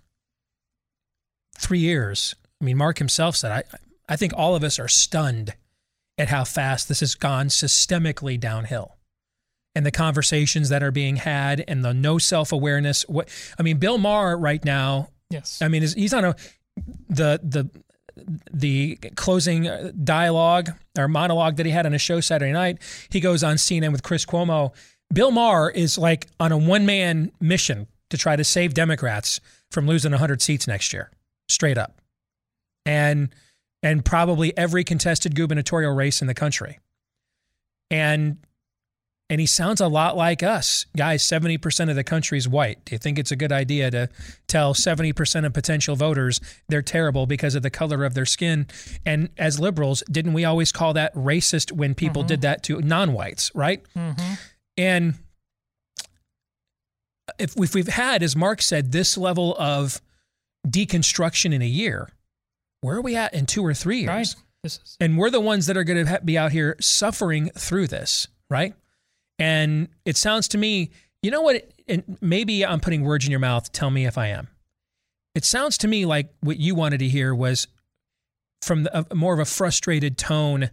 three 1.58 1.80
years. 1.80 2.36
I 2.62 2.66
mean, 2.66 2.78
Mark 2.78 2.98
himself 2.98 3.36
said, 3.38 3.52
"I, 3.52 3.64
I 4.10 4.16
think 4.18 4.34
all 4.36 4.56
of 4.56 4.64
us 4.64 4.78
are 4.80 4.88
stunned 4.90 5.54
at 6.18 6.30
how 6.30 6.44
fast 6.44 6.88
this 6.88 6.99
has 7.02 7.15
gone 7.15 7.48
systemically 7.48 8.39
downhill 8.39 8.98
and 9.76 9.85
the 9.85 9.91
conversations 9.91 10.69
that 10.69 10.81
are 10.81 10.91
being 10.91 11.18
had 11.18 11.64
and 11.68 11.85
the 11.85 11.94
no 11.94 12.18
self 12.18 12.52
awareness. 12.52 13.03
What 13.07 13.30
I 13.60 13.64
mean, 13.64 13.77
Bill 13.77 13.98
Maher 13.98 14.35
right 14.38 14.64
now. 14.65 15.10
Yes. 15.30 15.61
I 15.61 15.68
mean, 15.68 15.84
he's 15.84 16.14
on 16.14 16.26
a 16.26 16.35
the 17.10 17.39
the 17.44 17.69
the 18.52 18.95
closing 19.15 19.68
uh, 19.68 19.91
dialogue 20.03 20.72
or 20.98 21.07
monologue 21.07 21.57
that 21.57 21.68
he 21.68 21.72
had 21.72 21.85
on 21.85 21.94
a 21.94 21.99
show 21.99 22.19
Saturday 22.22 22.52
night. 22.52 22.80
He 23.11 23.19
goes 23.19 23.44
on 23.44 23.57
CNN 23.57 23.91
with 23.91 24.02
Chris 24.02 24.26
Cuomo. 24.26 24.73
Bill 25.14 25.30
Maher 25.30 25.69
is 25.69 25.98
like 25.98 26.27
on 26.39 26.52
a 26.52 26.57
one 26.57 26.85
man 26.88 27.31
mission 27.39 27.85
to 28.10 28.18
try 28.18 28.35
to 28.35 28.44
save 28.44 28.73
Democrats 28.73 29.39
from 29.69 29.85
losing 29.85 30.11
100 30.11 30.41
seats 30.41 30.68
next 30.68 30.94
year, 30.94 31.11
straight 31.49 31.77
up, 31.77 32.02
and 32.85 33.30
and 33.88 34.04
probably 34.04 34.56
every 34.58 34.84
contested 34.84 35.34
gubernatorial 35.34 35.96
race 35.96 36.22
in 36.22 36.28
the 36.28 36.34
country. 36.34 36.80
And 37.90 38.38
and 39.30 39.42
he 39.42 39.48
sounds 39.48 39.82
a 39.82 39.88
lot 39.90 40.16
like 40.16 40.42
us. 40.42 40.86
Guys, 40.96 41.22
70% 41.22 41.90
of 41.90 41.98
the 41.98 42.04
country 42.04 42.38
is 42.38 42.48
white. 42.48 42.86
Do 42.86 42.96
you 42.96 42.98
think 42.98 43.20
it's 43.20 43.32
a 43.32 43.36
good 43.36 43.52
idea 43.52 43.92
to 43.92 44.10
tell 44.48 44.74
70% 44.74 45.46
of 45.46 45.52
potential 45.52 45.98
voters 45.98 46.40
they're 46.70 46.82
terrible 46.82 47.26
because 47.26 47.54
of 47.54 47.62
the 47.62 47.70
color 47.70 48.06
of 48.06 48.14
their 48.14 48.26
skin? 48.26 48.68
And 49.06 49.30
as 49.38 49.60
liberals, 49.60 50.02
didn't 50.10 50.32
we 50.32 50.46
always 50.46 50.72
call 50.72 50.94
that 50.94 51.14
racist 51.14 51.74
when 51.74 51.94
people 51.94 52.22
mm-hmm. 52.22 52.28
did 52.28 52.42
that 52.42 52.64
to 52.64 52.80
non 52.80 53.12
whites, 53.12 53.52
right? 53.54 53.84
Mm-hmm. 53.98 54.34
And 54.78 55.16
if, 57.38 57.58
if 57.58 57.76
we've 57.76 57.90
had, 57.90 58.24
as 58.24 58.34
Mark 58.34 58.62
said, 58.62 58.94
this 58.94 59.18
level 59.18 59.58
of 59.60 60.02
deconstruction 60.66 61.54
in 61.54 61.62
a 61.62 61.68
year, 61.68 62.10
where 62.82 62.98
are 62.98 63.02
we 63.02 63.16
at 63.16 63.34
in 63.34 63.45
two 63.45 63.66
or 63.66 63.74
three 63.74 63.99
years? 63.99 64.08
Right. 64.08 64.36
Is- 64.64 64.98
and 64.99 65.18
we're 65.18 65.30
the 65.30 65.40
ones 65.40 65.68
that 65.68 65.78
are 65.78 65.84
going 65.84 66.06
to 66.06 66.22
be 66.26 66.38
out 66.38 66.52
here 66.52 66.76
suffering 66.82 67.49
through 67.52 67.88
this, 67.88 68.28
right? 68.49 68.74
And 69.40 69.88
it 70.04 70.18
sounds 70.18 70.48
to 70.49 70.58
me, 70.58 70.91
you 71.22 71.32
know 71.32 71.41
what? 71.41 71.72
And 71.88 72.18
maybe 72.22 72.66
I'm 72.66 72.80
putting 72.80 73.04
words 73.04 73.26
in 73.26 73.32
your 73.32 73.40
mouth. 73.40 73.72
Tell 73.72 73.90
me 73.90 74.06
if 74.06 74.18
I 74.18 74.28
am. 74.28 74.49
It 75.36 75.45
sounds 75.45 75.78
to 75.80 75.88
me 75.88 76.06
like 76.06 76.34
what 76.41 76.58
you 76.58 76.76
wanted 76.76 76.98
to 76.98 77.08
hear 77.08 77.34
was 77.34 77.68
from 78.62 78.84
the, 78.84 79.06
a, 79.12 79.16
more 79.16 79.34
of 79.34 79.40
a 79.40 79.45
frustrated 79.45 80.18
tone 80.18 80.72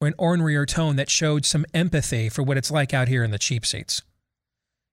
or 0.00 0.08
an 0.08 0.14
ornerier 0.18 0.66
tone 0.66 0.96
that 0.96 1.10
showed 1.10 1.46
some 1.46 1.64
empathy 1.72 2.28
for 2.28 2.42
what 2.42 2.58
it's 2.58 2.70
like 2.70 2.92
out 2.92 3.08
here 3.08 3.24
in 3.24 3.30
the 3.30 3.38
cheap 3.38 3.64
seats, 3.64 4.02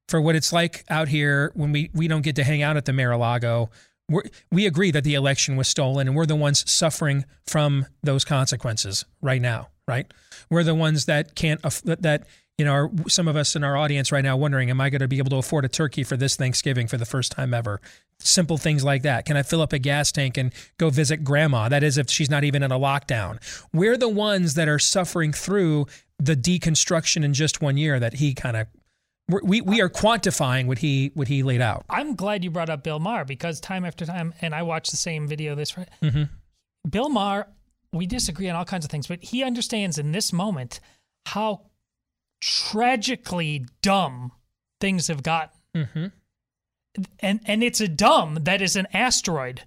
for 0.07 0.22
what 0.22 0.36
it's 0.36 0.53
like 0.53 0.86
out 0.90 1.10
here 1.10 1.52
when 1.56 1.74
we, 1.74 1.90
we 1.94 2.07
don't 2.07 2.22
get 2.22 2.38
to 2.38 2.44
hang 2.44 2.61
out 2.61 2.78
at 2.78 2.86
the 2.86 2.94
Mar-a-Lago. 2.94 3.70
We're, 4.10 4.24
we 4.52 4.66
agree 4.66 4.92
that 4.92 5.04
the 5.04 5.16
election 5.16 5.56
was 5.56 5.68
stolen 5.68 6.08
and 6.08 6.16
we're 6.16 6.26
the 6.26 6.36
ones 6.36 6.70
suffering 6.70 7.26
from 7.46 7.86
those 8.02 8.26
consequences 8.26 9.06
right 9.22 9.42
now, 9.42 9.70
right? 9.88 10.12
We're 10.50 10.64
the 10.64 10.76
ones 10.76 11.06
that 11.06 11.36
can't, 11.36 11.62
that 11.62 12.24
you 12.58 12.66
know, 12.66 12.92
some 13.08 13.28
of 13.28 13.36
us 13.36 13.56
in 13.56 13.64
our 13.64 13.76
audience 13.76 14.12
right 14.12 14.24
now 14.24 14.38
wondering, 14.38 14.70
am 14.70 14.80
I 14.80 14.90
going 14.90 15.02
to 15.02 15.08
be 15.08 15.18
able 15.18 15.32
to 15.32 15.38
afford 15.38 15.66
a 15.66 15.70
turkey 15.70 16.04
for 16.04 16.16
this 16.16 16.36
Thanksgiving 16.36 16.88
for 16.88 16.98
the 16.98 17.06
first 17.06 17.32
time 17.32 17.54
ever? 17.54 17.82
Simple 18.20 18.58
things 18.58 18.84
like 18.84 19.02
that. 19.02 19.26
Can 19.26 19.36
I 19.36 19.44
fill 19.44 19.62
up 19.62 19.74
a 19.74 19.80
gas 19.80 20.12
tank 20.12 20.38
and 20.38 20.54
go 20.78 20.90
visit 20.90 21.24
grandma? 21.24 21.68
That 21.68 21.82
is, 21.82 21.98
if 21.98 22.10
she's 22.10 22.30
not 22.30 22.44
even 22.44 22.62
in 22.62 22.72
a 22.72 22.80
lockdown. 22.80 23.40
We're 23.74 23.98
the 23.98 24.10
ones 24.10 24.54
that 24.54 24.68
are 24.68 24.80
suffering 24.80 25.34
through 25.34 25.88
the 26.20 26.36
deconstruction 26.36 27.24
in 27.24 27.34
just 27.34 27.62
one 27.62 27.76
year 27.76 28.00
that 28.00 28.16
he 28.16 28.34
kind 28.36 28.56
of 28.56 28.68
we 29.30 29.62
we 29.62 29.82
are 29.82 29.90
quantifying 29.90 30.68
what 30.68 30.80
he 30.80 31.12
what 31.14 31.28
he 31.28 31.44
laid 31.44 31.62
out. 31.62 31.86
I'm 31.90 32.16
glad 32.16 32.44
you 32.44 32.52
brought 32.52 32.70
up 32.70 32.84
Bill 32.84 33.00
Maher 33.00 33.26
because 33.26 33.60
time 33.60 33.86
after 33.86 34.06
time, 34.06 34.34
and 34.41 34.54
I 34.54 34.64
watched 34.64 34.91
the 34.91 34.98
same 34.98 35.28
video 35.28 35.56
this. 35.56 35.72
Mm-hmm. 35.72 36.24
Bill 36.90 37.10
Maher, 37.10 37.48
we 37.94 38.06
disagree 38.06 38.50
on 38.50 38.56
all 38.56 38.66
kinds 38.66 38.86
of 38.86 38.91
things, 38.91 39.08
but 39.08 39.24
he 39.24 39.44
understands 39.44 39.98
in 39.98 40.12
this 40.12 40.34
moment 40.34 40.80
how 41.28 41.62
tragically 42.41 43.66
dumb 43.82 44.32
things 44.82 45.08
have 45.08 45.24
gotten. 45.24 45.58
Mm-hmm. 45.76 46.06
And 47.20 47.40
and 47.45 47.64
it's 47.64 47.82
a 47.82 47.88
dumb 47.88 48.40
that 48.41 48.62
is 48.62 48.76
an 48.76 48.88
asteroid 48.94 49.64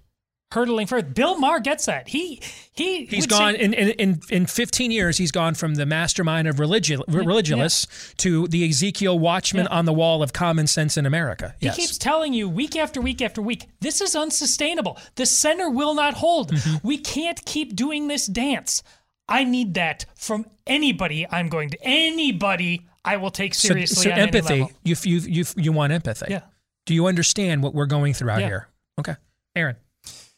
hurtling 0.51 0.87
forth. 0.87 1.13
Bill 1.13 1.37
Maher 1.37 1.59
gets 1.59 1.85
that. 1.85 2.07
He 2.07 2.41
he 2.71 3.05
he's 3.05 3.27
gone 3.27 3.55
say, 3.55 3.61
in, 3.61 3.73
in 3.73 4.21
in 4.29 4.45
15 4.45 4.91
years. 4.91 5.17
He's 5.17 5.31
gone 5.31 5.55
from 5.55 5.75
the 5.75 5.85
mastermind 5.85 6.47
of 6.47 6.59
religion 6.59 7.01
religionists 7.07 7.87
yeah. 7.89 8.13
to 8.17 8.47
the 8.47 8.67
Ezekiel 8.67 9.17
watchman 9.19 9.67
yeah. 9.69 9.77
on 9.77 9.85
the 9.85 9.93
wall 9.93 10.23
of 10.23 10.33
common 10.33 10.67
sense 10.67 10.97
in 10.97 11.05
America. 11.05 11.55
He 11.59 11.69
keeps 11.69 11.97
telling 11.97 12.33
you 12.33 12.47
week 12.49 12.75
after 12.75 13.01
week 13.01 13.21
after 13.21 13.41
week, 13.41 13.67
this 13.81 14.01
is 14.01 14.15
unsustainable. 14.15 14.97
The 15.15 15.25
center 15.25 15.69
will 15.69 15.93
not 15.93 16.15
hold. 16.15 16.51
Mm-hmm. 16.51 16.87
We 16.87 16.97
can't 16.97 17.43
keep 17.45 17.75
doing 17.75 18.07
this 18.07 18.27
dance. 18.27 18.83
I 19.29 19.43
need 19.43 19.73
that 19.73 20.05
from 20.15 20.45
anybody 20.65 21.27
I'm 21.29 21.49
going 21.49 21.69
to. 21.71 21.77
Anybody 21.81 22.87
I 23.03 23.17
will 23.17 23.31
take 23.31 23.53
seriously. 23.53 24.03
So, 24.03 24.09
so 24.09 24.15
empathy. 24.15 24.67
You, 24.83 24.95
you 25.03 25.19
you 25.19 25.45
you 25.55 25.71
want 25.71 25.93
empathy. 25.93 26.27
Yeah. 26.29 26.41
Do 26.85 26.93
you 26.93 27.07
understand 27.07 27.63
what 27.63 27.73
we're 27.73 27.85
going 27.85 28.13
through 28.13 28.29
out 28.29 28.39
yeah. 28.39 28.47
here? 28.47 28.67
Okay, 28.99 29.15
Aaron. 29.55 29.75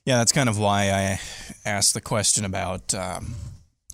Yeah, 0.09 0.17
that's 0.17 0.31
kind 0.31 0.49
of 0.49 0.57
why 0.57 0.89
I 0.89 1.19
asked 1.63 1.93
the 1.93 2.01
question 2.01 2.43
about 2.43 2.95
um, 2.95 3.35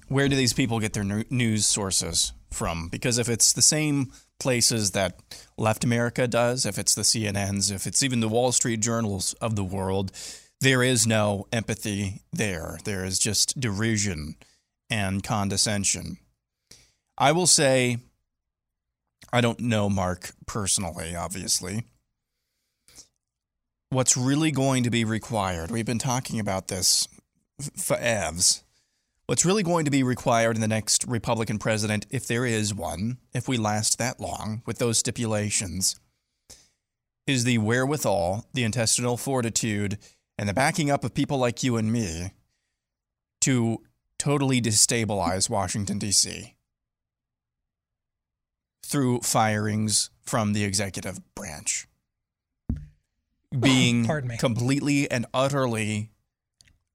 where 0.07 0.29
do 0.29 0.37
these 0.37 0.53
people 0.53 0.79
get 0.79 0.93
their 0.93 1.25
news 1.29 1.65
sources 1.65 2.31
from? 2.53 2.87
Because 2.87 3.17
if 3.17 3.27
it's 3.27 3.51
the 3.51 3.61
same 3.61 4.13
places 4.39 4.91
that 4.91 5.19
left 5.57 5.83
America 5.83 6.25
does, 6.25 6.65
if 6.65 6.79
it's 6.79 6.95
the 6.95 7.01
CNNs, 7.01 7.69
if 7.69 7.85
it's 7.85 8.01
even 8.01 8.21
the 8.21 8.29
Wall 8.29 8.53
Street 8.53 8.79
journals 8.79 9.33
of 9.41 9.57
the 9.57 9.63
world, 9.65 10.13
there 10.61 10.81
is 10.81 11.05
no 11.05 11.47
empathy 11.51 12.21
there. 12.31 12.77
There 12.85 13.03
is 13.03 13.19
just 13.19 13.59
derision 13.59 14.37
and 14.89 15.21
condescension. 15.21 16.15
I 17.17 17.33
will 17.33 17.45
say, 17.45 17.97
I 19.33 19.41
don't 19.41 19.59
know 19.59 19.89
Mark 19.89 20.31
personally, 20.45 21.13
obviously. 21.13 21.83
What's 23.89 24.17
really 24.17 24.51
going 24.51 24.83
to 24.83 24.89
be 24.89 25.05
required, 25.05 25.71
we've 25.71 25.85
been 25.85 25.99
talking 25.99 26.39
about 26.39 26.67
this 26.67 27.07
for 27.77 27.95
EVs. 27.97 28.63
What's 29.27 29.45
really 29.45 29.63
going 29.63 29.85
to 29.85 29.91
be 29.91 30.03
required 30.03 30.55
in 30.55 30.61
the 30.61 30.67
next 30.67 31.05
Republican 31.07 31.57
president, 31.57 32.05
if 32.11 32.27
there 32.27 32.45
is 32.45 32.73
one, 32.73 33.17
if 33.33 33.47
we 33.47 33.57
last 33.57 33.97
that 33.97 34.19
long 34.19 34.61
with 34.65 34.77
those 34.77 34.99
stipulations, 34.99 35.99
is 37.25 37.43
the 37.43 37.57
wherewithal, 37.57 38.45
the 38.53 38.63
intestinal 38.63 39.17
fortitude, 39.17 39.97
and 40.37 40.47
the 40.47 40.53
backing 40.53 40.91
up 40.91 41.03
of 41.03 41.13
people 41.13 41.37
like 41.37 41.63
you 41.63 41.77
and 41.77 41.91
me 41.91 42.31
to 43.41 43.81
totally 44.19 44.61
destabilize 44.61 45.49
Washington, 45.49 45.97
D.C. 45.99 46.55
through 48.83 49.21
firings 49.21 50.09
from 50.21 50.53
the 50.53 50.63
executive 50.63 51.19
branch. 51.33 51.87
Being 53.59 54.05
Pardon 54.05 54.29
me. 54.29 54.37
completely 54.37 55.09
and 55.09 55.25
utterly, 55.33 56.11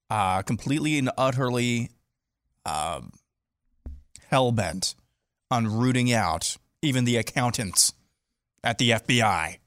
uh, 0.09 0.43
completely 0.43 0.99
and 0.99 1.11
utterly 1.17 1.91
uh, 2.65 3.01
hell 4.29 4.53
bent 4.53 4.95
on 5.51 5.67
rooting 5.67 6.13
out 6.13 6.57
even 6.83 7.05
the 7.05 7.17
accountants 7.17 7.93
at 8.63 8.79
the 8.79 8.91
FBI 8.91 9.59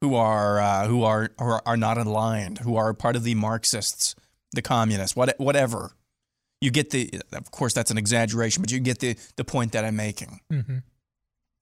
who 0.00 0.14
are 0.14 0.60
uh, 0.60 0.86
who 0.86 1.02
are, 1.04 1.30
are 1.38 1.62
are 1.66 1.76
not 1.76 1.98
aligned, 1.98 2.58
who 2.58 2.76
are 2.76 2.94
part 2.94 3.16
of 3.16 3.24
the 3.24 3.34
Marxists, 3.34 4.14
the 4.52 4.62
communists, 4.62 5.14
what, 5.14 5.34
whatever 5.38 5.92
you 6.60 6.70
get 6.70 6.90
the 6.90 7.10
of 7.32 7.50
course 7.50 7.72
that's 7.72 7.90
an 7.90 7.98
exaggeration 7.98 8.62
but 8.62 8.70
you 8.70 8.80
get 8.80 8.98
the 8.98 9.16
the 9.36 9.44
point 9.44 9.72
that 9.72 9.84
i'm 9.84 9.96
making 9.96 10.40
mm-hmm. 10.52 10.78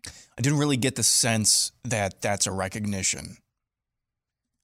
i 0.07 0.43
didn't 0.43 0.59
really 0.59 0.77
get 0.77 0.97
the 0.97 1.03
sense 1.03 1.73
that 1.85 2.21
that's 2.21 2.47
a 2.47 2.53
recognition 2.53 3.37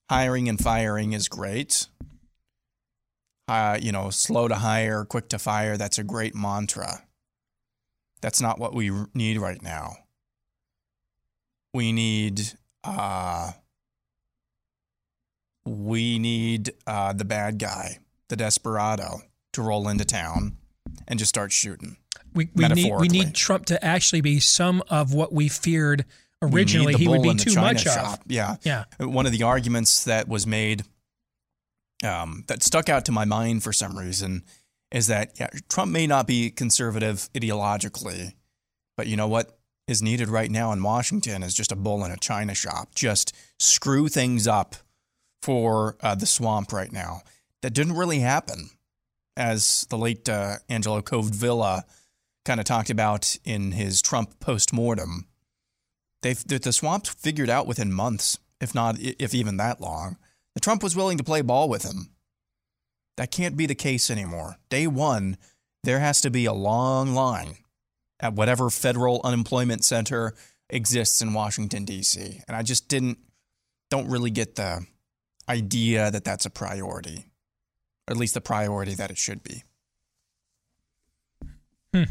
hiring 0.08 0.48
and 0.48 0.58
firing 0.58 1.12
is 1.12 1.28
great. 1.28 1.86
Uh, 3.46 3.78
you 3.80 3.92
know 3.92 4.08
slow 4.08 4.48
to 4.48 4.54
hire 4.54 5.04
quick 5.04 5.28
to 5.28 5.38
fire 5.38 5.76
that's 5.76 5.98
a 5.98 6.04
great 6.04 6.34
mantra. 6.34 7.02
That's 8.22 8.40
not 8.40 8.58
what 8.58 8.74
we 8.74 8.90
need 9.12 9.36
right 9.38 9.60
now. 9.62 9.96
We 11.74 11.92
need 11.92 12.40
uh, 12.84 13.52
we 15.66 16.18
need 16.18 16.72
uh, 16.86 17.12
the 17.12 17.24
bad 17.24 17.58
guy 17.58 17.98
the 18.28 18.36
desperado 18.36 19.20
to 19.52 19.62
roll 19.62 19.88
into 19.88 20.04
town 20.04 20.56
and 21.06 21.18
just 21.18 21.28
start 21.28 21.52
shooting. 21.52 21.96
We, 22.34 22.48
we 22.54 22.66
need 22.68 22.92
we 22.98 23.08
need 23.08 23.34
Trump 23.34 23.66
to 23.66 23.84
actually 23.84 24.20
be 24.20 24.40
some 24.40 24.82
of 24.88 25.14
what 25.14 25.32
we 25.32 25.48
feared 25.48 26.04
originally. 26.52 26.94
he 26.94 27.08
would 27.08 27.22
be 27.22 27.34
too 27.34 27.54
much 27.54 27.82
shop. 27.82 28.20
of. 28.20 28.30
Yeah, 28.30 28.56
yeah. 28.62 28.84
One 28.98 29.26
of 29.26 29.32
the 29.32 29.42
arguments 29.42 30.04
that 30.04 30.28
was 30.28 30.46
made 30.46 30.84
um, 32.04 32.44
that 32.48 32.62
stuck 32.62 32.88
out 32.88 33.04
to 33.06 33.12
my 33.12 33.24
mind 33.24 33.62
for 33.62 33.72
some 33.72 33.98
reason 33.98 34.44
is 34.90 35.06
that 35.08 35.32
yeah, 35.40 35.48
Trump 35.68 35.90
may 35.90 36.06
not 36.06 36.26
be 36.26 36.50
conservative 36.50 37.28
ideologically, 37.34 38.34
but 38.96 39.06
you 39.06 39.16
know 39.16 39.28
what 39.28 39.58
is 39.86 40.02
needed 40.02 40.28
right 40.28 40.50
now 40.50 40.72
in 40.72 40.82
Washington 40.82 41.42
is 41.42 41.54
just 41.54 41.72
a 41.72 41.76
bull 41.76 42.04
in 42.04 42.10
a 42.10 42.16
china 42.16 42.54
shop. 42.54 42.94
Just 42.94 43.34
screw 43.58 44.08
things 44.08 44.46
up 44.46 44.76
for 45.42 45.96
uh, 46.00 46.14
the 46.14 46.26
swamp 46.26 46.72
right 46.72 46.92
now. 46.92 47.22
That 47.62 47.74
didn't 47.74 47.96
really 47.96 48.20
happen 48.20 48.70
as 49.36 49.86
the 49.90 49.98
late 49.98 50.28
uh, 50.28 50.56
Angelo 50.68 51.00
Codevilla 51.00 51.82
kind 52.44 52.60
of 52.60 52.66
talked 52.66 52.90
about 52.90 53.36
in 53.44 53.72
his 53.72 54.00
Trump 54.02 54.38
postmortem. 54.40 55.26
They've 56.24 56.42
the, 56.48 56.58
the 56.58 56.72
swamp 56.72 57.06
figured 57.06 57.50
out 57.50 57.66
within 57.66 57.92
months, 57.92 58.38
if 58.58 58.74
not 58.74 58.96
if 58.98 59.34
even 59.34 59.58
that 59.58 59.78
long, 59.78 60.16
that 60.54 60.62
Trump 60.62 60.82
was 60.82 60.96
willing 60.96 61.18
to 61.18 61.24
play 61.24 61.42
ball 61.42 61.68
with 61.68 61.82
him. 61.82 62.12
That 63.18 63.30
can't 63.30 63.58
be 63.58 63.66
the 63.66 63.74
case 63.74 64.10
anymore. 64.10 64.56
Day 64.70 64.86
one, 64.86 65.36
there 65.82 66.00
has 66.00 66.22
to 66.22 66.30
be 66.30 66.46
a 66.46 66.54
long 66.54 67.14
line 67.14 67.56
at 68.20 68.32
whatever 68.32 68.70
federal 68.70 69.20
unemployment 69.22 69.84
center 69.84 70.32
exists 70.70 71.20
in 71.20 71.34
Washington 71.34 71.84
D.C. 71.84 72.40
And 72.48 72.56
I 72.56 72.62
just 72.62 72.88
didn't 72.88 73.18
don't 73.90 74.08
really 74.08 74.30
get 74.30 74.56
the 74.56 74.86
idea 75.46 76.10
that 76.10 76.24
that's 76.24 76.46
a 76.46 76.50
priority, 76.50 77.26
or 78.08 78.12
at 78.12 78.16
least 78.16 78.32
the 78.32 78.40
priority 78.40 78.94
that 78.94 79.10
it 79.10 79.18
should 79.18 79.42
be. 79.42 79.62
Hmm. 81.92 82.04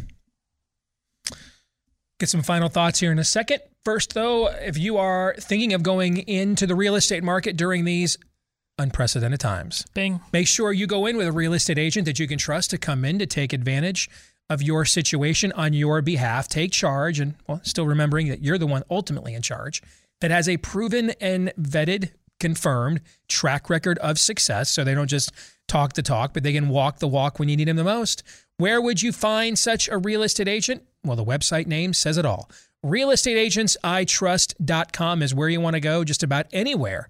Get 2.23 2.29
some 2.29 2.41
final 2.41 2.69
thoughts 2.69 3.01
here 3.01 3.11
in 3.11 3.19
a 3.19 3.23
second. 3.25 3.59
First, 3.83 4.13
though, 4.13 4.47
if 4.47 4.77
you 4.77 4.95
are 4.95 5.35
thinking 5.37 5.73
of 5.73 5.83
going 5.83 6.19
into 6.19 6.65
the 6.65 6.73
real 6.73 6.95
estate 6.95 7.21
market 7.21 7.57
during 7.57 7.83
these 7.83 8.17
unprecedented 8.77 9.41
times, 9.41 9.85
Bing. 9.93 10.21
make 10.31 10.47
sure 10.47 10.71
you 10.71 10.87
go 10.87 11.05
in 11.05 11.17
with 11.17 11.27
a 11.27 11.33
real 11.33 11.51
estate 11.51 11.77
agent 11.77 12.05
that 12.05 12.19
you 12.19 12.27
can 12.29 12.37
trust 12.37 12.69
to 12.69 12.77
come 12.77 13.03
in 13.03 13.19
to 13.19 13.25
take 13.25 13.51
advantage 13.51 14.09
of 14.49 14.61
your 14.61 14.85
situation 14.85 15.51
on 15.51 15.73
your 15.73 16.01
behalf. 16.01 16.47
Take 16.47 16.71
charge, 16.71 17.19
and 17.19 17.35
well, 17.45 17.59
still 17.65 17.85
remembering 17.85 18.29
that 18.29 18.41
you're 18.41 18.57
the 18.57 18.67
one 18.67 18.83
ultimately 18.89 19.33
in 19.33 19.41
charge, 19.41 19.83
that 20.21 20.31
has 20.31 20.47
a 20.47 20.55
proven 20.55 21.09
and 21.19 21.51
vetted, 21.59 22.11
confirmed 22.39 23.01
track 23.27 23.69
record 23.69 23.97
of 23.97 24.17
success. 24.17 24.71
So 24.71 24.85
they 24.85 24.95
don't 24.95 25.09
just 25.09 25.33
talk 25.67 25.91
the 25.91 26.01
talk, 26.01 26.33
but 26.33 26.43
they 26.43 26.53
can 26.53 26.69
walk 26.69 26.99
the 26.99 27.07
walk 27.09 27.37
when 27.37 27.49
you 27.49 27.57
need 27.57 27.67
them 27.67 27.75
the 27.75 27.83
most. 27.83 28.23
Where 28.55 28.81
would 28.81 29.01
you 29.01 29.11
find 29.11 29.59
such 29.59 29.89
a 29.89 29.97
real 29.97 30.23
estate 30.23 30.47
agent? 30.47 30.83
Well, 31.05 31.15
the 31.15 31.25
website 31.25 31.67
name 31.67 31.93
says 31.93 32.17
it 32.17 32.25
all. 32.25 32.49
RealestateAgentsITrust.com 32.85 35.21
is 35.21 35.35
where 35.35 35.49
you 35.49 35.61
want 35.61 35.75
to 35.75 35.79
go, 35.79 36.03
just 36.03 36.23
about 36.23 36.47
anywhere 36.51 37.07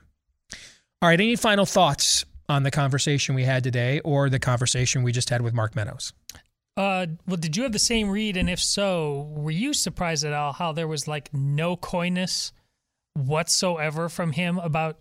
All 1.01 1.09
right, 1.09 1.21
any 1.21 1.37
final 1.37 1.65
thoughts 1.65 2.25
on 2.49 2.63
the 2.63 2.71
conversation 2.71 3.35
we 3.35 3.45
had 3.45 3.63
today 3.63 4.01
or 4.01 4.29
the 4.29 4.37
conversation 4.37 5.01
we 5.01 5.13
just 5.13 5.29
had 5.29 5.41
with 5.41 5.53
Mark 5.53 5.77
Meadows? 5.77 6.11
Uh, 6.75 7.05
well, 7.25 7.37
did 7.37 7.55
you 7.55 7.63
have 7.63 7.71
the 7.71 7.79
same 7.79 8.09
read? 8.09 8.35
And 8.35 8.49
if 8.49 8.59
so, 8.59 9.31
were 9.33 9.49
you 9.49 9.73
surprised 9.73 10.25
at 10.25 10.33
all 10.33 10.51
how 10.51 10.73
there 10.73 10.89
was 10.89 11.07
like 11.07 11.33
no 11.33 11.77
coyness 11.77 12.51
whatsoever 13.13 14.09
from 14.09 14.33
him 14.33 14.57
about 14.57 14.99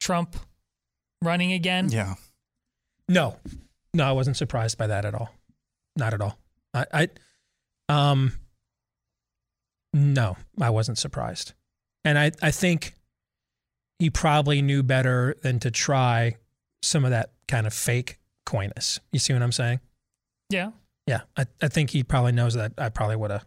Trump 0.00 0.34
running 1.22 1.52
again? 1.52 1.90
Yeah. 1.90 2.14
No, 3.08 3.36
no, 3.92 4.04
I 4.04 4.10
wasn't 4.10 4.36
surprised 4.36 4.78
by 4.78 4.88
that 4.88 5.04
at 5.04 5.14
all. 5.14 5.30
Not 5.94 6.12
at 6.12 6.20
all. 6.20 6.36
I, 6.74 6.86
I 6.92 7.08
um, 7.88 8.32
no, 9.94 10.36
I 10.60 10.68
wasn't 10.68 10.98
surprised, 10.98 11.54
and 12.04 12.18
I, 12.18 12.32
I 12.42 12.50
think 12.50 12.94
he 13.98 14.10
probably 14.10 14.60
knew 14.60 14.82
better 14.82 15.36
than 15.42 15.58
to 15.60 15.70
try 15.70 16.36
some 16.82 17.04
of 17.06 17.12
that 17.12 17.30
kind 17.48 17.66
of 17.66 17.72
fake 17.72 18.18
coyness. 18.44 19.00
You 19.12 19.18
see 19.18 19.32
what 19.32 19.42
I'm 19.42 19.52
saying? 19.52 19.80
Yeah. 20.50 20.72
Yeah, 21.06 21.20
I, 21.36 21.46
I 21.62 21.68
think 21.68 21.90
he 21.90 22.02
probably 22.02 22.32
knows 22.32 22.54
that 22.54 22.72
I 22.78 22.88
probably 22.88 23.16
would 23.16 23.30
have 23.30 23.44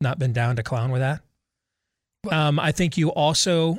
not 0.00 0.18
been 0.18 0.32
down 0.32 0.56
to 0.56 0.62
clown 0.62 0.90
with 0.90 1.00
that. 1.00 1.20
Um, 2.30 2.58
I 2.58 2.72
think 2.72 2.96
you 2.96 3.10
also 3.10 3.78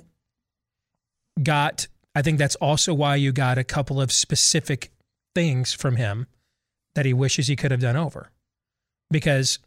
got, 1.42 1.88
I 2.14 2.22
think 2.22 2.40
that's 2.40 2.56
also 2.56 2.94
why 2.94 3.16
you 3.16 3.32
got 3.32 3.58
a 3.58 3.64
couple 3.64 4.02
of 4.02 4.12
specific 4.12 4.92
things 5.34 5.74
from 5.74 5.96
him 5.96 6.28
that 6.96 7.06
he 7.06 7.14
wishes 7.14 7.48
he 7.48 7.56
could 7.56 7.72
have 7.72 7.80
done 7.80 7.96
over. 7.96 8.32
Because 9.10 9.60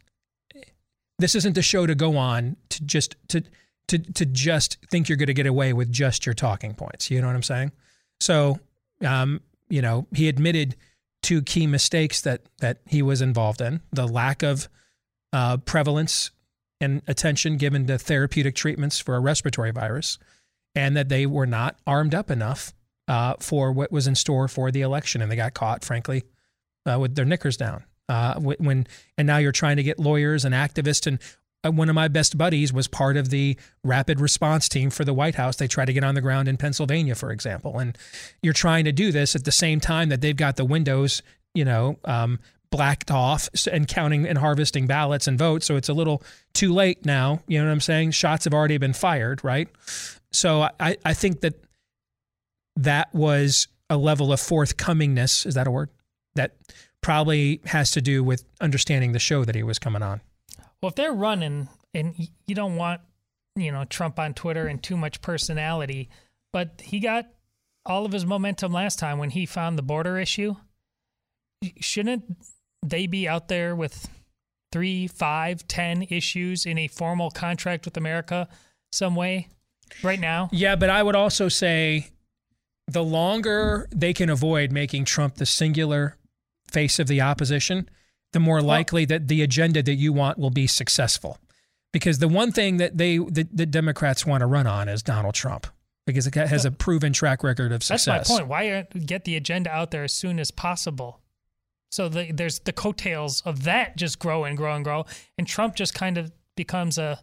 this 1.21 1.35
isn't 1.35 1.53
the 1.53 1.61
show 1.61 1.85
to 1.85 1.95
go 1.95 2.17
on 2.17 2.57
to 2.69 2.83
just 2.83 3.15
to 3.29 3.43
to 3.87 3.99
to 3.99 4.25
just 4.25 4.77
think 4.89 5.09
you're 5.09 5.17
going 5.17 5.27
to 5.27 5.33
get 5.33 5.45
away 5.45 5.73
with 5.73 5.91
just 5.91 6.25
your 6.25 6.33
talking 6.33 6.73
points. 6.73 7.11
You 7.11 7.21
know 7.21 7.27
what 7.27 7.35
I'm 7.35 7.43
saying? 7.43 7.71
So, 8.19 8.59
um, 9.05 9.41
you 9.69 9.81
know, 9.81 10.07
he 10.13 10.29
admitted 10.29 10.75
two 11.21 11.41
key 11.41 11.67
mistakes 11.67 12.21
that 12.21 12.41
that 12.59 12.79
he 12.87 13.01
was 13.01 13.21
involved 13.21 13.61
in: 13.61 13.81
the 13.91 14.07
lack 14.07 14.43
of 14.43 14.67
uh, 15.33 15.57
prevalence 15.57 16.31
and 16.79 17.01
attention 17.07 17.57
given 17.57 17.85
to 17.87 17.97
therapeutic 17.97 18.55
treatments 18.55 18.99
for 18.99 19.15
a 19.15 19.19
respiratory 19.19 19.71
virus, 19.71 20.17
and 20.75 20.95
that 20.97 21.09
they 21.09 21.25
were 21.25 21.45
not 21.45 21.77
armed 21.85 22.15
up 22.15 22.31
enough 22.31 22.73
uh, 23.07 23.35
for 23.39 23.71
what 23.71 23.91
was 23.91 24.07
in 24.07 24.15
store 24.15 24.47
for 24.47 24.71
the 24.71 24.81
election, 24.81 25.21
and 25.21 25.31
they 25.31 25.35
got 25.35 25.53
caught, 25.53 25.83
frankly, 25.83 26.23
uh, 26.85 26.97
with 26.99 27.15
their 27.15 27.25
knickers 27.25 27.57
down. 27.57 27.83
Uh, 28.09 28.39
when 28.39 28.87
and 29.17 29.25
now 29.25 29.37
you're 29.37 29.53
trying 29.53 29.77
to 29.77 29.83
get 29.83 29.97
lawyers 29.97 30.43
and 30.43 30.53
activists 30.53 31.07
and 31.07 31.19
uh, 31.63 31.71
one 31.71 31.89
of 31.89 31.95
my 31.95 32.07
best 32.07 32.37
buddies 32.37 32.73
was 32.73 32.87
part 32.87 33.17
of 33.17 33.29
the 33.29 33.57
rapid 33.83 34.19
response 34.19 34.67
team 34.67 34.89
for 34.89 35.05
the 35.05 35.13
White 35.13 35.35
House. 35.35 35.57
They 35.57 35.67
try 35.67 35.85
to 35.85 35.93
get 35.93 36.03
on 36.03 36.15
the 36.15 36.21
ground 36.21 36.47
in 36.47 36.57
Pennsylvania, 36.57 37.15
for 37.15 37.31
example. 37.31 37.79
And 37.79 37.97
you're 38.41 38.53
trying 38.53 38.85
to 38.85 38.91
do 38.91 39.11
this 39.11 39.35
at 39.35 39.43
the 39.43 39.51
same 39.51 39.79
time 39.79 40.09
that 40.09 40.21
they've 40.21 40.35
got 40.35 40.55
the 40.55 40.65
windows, 40.65 41.21
you 41.53 41.65
know, 41.65 41.97
um, 42.05 42.39
blacked 42.71 43.11
off 43.11 43.49
and 43.71 43.87
counting 43.87 44.25
and 44.27 44.37
harvesting 44.37 44.87
ballots 44.87 45.27
and 45.27 45.37
votes. 45.37 45.65
So 45.65 45.75
it's 45.75 45.89
a 45.89 45.93
little 45.93 46.23
too 46.53 46.73
late 46.73 47.05
now. 47.05 47.41
You 47.47 47.59
know 47.59 47.65
what 47.65 47.71
I'm 47.71 47.81
saying? 47.81 48.11
Shots 48.11 48.45
have 48.45 48.53
already 48.53 48.77
been 48.77 48.93
fired, 48.93 49.43
right? 49.43 49.67
So 50.31 50.69
I, 50.79 50.97
I 51.05 51.13
think 51.13 51.41
that 51.41 51.63
that 52.77 53.13
was 53.13 53.67
a 53.89 53.97
level 53.97 54.31
of 54.31 54.39
forthcomingness. 54.39 55.45
Is 55.45 55.55
that 55.55 55.67
a 55.67 55.71
word? 55.71 55.89
That 56.35 56.55
probably 57.01 57.61
has 57.65 57.91
to 57.91 58.01
do 58.01 58.23
with 58.23 58.43
understanding 58.59 59.11
the 59.11 59.19
show 59.19 59.43
that 59.43 59.55
he 59.55 59.63
was 59.63 59.79
coming 59.79 60.01
on. 60.01 60.21
Well, 60.81 60.89
if 60.89 60.95
they're 60.95 61.13
running 61.13 61.67
and 61.93 62.15
you 62.47 62.55
don't 62.55 62.75
want, 62.75 63.01
you 63.55 63.71
know, 63.71 63.85
Trump 63.85 64.19
on 64.19 64.33
Twitter 64.33 64.67
and 64.67 64.81
too 64.81 64.97
much 64.97 65.21
personality, 65.21 66.09
but 66.53 66.81
he 66.83 66.99
got 66.99 67.27
all 67.85 68.05
of 68.05 68.11
his 68.11 68.25
momentum 68.25 68.71
last 68.71 68.99
time 68.99 69.17
when 69.17 69.31
he 69.31 69.45
found 69.45 69.77
the 69.77 69.83
border 69.83 70.17
issue. 70.17 70.55
Shouldn't 71.79 72.23
they 72.83 73.07
be 73.07 73.27
out 73.27 73.47
there 73.47 73.75
with 73.75 74.09
three, 74.71 75.07
five, 75.07 75.67
ten 75.67 76.03
issues 76.03 76.65
in 76.65 76.77
a 76.77 76.87
formal 76.87 77.29
contract 77.31 77.85
with 77.85 77.97
America 77.97 78.47
some 78.91 79.15
way 79.15 79.49
right 80.03 80.19
now? 80.19 80.49
Yeah, 80.51 80.75
but 80.75 80.89
I 80.89 81.03
would 81.03 81.15
also 81.15 81.49
say 81.49 82.07
the 82.87 83.03
longer 83.03 83.87
they 83.93 84.13
can 84.13 84.29
avoid 84.29 84.71
making 84.71 85.05
Trump 85.05 85.35
the 85.35 85.45
singular 85.45 86.17
face 86.71 86.99
of 86.99 87.07
the 87.07 87.21
opposition, 87.21 87.89
the 88.33 88.39
more 88.39 88.61
likely 88.61 89.05
that 89.05 89.27
the 89.27 89.41
agenda 89.41 89.83
that 89.83 89.95
you 89.95 90.13
want 90.13 90.37
will 90.37 90.49
be 90.49 90.67
successful. 90.67 91.37
Because 91.91 92.19
the 92.19 92.27
one 92.27 92.51
thing 92.51 92.77
that 92.77 92.97
they 92.97 93.17
the, 93.17 93.47
the 93.51 93.65
Democrats 93.65 94.25
want 94.25 94.41
to 94.41 94.47
run 94.47 94.65
on 94.65 94.87
is 94.87 95.03
Donald 95.03 95.35
Trump 95.35 95.67
because 96.05 96.25
it 96.25 96.33
has 96.33 96.65
a 96.65 96.71
proven 96.71 97.13
track 97.13 97.43
record 97.43 97.71
of 97.71 97.83
success. 97.83 98.05
That's 98.05 98.29
my 98.29 98.37
point. 98.37 98.47
Why 98.47 98.87
get 99.05 99.25
the 99.25 99.35
agenda 99.35 99.69
out 99.69 99.91
there 99.91 100.03
as 100.03 100.13
soon 100.13 100.39
as 100.39 100.51
possible? 100.51 101.19
So 101.91 102.07
the, 102.07 102.31
there's 102.31 102.59
the 102.59 102.71
coattails 102.71 103.41
of 103.41 103.63
that 103.63 103.97
just 103.97 104.19
grow 104.19 104.45
and 104.45 104.55
grow 104.55 104.73
and 104.73 104.83
grow, 104.83 105.05
and 105.37 105.45
Trump 105.45 105.75
just 105.75 105.93
kind 105.93 106.17
of 106.17 106.31
becomes 106.55 106.97
a 106.97 107.19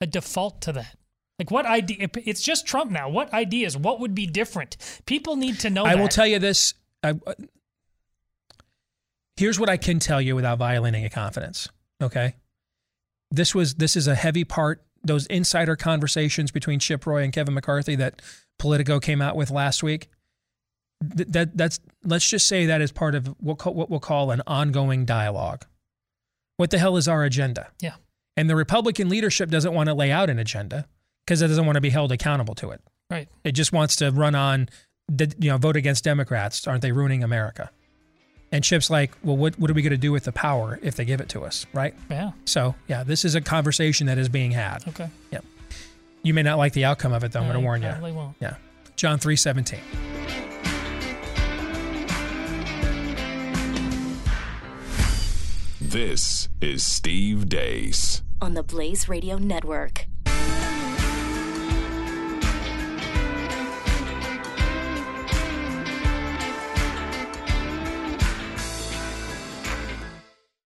a 0.00 0.06
default 0.06 0.60
to 0.62 0.72
that. 0.72 0.96
Like 1.38 1.50
what 1.50 1.66
idea? 1.66 2.08
It's 2.24 2.42
just 2.42 2.66
Trump 2.66 2.90
now. 2.90 3.08
What 3.08 3.32
ideas? 3.32 3.76
What 3.76 4.00
would 4.00 4.14
be 4.14 4.26
different? 4.26 4.76
People 5.06 5.36
need 5.36 5.58
to 5.60 5.70
know. 5.70 5.84
I 5.84 5.94
that. 5.94 6.00
will 6.00 6.08
tell 6.08 6.26
you 6.26 6.38
this. 6.38 6.74
I, 7.02 7.14
here's 9.38 9.58
what 9.58 9.68
I 9.68 9.76
can 9.76 10.00
tell 10.00 10.20
you 10.20 10.34
without 10.34 10.58
violating 10.58 11.04
a 11.04 11.10
confidence. 11.10 11.68
Okay, 12.02 12.34
this 13.30 13.54
was 13.54 13.76
this 13.76 13.96
is 13.96 14.06
a 14.06 14.14
heavy 14.14 14.44
part. 14.44 14.84
Those 15.02 15.26
insider 15.26 15.76
conversations 15.76 16.50
between 16.50 16.80
Chip 16.80 17.06
Roy 17.06 17.22
and 17.22 17.32
Kevin 17.32 17.54
McCarthy 17.54 17.94
that 17.96 18.20
Politico 18.58 18.98
came 19.00 19.22
out 19.22 19.36
with 19.36 19.50
last 19.50 19.82
week. 19.82 20.08
That, 21.00 21.32
that 21.32 21.56
that's 21.56 21.80
let's 22.04 22.28
just 22.28 22.46
say 22.48 22.66
that 22.66 22.80
is 22.80 22.90
part 22.90 23.14
of 23.14 23.28
what 23.40 23.64
what 23.74 23.88
we'll 23.88 24.00
call 24.00 24.32
an 24.32 24.42
ongoing 24.46 25.04
dialogue. 25.04 25.64
What 26.56 26.70
the 26.70 26.78
hell 26.78 26.96
is 26.96 27.06
our 27.06 27.22
agenda? 27.22 27.68
Yeah. 27.80 27.94
And 28.36 28.50
the 28.50 28.56
Republican 28.56 29.08
leadership 29.08 29.50
doesn't 29.50 29.72
want 29.72 29.88
to 29.88 29.94
lay 29.94 30.10
out 30.10 30.28
an 30.28 30.38
agenda 30.38 30.86
because 31.24 31.40
it 31.40 31.48
doesn't 31.48 31.66
want 31.66 31.76
to 31.76 31.80
be 31.80 31.90
held 31.90 32.10
accountable 32.10 32.54
to 32.56 32.70
it. 32.70 32.80
Right. 33.10 33.28
It 33.44 33.52
just 33.52 33.72
wants 33.72 33.96
to 33.96 34.10
run 34.10 34.34
on, 34.34 34.68
you 35.18 35.50
know, 35.50 35.56
vote 35.56 35.76
against 35.76 36.04
Democrats. 36.04 36.66
Aren't 36.66 36.82
they 36.82 36.92
ruining 36.92 37.22
America? 37.22 37.70
And 38.50 38.64
Chip's 38.64 38.88
like, 38.88 39.12
well, 39.22 39.36
what, 39.36 39.58
what 39.58 39.70
are 39.70 39.74
we 39.74 39.82
going 39.82 39.90
to 39.90 39.96
do 39.98 40.10
with 40.10 40.24
the 40.24 40.32
power 40.32 40.78
if 40.82 40.96
they 40.96 41.04
give 41.04 41.20
it 41.20 41.28
to 41.30 41.42
us, 41.44 41.66
right? 41.74 41.94
Yeah. 42.10 42.30
So, 42.46 42.74
yeah, 42.88 43.04
this 43.04 43.24
is 43.26 43.34
a 43.34 43.40
conversation 43.42 44.06
that 44.06 44.16
is 44.16 44.28
being 44.30 44.52
had. 44.52 44.86
Okay. 44.88 45.10
Yep. 45.32 45.44
You 46.22 46.32
may 46.34 46.42
not 46.42 46.56
like 46.58 46.72
the 46.72 46.84
outcome 46.86 47.12
of 47.12 47.22
it, 47.24 47.32
though. 47.32 47.40
I'm 47.40 47.46
going 47.46 47.54
to 47.54 47.60
warn 47.60 47.82
you. 47.82 47.90
probably 47.90 48.12
won't. 48.12 48.36
Yeah. 48.40 48.54
John 48.96 49.18
3:17. 49.18 49.78
This 55.80 56.48
is 56.60 56.84
Steve 56.84 57.48
Deace. 57.48 58.22
on 58.40 58.54
the 58.54 58.62
Blaze 58.62 59.08
Radio 59.08 59.38
Network. 59.38 60.07